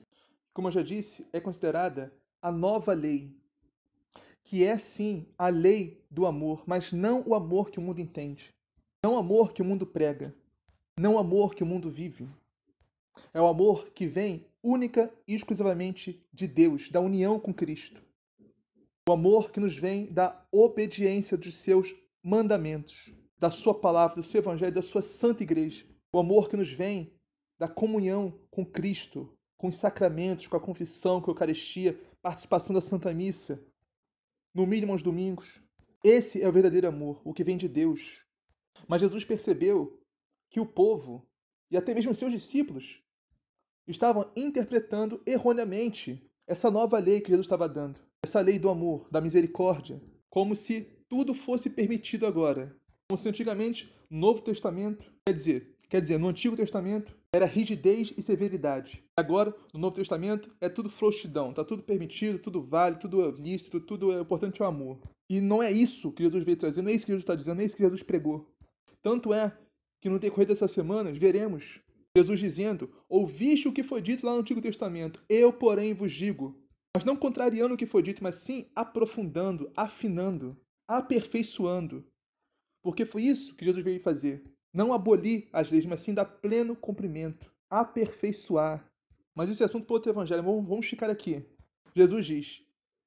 como 0.52 0.68
eu 0.68 0.72
já 0.72 0.82
disse, 0.82 1.26
é 1.32 1.40
considerada 1.40 2.12
a 2.40 2.52
nova 2.52 2.92
lei, 2.92 3.34
que 4.44 4.64
é 4.64 4.76
sim 4.76 5.26
a 5.38 5.48
lei 5.48 6.04
do 6.10 6.26
amor, 6.26 6.62
mas 6.66 6.92
não 6.92 7.22
o 7.26 7.34
amor 7.34 7.70
que 7.70 7.78
o 7.78 7.82
mundo 7.82 8.00
entende, 8.00 8.54
não 9.04 9.14
o 9.14 9.18
amor 9.18 9.52
que 9.52 9.60
o 9.60 9.64
mundo 9.64 9.84
prega, 9.84 10.32
não 10.96 11.18
amor 11.18 11.54
que 11.54 11.62
o 11.64 11.66
mundo 11.66 11.90
vive. 11.90 12.28
É 13.34 13.40
o 13.40 13.46
amor 13.46 13.90
que 13.90 14.06
vem 14.06 14.46
única 14.62 15.12
e 15.26 15.34
exclusivamente 15.34 16.24
de 16.32 16.46
Deus, 16.46 16.88
da 16.88 17.00
união 17.00 17.40
com 17.40 17.52
Cristo. 17.52 18.00
O 19.08 19.12
amor 19.12 19.50
que 19.50 19.58
nos 19.58 19.76
vem 19.76 20.06
da 20.06 20.46
obediência 20.52 21.36
dos 21.36 21.54
seus 21.54 21.92
mandamentos, 22.22 23.12
da 23.36 23.50
sua 23.50 23.74
palavra, 23.74 24.14
do 24.14 24.22
seu 24.22 24.40
evangelho, 24.40 24.72
da 24.72 24.80
sua 24.80 25.02
santa 25.02 25.42
igreja. 25.42 25.84
O 26.12 26.20
amor 26.20 26.48
que 26.48 26.56
nos 26.56 26.70
vem 26.70 27.12
da 27.58 27.66
comunhão 27.66 28.38
com 28.50 28.64
Cristo, 28.64 29.36
com 29.58 29.66
os 29.66 29.76
sacramentos, 29.76 30.46
com 30.46 30.56
a 30.56 30.60
confissão, 30.60 31.20
com 31.20 31.30
a 31.30 31.32
Eucaristia, 31.32 31.98
participação 32.22 32.72
da 32.72 32.80
Santa 32.80 33.12
Missa, 33.12 33.60
no 34.54 34.64
mínimo 34.64 34.92
aos 34.92 35.02
domingos. 35.02 35.60
Esse 36.04 36.40
é 36.40 36.48
o 36.48 36.52
verdadeiro 36.52 36.86
amor, 36.86 37.20
o 37.24 37.34
que 37.34 37.42
vem 37.42 37.56
de 37.56 37.68
Deus. 37.68 38.24
Mas 38.88 39.00
Jesus 39.00 39.24
percebeu 39.24 40.00
que 40.50 40.60
o 40.60 40.66
povo 40.66 41.26
e 41.70 41.76
até 41.76 41.94
mesmo 41.94 42.14
seus 42.14 42.32
discípulos 42.32 43.02
estavam 43.88 44.30
interpretando 44.36 45.22
erroneamente 45.26 46.22
essa 46.46 46.70
nova 46.70 46.98
lei 46.98 47.20
que 47.20 47.30
Jesus 47.30 47.46
estava 47.46 47.68
dando, 47.68 48.00
essa 48.22 48.40
lei 48.40 48.58
do 48.58 48.68
amor, 48.68 49.08
da 49.10 49.20
misericórdia, 49.20 50.00
como 50.28 50.54
se 50.54 50.82
tudo 51.08 51.34
fosse 51.34 51.70
permitido 51.70 52.26
agora, 52.26 52.76
como 53.08 53.18
se 53.18 53.28
antigamente 53.28 53.92
no 54.10 54.20
Novo 54.20 54.42
Testamento, 54.42 55.12
quer 55.26 55.32
dizer, 55.32 55.76
quer 55.88 56.00
dizer, 56.00 56.18
no 56.18 56.28
Antigo 56.28 56.56
Testamento 56.56 57.16
era 57.34 57.46
rigidez 57.46 58.12
e 58.16 58.22
severidade. 58.22 59.02
Agora, 59.16 59.54
no 59.72 59.80
Novo 59.80 59.94
Testamento, 59.94 60.54
é 60.60 60.68
tudo 60.68 60.90
frouxidão, 60.90 61.50
está 61.50 61.64
tudo 61.64 61.82
permitido, 61.82 62.38
tudo 62.38 62.62
vale, 62.62 62.96
tudo 62.96 63.30
lícito, 63.30 63.80
tudo 63.80 64.12
é 64.12 64.20
importante 64.20 64.60
é 64.60 64.64
o 64.64 64.68
amor. 64.68 65.00
E 65.28 65.40
não 65.40 65.62
é 65.62 65.72
isso 65.72 66.12
que 66.12 66.22
Jesus 66.22 66.44
veio 66.44 66.56
trazer, 66.58 66.82
não 66.82 66.90
é 66.90 66.94
isso 66.94 67.06
que 67.06 67.12
Jesus 67.12 67.22
está 67.22 67.34
dizendo, 67.34 67.56
não 67.56 67.62
é 67.62 67.66
isso 67.66 67.76
que 67.76 67.82
Jesus 67.82 68.02
pregou. 68.02 68.46
Tanto 69.02 69.34
é 69.34 69.56
que 70.00 70.08
no 70.08 70.18
decorrer 70.18 70.46
dessas 70.46 70.70
semanas 70.70 71.18
veremos 71.18 71.80
Jesus 72.16 72.40
dizendo: 72.40 72.92
Ouviste 73.08 73.68
o 73.68 73.72
que 73.72 73.82
foi 73.82 74.02
dito 74.02 74.26
lá 74.26 74.32
no 74.32 74.40
Antigo 74.40 74.60
Testamento, 74.60 75.22
eu, 75.28 75.52
porém, 75.52 75.94
vos 75.94 76.12
digo. 76.12 76.58
Mas 76.94 77.04
não 77.04 77.16
contrariando 77.16 77.74
o 77.74 77.76
que 77.76 77.86
foi 77.86 78.02
dito, 78.02 78.22
mas 78.22 78.36
sim 78.36 78.70
aprofundando, 78.76 79.72
afinando, 79.74 80.60
aperfeiçoando. 80.86 82.06
Porque 82.82 83.06
foi 83.06 83.22
isso 83.22 83.54
que 83.54 83.64
Jesus 83.64 83.82
veio 83.82 84.00
fazer. 84.00 84.44
Não 84.74 84.92
abolir 84.92 85.48
as 85.52 85.70
leis, 85.70 85.86
mas 85.86 86.02
sim 86.02 86.12
dar 86.12 86.26
pleno 86.26 86.76
cumprimento, 86.76 87.50
aperfeiçoar. 87.70 88.86
Mas 89.34 89.48
esse 89.48 89.64
assunto 89.64 89.86
para 89.86 89.94
outro 89.94 90.12
evangelho. 90.12 90.42
Vamos 90.42 90.86
ficar 90.86 91.08
aqui. 91.08 91.46
Jesus 91.96 92.26
diz: 92.26 92.62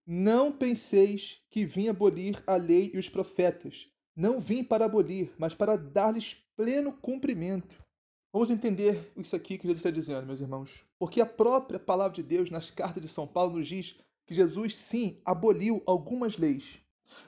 Não 0.06 0.52
penseis 0.52 1.44
que 1.52 1.64
vim 1.64 1.88
abolir 1.88 2.42
a 2.48 2.56
lei 2.56 2.92
e 2.92 2.98
os 2.98 3.08
profetas. 3.08 3.88
Não 4.16 4.40
vim 4.40 4.64
para 4.64 4.86
abolir, 4.86 5.34
mas 5.38 5.54
para 5.54 5.76
dar-lhes 5.76 6.38
pleno 6.56 6.94
cumprimento. 6.94 7.84
Vamos 8.32 8.50
entender 8.50 9.12
isso 9.18 9.36
aqui 9.36 9.58
que 9.58 9.64
Jesus 9.64 9.80
está 9.80 9.92
dizendo, 9.92 10.26
meus 10.26 10.40
irmãos. 10.40 10.86
Porque 10.98 11.20
a 11.20 11.26
própria 11.26 11.80
palavra 11.80 12.16
de 12.16 12.24
Deus, 12.24 12.50
nas 12.50 12.72
cartas 12.72 13.02
de 13.02 13.10
São 13.10 13.28
Paulo, 13.28 13.58
nos 13.58 13.68
diz 13.68 13.98
que 14.26 14.34
Jesus, 14.34 14.76
sim, 14.76 15.18
aboliu 15.24 15.84
algumas 15.86 16.38
leis, 16.38 16.80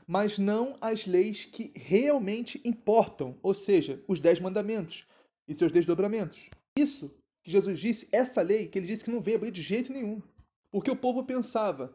mas 0.07 0.38
não 0.38 0.77
as 0.81 1.05
leis 1.05 1.45
que 1.45 1.72
realmente 1.76 2.61
importam, 2.65 3.38
ou 3.41 3.53
seja, 3.53 4.03
os 4.07 4.19
dez 4.19 4.39
mandamentos 4.39 5.05
e 5.47 5.53
seus 5.53 5.72
desdobramentos. 5.72 6.49
Isso 6.77 7.14
que 7.43 7.51
Jesus 7.51 7.80
disse, 7.80 8.09
essa 8.11 8.41
lei, 8.41 8.68
que 8.68 8.80
ele 8.80 8.88
disse 8.88 9.03
que 9.03 9.11
não 9.11 9.22
veio 9.22 9.38
abolir 9.38 9.53
de 9.53 9.61
jeito 9.61 9.93
nenhum. 9.93 10.22
Porque 10.72 10.91
o 10.91 10.95
povo 10.95 11.23
pensava, 11.23 11.93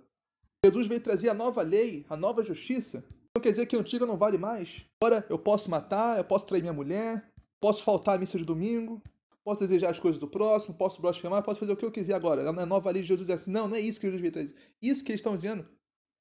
Jesus 0.64 0.86
veio 0.86 1.00
trazer 1.00 1.28
a 1.28 1.34
nova 1.34 1.62
lei, 1.62 2.06
a 2.08 2.16
nova 2.16 2.42
justiça, 2.42 3.04
então 3.32 3.42
quer 3.42 3.50
dizer 3.50 3.66
que 3.66 3.74
a 3.74 3.78
antiga 3.78 4.06
não 4.06 4.16
vale 4.16 4.38
mais? 4.38 4.84
Agora 5.00 5.26
eu 5.28 5.38
posso 5.38 5.70
matar, 5.70 6.18
eu 6.18 6.24
posso 6.24 6.46
trair 6.46 6.60
minha 6.60 6.72
mulher, 6.72 7.32
Posso 7.62 7.84
faltar 7.84 8.16
à 8.16 8.18
missa 8.18 8.36
de 8.36 8.44
domingo, 8.44 9.00
posso 9.44 9.60
desejar 9.60 9.90
as 9.90 10.00
coisas 10.00 10.18
do 10.18 10.26
próximo, 10.26 10.76
posso 10.76 11.00
blasfemar, 11.00 11.44
posso 11.44 11.60
fazer 11.60 11.70
o 11.70 11.76
que 11.76 11.84
eu 11.84 11.92
quiser 11.92 12.14
agora. 12.14 12.52
Na 12.52 12.66
nova 12.66 12.90
lei 12.90 13.02
de 13.02 13.08
Jesus 13.08 13.30
é 13.30 13.34
assim. 13.34 13.52
Não, 13.52 13.68
não 13.68 13.76
é 13.76 13.80
isso 13.80 14.00
que 14.00 14.06
Jesus 14.08 14.20
veio 14.20 14.32
trazer. 14.32 14.56
Isso 14.82 15.04
que 15.04 15.12
eles 15.12 15.20
estão 15.20 15.36
dizendo, 15.36 15.62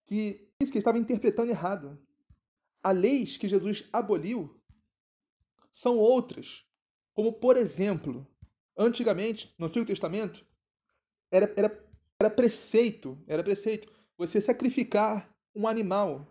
que 0.06 0.48
isso 0.62 0.72
que 0.72 0.78
eles 0.78 0.84
estavam 0.84 1.02
interpretando 1.02 1.50
errado. 1.50 2.00
As 2.84 2.96
leis 2.96 3.38
que 3.38 3.48
Jesus 3.48 3.90
aboliu 3.92 4.56
são 5.74 5.98
outras. 5.98 6.64
Como, 7.16 7.34
por 7.34 7.58
exemplo, 7.58 8.28
antigamente, 8.78 9.52
no 9.58 9.66
Antigo 9.66 9.86
Testamento, 9.86 10.46
era, 11.32 11.52
era, 11.58 11.86
era 12.22 12.30
preceito, 12.30 13.18
era 13.26 13.44
preceito 13.44 13.92
você 14.16 14.40
sacrificar 14.40 15.36
um 15.56 15.68
animal, 15.68 16.28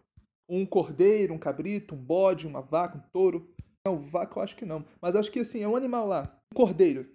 um 0.51 0.66
cordeiro, 0.66 1.32
um 1.32 1.39
cabrito, 1.39 1.94
um 1.94 1.98
bode, 1.98 2.47
uma 2.47 2.60
vaca, 2.60 2.98
um 2.98 3.10
touro, 3.12 3.48
não, 3.86 4.06
vaca 4.06 4.39
eu 4.39 4.43
acho 4.43 4.56
que 4.56 4.66
não. 4.66 4.85
Mas 5.01 5.16
acho 5.16 5.31
que 5.31 5.40
assim, 5.40 5.62
é 5.62 5.68
um 5.68 5.77
animal 5.77 6.06
lá. 6.06 6.39
Um 6.52 6.56
cordeiro. 6.56 7.09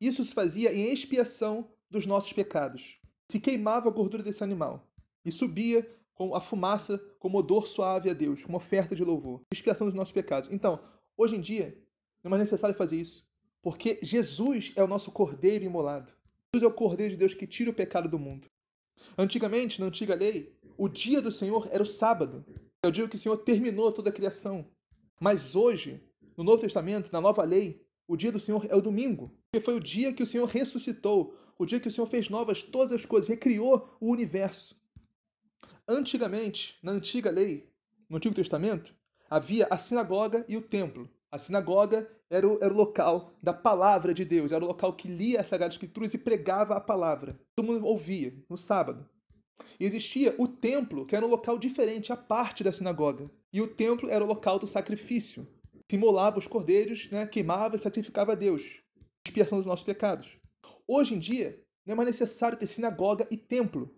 Isso 0.00 0.24
se 0.24 0.34
fazia 0.34 0.74
em 0.74 0.92
expiação 0.92 1.70
dos 1.90 2.04
nossos 2.04 2.32
pecados. 2.32 2.98
Se 3.30 3.40
queimava 3.40 3.88
a 3.88 3.92
gordura 3.92 4.22
desse 4.22 4.44
animal. 4.44 4.86
E 5.24 5.32
subia 5.32 5.88
com 6.14 6.34
a 6.34 6.40
fumaça 6.40 6.98
como 7.18 7.38
odor 7.38 7.66
suave 7.66 8.10
a 8.10 8.12
Deus, 8.12 8.44
como 8.44 8.58
oferta 8.58 8.94
de 8.94 9.04
louvor. 9.04 9.40
Expiação 9.52 9.86
dos 9.86 9.94
nossos 9.94 10.12
pecados. 10.12 10.50
Então, 10.52 10.80
hoje 11.16 11.36
em 11.36 11.40
dia, 11.40 11.76
não 12.22 12.28
é 12.28 12.30
mais 12.30 12.40
necessário 12.40 12.76
fazer 12.76 13.00
isso. 13.00 13.26
Porque 13.62 13.98
Jesus 14.02 14.72
é 14.76 14.82
o 14.82 14.88
nosso 14.88 15.10
cordeiro 15.10 15.64
imolado. 15.64 16.12
Jesus 16.54 16.62
é 16.62 16.66
o 16.66 16.76
cordeiro 16.76 17.12
de 17.12 17.18
Deus 17.18 17.34
que 17.34 17.46
tira 17.46 17.70
o 17.70 17.74
pecado 17.74 18.08
do 18.08 18.18
mundo. 18.18 18.48
Antigamente, 19.16 19.80
na 19.80 19.86
antiga 19.86 20.14
lei, 20.14 20.56
o 20.78 20.88
dia 20.88 21.20
do 21.20 21.32
Senhor 21.32 21.68
era 21.70 21.82
o 21.82 21.86
sábado. 21.86 22.44
É 22.82 22.88
o 22.88 22.92
dia 22.92 23.08
que 23.08 23.16
o 23.16 23.18
Senhor 23.18 23.36
terminou 23.38 23.90
toda 23.92 24.10
a 24.10 24.12
criação. 24.12 24.66
Mas 25.20 25.56
hoje, 25.56 26.02
no 26.36 26.44
Novo 26.44 26.60
Testamento, 26.60 27.10
na 27.12 27.20
nova 27.20 27.42
lei, 27.42 27.84
o 28.06 28.16
dia 28.16 28.30
do 28.30 28.38
Senhor 28.38 28.66
é 28.68 28.76
o 28.76 28.82
domingo, 28.82 29.32
porque 29.50 29.64
foi 29.64 29.74
o 29.74 29.80
dia 29.80 30.12
que 30.12 30.22
o 30.22 30.26
Senhor 30.26 30.46
ressuscitou, 30.46 31.34
o 31.58 31.66
dia 31.66 31.80
que 31.80 31.88
o 31.88 31.90
Senhor 31.90 32.06
fez 32.06 32.28
novas 32.28 32.62
todas 32.62 32.92
as 32.92 33.06
coisas, 33.06 33.28
recriou 33.28 33.88
o 34.00 34.10
universo. 34.10 34.76
Antigamente, 35.88 36.78
na 36.82 36.92
antiga 36.92 37.30
lei, 37.30 37.68
no 38.08 38.18
Antigo 38.18 38.34
Testamento, 38.34 38.94
havia 39.28 39.66
a 39.70 39.78
sinagoga 39.78 40.44
e 40.48 40.56
o 40.56 40.62
templo. 40.62 41.08
A 41.30 41.38
sinagoga 41.38 42.08
era 42.30 42.46
o, 42.46 42.58
era 42.62 42.72
o 42.72 42.76
local 42.76 43.32
da 43.42 43.52
palavra 43.52 44.12
de 44.14 44.24
Deus, 44.24 44.52
era 44.52 44.64
o 44.64 44.68
local 44.68 44.92
que 44.92 45.08
lia 45.08 45.40
as 45.40 45.46
Sagradas 45.46 45.74
Escrituras 45.74 46.14
e 46.14 46.18
pregava 46.18 46.74
a 46.74 46.80
palavra. 46.80 47.38
Todo 47.54 47.66
mundo 47.66 47.86
ouvia 47.86 48.34
no 48.48 48.56
sábado. 48.56 49.08
E 49.80 49.84
existia 49.84 50.34
o 50.38 50.45
templo, 50.56 51.06
que 51.06 51.14
era 51.14 51.24
um 51.24 51.30
local 51.30 51.58
diferente, 51.58 52.12
à 52.12 52.16
parte 52.16 52.64
da 52.64 52.72
sinagoga. 52.72 53.30
E 53.52 53.60
o 53.60 53.68
templo 53.68 54.10
era 54.10 54.24
o 54.24 54.26
local 54.26 54.58
do 54.58 54.66
sacrifício. 54.66 55.46
Simulava 55.90 56.38
os 56.38 56.46
cordeiros, 56.46 57.10
né, 57.10 57.26
queimava 57.26 57.76
e 57.76 57.78
sacrificava 57.78 58.32
a 58.32 58.34
Deus. 58.34 58.80
Expiação 59.24 59.58
dos 59.58 59.66
nossos 59.66 59.84
pecados. 59.84 60.38
Hoje 60.86 61.14
em 61.14 61.18
dia, 61.18 61.62
não 61.84 61.92
é 61.92 61.96
mais 61.96 62.08
necessário 62.08 62.58
ter 62.58 62.66
sinagoga 62.66 63.26
e 63.30 63.36
templo. 63.36 63.94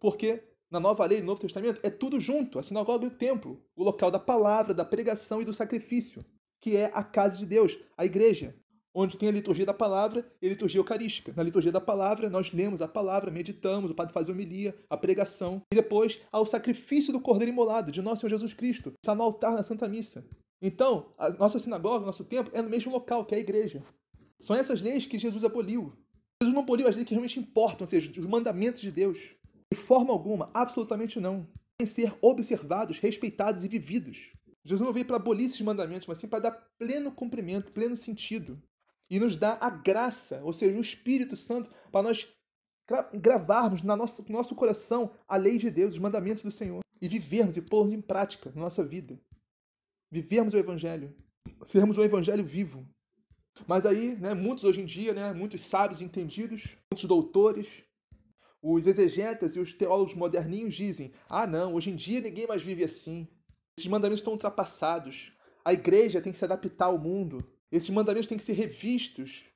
Porque 0.00 0.44
na 0.70 0.78
nova 0.78 1.06
lei, 1.06 1.20
no 1.20 1.26
Novo 1.26 1.40
Testamento, 1.40 1.80
é 1.82 1.90
tudo 1.90 2.20
junto, 2.20 2.58
a 2.58 2.62
sinagoga 2.62 3.04
e 3.04 3.08
o 3.08 3.16
templo, 3.16 3.62
o 3.74 3.82
local 3.82 4.10
da 4.10 4.18
palavra, 4.18 4.74
da 4.74 4.84
pregação 4.84 5.40
e 5.40 5.44
do 5.44 5.54
sacrifício, 5.54 6.24
que 6.60 6.76
é 6.76 6.90
a 6.92 7.02
casa 7.02 7.38
de 7.38 7.46
Deus, 7.46 7.78
a 7.96 8.04
igreja 8.04 8.54
onde 8.94 9.16
tem 9.16 9.28
a 9.28 9.32
liturgia 9.32 9.66
da 9.66 9.74
palavra 9.74 10.26
e 10.40 10.46
a 10.46 10.50
liturgia 10.50 10.80
eucarística. 10.80 11.32
Na 11.36 11.42
liturgia 11.42 11.70
da 11.70 11.80
palavra, 11.80 12.28
nós 12.28 12.52
lemos 12.52 12.80
a 12.80 12.88
palavra, 12.88 13.30
meditamos, 13.30 13.90
o 13.90 13.94
padre 13.94 14.12
faz 14.12 14.28
a 14.28 14.32
homilia, 14.32 14.76
a 14.88 14.96
pregação, 14.96 15.62
e 15.72 15.76
depois 15.76 16.20
ao 16.32 16.46
sacrifício 16.46 17.12
do 17.12 17.20
Cordeiro 17.20 17.52
Imolado, 17.52 17.92
de 17.92 18.02
nosso 18.02 18.20
Senhor 18.20 18.30
Jesus 18.30 18.54
Cristo, 18.54 18.92
está 19.02 19.14
no 19.14 19.22
altar 19.22 19.52
na 19.52 19.62
Santa 19.62 19.88
Missa. 19.88 20.26
Então, 20.60 21.12
a 21.16 21.30
nossa 21.30 21.58
sinagoga, 21.58 22.04
nosso 22.04 22.24
templo, 22.24 22.52
é 22.54 22.60
no 22.60 22.68
mesmo 22.68 22.90
local, 22.90 23.24
que 23.24 23.34
é 23.34 23.38
a 23.38 23.40
igreja. 23.40 23.82
São 24.40 24.56
essas 24.56 24.80
leis 24.80 25.06
que 25.06 25.18
Jesus 25.18 25.44
aboliu. 25.44 25.92
Jesus 26.42 26.54
não 26.54 26.62
aboliu 26.62 26.88
as 26.88 26.96
leis 26.96 27.06
que 27.06 27.14
realmente 27.14 27.38
importam, 27.38 27.84
ou 27.84 27.86
seja, 27.86 28.10
os 28.10 28.26
mandamentos 28.26 28.80
de 28.80 28.90
Deus. 28.90 29.34
De 29.72 29.78
forma 29.78 30.12
alguma, 30.12 30.50
absolutamente 30.54 31.20
não. 31.20 31.46
Devem 31.78 31.92
ser 31.92 32.16
observados, 32.20 32.98
respeitados 32.98 33.64
e 33.64 33.68
vividos. 33.68 34.32
Jesus 34.64 34.84
não 34.84 34.92
veio 34.92 35.06
para 35.06 35.16
abolir 35.16 35.46
esses 35.46 35.60
mandamentos, 35.60 36.08
mas 36.08 36.18
sim 36.18 36.26
para 36.26 36.40
dar 36.40 36.52
pleno 36.78 37.12
cumprimento, 37.12 37.72
pleno 37.72 37.94
sentido 37.94 38.60
e 39.10 39.18
nos 39.18 39.36
dá 39.36 39.56
a 39.60 39.70
graça, 39.70 40.40
ou 40.42 40.52
seja, 40.52 40.76
o 40.76 40.80
Espírito 40.80 41.36
Santo, 41.36 41.70
para 41.90 42.02
nós 42.02 42.28
gravarmos 43.14 43.82
no 43.82 43.96
nosso, 43.96 44.22
no 44.22 44.36
nosso 44.36 44.54
coração 44.54 45.10
a 45.26 45.36
lei 45.36 45.58
de 45.58 45.70
Deus, 45.70 45.94
os 45.94 46.00
mandamentos 46.00 46.42
do 46.42 46.50
Senhor, 46.50 46.80
e 47.00 47.08
vivermos 47.08 47.56
e 47.56 47.62
pormos 47.62 47.92
em 47.92 48.00
prática 48.00 48.50
na 48.54 48.62
nossa 48.62 48.84
vida. 48.84 49.18
Vivermos 50.10 50.54
o 50.54 50.58
Evangelho, 50.58 51.14
sermos 51.64 51.98
o 51.98 52.02
Evangelho 52.02 52.44
vivo. 52.44 52.86
Mas 53.66 53.84
aí, 53.84 54.16
né, 54.16 54.34
muitos 54.34 54.64
hoje 54.64 54.80
em 54.80 54.84
dia, 54.84 55.12
né, 55.12 55.32
muitos 55.32 55.60
sábios 55.60 56.00
entendidos, 56.00 56.76
muitos 56.90 57.04
doutores, 57.04 57.84
os 58.62 58.86
exegetas 58.86 59.54
e 59.56 59.60
os 59.60 59.72
teólogos 59.72 60.14
moderninhos 60.14 60.74
dizem: 60.74 61.12
ah, 61.28 61.46
não, 61.46 61.74
hoje 61.74 61.90
em 61.90 61.96
dia 61.96 62.20
ninguém 62.20 62.46
mais 62.46 62.62
vive 62.62 62.84
assim. 62.84 63.28
Esses 63.78 63.90
mandamentos 63.90 64.20
estão 64.20 64.32
ultrapassados. 64.32 65.32
A 65.64 65.72
igreja 65.72 66.20
tem 66.20 66.32
que 66.32 66.38
se 66.38 66.44
adaptar 66.44 66.86
ao 66.86 66.98
mundo. 66.98 67.38
Esses 67.70 67.90
mandamentos 67.90 68.26
têm 68.26 68.38
que 68.38 68.44
ser 68.44 68.54
revistos. 68.54 69.50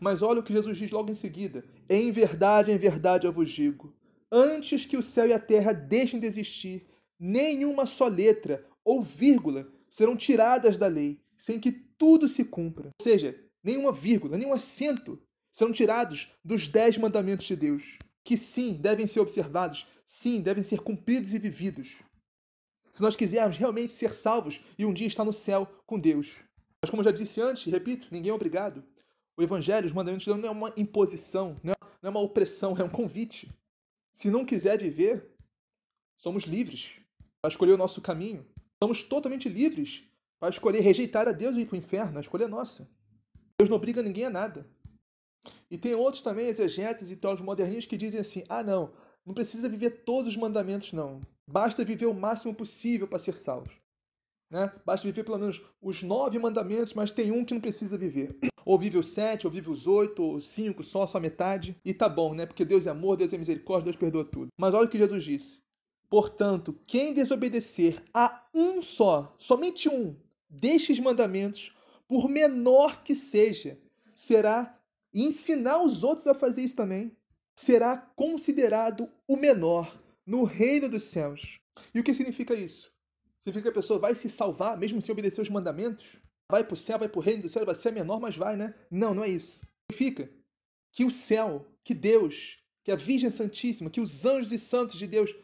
Mas 0.00 0.22
olha 0.22 0.40
o 0.40 0.42
que 0.42 0.52
Jesus 0.52 0.76
diz 0.76 0.90
logo 0.90 1.10
em 1.10 1.14
seguida: 1.14 1.64
Em 1.88 2.10
verdade, 2.10 2.70
em 2.70 2.78
verdade 2.78 3.26
eu 3.26 3.32
vos 3.32 3.50
digo: 3.50 3.94
antes 4.30 4.84
que 4.84 4.96
o 4.96 5.02
céu 5.02 5.26
e 5.26 5.32
a 5.32 5.38
terra 5.38 5.72
deixem 5.72 6.20
de 6.20 6.26
existir, 6.26 6.86
nenhuma 7.18 7.86
só 7.86 8.06
letra 8.06 8.64
ou 8.84 9.02
vírgula 9.02 9.70
serão 9.88 10.16
tiradas 10.16 10.78
da 10.78 10.86
lei, 10.86 11.20
sem 11.36 11.58
que 11.58 11.72
tudo 11.72 12.28
se 12.28 12.44
cumpra. 12.44 12.90
Ou 13.00 13.02
seja, 13.02 13.38
nenhuma 13.62 13.92
vírgula, 13.92 14.36
nenhum 14.36 14.52
acento 14.52 15.20
serão 15.50 15.72
tirados 15.72 16.32
dos 16.44 16.68
dez 16.68 16.96
mandamentos 16.96 17.46
de 17.46 17.56
Deus, 17.56 17.98
que 18.24 18.36
sim 18.36 18.74
devem 18.74 19.06
ser 19.06 19.20
observados, 19.20 19.86
sim 20.06 20.40
devem 20.40 20.62
ser 20.62 20.80
cumpridos 20.80 21.34
e 21.34 21.38
vividos. 21.38 21.96
Se 22.92 23.02
nós 23.02 23.16
quisermos 23.16 23.56
realmente 23.56 23.92
ser 23.92 24.14
salvos 24.14 24.60
e 24.78 24.84
um 24.84 24.92
dia 24.92 25.06
estar 25.06 25.24
no 25.24 25.32
céu 25.32 25.66
com 25.86 25.98
Deus. 25.98 26.47
Mas 26.82 26.90
como 26.90 27.00
eu 27.00 27.04
já 27.04 27.10
disse 27.10 27.40
antes, 27.40 27.70
repito, 27.70 28.08
ninguém 28.10 28.30
é 28.30 28.34
obrigado. 28.34 28.84
O 29.36 29.42
Evangelho, 29.42 29.86
os 29.86 29.92
mandamentos 29.92 30.24
de 30.24 30.30
Deus 30.30 30.40
não 30.40 30.48
é 30.48 30.52
uma 30.52 30.72
imposição, 30.76 31.56
não 31.62 31.74
é 32.02 32.08
uma 32.08 32.20
opressão, 32.20 32.76
é 32.76 32.82
um 32.82 32.88
convite. 32.88 33.48
Se 34.12 34.30
não 34.30 34.44
quiser 34.44 34.78
viver, 34.78 35.30
somos 36.16 36.44
livres 36.44 37.00
para 37.40 37.50
escolher 37.50 37.72
o 37.72 37.78
nosso 37.78 38.00
caminho. 38.00 38.46
Somos 38.82 39.02
totalmente 39.02 39.48
livres 39.48 40.04
para 40.40 40.50
escolher 40.50 40.80
rejeitar 40.80 41.28
a 41.28 41.32
Deus 41.32 41.56
e 41.56 41.60
ir 41.60 41.66
para 41.66 41.74
o 41.74 41.78
inferno, 41.78 42.18
a 42.18 42.20
escolha 42.20 42.44
é 42.44 42.48
nossa. 42.48 42.88
Deus 43.58 43.68
não 43.68 43.76
obriga 43.76 44.02
ninguém 44.02 44.24
a 44.24 44.30
nada. 44.30 44.66
E 45.70 45.76
tem 45.76 45.94
outros 45.94 46.22
também, 46.22 46.46
exegetas 46.46 47.10
e 47.10 47.16
teólogos 47.16 47.44
moderninhos, 47.44 47.86
que 47.86 47.96
dizem 47.96 48.20
assim: 48.20 48.44
ah, 48.48 48.62
não, 48.62 48.92
não 49.26 49.34
precisa 49.34 49.68
viver 49.68 50.04
todos 50.04 50.28
os 50.30 50.36
mandamentos, 50.36 50.92
não. 50.92 51.20
Basta 51.46 51.84
viver 51.84 52.06
o 52.06 52.14
máximo 52.14 52.54
possível 52.54 53.08
para 53.08 53.18
ser 53.18 53.36
salvo. 53.36 53.70
Né? 54.50 54.72
Basta 54.84 55.06
viver 55.06 55.24
pelo 55.24 55.38
menos 55.38 55.62
os 55.80 56.02
nove 56.02 56.38
mandamentos, 56.38 56.94
mas 56.94 57.12
tem 57.12 57.30
um 57.30 57.44
que 57.44 57.54
não 57.54 57.60
precisa 57.60 57.98
viver. 57.98 58.34
Ou 58.64 58.78
vive 58.78 58.98
os 58.98 59.08
sete, 59.08 59.46
ou 59.46 59.52
vive 59.52 59.70
os 59.70 59.86
oito, 59.86 60.22
ou 60.22 60.40
cinco, 60.40 60.82
só, 60.82 61.06
só 61.06 61.20
metade. 61.20 61.76
E 61.84 61.92
tá 61.92 62.08
bom, 62.08 62.34
né? 62.34 62.46
Porque 62.46 62.64
Deus 62.64 62.86
é 62.86 62.90
amor, 62.90 63.16
Deus 63.16 63.32
é 63.32 63.38
misericórdia, 63.38 63.84
Deus 63.84 63.96
perdoa 63.96 64.24
tudo. 64.24 64.48
Mas 64.58 64.74
olha 64.74 64.86
o 64.86 64.88
que 64.88 64.98
Jesus 64.98 65.24
disse. 65.24 65.58
Portanto, 66.08 66.78
quem 66.86 67.12
desobedecer 67.12 68.02
a 68.14 68.46
um 68.54 68.80
só, 68.80 69.34
somente 69.38 69.88
um, 69.88 70.16
destes 70.48 70.98
mandamentos, 70.98 71.74
por 72.06 72.28
menor 72.28 73.02
que 73.02 73.14
seja, 73.14 73.78
será 74.14 74.74
ensinar 75.12 75.82
os 75.82 76.02
outros 76.02 76.26
a 76.26 76.34
fazer 76.34 76.62
isso 76.62 76.76
também, 76.76 77.12
será 77.54 77.96
considerado 77.96 79.10
o 79.26 79.36
menor 79.36 79.94
no 80.26 80.44
reino 80.44 80.88
dos 80.88 81.04
céus. 81.04 81.58
E 81.94 82.00
o 82.00 82.04
que 82.04 82.14
significa 82.14 82.54
isso? 82.54 82.90
Significa 83.48 83.72
que 83.72 83.78
a 83.78 83.82
pessoa 83.82 83.98
vai 83.98 84.14
se 84.14 84.28
salvar 84.28 84.76
mesmo 84.76 85.00
sem 85.00 85.12
obedecer 85.12 85.40
os 85.40 85.48
mandamentos? 85.48 86.16
Vai 86.50 86.62
para 86.62 86.74
o 86.74 86.76
céu, 86.76 86.98
vai 86.98 87.08
para 87.08 87.18
o 87.18 87.22
reino 87.22 87.42
do 87.42 87.48
céu, 87.48 87.64
vai 87.64 87.74
ser 87.74 87.92
menor, 87.92 88.20
mas 88.20 88.36
vai, 88.36 88.56
né? 88.56 88.74
Não, 88.90 89.14
não 89.14 89.24
é 89.24 89.28
isso. 89.28 89.60
Significa 89.90 90.30
que 90.92 91.04
o 91.04 91.10
céu, 91.10 91.66
que 91.82 91.94
Deus, 91.94 92.58
que 92.84 92.92
a 92.92 92.96
Virgem 92.96 93.30
Santíssima, 93.30 93.88
que 93.88 94.02
os 94.02 94.26
anjos 94.26 94.52
e 94.52 94.58
santos 94.58 94.96
de 94.96 95.06
Deus 95.06 95.34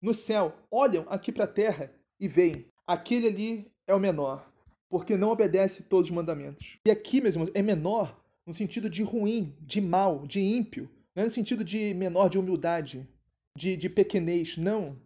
no 0.00 0.14
céu 0.14 0.54
olham 0.70 1.04
aqui 1.08 1.32
para 1.32 1.44
a 1.44 1.48
terra 1.48 1.92
e 2.20 2.28
veem 2.28 2.66
aquele 2.86 3.26
ali 3.26 3.72
é 3.88 3.94
o 3.94 4.00
menor, 4.00 4.48
porque 4.88 5.16
não 5.16 5.30
obedece 5.30 5.82
todos 5.82 6.10
os 6.10 6.14
mandamentos. 6.14 6.78
E 6.86 6.90
aqui, 6.90 7.20
meus 7.20 7.34
irmãos, 7.34 7.50
é 7.54 7.62
menor 7.62 8.20
no 8.46 8.54
sentido 8.54 8.88
de 8.88 9.02
ruim, 9.02 9.52
de 9.60 9.80
mal, 9.80 10.26
de 10.26 10.40
ímpio. 10.40 10.88
Não 11.14 11.22
é 11.22 11.26
no 11.26 11.32
sentido 11.32 11.64
de 11.64 11.92
menor 11.94 12.28
de 12.28 12.38
humildade, 12.38 13.08
de, 13.56 13.76
de 13.76 13.88
pequenez, 13.88 14.56
não. 14.56 14.96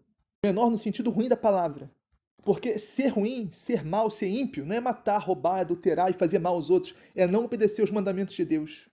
Menor 0.44 0.70
no 0.70 0.78
sentido 0.78 1.10
ruim 1.10 1.28
da 1.28 1.36
palavra. 1.36 1.90
Porque 2.44 2.78
ser 2.78 3.08
ruim, 3.08 3.50
ser 3.50 3.84
mal, 3.84 4.10
ser 4.10 4.28
ímpio, 4.28 4.64
não 4.64 4.74
é 4.74 4.80
matar, 4.80 5.18
roubar, 5.18 5.60
adulterar 5.60 6.10
e 6.10 6.14
fazer 6.14 6.38
mal 6.38 6.54
aos 6.54 6.70
outros, 6.70 6.94
é 7.14 7.26
não 7.26 7.44
obedecer 7.44 7.82
os 7.82 7.90
mandamentos 7.90 8.34
de 8.34 8.44
Deus. 8.44 8.88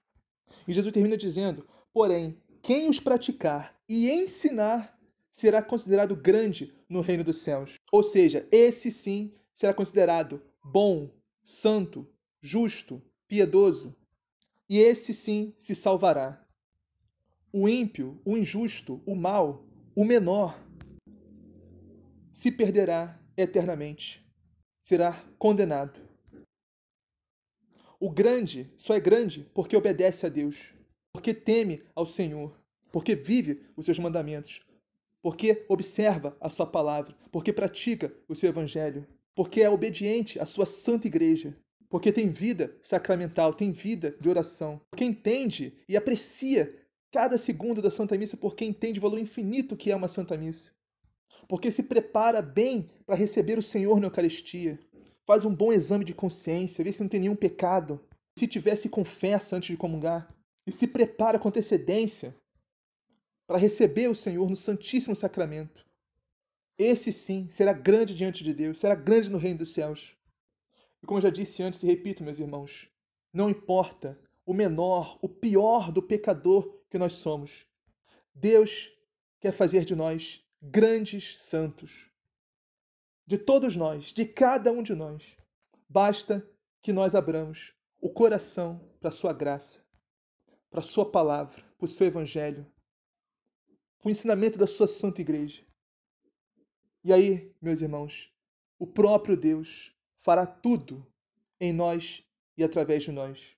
E 0.68 0.74
Jesus 0.74 0.94
termina 0.94 1.18
dizendo: 1.18 1.68
Porém, 1.94 2.38
quem 2.62 2.90
os 2.90 3.00
praticar 3.00 3.76
e 3.88 4.10
ensinar 4.10 4.98
será 5.30 5.62
considerado 5.62 6.16
grande 6.16 6.74
no 6.88 7.02
reino 7.02 7.24
dos 7.24 7.42
céus. 7.42 7.76
Ou 7.92 8.02
seja, 8.02 8.48
esse 8.52 8.92
sim 8.92 9.34
será 9.54 9.74
considerado 9.74 10.42
bom, 10.64 11.10
santo, 11.44 12.08
justo, 12.42 13.02
piedoso. 13.28 13.96
E 14.70 14.80
esse 14.80 15.14
sim 15.14 15.54
se 15.58 15.76
salvará. 15.76 16.44
O 17.52 17.68
ímpio, 17.68 18.20
o 18.26 18.38
injusto, 18.38 19.02
o 19.06 19.16
mal, 19.16 19.68
o 19.96 20.06
menor, 20.06 20.58
se 22.32 22.52
perderá 22.52 23.20
eternamente. 23.36 24.26
Será 24.82 25.14
condenado. 25.38 26.02
O 28.00 28.10
grande 28.10 28.70
só 28.78 28.96
é 28.96 29.00
grande 29.00 29.50
porque 29.54 29.78
obedece 29.78 30.26
a 30.26 30.30
Deus, 30.30 30.74
porque 31.14 31.34
teme 31.34 31.84
ao 31.96 32.06
Senhor, 32.06 32.54
porque 32.92 33.16
vive 33.16 33.64
os 33.78 33.86
seus 33.86 33.98
mandamentos, 33.98 34.62
porque 35.22 35.64
observa 35.70 36.36
a 36.42 36.50
sua 36.50 36.66
palavra, 36.66 37.16
porque 37.32 37.54
pratica 37.54 38.14
o 38.28 38.36
seu 38.36 38.50
evangelho, 38.50 39.08
porque 39.34 39.62
é 39.62 39.70
obediente 39.70 40.38
à 40.38 40.46
sua 40.46 40.66
santa 40.66 41.08
igreja, 41.08 41.58
porque 41.90 42.12
tem 42.12 42.30
vida 42.30 42.76
sacramental, 42.84 43.54
tem 43.54 43.72
vida 43.72 44.18
de 44.20 44.28
oração, 44.28 44.82
porque 44.92 45.06
entende 45.06 45.78
e 45.88 45.96
aprecia 45.96 46.78
cada 47.10 47.38
segundo 47.38 47.82
da 47.82 47.90
Santa 47.90 48.18
Missa, 48.18 48.36
porque 48.36 48.66
entende 48.66 49.00
o 49.00 49.02
valor 49.02 49.20
infinito 49.20 49.78
que 49.78 49.92
é 49.92 49.96
uma 49.96 50.08
Santa 50.10 50.38
Missa 50.38 50.74
porque 51.48 51.72
se 51.72 51.84
prepara 51.84 52.42
bem 52.42 52.88
para 53.06 53.16
receber 53.16 53.58
o 53.58 53.64
Senhor 53.64 54.00
na 54.00 54.08
Eucaristia. 54.08 54.80
Faz 55.26 55.46
um 55.46 55.54
bom 55.54 55.72
exame 55.72 56.04
de 56.04 56.14
consciência, 56.14 56.84
vê 56.84 56.92
se 56.92 57.02
não 57.02 57.10
tem 57.10 57.20
nenhum 57.20 57.36
pecado. 57.36 58.00
Se 58.38 58.48
tiver, 58.48 58.76
se 58.76 58.90
confessa 58.90 59.56
antes 59.56 59.70
de 59.70 59.78
comungar. 59.78 60.34
E 60.66 60.72
se 60.72 60.88
prepara 60.88 61.38
com 61.38 61.50
antecedência 61.50 62.36
para 63.48 63.58
receber 63.58 64.10
o 64.10 64.16
Senhor 64.16 64.50
no 64.50 64.56
Santíssimo 64.56 65.16
Sacramento. 65.16 65.86
Esse 66.78 67.14
sim 67.14 67.48
será 67.50 67.72
grande 67.72 68.16
diante 68.16 68.44
de 68.44 68.54
Deus, 68.54 68.80
será 68.80 68.96
grande 68.96 69.30
no 69.30 69.38
reino 69.38 69.60
dos 69.60 69.74
céus. 69.74 70.18
E 71.02 71.06
como 71.06 71.18
eu 71.18 71.24
já 71.24 71.30
disse 71.30 71.62
antes 71.62 71.84
e 71.84 71.86
repito, 71.86 72.24
meus 72.24 72.40
irmãos, 72.40 72.90
não 73.32 73.50
importa 73.50 74.20
o 74.46 74.54
menor, 74.54 75.20
o 75.22 75.30
pior 75.30 75.92
do 75.92 76.02
pecador 76.02 76.82
que 76.90 76.98
nós 76.98 77.14
somos. 77.14 77.66
Deus 78.34 78.92
quer 79.40 79.52
fazer 79.52 79.86
de 79.86 79.96
nós 79.96 80.43
grandes 80.66 81.38
santos. 81.42 82.10
De 83.28 83.38
todos 83.38 83.76
nós, 83.76 84.14
de 84.14 84.26
cada 84.26 84.72
um 84.72 84.82
de 84.82 84.96
nós, 84.96 85.38
basta 85.90 86.48
que 86.82 86.94
nós 86.94 87.14
abramos 87.14 87.76
o 88.00 88.10
coração 88.10 88.80
para 89.00 89.10
a 89.10 89.12
sua 89.12 89.34
graça, 89.34 89.86
para 90.70 90.80
a 90.80 90.84
sua 90.84 91.10
palavra, 91.10 91.62
para 91.78 91.86
o 91.86 91.88
seu 91.88 92.08
evangelho, 92.08 92.66
para 94.00 94.08
o 94.08 94.12
ensinamento 94.12 94.58
da 94.58 94.66
sua 94.66 94.88
santa 94.88 95.20
igreja. 95.20 95.66
E 97.04 97.12
aí, 97.12 97.54
meus 97.62 97.82
irmãos, 97.82 98.34
o 98.80 98.88
próprio 98.88 99.36
Deus 99.36 99.94
fará 100.16 100.46
tudo 100.46 101.06
em 101.60 101.74
nós 101.74 102.26
e 102.58 102.64
através 102.64 103.04
de 103.04 103.12
nós. 103.12 103.58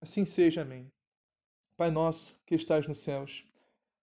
Assim 0.00 0.24
seja, 0.24 0.62
amém. 0.62 0.90
Pai 1.76 1.90
nosso 1.90 2.38
que 2.46 2.54
estás 2.54 2.86
nos 2.86 2.98
céus, 2.98 3.44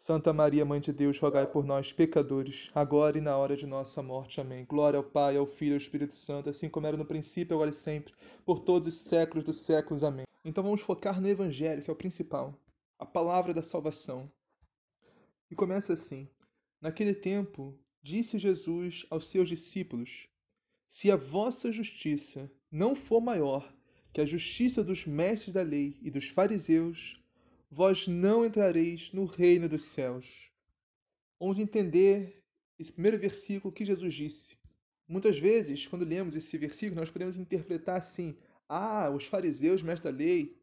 Santa 0.00 0.32
Maria, 0.32 0.64
Mãe 0.64 0.78
de 0.80 0.92
Deus, 0.92 1.18
rogai 1.18 1.44
por 1.44 1.64
nós, 1.64 1.92
pecadores, 1.92 2.70
agora 2.72 3.18
e 3.18 3.20
na 3.20 3.36
hora 3.36 3.56
de 3.56 3.66
nossa 3.66 4.00
morte. 4.00 4.40
Amém. 4.40 4.64
Glória 4.64 4.96
ao 4.96 5.02
Pai, 5.02 5.36
ao 5.36 5.44
Filho 5.44 5.72
e 5.72 5.74
ao 5.74 5.78
Espírito 5.78 6.14
Santo, 6.14 6.48
assim 6.48 6.68
como 6.68 6.86
era 6.86 6.96
no 6.96 7.04
princípio, 7.04 7.56
agora 7.56 7.70
e 7.70 7.74
sempre, 7.74 8.14
por 8.44 8.60
todos 8.60 8.86
os 8.86 9.00
séculos 9.00 9.42
dos 9.42 9.56
séculos. 9.56 10.04
Amém. 10.04 10.24
Então 10.44 10.62
vamos 10.62 10.82
focar 10.82 11.20
no 11.20 11.26
Evangelho, 11.26 11.82
que 11.82 11.90
é 11.90 11.92
o 11.92 11.96
principal, 11.96 12.56
a 12.96 13.04
palavra 13.04 13.52
da 13.52 13.60
salvação. 13.60 14.30
E 15.50 15.56
começa 15.56 15.94
assim: 15.94 16.28
Naquele 16.80 17.12
tempo, 17.12 17.76
disse 18.00 18.38
Jesus 18.38 19.04
aos 19.10 19.26
seus 19.26 19.48
discípulos: 19.48 20.28
Se 20.86 21.10
a 21.10 21.16
vossa 21.16 21.72
justiça 21.72 22.48
não 22.70 22.94
for 22.94 23.20
maior 23.20 23.68
que 24.12 24.20
a 24.20 24.24
justiça 24.24 24.84
dos 24.84 25.04
mestres 25.04 25.54
da 25.54 25.62
lei 25.62 25.98
e 26.00 26.08
dos 26.08 26.28
fariseus, 26.28 27.20
vós 27.70 28.06
não 28.06 28.44
entrareis 28.44 29.12
no 29.12 29.24
reino 29.24 29.68
dos 29.68 29.84
céus. 29.84 30.50
Vamos 31.38 31.58
entender 31.58 32.42
esse 32.78 32.92
primeiro 32.92 33.18
versículo 33.18 33.72
que 33.72 33.84
Jesus 33.84 34.14
disse. 34.14 34.56
Muitas 35.06 35.38
vezes, 35.38 35.86
quando 35.86 36.04
lemos 36.04 36.34
esse 36.34 36.56
versículo, 36.58 37.00
nós 37.00 37.10
podemos 37.10 37.36
interpretar 37.36 37.96
assim: 37.96 38.36
ah, 38.68 39.10
os 39.10 39.24
fariseus, 39.24 39.82
mestres 39.82 40.12
da 40.12 40.18
lei, 40.18 40.56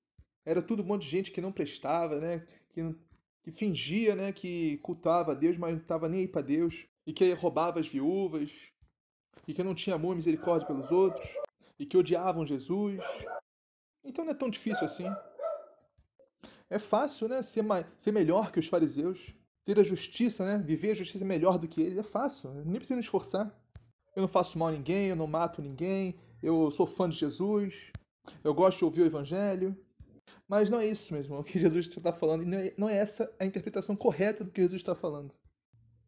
era 0.46 0.62
tudo 0.62 0.84
um 0.84 0.86
monte 0.86 1.04
de 1.04 1.10
gente 1.10 1.32
que 1.32 1.42
não 1.42 1.52
prestava, 1.52 2.20
né? 2.20 2.46
Que, 2.70 2.96
que 3.44 3.52
fingia, 3.52 4.16
né, 4.16 4.32
que 4.32 4.78
cultuava 4.78 5.32
a 5.32 5.36
Deus, 5.36 5.58
mas 5.58 5.74
não 5.74 5.82
estava 5.82 6.10
nem 6.10 6.22
aí 6.22 6.28
para 6.28 6.42
Deus, 6.42 6.86
e 7.06 7.14
que 7.14 7.32
roubava 7.34 7.80
as 7.80 7.88
viúvas, 7.88 8.72
e 9.48 9.54
que 9.54 9.64
não 9.64 9.76
tinha 9.76 9.96
amor 9.96 10.14
e 10.14 10.18
misericórdia 10.18 10.68
pelos 10.68 10.92
outros, 10.92 11.26
e 11.80 11.86
que 11.86 11.98
odiavam 11.98 12.46
Jesus. 12.46 13.04
Então 14.04 14.26
não 14.26 14.32
é 14.32 14.36
tão 14.36 14.50
difícil 14.50 14.86
assim. 14.86 15.06
É 16.76 16.80
fácil, 16.80 17.30
né? 17.30 17.42
Ser, 17.42 17.64
ser 17.98 18.12
melhor 18.12 18.52
que 18.52 18.60
os 18.60 18.68
fariseus. 18.68 19.34
Ter 19.64 19.80
a 19.80 19.84
justiça, 19.84 20.46
né? 20.46 20.58
Viver 20.58 20.92
a 20.92 20.94
justiça 20.94 21.24
melhor 21.24 21.58
do 21.58 21.70
que 21.70 21.82
eles. 21.82 21.98
É 21.98 22.04
fácil. 22.04 22.52
Nem 22.66 22.76
precisa 22.76 22.98
me 22.98 23.02
esforçar. 23.02 23.50
Eu 24.14 24.22
não 24.24 24.28
faço 24.28 24.60
mal 24.60 24.68
a 24.68 24.72
ninguém, 24.74 25.08
eu 25.08 25.16
não 25.16 25.26
mato 25.26 25.62
ninguém. 25.62 26.20
Eu 26.44 26.70
sou 26.72 26.86
fã 26.86 27.10
de 27.10 27.16
Jesus. 27.16 27.94
Eu 28.44 28.54
gosto 28.54 28.80
de 28.80 28.84
ouvir 28.84 29.04
o 29.04 29.06
evangelho. 29.06 29.74
Mas 30.50 30.70
não 30.70 30.82
é 30.82 30.86
isso 30.86 31.14
mesmo 31.14 31.40
o 31.40 31.46
que 31.46 31.58
Jesus 31.58 31.88
está 31.88 32.12
falando. 32.12 32.44
E 32.44 32.46
não 32.46 32.58
é, 32.58 32.74
não 32.78 32.90
é 32.90 32.98
essa 32.98 33.34
a 33.40 33.46
interpretação 33.46 33.96
correta 33.96 34.44
do 34.44 34.52
que 34.52 34.62
Jesus 34.62 34.82
está 34.82 34.94
falando. 34.94 35.34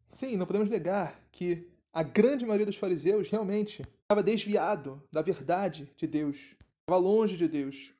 Sim, 0.04 0.36
não 0.36 0.44
podemos 0.44 0.68
negar 0.68 1.18
que 1.32 1.66
a 1.94 2.02
grande 2.02 2.44
maioria 2.44 2.66
dos 2.66 2.76
fariseus 2.76 3.30
realmente 3.30 3.80
estava 4.02 4.22
desviado 4.22 5.02
da 5.10 5.22
verdade 5.22 5.90
de 5.96 6.06
Deus. 6.06 6.36
Estava 6.80 7.00
longe 7.00 7.38
de 7.38 7.48
Deus. 7.48 7.90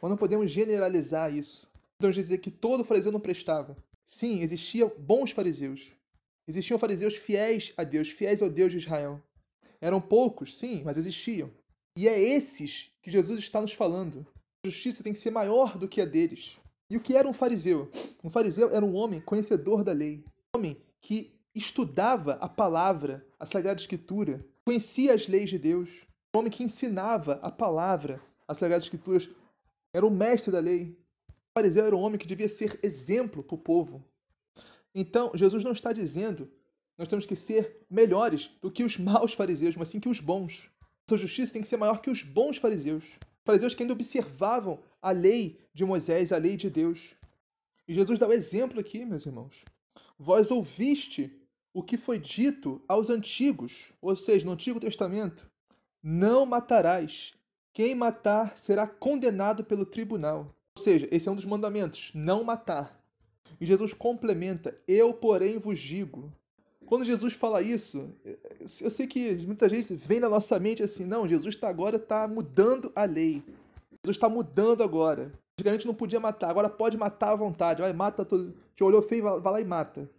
Mas 0.00 0.10
não 0.10 0.16
podemos 0.16 0.48
generalizar 0.48 1.34
isso 1.34 1.73
podemos 1.98 2.16
dizer 2.16 2.38
que 2.38 2.50
todo 2.50 2.84
fariseu 2.84 3.12
não 3.12 3.20
prestava. 3.20 3.76
Sim, 4.04 4.40
existiam 4.40 4.92
bons 4.98 5.30
fariseus. 5.30 5.92
Existiam 6.46 6.78
fariseus 6.78 7.16
fiéis 7.16 7.72
a 7.76 7.84
Deus, 7.84 8.10
fiéis 8.10 8.42
ao 8.42 8.50
Deus 8.50 8.72
de 8.72 8.78
Israel. 8.78 9.22
Eram 9.80 10.00
poucos, 10.00 10.58
sim, 10.58 10.82
mas 10.84 10.96
existiam. 10.96 11.50
E 11.96 12.08
é 12.08 12.18
esses 12.18 12.90
que 13.02 13.10
Jesus 13.10 13.38
está 13.38 13.60
nos 13.60 13.72
falando. 13.72 14.26
A 14.64 14.68
justiça 14.68 15.02
tem 15.02 15.12
que 15.12 15.18
ser 15.18 15.30
maior 15.30 15.78
do 15.78 15.88
que 15.88 16.00
a 16.00 16.04
deles. 16.04 16.58
E 16.90 16.96
o 16.96 17.00
que 17.00 17.16
era 17.16 17.28
um 17.28 17.32
fariseu? 17.32 17.90
Um 18.22 18.28
fariseu 18.28 18.74
era 18.74 18.84
um 18.84 18.94
homem 18.94 19.20
conhecedor 19.20 19.82
da 19.82 19.92
lei, 19.92 20.24
um 20.54 20.58
homem 20.58 20.82
que 21.00 21.34
estudava 21.54 22.34
a 22.34 22.48
palavra, 22.48 23.24
a 23.38 23.46
Sagrada 23.46 23.80
Escritura, 23.80 24.44
conhecia 24.66 25.14
as 25.14 25.28
leis 25.28 25.50
de 25.50 25.58
Deus, 25.58 25.88
um 26.34 26.40
homem 26.40 26.50
que 26.50 26.64
ensinava 26.64 27.34
a 27.42 27.50
palavra, 27.50 28.20
as 28.48 28.58
Sagradas 28.58 28.84
Escrituras, 28.84 29.28
era 29.94 30.04
o 30.04 30.10
mestre 30.10 30.50
da 30.50 30.58
lei. 30.58 30.98
O 31.56 31.60
fariseu 31.60 31.86
era 31.86 31.94
um 31.94 32.00
homem 32.00 32.18
que 32.18 32.26
devia 32.26 32.48
ser 32.48 32.80
exemplo 32.82 33.40
para 33.40 33.54
o 33.54 33.58
povo. 33.58 34.04
Então, 34.92 35.30
Jesus 35.34 35.62
não 35.62 35.70
está 35.70 35.92
dizendo 35.92 36.50
nós 36.98 37.06
temos 37.06 37.26
que 37.26 37.36
ser 37.36 37.84
melhores 37.88 38.50
do 38.60 38.72
que 38.72 38.82
os 38.82 38.98
maus 38.98 39.32
fariseus, 39.32 39.76
mas 39.76 39.88
sim 39.88 40.00
que 40.00 40.08
os 40.08 40.18
bons. 40.18 40.68
Sua 41.08 41.16
justiça 41.16 41.52
tem 41.52 41.62
que 41.62 41.68
ser 41.68 41.76
maior 41.76 42.00
que 42.00 42.10
os 42.10 42.24
bons 42.24 42.56
fariseus. 42.56 43.04
Fariseus 43.44 43.72
que 43.72 43.84
ainda 43.84 43.92
observavam 43.92 44.82
a 45.00 45.12
lei 45.12 45.60
de 45.72 45.84
Moisés, 45.84 46.32
a 46.32 46.38
lei 46.38 46.56
de 46.56 46.68
Deus. 46.68 47.14
E 47.86 47.94
Jesus 47.94 48.18
dá 48.18 48.26
o 48.26 48.30
um 48.30 48.32
exemplo 48.32 48.80
aqui, 48.80 49.04
meus 49.04 49.24
irmãos. 49.24 49.64
Vós 50.18 50.50
ouviste 50.50 51.30
o 51.72 51.84
que 51.84 51.96
foi 51.96 52.18
dito 52.18 52.82
aos 52.88 53.10
antigos, 53.10 53.92
ou 54.00 54.16
seja, 54.16 54.44
no 54.44 54.52
Antigo 54.52 54.80
Testamento: 54.80 55.46
Não 56.02 56.44
matarás. 56.44 57.32
Quem 57.72 57.94
matar 57.94 58.56
será 58.56 58.86
condenado 58.88 59.64
pelo 59.64 59.84
tribunal. 59.84 60.54
Ou 60.76 60.82
seja, 60.82 61.08
esse 61.10 61.28
é 61.28 61.32
um 61.32 61.36
dos 61.36 61.44
mandamentos: 61.44 62.10
não 62.14 62.44
matar. 62.44 63.00
E 63.60 63.66
Jesus 63.66 63.92
complementa: 63.92 64.76
Eu, 64.86 65.12
porém, 65.14 65.58
vos 65.58 65.78
digo. 65.78 66.32
Quando 66.86 67.04
Jesus 67.04 67.32
fala 67.32 67.62
isso, 67.62 68.14
eu 68.80 68.90
sei 68.90 69.06
que 69.06 69.34
muita 69.46 69.68
gente 69.68 69.94
vem 69.94 70.20
na 70.20 70.28
nossa 70.28 70.58
mente 70.58 70.82
assim: 70.82 71.04
não, 71.04 71.26
Jesus 71.26 71.54
está 71.54 71.68
agora 71.68 71.96
está 71.96 72.28
mudando 72.28 72.92
a 72.94 73.04
lei. 73.04 73.42
Jesus 74.04 74.16
está 74.16 74.28
mudando 74.28 74.82
agora. 74.82 75.32
Antigamente 75.54 75.86
não 75.86 75.94
podia 75.94 76.18
matar, 76.18 76.50
agora 76.50 76.68
pode 76.68 76.96
matar 76.98 77.30
à 77.30 77.36
vontade. 77.36 77.80
Vai, 77.80 77.92
mata 77.92 78.24
todo. 78.24 78.54
Te 78.74 78.82
olhou 78.82 79.00
feio, 79.00 79.22
vai 79.40 79.52
lá 79.52 79.60
e 79.60 79.64
mata. 79.64 80.10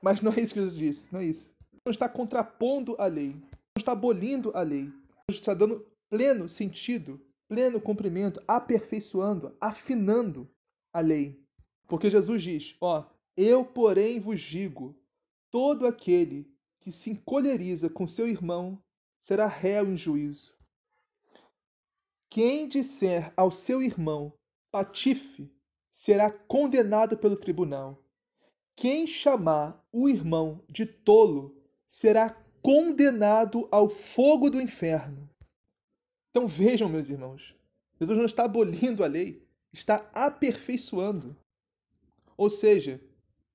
Mas 0.00 0.20
não 0.20 0.32
é 0.32 0.40
isso 0.40 0.52
que 0.52 0.60
Jesus 0.60 0.78
disse, 0.78 1.12
não 1.12 1.20
é 1.20 1.24
isso. 1.24 1.54
Não 1.84 1.90
está 1.90 2.08
contrapondo 2.08 2.94
a 2.98 3.06
lei, 3.06 3.30
não 3.30 3.78
está 3.78 3.92
abolindo 3.92 4.52
a 4.54 4.60
lei. 4.60 4.92
Jesus 5.28 5.40
está 5.40 5.54
dando 5.54 5.84
pleno 6.10 6.46
sentido, 6.46 7.18
pleno 7.48 7.80
cumprimento, 7.80 8.42
aperfeiçoando, 8.46 9.56
afinando 9.60 10.50
a 10.92 11.00
lei. 11.00 11.42
Porque 11.86 12.10
Jesus 12.10 12.42
diz: 12.42 12.76
Ó, 12.80 13.04
eu, 13.36 13.64
porém, 13.64 14.20
vos 14.20 14.40
digo: 14.40 14.96
todo 15.50 15.86
aquele 15.86 16.52
que 16.80 16.92
se 16.92 17.10
encolheriza 17.10 17.88
com 17.88 18.06
seu 18.06 18.28
irmão 18.28 18.82
será 19.20 19.46
réu 19.46 19.90
em 19.90 19.96
juízo. 19.96 20.54
Quem 22.28 22.68
disser 22.68 23.32
ao 23.36 23.50
seu 23.50 23.80
irmão 23.82 24.32
patife 24.70 25.50
será 25.92 26.30
condenado 26.30 27.16
pelo 27.16 27.36
tribunal. 27.36 28.04
Quem 28.76 29.06
chamar 29.06 29.80
o 29.92 30.08
irmão 30.08 30.60
de 30.68 30.84
tolo 30.84 31.56
será 31.86 32.34
condenado 32.60 33.68
ao 33.70 33.88
fogo 33.88 34.50
do 34.50 34.60
inferno. 34.60 35.30
Então 36.34 36.48
vejam, 36.48 36.88
meus 36.88 37.08
irmãos, 37.10 37.54
Jesus 38.00 38.18
não 38.18 38.24
está 38.24 38.42
abolindo 38.42 39.04
a 39.04 39.06
lei, 39.06 39.46
está 39.72 40.10
aperfeiçoando. 40.12 41.36
Ou 42.36 42.50
seja, 42.50 43.00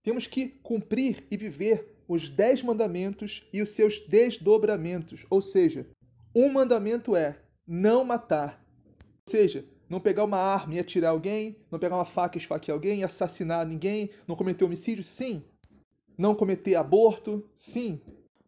temos 0.02 0.26
que 0.26 0.48
cumprir 0.48 1.28
e 1.30 1.36
viver 1.36 2.02
os 2.08 2.30
dez 2.30 2.64
mandamentos 2.64 3.44
e 3.52 3.62
os 3.62 3.72
seus 3.72 4.00
desdobramentos. 4.00 5.26
Ou 5.30 5.42
seja, 5.42 5.90
um 6.34 6.48
mandamento 6.50 7.18
é 7.18 7.42
não 7.68 8.06
matar. 8.06 8.66
Ou 9.28 9.30
seja, 9.30 9.66
não 9.90 10.00
pegar 10.00 10.24
uma 10.24 10.38
arma 10.38 10.76
e 10.76 10.80
atirar 10.80 11.12
alguém, 11.12 11.58
não 11.70 11.80
pegar 11.80 11.98
uma 11.98 12.06
faca 12.06 12.38
e 12.38 12.40
esfaquear 12.40 12.76
alguém, 12.76 13.04
assassinar 13.04 13.68
ninguém, 13.68 14.10
não 14.26 14.38
cometer 14.38 14.64
homicídio, 14.64 15.04
sim. 15.04 15.44
Não 16.18 16.34
cometer 16.34 16.76
aborto, 16.76 17.46
sim. 17.54 18.00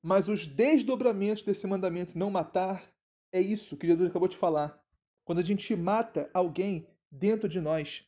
Mas 0.02 0.30
os 0.30 0.48
desdobramentos 0.48 1.44
desse 1.44 1.68
mandamento 1.68 2.18
não 2.18 2.32
matar 2.32 2.90
é 3.32 3.41
isso 3.41 3.78
que 3.78 3.88
Jesus 3.88 4.10
acabou 4.10 4.28
de 4.28 4.38
falar. 4.38 4.80
Quando 5.24 5.40
a 5.40 5.44
gente 5.44 5.76
mata 5.76 6.30
alguém 6.34 6.88
dentro 7.10 7.48
de 7.48 7.62
nós, 7.62 8.06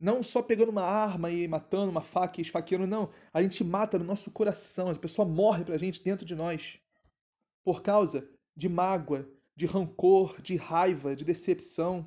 não 0.00 0.22
só 0.22 0.42
pegando 0.42 0.70
uma 0.70 0.82
arma 0.82 1.30
e 1.30 1.46
matando, 1.46 1.90
uma 1.90 2.02
faca 2.02 2.40
e 2.40 2.42
esfaqueando, 2.42 2.86
não. 2.86 3.10
A 3.32 3.42
gente 3.42 3.62
mata 3.62 3.98
no 3.98 4.04
nosso 4.04 4.30
coração, 4.30 4.90
a 4.90 4.94
pessoa 4.94 5.26
morre 5.26 5.64
pra 5.64 5.78
gente 5.78 6.02
dentro 6.02 6.26
de 6.26 6.34
nós. 6.34 6.78
Por 7.64 7.82
causa 7.82 8.28
de 8.56 8.68
mágoa, 8.68 9.28
de 9.54 9.66
rancor, 9.66 10.40
de 10.42 10.56
raiva, 10.56 11.14
de 11.14 11.24
decepção, 11.24 12.06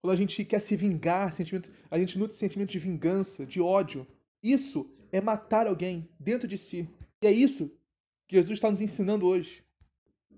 quando 0.00 0.14
a 0.14 0.16
gente 0.16 0.44
quer 0.44 0.60
se 0.60 0.74
vingar, 0.76 1.32
sentimento, 1.34 1.70
a 1.90 1.98
gente 1.98 2.18
nutre 2.18 2.36
sentimento 2.36 2.70
de 2.70 2.78
vingança, 2.78 3.44
de 3.44 3.60
ódio. 3.60 4.06
Isso 4.42 4.90
é 5.12 5.20
matar 5.20 5.66
alguém 5.66 6.08
dentro 6.18 6.48
de 6.48 6.56
si. 6.56 6.88
E 7.22 7.26
é 7.26 7.30
isso 7.30 7.68
que 8.26 8.36
Jesus 8.36 8.56
está 8.56 8.70
nos 8.70 8.80
ensinando 8.80 9.26
hoje. 9.26 9.62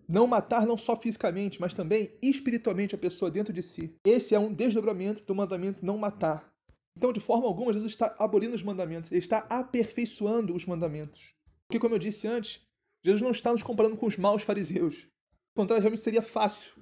Não 0.08 0.26
matar 0.26 0.66
não 0.66 0.76
só 0.76 0.96
fisicamente, 0.96 1.60
mas 1.60 1.74
também 1.74 2.16
espiritualmente 2.20 2.94
a 2.94 2.98
pessoa 2.98 3.30
dentro 3.30 3.52
de 3.52 3.62
si. 3.62 3.94
Esse 4.04 4.34
é 4.34 4.38
um 4.38 4.52
desdobramento 4.52 5.22
do 5.24 5.34
mandamento 5.34 5.84
não 5.84 5.96
matar. 5.96 6.52
Então, 6.96 7.12
de 7.12 7.20
forma 7.20 7.46
alguma, 7.46 7.72
Jesus 7.72 7.92
está 7.92 8.14
abolindo 8.18 8.54
os 8.54 8.62
mandamentos, 8.62 9.10
ele 9.10 9.20
está 9.20 9.38
aperfeiçoando 9.48 10.54
os 10.54 10.66
mandamentos. 10.66 11.34
Porque, 11.66 11.80
como 11.80 11.94
eu 11.94 11.98
disse 11.98 12.28
antes, 12.28 12.60
Jesus 13.04 13.22
não 13.22 13.30
está 13.30 13.52
nos 13.52 13.62
comparando 13.62 13.96
com 13.96 14.06
os 14.06 14.16
maus 14.16 14.42
fariseus. 14.42 15.08
Ao 15.54 15.62
contrário, 15.62 15.82
realmente 15.82 16.02
seria 16.02 16.22
fácil 16.22 16.72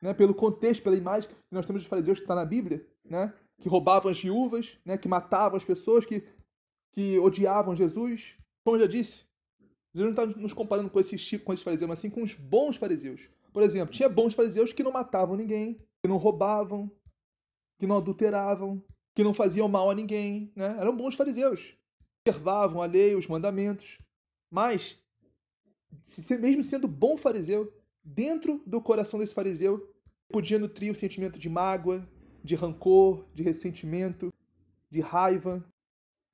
né, 0.00 0.14
pelo 0.14 0.34
contexto, 0.34 0.82
pela 0.82 0.96
imagem 0.96 1.28
que 1.28 1.36
nós 1.50 1.66
temos 1.66 1.82
dos 1.82 1.88
fariseus 1.88 2.18
que 2.18 2.24
está 2.24 2.34
na 2.34 2.44
Bíblia, 2.44 2.86
né, 3.04 3.32
que 3.60 3.68
roubavam 3.68 4.10
as 4.10 4.20
viúvas, 4.20 4.78
né, 4.84 4.96
que 4.96 5.08
matavam 5.08 5.56
as 5.56 5.64
pessoas, 5.64 6.04
que, 6.04 6.26
que 6.92 7.18
odiavam 7.18 7.76
Jesus. 7.76 8.36
Como 8.64 8.76
eu 8.76 8.80
já 8.80 8.86
disse, 8.86 9.24
Jesus 9.96 10.14
não 10.14 10.24
está 10.24 10.38
nos 10.38 10.52
comparando 10.52 10.90
com 10.90 11.00
esses 11.00 11.30
com 11.42 11.54
esses 11.54 11.64
fariseus, 11.64 11.88
mas 11.88 11.98
sim 11.98 12.10
com 12.10 12.22
os 12.22 12.34
bons 12.34 12.76
fariseus. 12.76 13.30
Por 13.50 13.62
exemplo, 13.62 13.94
tinha 13.94 14.10
bons 14.10 14.34
fariseus 14.34 14.70
que 14.70 14.82
não 14.82 14.92
matavam 14.92 15.34
ninguém, 15.34 15.80
que 16.02 16.08
não 16.08 16.18
roubavam, 16.18 16.90
que 17.78 17.86
não 17.86 17.96
adulteravam, 17.96 18.84
que 19.14 19.24
não 19.24 19.32
faziam 19.32 19.66
mal 19.68 19.88
a 19.88 19.94
ninguém, 19.94 20.52
né? 20.54 20.76
Eram 20.78 20.94
bons 20.94 21.14
fariseus. 21.14 21.74
Observavam 22.20 22.82
a 22.82 22.86
lei, 22.86 23.14
os 23.14 23.26
mandamentos. 23.26 23.96
Mas, 24.50 25.02
mesmo 26.38 26.62
sendo 26.62 26.86
bom 26.86 27.16
fariseu, 27.16 27.72
dentro 28.04 28.62
do 28.66 28.82
coração 28.82 29.18
desse 29.18 29.34
fariseu 29.34 29.94
podia 30.28 30.58
nutrir 30.58 30.92
o 30.92 30.96
sentimento 30.96 31.38
de 31.38 31.48
mágoa, 31.48 32.06
de 32.44 32.54
rancor, 32.54 33.24
de 33.32 33.42
ressentimento, 33.42 34.30
de 34.90 35.00
raiva, 35.00 35.64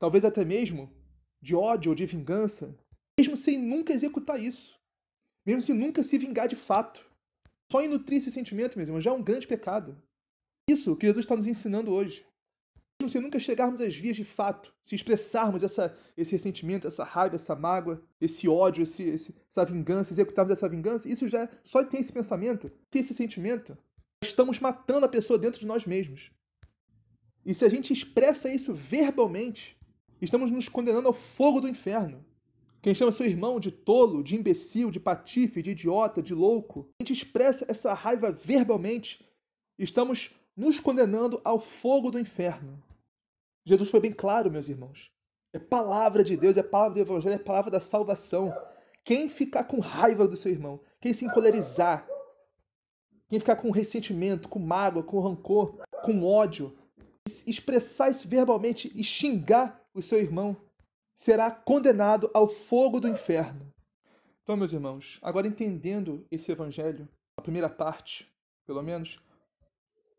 talvez 0.00 0.24
até 0.24 0.44
mesmo 0.44 0.92
de 1.40 1.54
ódio 1.54 1.90
ou 1.90 1.94
de 1.94 2.06
vingança, 2.06 2.76
mesmo 3.18 3.36
sem 3.36 3.58
nunca 3.58 3.92
executar 3.92 4.40
isso, 4.40 4.78
mesmo 5.46 5.62
sem 5.62 5.74
nunca 5.74 6.02
se 6.02 6.18
vingar 6.18 6.48
de 6.48 6.56
fato. 6.56 7.04
Só 7.70 7.80
em 7.80 7.88
nutrir 7.88 8.18
esse 8.18 8.30
sentimento, 8.30 8.78
meus 8.78 9.02
já 9.02 9.10
é 9.10 9.14
um 9.14 9.22
grande 9.22 9.46
pecado. 9.46 10.00
Isso 10.68 10.96
que 10.96 11.06
Jesus 11.06 11.24
está 11.24 11.34
nos 11.34 11.46
ensinando 11.46 11.90
hoje 11.90 12.24
se 13.08 13.18
nunca 13.20 13.38
chegarmos 13.38 13.80
às 13.80 13.94
vias 13.94 14.16
de 14.16 14.24
fato, 14.24 14.72
se 14.82 14.94
expressarmos 14.94 15.62
essa, 15.62 15.96
esse 16.16 16.32
ressentimento, 16.32 16.86
essa 16.86 17.04
raiva, 17.04 17.36
essa 17.36 17.54
mágoa, 17.54 18.02
esse 18.20 18.48
ódio, 18.48 18.82
esse, 18.82 19.02
esse, 19.02 19.34
essa 19.48 19.64
vingança, 19.64 20.12
executarmos 20.12 20.50
essa 20.50 20.68
vingança, 20.68 21.08
isso 21.08 21.28
já 21.28 21.48
só 21.62 21.84
ter 21.84 21.98
esse 21.98 22.12
pensamento, 22.12 22.70
ter 22.90 23.00
esse 23.00 23.14
sentimento, 23.14 23.76
estamos 24.22 24.60
matando 24.60 25.06
a 25.06 25.08
pessoa 25.08 25.38
dentro 25.38 25.60
de 25.60 25.66
nós 25.66 25.84
mesmos. 25.84 26.30
E 27.44 27.54
se 27.54 27.64
a 27.64 27.68
gente 27.68 27.92
expressa 27.92 28.52
isso 28.52 28.72
verbalmente, 28.72 29.76
estamos 30.20 30.50
nos 30.50 30.68
condenando 30.68 31.08
ao 31.08 31.14
fogo 31.14 31.60
do 31.60 31.68
inferno. 31.68 32.24
Quem 32.82 32.94
chama 32.94 33.12
seu 33.12 33.24
irmão 33.24 33.60
de 33.60 33.70
tolo, 33.70 34.24
de 34.24 34.34
imbecil, 34.34 34.90
de 34.90 34.98
patife, 34.98 35.62
de 35.62 35.70
idiota, 35.70 36.20
de 36.20 36.34
louco, 36.34 36.88
a 37.00 37.02
gente 37.04 37.12
expressa 37.12 37.64
essa 37.68 37.94
raiva 37.94 38.32
verbalmente, 38.32 39.24
estamos 39.78 40.34
nos 40.56 40.80
condenando 40.80 41.40
ao 41.44 41.60
fogo 41.60 42.10
do 42.10 42.18
inferno. 42.18 42.82
Jesus 43.64 43.88
foi 43.88 44.00
bem 44.00 44.12
claro, 44.12 44.50
meus 44.50 44.68
irmãos. 44.68 45.12
É 45.54 45.60
palavra 45.60 46.24
de 46.24 46.36
Deus, 46.36 46.56
é 46.56 46.62
palavra 46.62 46.94
do 46.94 47.00
Evangelho, 47.00 47.36
é 47.36 47.38
palavra 47.38 47.70
da 47.70 47.80
salvação. 47.80 48.52
Quem 49.04 49.28
ficar 49.28 49.64
com 49.64 49.78
raiva 49.78 50.26
do 50.26 50.36
seu 50.36 50.50
irmão, 50.50 50.80
quem 51.00 51.12
se 51.12 51.24
encolerizar, 51.24 52.04
quem 53.28 53.38
ficar 53.38 53.56
com 53.56 53.70
ressentimento, 53.70 54.48
com 54.48 54.58
mágoa, 54.58 55.04
com 55.04 55.20
rancor, 55.20 55.78
com 56.02 56.24
ódio, 56.24 56.74
expressar 57.46 58.10
isso 58.10 58.26
verbalmente 58.26 58.90
e 58.94 59.04
xingar 59.04 59.80
o 59.94 60.02
seu 60.02 60.18
irmão, 60.18 60.56
será 61.14 61.50
condenado 61.50 62.30
ao 62.34 62.48
fogo 62.48 63.00
do 63.00 63.08
inferno. 63.08 63.72
Então, 64.42 64.56
meus 64.56 64.72
irmãos, 64.72 65.18
agora 65.22 65.46
entendendo 65.46 66.26
esse 66.30 66.50
evangelho, 66.50 67.08
a 67.36 67.42
primeira 67.42 67.68
parte, 67.68 68.32
pelo 68.66 68.82
menos, 68.82 69.20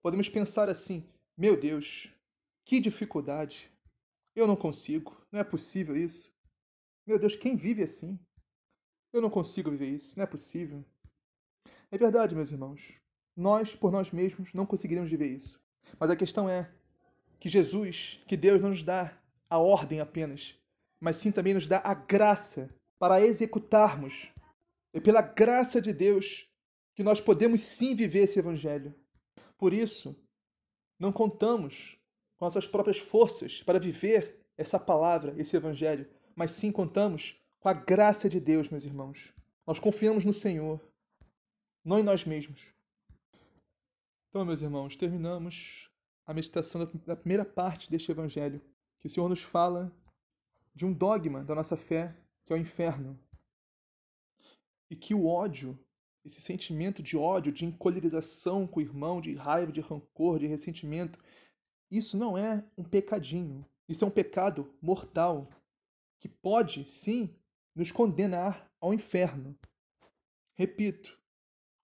podemos 0.01 0.29
pensar 0.29 0.69
assim: 0.69 1.05
meu 1.37 1.59
Deus, 1.59 2.09
que 2.65 2.79
dificuldade! 2.79 3.71
Eu 4.35 4.47
não 4.47 4.55
consigo. 4.55 5.15
Não 5.31 5.39
é 5.39 5.43
possível 5.43 5.95
isso. 5.95 6.31
Meu 7.05 7.19
Deus, 7.19 7.35
quem 7.35 7.55
vive 7.55 7.83
assim? 7.83 8.19
Eu 9.11 9.21
não 9.21 9.29
consigo 9.29 9.69
viver 9.69 9.89
isso. 9.89 10.17
Não 10.17 10.23
é 10.23 10.27
possível. 10.27 10.83
É 11.91 11.97
verdade, 11.97 12.33
meus 12.33 12.51
irmãos. 12.51 12.99
Nós, 13.35 13.75
por 13.75 13.91
nós 13.91 14.11
mesmos, 14.11 14.53
não 14.53 14.65
conseguiríamos 14.65 15.11
viver 15.11 15.27
isso. 15.27 15.61
Mas 15.99 16.09
a 16.09 16.15
questão 16.15 16.49
é 16.49 16.71
que 17.39 17.49
Jesus, 17.49 18.19
que 18.27 18.37
Deus 18.37 18.61
não 18.61 18.69
nos 18.69 18.83
dá 18.83 19.15
a 19.49 19.57
ordem 19.57 19.99
apenas, 19.99 20.57
mas 21.03 21.17
sim 21.17 21.33
também 21.33 21.53
nos 21.53 21.67
dá 21.67 21.81
a 21.83 21.93
graça 21.93 22.73
para 22.97 23.19
executarmos. 23.19 24.31
É 24.93 25.01
pela 25.01 25.21
graça 25.21 25.81
de 25.81 25.91
Deus 25.91 26.49
que 26.95 27.03
nós 27.03 27.19
podemos 27.19 27.59
sim 27.59 27.93
viver 27.93 28.19
esse 28.19 28.39
evangelho. 28.39 28.95
Por 29.57 29.73
isso, 29.73 30.15
não 30.97 31.11
contamos 31.11 31.99
com 32.37 32.45
nossas 32.45 32.65
próprias 32.65 32.99
forças 32.99 33.61
para 33.61 33.81
viver 33.81 34.39
essa 34.57 34.79
palavra, 34.79 35.35
esse 35.37 35.57
evangelho, 35.57 36.09
mas 36.37 36.53
sim 36.53 36.71
contamos 36.71 37.37
com 37.59 37.67
a 37.67 37.73
graça 37.73 38.29
de 38.29 38.39
Deus, 38.39 38.69
meus 38.69 38.85
irmãos. 38.85 39.33
Nós 39.67 39.81
confiamos 39.81 40.23
no 40.23 40.31
Senhor, 40.31 40.79
não 41.83 41.99
em 41.99 42.03
nós 42.03 42.23
mesmos. 42.23 42.73
Então, 44.29 44.45
meus 44.45 44.61
irmãos, 44.61 44.95
terminamos 44.95 45.89
a 46.25 46.33
meditação 46.33 46.89
da 47.05 47.15
primeira 47.17 47.43
parte 47.43 47.91
deste 47.91 48.09
evangelho, 48.09 48.61
que 49.01 49.07
o 49.07 49.09
Senhor 49.09 49.27
nos 49.27 49.43
fala 49.43 49.93
de 50.73 50.85
um 50.85 50.93
dogma 50.93 51.43
da 51.43 51.55
nossa 51.55 51.77
fé, 51.77 52.15
que 52.45 52.53
é 52.53 52.55
o 52.55 52.59
inferno. 52.59 53.19
E 54.89 54.95
que 54.95 55.13
o 55.13 55.25
ódio, 55.25 55.77
esse 56.25 56.41
sentimento 56.41 57.01
de 57.01 57.17
ódio, 57.17 57.51
de 57.51 57.65
encolerização 57.65 58.65
com 58.65 58.79
o 58.79 58.83
irmão, 58.83 59.21
de 59.21 59.33
raiva, 59.35 59.71
de 59.71 59.81
rancor, 59.81 60.39
de 60.39 60.47
ressentimento, 60.47 61.19
isso 61.91 62.17
não 62.17 62.37
é 62.37 62.63
um 62.77 62.83
pecadinho. 62.83 63.65
Isso 63.87 64.03
é 64.03 64.07
um 64.07 64.11
pecado 64.11 64.73
mortal 64.81 65.49
que 66.19 66.27
pode, 66.27 66.89
sim, 66.89 67.35
nos 67.75 67.91
condenar 67.91 68.71
ao 68.79 68.93
inferno. 68.93 69.57
Repito, 70.55 71.19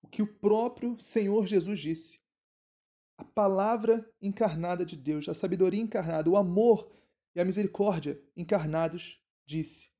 o 0.01 0.07
que 0.07 0.21
o 0.21 0.27
próprio 0.27 0.99
Senhor 0.99 1.45
Jesus 1.45 1.79
disse. 1.79 2.19
A 3.17 3.23
palavra 3.23 4.09
encarnada 4.21 4.85
de 4.85 4.95
Deus, 4.95 5.27
a 5.27 5.33
sabedoria 5.33 5.81
encarnada, 5.81 6.29
o 6.29 6.37
amor 6.37 6.89
e 7.35 7.39
a 7.39 7.45
misericórdia 7.45 8.21
encarnados, 8.35 9.21
disse: 9.45 9.91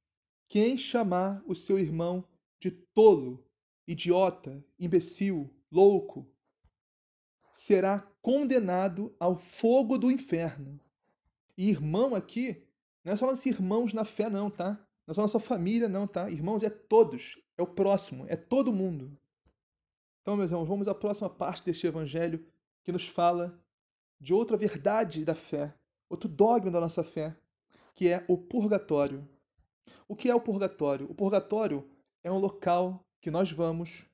Quem 0.47 0.77
chamar 0.77 1.43
o 1.45 1.56
seu 1.56 1.77
irmão 1.80 2.27
de 2.60 2.72
tolo, 2.72 3.45
idiota, 3.88 4.64
imbecil, 4.77 5.53
louco, 5.72 6.30
será 7.51 7.99
condenado 8.22 9.15
ao 9.19 9.35
fogo 9.35 9.97
do 9.97 10.11
inferno. 10.11 10.80
E 11.57 11.69
irmão 11.69 12.15
aqui, 12.15 12.65
não 13.03 13.14
é 13.14 13.15
só 13.18 13.26
nossos 13.26 13.45
irmãos 13.45 13.93
na 13.93 14.06
fé, 14.06 14.30
não, 14.30 14.49
tá? 14.49 14.73
Não 15.06 15.11
é 15.11 15.14
só 15.14 15.22
nossa 15.22 15.39
família, 15.39 15.89
não, 15.89 16.07
tá? 16.07 16.30
Irmãos 16.30 16.64
é 16.64 16.69
todos, 16.69 17.38
é 17.57 17.61
o 17.61 17.68
próximo, 17.68 18.26
é 18.27 18.35
todo 18.35 18.72
mundo. 18.72 19.18
Então, 20.22 20.38
meus 20.38 20.51
irmãos, 20.51 20.68
vamos 20.68 20.88
à 20.88 20.95
próxima 20.95 21.30
parte 21.30 21.65
deste 21.65 21.88
evangelho 21.88 22.45
que 22.84 22.91
nos 22.91 23.07
fala 23.07 23.60
de 24.19 24.34
outra 24.34 24.56
verdade 24.56 25.26
da 25.26 25.34
fé, 25.34 25.73
outro 26.10 26.27
dogma 26.27 26.72
da 26.72 26.80
nossa 26.80 27.03
fé, 27.03 27.36
que 27.95 28.07
é 28.07 28.26
o 28.27 28.38
purgatório. 28.38 29.27
O 30.07 30.15
que 30.15 30.30
é 30.30 30.36
o 30.36 30.41
purgatório? 30.41 31.10
O 31.10 31.14
purgatório 31.14 31.88
é 32.23 32.31
um 32.31 32.40
local 32.40 33.06
que 33.22 33.30
nós 33.30 33.52
vamos 33.52 34.06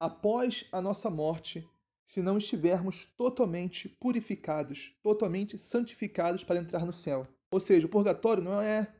após 0.00 0.66
a 0.70 0.80
nossa 0.80 1.10
morte, 1.10 1.68
se 2.06 2.22
não 2.22 2.38
estivermos 2.38 3.04
totalmente 3.16 3.88
purificados, 3.88 4.94
totalmente 5.02 5.58
santificados 5.58 6.42
para 6.42 6.58
entrar 6.58 6.86
no 6.86 6.92
céu. 6.92 7.26
Ou 7.50 7.60
seja, 7.60 7.86
o 7.86 7.90
purgatório 7.90 8.42
não 8.42 8.60
é 8.60 8.92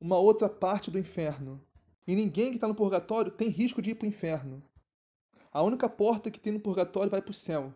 uma 0.00 0.18
outra 0.18 0.48
parte 0.48 0.90
do 0.90 0.98
inferno. 0.98 1.64
E 2.06 2.16
ninguém 2.16 2.50
que 2.50 2.56
está 2.56 2.66
no 2.66 2.74
purgatório 2.74 3.30
tem 3.30 3.48
risco 3.48 3.80
de 3.80 3.90
ir 3.90 3.94
para 3.94 4.04
o 4.04 4.08
inferno. 4.08 4.62
A 5.52 5.62
única 5.62 5.88
porta 5.88 6.30
que 6.30 6.40
tem 6.40 6.52
no 6.52 6.60
purgatório 6.60 7.10
vai 7.10 7.22
para 7.22 7.30
o 7.30 7.34
céu. 7.34 7.72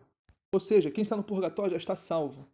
Ou 0.51 0.59
seja, 0.59 0.91
quem 0.91 1.03
está 1.03 1.15
no 1.15 1.23
purgatório 1.23 1.71
já 1.71 1.77
está 1.77 1.95
salvo. 1.95 2.47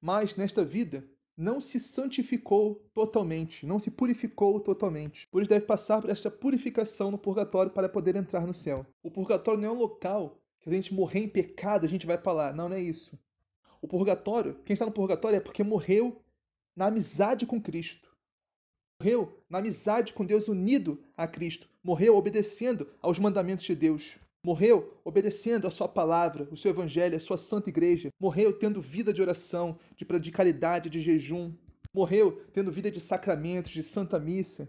Mas 0.00 0.34
nesta 0.36 0.64
vida, 0.64 1.04
não 1.36 1.60
se 1.60 1.80
santificou 1.80 2.86
totalmente, 2.92 3.66
não 3.66 3.78
se 3.78 3.90
purificou 3.90 4.60
totalmente. 4.60 5.26
Por 5.28 5.40
isso 5.40 5.48
deve 5.48 5.64
passar 5.64 6.00
por 6.00 6.10
esta 6.10 6.30
purificação 6.30 7.10
no 7.10 7.18
purgatório 7.18 7.72
para 7.72 7.88
poder 7.88 8.14
entrar 8.16 8.46
no 8.46 8.52
céu. 8.52 8.86
O 9.02 9.10
purgatório 9.10 9.60
não 9.60 9.68
é 9.68 9.72
um 9.72 9.78
local 9.78 10.38
que 10.60 10.68
a 10.68 10.72
gente 10.72 10.92
morrer 10.92 11.20
em 11.20 11.28
pecado, 11.28 11.86
a 11.86 11.88
gente 11.88 12.06
vai 12.06 12.18
para 12.18 12.32
lá. 12.32 12.52
Não, 12.52 12.68
não 12.68 12.76
é 12.76 12.80
isso. 12.80 13.18
O 13.80 13.88
purgatório, 13.88 14.60
quem 14.64 14.74
está 14.74 14.84
no 14.84 14.92
purgatório 14.92 15.36
é 15.36 15.40
porque 15.40 15.62
morreu 15.62 16.22
na 16.76 16.86
amizade 16.86 17.46
com 17.46 17.60
Cristo. 17.60 18.10
Morreu 19.00 19.42
na 19.48 19.58
amizade 19.58 20.12
com 20.12 20.26
Deus, 20.26 20.46
unido 20.46 21.02
a 21.16 21.26
Cristo. 21.26 21.70
Morreu 21.82 22.16
obedecendo 22.16 22.86
aos 23.00 23.18
mandamentos 23.18 23.64
de 23.64 23.74
Deus. 23.74 24.18
Morreu 24.42 24.98
obedecendo 25.04 25.66
a 25.66 25.70
sua 25.70 25.86
palavra, 25.86 26.48
o 26.50 26.56
seu 26.56 26.70
evangelho, 26.70 27.16
a 27.16 27.20
sua 27.20 27.36
santa 27.36 27.68
igreja. 27.68 28.08
Morreu 28.18 28.52
tendo 28.52 28.80
vida 28.80 29.12
de 29.12 29.20
oração, 29.20 29.78
de, 29.96 30.06
de 30.18 30.32
caridade, 30.32 30.88
de 30.88 30.98
jejum. 31.00 31.54
Morreu 31.92 32.42
tendo 32.52 32.72
vida 32.72 32.90
de 32.90 33.00
sacramentos, 33.00 33.72
de 33.72 33.82
santa 33.82 34.18
missa, 34.18 34.68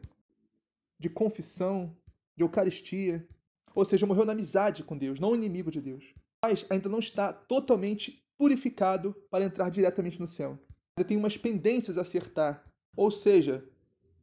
de 1.00 1.10
confissão, 1.10 1.96
de 2.36 2.44
eucaristia. 2.44 3.26
Ou 3.74 3.86
seja, 3.86 4.06
morreu 4.06 4.26
na 4.26 4.34
amizade 4.34 4.84
com 4.84 4.98
Deus, 4.98 5.20
não 5.20 5.34
inimigo 5.34 5.72
de 5.72 5.80
Deus. 5.80 6.14
Mas 6.44 6.66
ainda 6.70 6.90
não 6.90 7.00
está 7.00 7.32
totalmente 7.32 8.22
purificado 8.38 9.16
para 9.30 9.46
entrar 9.46 9.70
diretamente 9.70 10.20
no 10.20 10.28
céu. 10.28 10.60
Ainda 10.98 11.08
tem 11.08 11.16
umas 11.16 11.38
pendências 11.38 11.98
a 11.98 12.02
acertar. 12.02 12.66
Ou 12.98 13.10
seja, 13.10 13.64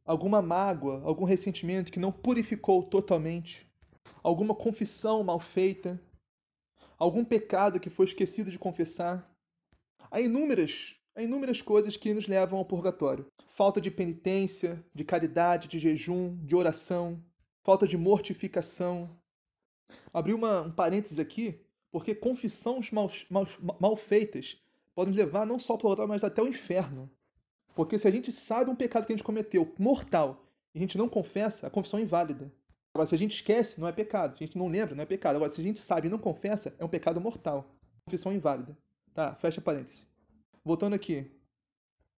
alguma 0.05 0.41
mágoa, 0.41 1.01
algum 1.03 1.23
ressentimento 1.23 1.91
que 1.91 1.99
não 1.99 2.11
purificou 2.11 2.83
totalmente 2.83 3.68
alguma 4.23 4.55
confissão 4.55 5.23
mal 5.23 5.39
feita, 5.39 6.01
algum 6.97 7.23
pecado 7.23 7.79
que 7.79 7.89
foi 7.89 8.05
esquecido 8.05 8.51
de 8.51 8.59
confessar. 8.59 9.29
Há 10.11 10.19
inúmeras, 10.21 10.95
há 11.15 11.21
inúmeras 11.21 11.61
coisas 11.61 11.95
que 11.95 12.13
nos 12.13 12.27
levam 12.27 12.59
ao 12.59 12.65
purgatório. 12.65 13.25
Falta 13.47 13.79
de 13.79 13.89
penitência, 13.89 14.83
de 14.93 15.03
caridade, 15.03 15.67
de 15.67 15.79
jejum, 15.79 16.37
de 16.43 16.55
oração, 16.55 17.23
falta 17.63 17.87
de 17.87 17.97
mortificação. 17.97 19.09
Abri 20.13 20.33
uma, 20.33 20.61
um 20.61 20.71
parênteses 20.71 21.19
aqui, 21.19 21.59
porque 21.91 22.13
confissões 22.13 22.91
mal, 22.91 23.11
mal, 23.29 23.47
mal 23.79 23.95
feitas 23.95 24.61
podem 24.93 25.13
levar 25.13 25.45
não 25.45 25.57
só 25.57 25.73
ao 25.73 25.79
purgatório, 25.79 26.09
mas 26.09 26.23
até 26.23 26.41
ao 26.41 26.47
inferno. 26.47 27.09
Porque 27.73 27.97
se 27.97 28.07
a 28.07 28.11
gente 28.11 28.31
sabe 28.31 28.69
um 28.69 28.75
pecado 28.75 29.05
que 29.05 29.13
a 29.13 29.15
gente 29.15 29.23
cometeu, 29.23 29.73
mortal, 29.79 30.45
e 30.73 30.77
a 30.77 30.81
gente 30.81 30.97
não 30.97 31.07
confessa, 31.07 31.65
a 31.65 31.69
confissão 31.69 31.99
é 31.99 32.03
inválida. 32.03 32.51
Agora, 32.99 33.07
se 33.07 33.15
a 33.15 33.17
gente 33.17 33.35
esquece, 33.35 33.79
não 33.79 33.87
é 33.87 33.93
pecado. 33.93 34.37
Se 34.37 34.43
a 34.43 34.45
gente 34.45 34.57
não 34.57 34.67
lembra, 34.67 34.93
não 34.93 35.01
é 35.01 35.05
pecado. 35.05 35.37
Agora, 35.37 35.49
se 35.49 35.61
a 35.61 35.63
gente 35.63 35.79
sabe 35.79 36.07
e 36.07 36.11
não 36.11 36.17
confessa, 36.17 36.75
é 36.77 36.83
um 36.83 36.89
pecado 36.89 37.21
mortal. 37.21 37.73
Confissão 38.05 38.33
inválida. 38.33 38.77
Tá, 39.13 39.33
fecha 39.35 39.61
parênteses. 39.61 40.05
Voltando 40.65 40.95
aqui. 40.95 41.31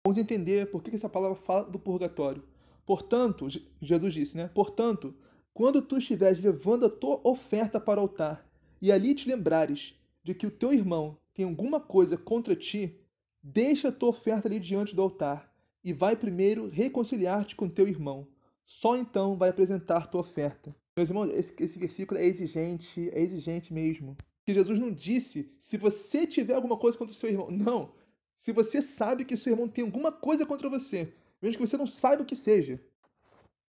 Vamos 0.05 0.17
entender 0.17 0.71
por 0.71 0.81
que 0.81 0.95
essa 0.95 1.09
palavra 1.09 1.35
fala 1.35 1.69
do 1.69 1.77
purgatório. 1.77 2.47
Portanto, 2.85 3.45
Jesus 3.81 4.13
disse, 4.13 4.37
né? 4.37 4.47
Portanto, 4.47 5.13
quando 5.53 5.81
tu 5.81 5.97
estiveres 5.97 6.41
levando 6.41 6.85
a 6.85 6.89
tua 6.89 7.19
oferta 7.25 7.77
para 7.77 7.99
o 7.99 8.03
altar 8.03 8.49
e 8.81 8.89
ali 8.89 9.13
te 9.13 9.27
lembrares 9.27 9.99
de 10.23 10.33
que 10.33 10.47
o 10.47 10.51
teu 10.51 10.71
irmão 10.71 11.17
tem 11.33 11.43
alguma 11.43 11.81
coisa 11.81 12.15
contra 12.15 12.55
ti, 12.55 12.97
deixa 13.43 13.89
a 13.89 13.91
tua 13.91 14.11
oferta 14.11 14.47
ali 14.47 14.61
diante 14.61 14.95
do 14.95 15.01
altar 15.01 15.53
e 15.83 15.91
vai 15.91 16.15
primeiro 16.15 16.69
reconciliar-te 16.69 17.53
com 17.53 17.67
teu 17.67 17.85
irmão 17.85 18.25
só 18.69 18.95
então 18.95 19.35
vai 19.35 19.49
apresentar 19.49 20.05
tua 20.05 20.21
oferta. 20.21 20.75
Meus 20.95 21.09
irmãos, 21.09 21.31
esse, 21.31 21.55
esse 21.59 21.79
versículo 21.79 22.19
é 22.19 22.25
exigente, 22.25 23.09
é 23.09 23.19
exigente 23.19 23.73
mesmo. 23.73 24.15
Que 24.45 24.53
Jesus 24.53 24.77
não 24.77 24.91
disse 24.91 25.51
se 25.59 25.75
você 25.75 26.27
tiver 26.27 26.53
alguma 26.53 26.77
coisa 26.77 26.95
contra 26.95 27.11
o 27.11 27.17
seu 27.17 27.31
irmão. 27.31 27.49
Não. 27.49 27.91
Se 28.35 28.51
você 28.51 28.79
sabe 28.79 29.25
que 29.25 29.35
seu 29.35 29.53
irmão 29.53 29.67
tem 29.67 29.83
alguma 29.83 30.11
coisa 30.11 30.45
contra 30.45 30.69
você, 30.69 31.11
mesmo 31.41 31.57
que 31.57 31.67
você 31.67 31.77
não 31.77 31.87
saiba 31.87 32.21
o 32.21 32.25
que 32.25 32.35
seja, 32.35 32.79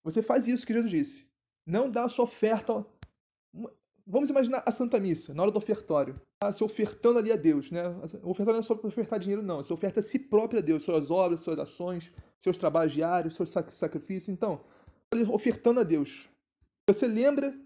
você 0.05 0.23
faz 0.23 0.47
isso 0.47 0.65
que 0.65 0.73
Jesus 0.73 0.93
disse. 0.93 1.27
Não 1.67 1.91
dá 1.91 2.05
a 2.05 2.09
sua 2.09 2.25
oferta. 2.25 2.87
Vamos 4.07 4.31
imaginar 4.31 4.63
a 4.65 4.71
Santa 4.71 5.01
Missa, 5.01 5.35
na 5.35 5.43
hora 5.43 5.51
do 5.51 5.59
ofertório. 5.59 6.21
Tá 6.39 6.53
se 6.53 6.63
ofertando 6.63 7.19
ali 7.19 7.33
a 7.33 7.37
Deus, 7.37 7.73
né? 7.73 7.83
O 8.23 8.31
ofertório 8.31 8.53
não 8.53 8.61
é 8.61 8.63
só 8.63 8.77
para 8.77 8.87
ofertar 8.87 9.19
dinheiro, 9.19 9.43
não. 9.43 9.57
Você 9.57 9.73
oferta 9.73 9.99
a 9.99 10.03
si 10.05 10.21
próprio 10.21 10.61
a 10.61 10.63
Deus, 10.63 10.85
suas 10.85 11.11
obras, 11.11 11.41
suas 11.41 11.59
ações, 11.59 12.13
seus 12.39 12.57
trabalhos 12.57 12.93
diários, 12.93 13.35
seus 13.35 13.51
sacrifícios. 13.51 14.29
Então, 14.29 14.61
ofertando 15.23 15.81
a 15.81 15.83
Deus. 15.83 16.29
Você 16.87 17.07
lembra 17.07 17.59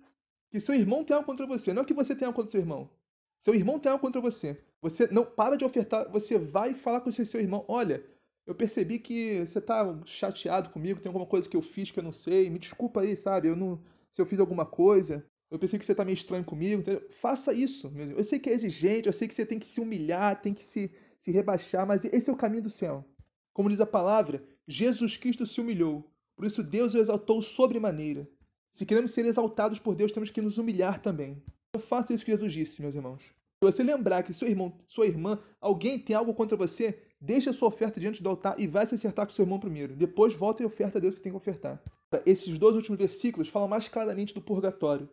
que 0.51 0.61
seu 0.61 0.75
irmão 0.75 1.05
tem 1.05 1.15
algo 1.15 1.27
contra 1.27 1.47
você, 1.47 1.73
não 1.73 1.83
é 1.83 1.85
que 1.85 1.95
você 1.95 2.15
tem 2.15 2.27
algo 2.27 2.37
contra 2.37 2.51
seu 2.51 2.61
irmão. 2.61 2.91
Seu 3.39 3.55
irmão 3.55 3.79
tem 3.79 3.91
algo 3.91 4.03
contra 4.03 4.21
você. 4.21 4.61
Você 4.81 5.07
não 5.09 5.25
para 5.25 5.57
de 5.57 5.65
ofertar, 5.65 6.11
você 6.11 6.39
vai 6.39 6.75
falar 6.75 7.01
com 7.01 7.11
seu 7.11 7.41
irmão: 7.41 7.65
olha, 7.69 8.05
eu 8.47 8.55
percebi 8.55 8.99
que 8.99 9.41
você 9.41 9.59
está 9.59 9.99
chateado 10.05 10.71
comigo, 10.71 11.01
tem 11.01 11.09
alguma 11.09 11.27
coisa 11.27 11.49
que 11.49 11.57
eu 11.57 11.63
fiz 11.63 11.91
que 11.91 11.99
eu 11.99 12.05
não 12.05 12.13
sei, 12.13 12.49
me 12.49 12.59
desculpa 12.59 13.01
aí, 13.03 13.17
sabe? 13.17 13.49
Eu 13.49 13.57
não, 13.57 13.81
se 14.11 14.21
eu 14.21 14.27
fiz 14.27 14.41
alguma 14.41 14.65
coisa, 14.65 15.25
eu 15.51 15.59
pensei 15.59 15.79
que 15.79 15.85
você 15.85 15.93
está 15.93 16.05
meio 16.05 16.15
estranho 16.15 16.45
comigo. 16.45 16.81
Entendeu? 16.81 17.07
Faça 17.11 17.53
isso. 17.53 17.93
Eu 17.97 18.25
sei 18.25 18.39
que 18.39 18.51
é 18.51 18.53
exigente, 18.53 19.07
eu 19.07 19.13
sei 19.13 19.29
que 19.29 19.35
você 19.35 19.45
tem 19.45 19.59
que 19.59 19.67
se 19.67 19.81
humilhar, 19.81 20.41
tem 20.41 20.55
que 20.55 20.65
se, 20.65 20.91
se 21.19 21.31
rebaixar, 21.31 21.87
mas 21.87 22.05
esse 22.05 22.31
é 22.31 22.33
o 22.33 22.37
caminho 22.37 22.63
do 22.63 22.71
céu. 22.71 23.05
Como 23.53 23.69
diz 23.69 23.81
a 23.81 23.87
palavra, 23.87 24.43
Jesus 24.67 25.17
Cristo 25.17 25.45
se 25.47 25.61
humilhou, 25.61 26.09
por 26.39 26.47
isso 26.47 26.63
Deus 26.63 26.95
o 26.95 26.99
exaltou 26.99 27.43
sobremaneira. 27.43 28.25
Se 28.71 28.87
queremos 28.87 29.11
ser 29.11 29.27
exaltados 29.27 29.81
por 29.81 29.97
Deus, 29.97 30.13
temos 30.13 30.31
que 30.31 30.41
nos 30.41 30.57
humilhar 30.57 31.03
também. 31.03 31.43
Não 31.75 31.81
faça 31.81 32.15
isso 32.15 32.25
que 32.25 32.31
Jesus 32.31 32.53
disse, 32.53 32.81
meus 32.81 32.95
irmãos. 32.95 33.23
Se 33.25 33.33
você 33.61 33.83
lembrar 33.83 34.23
que 34.23 34.33
seu 34.33 34.47
irmão, 34.47 34.73
sua 34.87 35.07
irmã, 35.07 35.41
alguém 35.61 35.99
tem 35.99 36.15
algo 36.15 36.33
contra 36.33 36.57
você, 36.57 36.97
deixe 37.21 37.51
a 37.51 37.53
sua 37.53 37.67
oferta 37.67 37.99
diante 37.99 38.23
do 38.23 38.29
altar 38.29 38.55
e 38.57 38.69
vai 38.69 38.87
se 38.87 38.95
acertar 38.95 39.27
com 39.27 39.33
seu 39.33 39.43
irmão 39.43 39.59
primeiro. 39.59 39.97
Depois 39.97 40.33
volta 40.33 40.63
e 40.63 40.67
oferta 40.67 40.99
a 40.99 41.01
Deus 41.01 41.17
que 41.17 41.21
tem 41.21 41.33
que 41.33 41.39
ofertar. 41.39 41.83
Esses 42.25 42.57
dois 42.57 42.77
últimos 42.77 43.01
versículos 43.01 43.49
falam 43.49 43.67
mais 43.67 43.89
claramente 43.89 44.33
do 44.33 44.41
purgatório. 44.41 45.11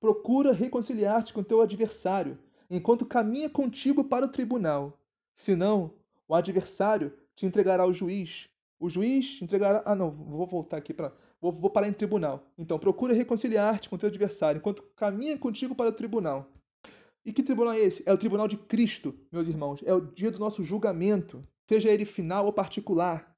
Procura 0.00 0.54
reconciliar-te 0.54 1.34
com 1.34 1.42
teu 1.42 1.60
adversário, 1.60 2.38
enquanto 2.70 3.04
caminha 3.04 3.50
contigo 3.50 4.02
para 4.04 4.24
o 4.24 4.30
tribunal. 4.30 4.98
Senão, 5.34 5.92
o 6.26 6.34
adversário 6.34 7.12
te 7.36 7.44
entregará 7.44 7.82
ao 7.82 7.92
juiz. 7.92 8.48
O 8.82 8.90
juiz 8.90 9.40
entregará. 9.40 9.80
Ah, 9.86 9.94
não, 9.94 10.10
vou 10.10 10.44
voltar 10.44 10.76
aqui 10.76 10.92
para. 10.92 11.12
Vou, 11.40 11.52
vou 11.52 11.70
parar 11.70 11.86
em 11.86 11.92
tribunal. 11.92 12.44
Então, 12.58 12.80
procura 12.80 13.14
reconciliar-te 13.14 13.88
com 13.88 13.96
teu 13.96 14.08
adversário, 14.08 14.58
enquanto 14.58 14.82
caminha 14.96 15.38
contigo 15.38 15.72
para 15.72 15.90
o 15.90 15.92
tribunal. 15.92 16.50
E 17.24 17.32
que 17.32 17.44
tribunal 17.44 17.74
é 17.74 17.78
esse? 17.78 18.02
É 18.04 18.12
o 18.12 18.18
tribunal 18.18 18.48
de 18.48 18.56
Cristo, 18.56 19.14
meus 19.30 19.46
irmãos. 19.46 19.80
É 19.84 19.94
o 19.94 20.00
dia 20.00 20.32
do 20.32 20.40
nosso 20.40 20.64
julgamento, 20.64 21.40
seja 21.64 21.90
ele 21.90 22.04
final 22.04 22.44
ou 22.46 22.52
particular. 22.52 23.32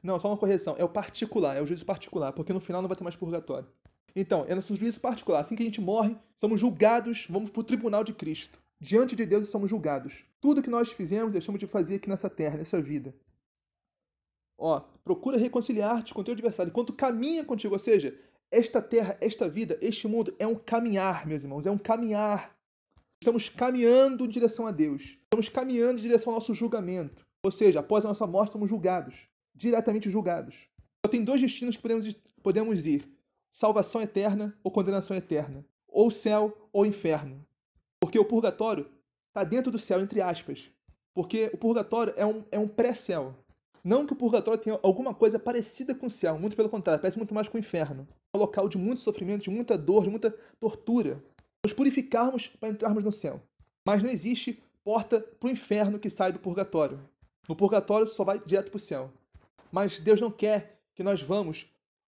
Não, 0.00 0.16
só 0.20 0.28
uma 0.28 0.36
correção. 0.36 0.76
É 0.78 0.84
o 0.84 0.88
particular, 0.88 1.56
é 1.56 1.60
o 1.60 1.66
juízo 1.66 1.84
particular, 1.84 2.32
porque 2.32 2.52
no 2.52 2.60
final 2.60 2.80
não 2.80 2.88
vai 2.88 2.96
ter 2.96 3.02
mais 3.02 3.16
purgatório. 3.16 3.68
Então, 4.14 4.44
é 4.46 4.54
nosso 4.54 4.76
juízo 4.76 5.00
particular. 5.00 5.40
Assim 5.40 5.56
que 5.56 5.64
a 5.64 5.66
gente 5.66 5.80
morre, 5.80 6.16
somos 6.36 6.60
julgados, 6.60 7.26
vamos 7.28 7.50
para 7.50 7.60
o 7.60 7.64
tribunal 7.64 8.04
de 8.04 8.12
Cristo. 8.12 8.62
Diante 8.80 9.16
de 9.16 9.26
Deus 9.26 9.48
somos 9.48 9.68
julgados. 9.68 10.24
Tudo 10.40 10.62
que 10.62 10.70
nós 10.70 10.92
fizemos, 10.92 11.32
deixamos 11.32 11.58
de 11.58 11.66
fazer 11.66 11.96
aqui 11.96 12.08
nessa 12.08 12.30
terra, 12.30 12.56
nessa 12.56 12.80
vida. 12.80 13.12
Ó, 14.64 14.80
procura 15.02 15.36
reconciliar-te 15.36 16.14
com 16.14 16.22
teu 16.22 16.34
adversário 16.34 16.70
enquanto 16.70 16.92
caminha 16.92 17.44
contigo, 17.44 17.74
ou 17.74 17.80
seja, 17.80 18.16
esta 18.48 18.80
terra, 18.80 19.18
esta 19.20 19.48
vida, 19.48 19.76
este 19.80 20.06
mundo 20.06 20.32
é 20.38 20.46
um 20.46 20.54
caminhar, 20.54 21.26
meus 21.26 21.42
irmãos, 21.42 21.66
é 21.66 21.70
um 21.70 21.76
caminhar. 21.76 22.56
Estamos 23.20 23.48
caminhando 23.48 24.24
em 24.24 24.28
direção 24.28 24.64
a 24.64 24.70
Deus. 24.70 25.18
Estamos 25.24 25.48
caminhando 25.48 25.98
em 25.98 26.02
direção 26.02 26.32
ao 26.32 26.36
nosso 26.36 26.54
julgamento. 26.54 27.26
Ou 27.44 27.50
seja, 27.50 27.80
após 27.80 28.04
a 28.04 28.08
nossa 28.08 28.24
morte, 28.24 28.52
somos 28.52 28.70
julgados, 28.70 29.26
diretamente 29.52 30.08
julgados. 30.08 30.68
Só 31.04 31.10
tem 31.10 31.24
dois 31.24 31.40
destinos 31.40 31.74
que 31.74 31.82
podemos, 31.82 32.16
podemos 32.40 32.86
ir: 32.86 33.04
salvação 33.50 34.00
eterna 34.00 34.56
ou 34.62 34.70
condenação 34.70 35.16
eterna, 35.16 35.66
ou 35.88 36.08
céu 36.08 36.68
ou 36.72 36.86
inferno. 36.86 37.44
Porque 37.98 38.18
o 38.18 38.24
purgatório 38.24 38.88
está 39.26 39.42
dentro 39.42 39.72
do 39.72 39.78
céu, 39.78 40.00
entre 40.00 40.20
aspas. 40.20 40.70
Porque 41.12 41.50
o 41.52 41.56
purgatório 41.56 42.14
é 42.16 42.24
um, 42.24 42.44
é 42.52 42.58
um 42.60 42.68
pré-céu. 42.68 43.34
Não 43.84 44.06
que 44.06 44.12
o 44.12 44.16
purgatório 44.16 44.60
tenha 44.60 44.78
alguma 44.82 45.12
coisa 45.12 45.38
parecida 45.38 45.94
com 45.94 46.06
o 46.06 46.10
céu, 46.10 46.38
muito 46.38 46.56
pelo 46.56 46.68
contrário, 46.68 47.00
parece 47.00 47.18
muito 47.18 47.34
mais 47.34 47.48
com 47.48 47.56
o 47.56 47.60
inferno. 47.60 48.06
É 48.32 48.36
um 48.36 48.40
local 48.40 48.68
de 48.68 48.78
muito 48.78 49.00
sofrimento, 49.00 49.42
de 49.42 49.50
muita 49.50 49.76
dor, 49.76 50.04
de 50.04 50.10
muita 50.10 50.30
tortura. 50.60 51.22
Nos 51.64 51.72
purificarmos 51.72 52.46
para 52.46 52.68
entrarmos 52.68 53.02
no 53.02 53.10
céu. 53.10 53.42
Mas 53.84 54.02
não 54.02 54.10
existe 54.10 54.62
porta 54.84 55.20
para 55.20 55.48
o 55.48 55.50
inferno 55.50 55.98
que 55.98 56.08
sai 56.08 56.32
do 56.32 56.38
purgatório. 56.38 57.00
No 57.48 57.56
purgatório 57.56 58.06
só 58.06 58.22
vai 58.22 58.38
direto 58.38 58.70
para 58.70 58.76
o 58.76 58.80
céu. 58.80 59.12
Mas 59.70 59.98
Deus 59.98 60.20
não 60.20 60.30
quer 60.30 60.78
que 60.94 61.02
nós 61.02 61.22
vamos 61.22 61.66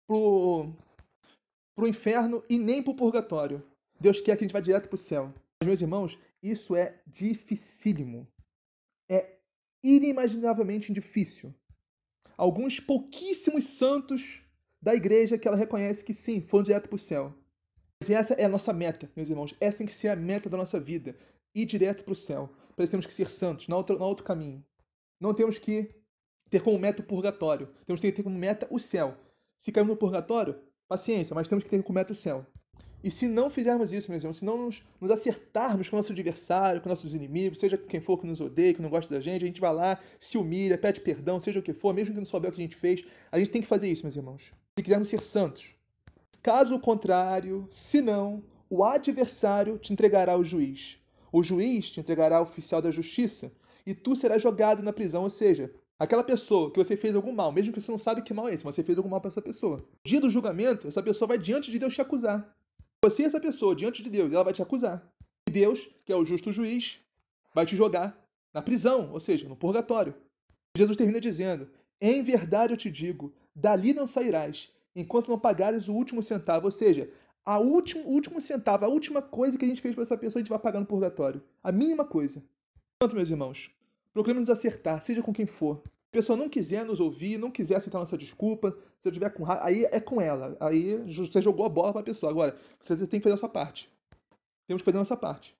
para 0.08 0.16
o 0.18 1.88
inferno 1.88 2.44
e 2.48 2.60
nem 2.60 2.84
para 2.84 2.92
o 2.92 2.96
purgatório. 2.96 3.64
Deus 4.00 4.22
quer 4.22 4.38
que 4.38 4.44
a 4.44 4.48
gente 4.48 4.54
vá 4.54 4.60
direto 4.60 4.88
para 4.88 4.96
o 4.96 5.00
céu. 5.00 5.34
Mas, 5.60 5.68
meus 5.68 5.82
irmãos, 5.82 6.20
isso 6.44 6.76
é 6.76 7.00
dificílimo. 7.08 8.28
É 9.10 9.38
inimaginavelmente 9.86 10.92
difícil. 10.92 11.54
Alguns 12.36 12.80
pouquíssimos 12.80 13.66
santos 13.66 14.42
da 14.82 14.96
igreja 14.96 15.38
que 15.38 15.48
ela 15.48 15.56
reconhece 15.56 16.04
que 16.04 16.14
sim, 16.14 16.42
foram 16.42 16.64
direto 16.64 16.90
para 16.90 16.96
o 16.96 17.00
céu. 17.00 17.34
Mas 18.02 18.10
essa 18.10 18.34
é 18.34 18.46
a 18.46 18.50
nossa 18.50 18.74
meta, 18.74 19.10
meus 19.16 19.30
irmãos. 19.30 19.56
Essa 19.60 19.80
tem 19.80 19.88
que 19.88 19.94
ser 19.94 20.10
a 20.10 20.16
meta 20.16 20.50
da 20.50 20.58
nossa 20.58 20.80
vida. 20.80 21.16
Ir 21.54 21.66
direto 21.66 22.04
para 22.04 22.14
o 22.14 22.16
céu. 22.16 22.50
Para 22.76 22.84
isso 22.84 22.92
temos 22.92 23.06
que 23.06 23.14
ser 23.14 23.30
santos, 23.30 23.68
não 23.68 23.78
outro, 23.78 24.02
outro 24.02 24.26
caminho. 24.26 24.64
Não 25.20 25.34
temos 25.34 25.58
que 25.58 25.96
ter 26.50 26.62
como 26.62 26.78
meta 26.78 27.02
o 27.02 27.06
purgatório. 27.06 27.68
Temos 27.86 28.02
que 28.02 28.12
ter 28.12 28.24
como 28.24 28.38
meta 28.38 28.68
o 28.70 28.80
céu. 28.80 29.16
Se 29.58 29.72
caímos 29.72 29.92
no 29.92 29.98
purgatório, 29.98 30.60
paciência, 30.88 31.34
mas 31.34 31.48
temos 31.48 31.64
que 31.64 31.70
ter 31.70 31.82
como 31.84 31.96
meta 31.96 32.12
o 32.12 32.16
céu. 32.16 32.46
E 33.06 33.12
se 33.12 33.28
não 33.28 33.52
fizermos 33.52 33.94
isso, 33.94 34.10
meus 34.10 34.24
irmãos, 34.24 34.40
se 34.40 34.44
não 34.44 34.58
nos, 34.58 34.82
nos 35.00 35.12
acertarmos 35.12 35.88
com 35.88 35.96
o 35.96 36.00
nosso 36.00 36.12
adversário, 36.12 36.82
com 36.82 36.90
nossos 36.90 37.14
inimigos, 37.14 37.60
seja 37.60 37.78
quem 37.78 38.02
for 38.02 38.18
que 38.18 38.26
nos 38.26 38.42
odeie, 38.42 38.74
que 38.74 38.82
não 38.82 38.90
gosta 38.90 39.14
da 39.14 39.22
gente, 39.22 39.44
a 39.44 39.48
gente 39.48 39.62
vai 39.62 39.72
lá, 39.72 40.00
se 40.18 40.40
humilha, 40.40 40.76
pede 40.76 41.02
perdão, 41.02 41.40
seja 41.40 41.60
o 41.60 41.62
que 41.62 41.72
for, 41.72 41.94
mesmo 41.94 42.16
que 42.16 42.20
não 42.20 42.26
souber 42.26 42.50
o 42.50 42.54
que 42.56 42.60
a 42.60 42.64
gente 42.64 42.76
fez, 42.76 43.06
a 43.32 43.38
gente 43.38 43.52
tem 43.52 43.62
que 43.62 43.68
fazer 43.68 43.88
isso, 43.92 44.02
meus 44.02 44.16
irmãos. 44.16 44.52
Se 44.76 44.82
quisermos 44.84 45.08
ser 45.08 45.22
santos. 45.22 45.76
Caso 46.42 46.80
contrário, 46.80 47.68
se 47.70 48.02
não, 48.02 48.44
o 48.68 48.84
adversário 48.84 49.78
te 49.78 49.94
entregará 49.94 50.32
ao 50.32 50.44
juiz. 50.44 50.98
O 51.32 51.44
juiz 51.44 51.92
te 51.92 52.00
entregará 52.00 52.38
ao 52.38 52.44
oficial 52.46 52.82
da 52.82 52.90
justiça, 52.90 53.52
e 53.86 53.94
tu 53.94 54.16
serás 54.16 54.42
jogado 54.42 54.82
na 54.82 54.92
prisão, 54.92 55.22
ou 55.22 55.30
seja, 55.30 55.72
aquela 56.00 56.24
pessoa 56.24 56.72
que 56.72 56.84
você 56.84 56.98
fez 56.98 57.16
algum 57.16 57.32
mal, 57.32 57.52
mesmo 57.52 57.72
que 57.72 57.80
você 57.80 57.92
não 57.92 58.00
sabe 58.00 58.24
que 58.24 58.34
mal 58.34 58.50
é 58.50 58.56
esse, 58.56 58.66
mas 58.66 58.74
você 58.74 58.84
fez 58.84 58.98
algum 58.98 59.10
mal 59.10 59.22
para 59.22 59.30
essa 59.30 59.44
pessoa. 59.44 59.78
No 59.78 59.88
dia 60.04 60.20
do 60.20 60.28
julgamento, 60.28 60.88
essa 60.88 61.04
pessoa 61.04 61.28
vai 61.28 61.38
diante 61.38 61.70
de 61.70 61.78
Deus 61.78 61.94
te 61.94 62.02
acusar. 62.02 62.52
Você 63.06 63.22
e 63.22 63.26
essa 63.26 63.40
pessoa 63.40 63.76
diante 63.76 64.02
de 64.02 64.10
Deus, 64.10 64.34
ela 64.34 64.44
vai 64.44 64.52
te 64.52 64.64
acusar. 64.64 65.08
E 65.48 65.52
Deus, 65.52 65.88
que 66.04 66.12
é 66.12 66.16
o 66.16 66.26
justo 66.26 66.52
juiz, 66.52 67.00
vai 67.54 67.64
te 67.64 67.76
jogar 67.76 68.20
na 68.52 68.64
prisão, 68.64 69.12
ou 69.14 69.20
seja, 69.20 69.48
no 69.48 69.56
purgatório. 69.56 70.16
Jesus 70.76 70.98
termina 70.98 71.22
dizendo: 71.22 71.70
Em 72.02 72.24
verdade 72.24 72.74
eu 72.74 72.78
te 72.78 72.90
digo, 72.90 73.32
dali 73.56 73.94
não 73.94 74.08
sairás, 74.08 74.72
enquanto 74.96 75.30
não 75.30 75.38
pagares 75.38 75.88
o 75.88 75.94
último 75.94 76.24
centavo. 76.24 76.66
Ou 76.66 76.72
seja, 76.72 77.08
a 77.46 77.60
último, 77.60 78.06
último 78.08 78.42
centavo, 78.42 78.86
a 78.86 78.88
última 78.88 79.22
coisa 79.22 79.56
que 79.56 79.66
a 79.66 79.68
gente 79.68 79.84
fez 79.84 79.94
para 79.94 80.02
essa 80.02 80.18
pessoa, 80.18 80.40
a 80.40 80.44
gente 80.44 80.50
vai 80.50 80.58
pagar 80.58 80.80
no 80.80 80.88
purgatório. 80.88 81.44
A 81.62 81.72
mínima 81.72 82.06
coisa. 82.06 82.44
Portanto, 82.98 83.16
meus 83.16 83.30
irmãos, 83.30 83.70
procuremos 84.14 84.50
nos 84.50 84.58
acertar, 84.58 85.06
seja 85.06 85.22
com 85.22 85.32
quem 85.32 85.46
for 85.46 85.80
pessoa 86.16 86.38
não 86.38 86.48
quiser 86.48 86.86
nos 86.86 87.02
ouvir, 87.02 87.38
não 87.38 87.52
quiser 87.52 87.76
aceitar 87.76 88.00
nossa 88.00 88.18
desculpa, 88.18 88.78
se 89.00 89.08
eu 89.08 89.12
tiver 89.12 89.30
com 89.32 89.44
raiva, 89.44 89.66
aí 89.66 89.84
é 89.92 90.00
com 90.00 90.22
ela. 90.22 90.56
Aí 90.62 90.98
você 91.12 91.42
jogou 91.42 91.66
a 91.66 91.70
bola 91.70 91.92
para 91.92 92.00
a 92.00 92.06
pessoa. 92.06 92.32
Agora, 92.32 92.58
você 92.80 92.96
tem 93.06 93.20
que 93.20 93.24
fazer 93.24 93.36
a 93.36 93.38
sua 93.38 93.50
parte. 93.50 93.90
Temos 94.66 94.82
que 94.82 94.86
fazer 94.86 94.98
a 94.98 95.02
nossa 95.02 95.18
parte. 95.18 95.54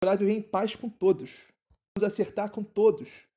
Para 0.00 0.14
viver 0.14 0.32
em 0.32 0.40
paz 0.40 0.74
com 0.74 0.88
todos. 0.88 1.48
Vamos 1.94 2.06
acertar 2.10 2.50
com 2.50 2.62
todos. 2.62 3.28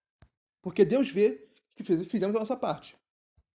Porque 0.62 0.86
Deus 0.86 1.10
vê 1.10 1.46
que 1.76 1.84
fizemos 1.84 2.36
a 2.36 2.40
nossa 2.40 2.56
parte. 2.56 2.96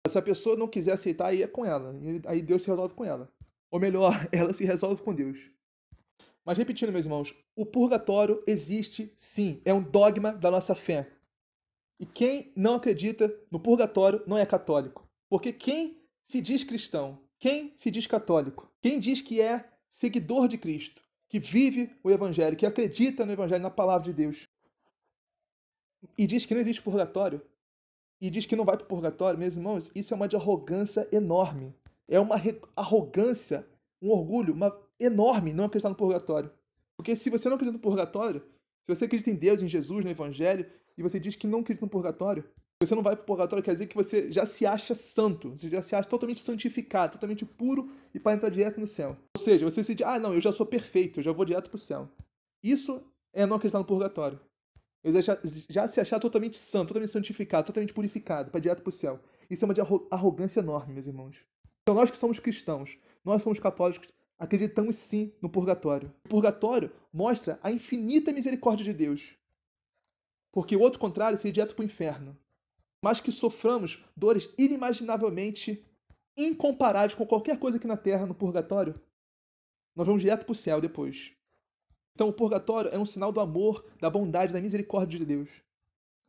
Se 0.09 0.17
a 0.17 0.21
pessoa 0.21 0.57
não 0.57 0.67
quiser 0.67 0.91
aceitar, 0.91 1.27
aí 1.27 1.41
é 1.41 1.47
com 1.47 1.63
ela. 1.63 1.95
Aí 2.27 2.41
Deus 2.41 2.63
se 2.63 2.69
resolve 2.69 2.93
com 2.93 3.05
ela. 3.05 3.31
Ou 3.71 3.79
melhor, 3.79 4.13
ela 4.31 4.53
se 4.53 4.65
resolve 4.65 5.01
com 5.01 5.15
Deus. 5.15 5.49
Mas 6.43 6.57
repetindo, 6.57 6.91
meus 6.91 7.05
irmãos, 7.05 7.33
o 7.55 7.65
purgatório 7.65 8.43
existe 8.45 9.11
sim, 9.15 9.61
é 9.65 9.73
um 9.73 9.81
dogma 9.81 10.33
da 10.33 10.51
nossa 10.51 10.75
fé. 10.75 11.09
E 11.99 12.05
quem 12.05 12.51
não 12.55 12.75
acredita 12.75 13.33
no 13.49 13.59
purgatório 13.59 14.21
não 14.27 14.37
é 14.37 14.45
católico. 14.45 15.07
Porque 15.29 15.53
quem 15.53 16.01
se 16.23 16.41
diz 16.41 16.63
cristão, 16.63 17.19
quem 17.39 17.73
se 17.77 17.89
diz 17.89 18.07
católico, 18.07 18.71
quem 18.81 18.99
diz 18.99 19.21
que 19.21 19.39
é 19.39 19.69
seguidor 19.89 20.47
de 20.47 20.57
Cristo, 20.57 21.01
que 21.29 21.39
vive 21.39 21.95
o 22.03 22.11
Evangelho, 22.11 22.57
que 22.57 22.65
acredita 22.65 23.25
no 23.25 23.31
Evangelho, 23.31 23.63
na 23.63 23.69
palavra 23.69 24.05
de 24.05 24.13
Deus, 24.13 24.43
e 26.17 26.27
diz 26.27 26.45
que 26.45 26.53
não 26.53 26.61
existe 26.61 26.81
purgatório, 26.81 27.41
e 28.21 28.29
diz 28.29 28.45
que 28.45 28.55
não 28.55 28.65
vai 28.65 28.77
para 28.77 28.85
o 28.85 28.87
purgatório, 28.87 29.39
meus 29.39 29.55
irmãos, 29.55 29.91
isso 29.93 30.13
é 30.13 30.17
uma 30.17 30.27
de 30.27 30.35
arrogância 30.35 31.07
enorme. 31.11 31.75
É 32.07 32.19
uma 32.19 32.35
arrogância, 32.75 33.67
um 34.01 34.09
orgulho 34.09 34.53
uma 34.53 34.75
enorme 34.99 35.53
não 35.53 35.65
acreditar 35.65 35.89
no 35.89 35.95
purgatório. 35.95 36.51
Porque 36.95 37.15
se 37.15 37.29
você 37.29 37.49
não 37.49 37.55
acredita 37.55 37.77
no 37.77 37.81
purgatório, 37.81 38.41
se 38.83 38.95
você 38.95 39.05
acredita 39.05 39.31
em 39.31 39.35
Deus, 39.35 39.61
em 39.61 39.67
Jesus, 39.67 40.05
no 40.05 40.11
Evangelho, 40.11 40.69
e 40.97 41.03
você 41.03 41.19
diz 41.19 41.35
que 41.35 41.47
não 41.47 41.59
acredita 41.59 41.85
no 41.85 41.89
purgatório, 41.89 42.43
você 42.81 42.93
não 42.93 43.03
vai 43.03 43.15
para 43.15 43.23
o 43.23 43.25
purgatório, 43.25 43.63
quer 43.63 43.71
dizer 43.71 43.87
que 43.87 43.95
você 43.95 44.31
já 44.31 44.45
se 44.45 44.65
acha 44.65 44.93
santo, 44.93 45.51
você 45.51 45.69
já 45.69 45.81
se 45.81 45.95
acha 45.95 46.09
totalmente 46.09 46.41
santificado, 46.41 47.13
totalmente 47.13 47.45
puro 47.45 47.89
e 48.13 48.19
para 48.19 48.35
entrar 48.35 48.49
direto 48.49 48.79
no 48.79 48.87
céu. 48.87 49.15
Ou 49.37 49.41
seja, 49.41 49.63
você 49.63 49.83
se 49.83 49.95
diz, 49.95 50.05
ah, 50.05 50.19
não, 50.19 50.33
eu 50.33 50.41
já 50.41 50.51
sou 50.51 50.65
perfeito, 50.65 51.19
eu 51.19 51.23
já 51.23 51.31
vou 51.31 51.45
direto 51.45 51.69
para 51.69 51.77
o 51.77 51.79
céu. 51.79 52.09
Isso 52.61 53.01
é 53.33 53.45
não 53.45 53.55
acreditar 53.55 53.79
no 53.79 53.85
purgatório. 53.85 54.39
Ele 55.03 55.21
já, 55.21 55.37
já 55.69 55.87
se 55.87 56.01
achar 56.01 56.19
totalmente 56.19 56.57
santo, 56.57 56.89
totalmente 56.89 57.11
santificado, 57.11 57.67
totalmente 57.67 57.93
purificado, 57.93 58.51
para 58.51 58.59
direto 58.59 58.81
para 58.81 58.89
o 58.89 58.93
céu. 58.93 59.19
Isso 59.49 59.63
é 59.63 59.67
uma 59.67 60.07
arrogância 60.09 60.59
enorme, 60.59 60.93
meus 60.93 61.05
irmãos. 61.05 61.45
Então, 61.83 61.93
nós 61.93 62.09
que 62.09 62.17
somos 62.17 62.39
cristãos, 62.39 62.97
nós 63.23 63.43
somos 63.43 63.59
católicos, 63.59 64.07
acreditamos 64.39 64.95
sim 64.95 65.31
no 65.41 65.47
purgatório. 65.47 66.11
O 66.25 66.29
purgatório 66.29 66.91
mostra 67.13 67.59
a 67.61 67.71
infinita 67.71 68.33
misericórdia 68.33 68.83
de 68.83 68.93
Deus 68.93 69.37
porque 70.55 70.73
o 70.73 70.79
outro 70.79 70.97
contrário 70.97 71.37
seria 71.37 71.51
direto 71.51 71.75
para 71.75 71.83
o 71.83 71.85
inferno. 71.85 72.37
Mas 73.03 73.19
que 73.19 73.29
soframos 73.29 74.01
dores 74.15 74.49
inimaginavelmente 74.57 75.85
incomparáveis 76.37 77.13
com 77.13 77.27
qualquer 77.27 77.59
coisa 77.59 77.77
aqui 77.77 77.85
na 77.85 77.97
terra, 77.97 78.25
no 78.25 78.33
purgatório, 78.33 78.95
nós 79.93 80.07
vamos 80.07 80.21
direto 80.21 80.45
para 80.45 80.53
o 80.53 80.55
céu 80.55 80.79
depois. 80.79 81.33
Então, 82.13 82.29
o 82.29 82.33
purgatório 82.33 82.89
é 82.91 82.97
um 82.97 83.05
sinal 83.05 83.33
do 83.33 83.41
amor, 83.41 83.85
da 83.99 84.09
bondade, 84.09 84.53
da 84.53 84.61
misericórdia 84.61 85.19
de 85.19 85.25
Deus. 85.25 85.49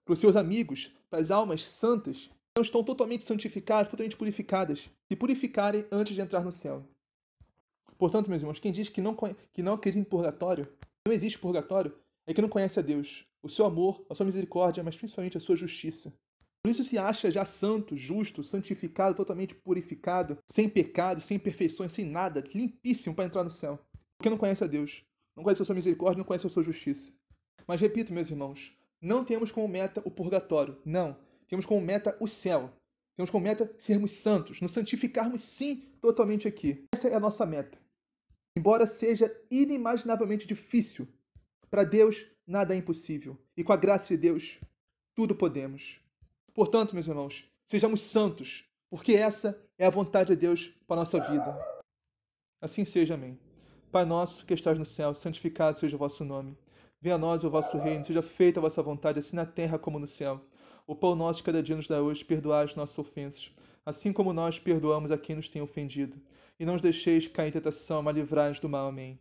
Para 0.04 0.14
os 0.14 0.18
seus 0.18 0.34
amigos, 0.34 0.92
para 1.08 1.20
as 1.20 1.30
almas 1.30 1.62
santas, 1.62 2.28
não 2.56 2.62
estão 2.62 2.82
totalmente 2.82 3.22
santificadas, 3.22 3.88
totalmente 3.88 4.16
purificadas, 4.16 4.90
se 5.08 5.16
purificarem 5.16 5.86
antes 5.92 6.16
de 6.16 6.20
entrar 6.20 6.44
no 6.44 6.50
céu. 6.50 6.84
Portanto, 7.96 8.28
meus 8.28 8.42
irmãos, 8.42 8.58
quem 8.58 8.72
diz 8.72 8.88
que 8.88 9.00
não, 9.00 9.16
que 9.52 9.62
não 9.62 9.74
acredita 9.74 10.00
em 10.00 10.04
purgatório, 10.04 10.68
não 11.06 11.14
existe 11.14 11.38
purgatório, 11.38 11.96
é 12.26 12.34
que 12.34 12.42
não 12.42 12.48
conhece 12.48 12.80
a 12.80 12.82
Deus, 12.82 13.24
o 13.47 13.51
seu 13.51 13.64
amor, 13.64 14.05
a 14.10 14.14
sua 14.14 14.27
misericórdia, 14.27 14.82
mas 14.82 14.97
principalmente 14.97 15.36
a 15.36 15.40
sua 15.40 15.56
justiça. 15.56 16.12
Por 16.62 16.70
isso 16.70 16.82
se 16.82 16.98
acha 16.98 17.31
já 17.31 17.44
santo, 17.44 17.97
justo, 17.97 18.43
santificado, 18.43 19.14
totalmente 19.14 19.55
purificado, 19.55 20.39
sem 20.51 20.68
pecado, 20.68 21.20
sem 21.20 21.36
imperfeições, 21.36 21.93
sem 21.93 22.05
nada, 22.05 22.44
limpíssimo 22.52 23.14
para 23.14 23.24
entrar 23.24 23.44
no 23.44 23.51
céu. 23.51 23.78
Porque 24.18 24.28
não 24.28 24.36
conhece 24.36 24.64
a 24.64 24.66
Deus, 24.66 25.05
não 25.36 25.44
conhece 25.44 25.62
a 25.62 25.64
sua 25.64 25.74
misericórdia, 25.74 26.18
não 26.18 26.24
conhece 26.24 26.47
a 26.47 26.51
sua 26.51 26.62
justiça. 26.62 27.12
Mas 27.66 27.81
repito, 27.81 28.12
meus 28.12 28.31
irmãos, 28.31 28.77
não 29.01 29.24
temos 29.24 29.52
como 29.52 29.68
meta 29.68 30.02
o 30.05 30.10
purgatório, 30.10 30.77
não. 30.85 31.16
Temos 31.48 31.64
como 31.64 31.81
meta 31.81 32.16
o 32.20 32.27
céu. 32.27 32.73
Temos 33.16 33.31
como 33.31 33.44
meta 33.44 33.73
sermos 33.78 34.10
santos, 34.10 34.60
nos 34.60 34.73
santificarmos 34.73 35.40
sim 35.40 35.85
totalmente 36.01 36.47
aqui. 36.47 36.85
Essa 36.93 37.09
é 37.09 37.14
a 37.14 37.20
nossa 37.20 37.47
meta. 37.47 37.78
Embora 38.59 38.86
seja 38.86 39.35
inimaginavelmente 39.51 40.47
difícil, 40.47 41.09
para 41.76 41.84
Deus 41.84 42.24
nada 42.46 42.74
é 42.74 42.78
impossível. 42.78 43.36
E 43.54 43.62
com 43.62 43.70
a 43.70 43.76
graça 43.76 44.08
de 44.08 44.16
Deus, 44.16 44.58
tudo 45.14 45.34
podemos. 45.34 46.00
Portanto, 46.54 46.94
meus 46.94 47.06
irmãos, 47.06 47.44
sejamos 47.66 48.00
santos, 48.00 48.64
porque 48.88 49.12
essa 49.12 49.62
é 49.76 49.84
a 49.84 49.90
vontade 49.90 50.34
de 50.34 50.40
Deus 50.40 50.68
para 50.86 50.96
a 50.96 51.00
nossa 51.00 51.20
vida. 51.20 51.54
Assim 52.62 52.86
seja, 52.86 53.12
amém. 53.12 53.38
Pai 53.92 54.06
nosso 54.06 54.46
que 54.46 54.54
estás 54.54 54.78
no 54.78 54.86
céu, 54.86 55.12
santificado 55.12 55.78
seja 55.78 55.96
o 55.96 55.98
vosso 55.98 56.24
nome. 56.24 56.56
Venha 56.98 57.16
a 57.16 57.18
nós 57.18 57.44
o 57.44 57.50
vosso 57.50 57.76
reino, 57.76 58.04
seja 58.04 58.22
feita 58.22 58.58
a 58.58 58.62
vossa 58.62 58.82
vontade, 58.82 59.18
assim 59.18 59.36
na 59.36 59.44
terra 59.44 59.78
como 59.78 59.98
no 59.98 60.06
céu. 60.06 60.40
O 60.86 60.96
pão 60.96 61.14
nosso 61.14 61.40
de 61.40 61.44
cada 61.44 61.62
dia 61.62 61.76
nos 61.76 61.86
dá 61.86 62.00
hoje, 62.00 62.24
perdoai 62.24 62.64
as 62.64 62.74
nossas 62.74 62.98
ofensas, 62.98 63.54
assim 63.84 64.14
como 64.14 64.32
nós 64.32 64.58
perdoamos 64.58 65.10
a 65.10 65.18
quem 65.18 65.36
nos 65.36 65.50
tem 65.50 65.60
ofendido. 65.60 66.18
E 66.58 66.64
não 66.64 66.72
nos 66.72 66.80
deixeis 66.80 67.28
cair 67.28 67.48
em 67.48 67.52
tentação, 67.52 68.02
mas 68.02 68.16
livrai-nos 68.16 68.60
do 68.60 68.66
mal. 68.66 68.88
Amém. 68.88 69.20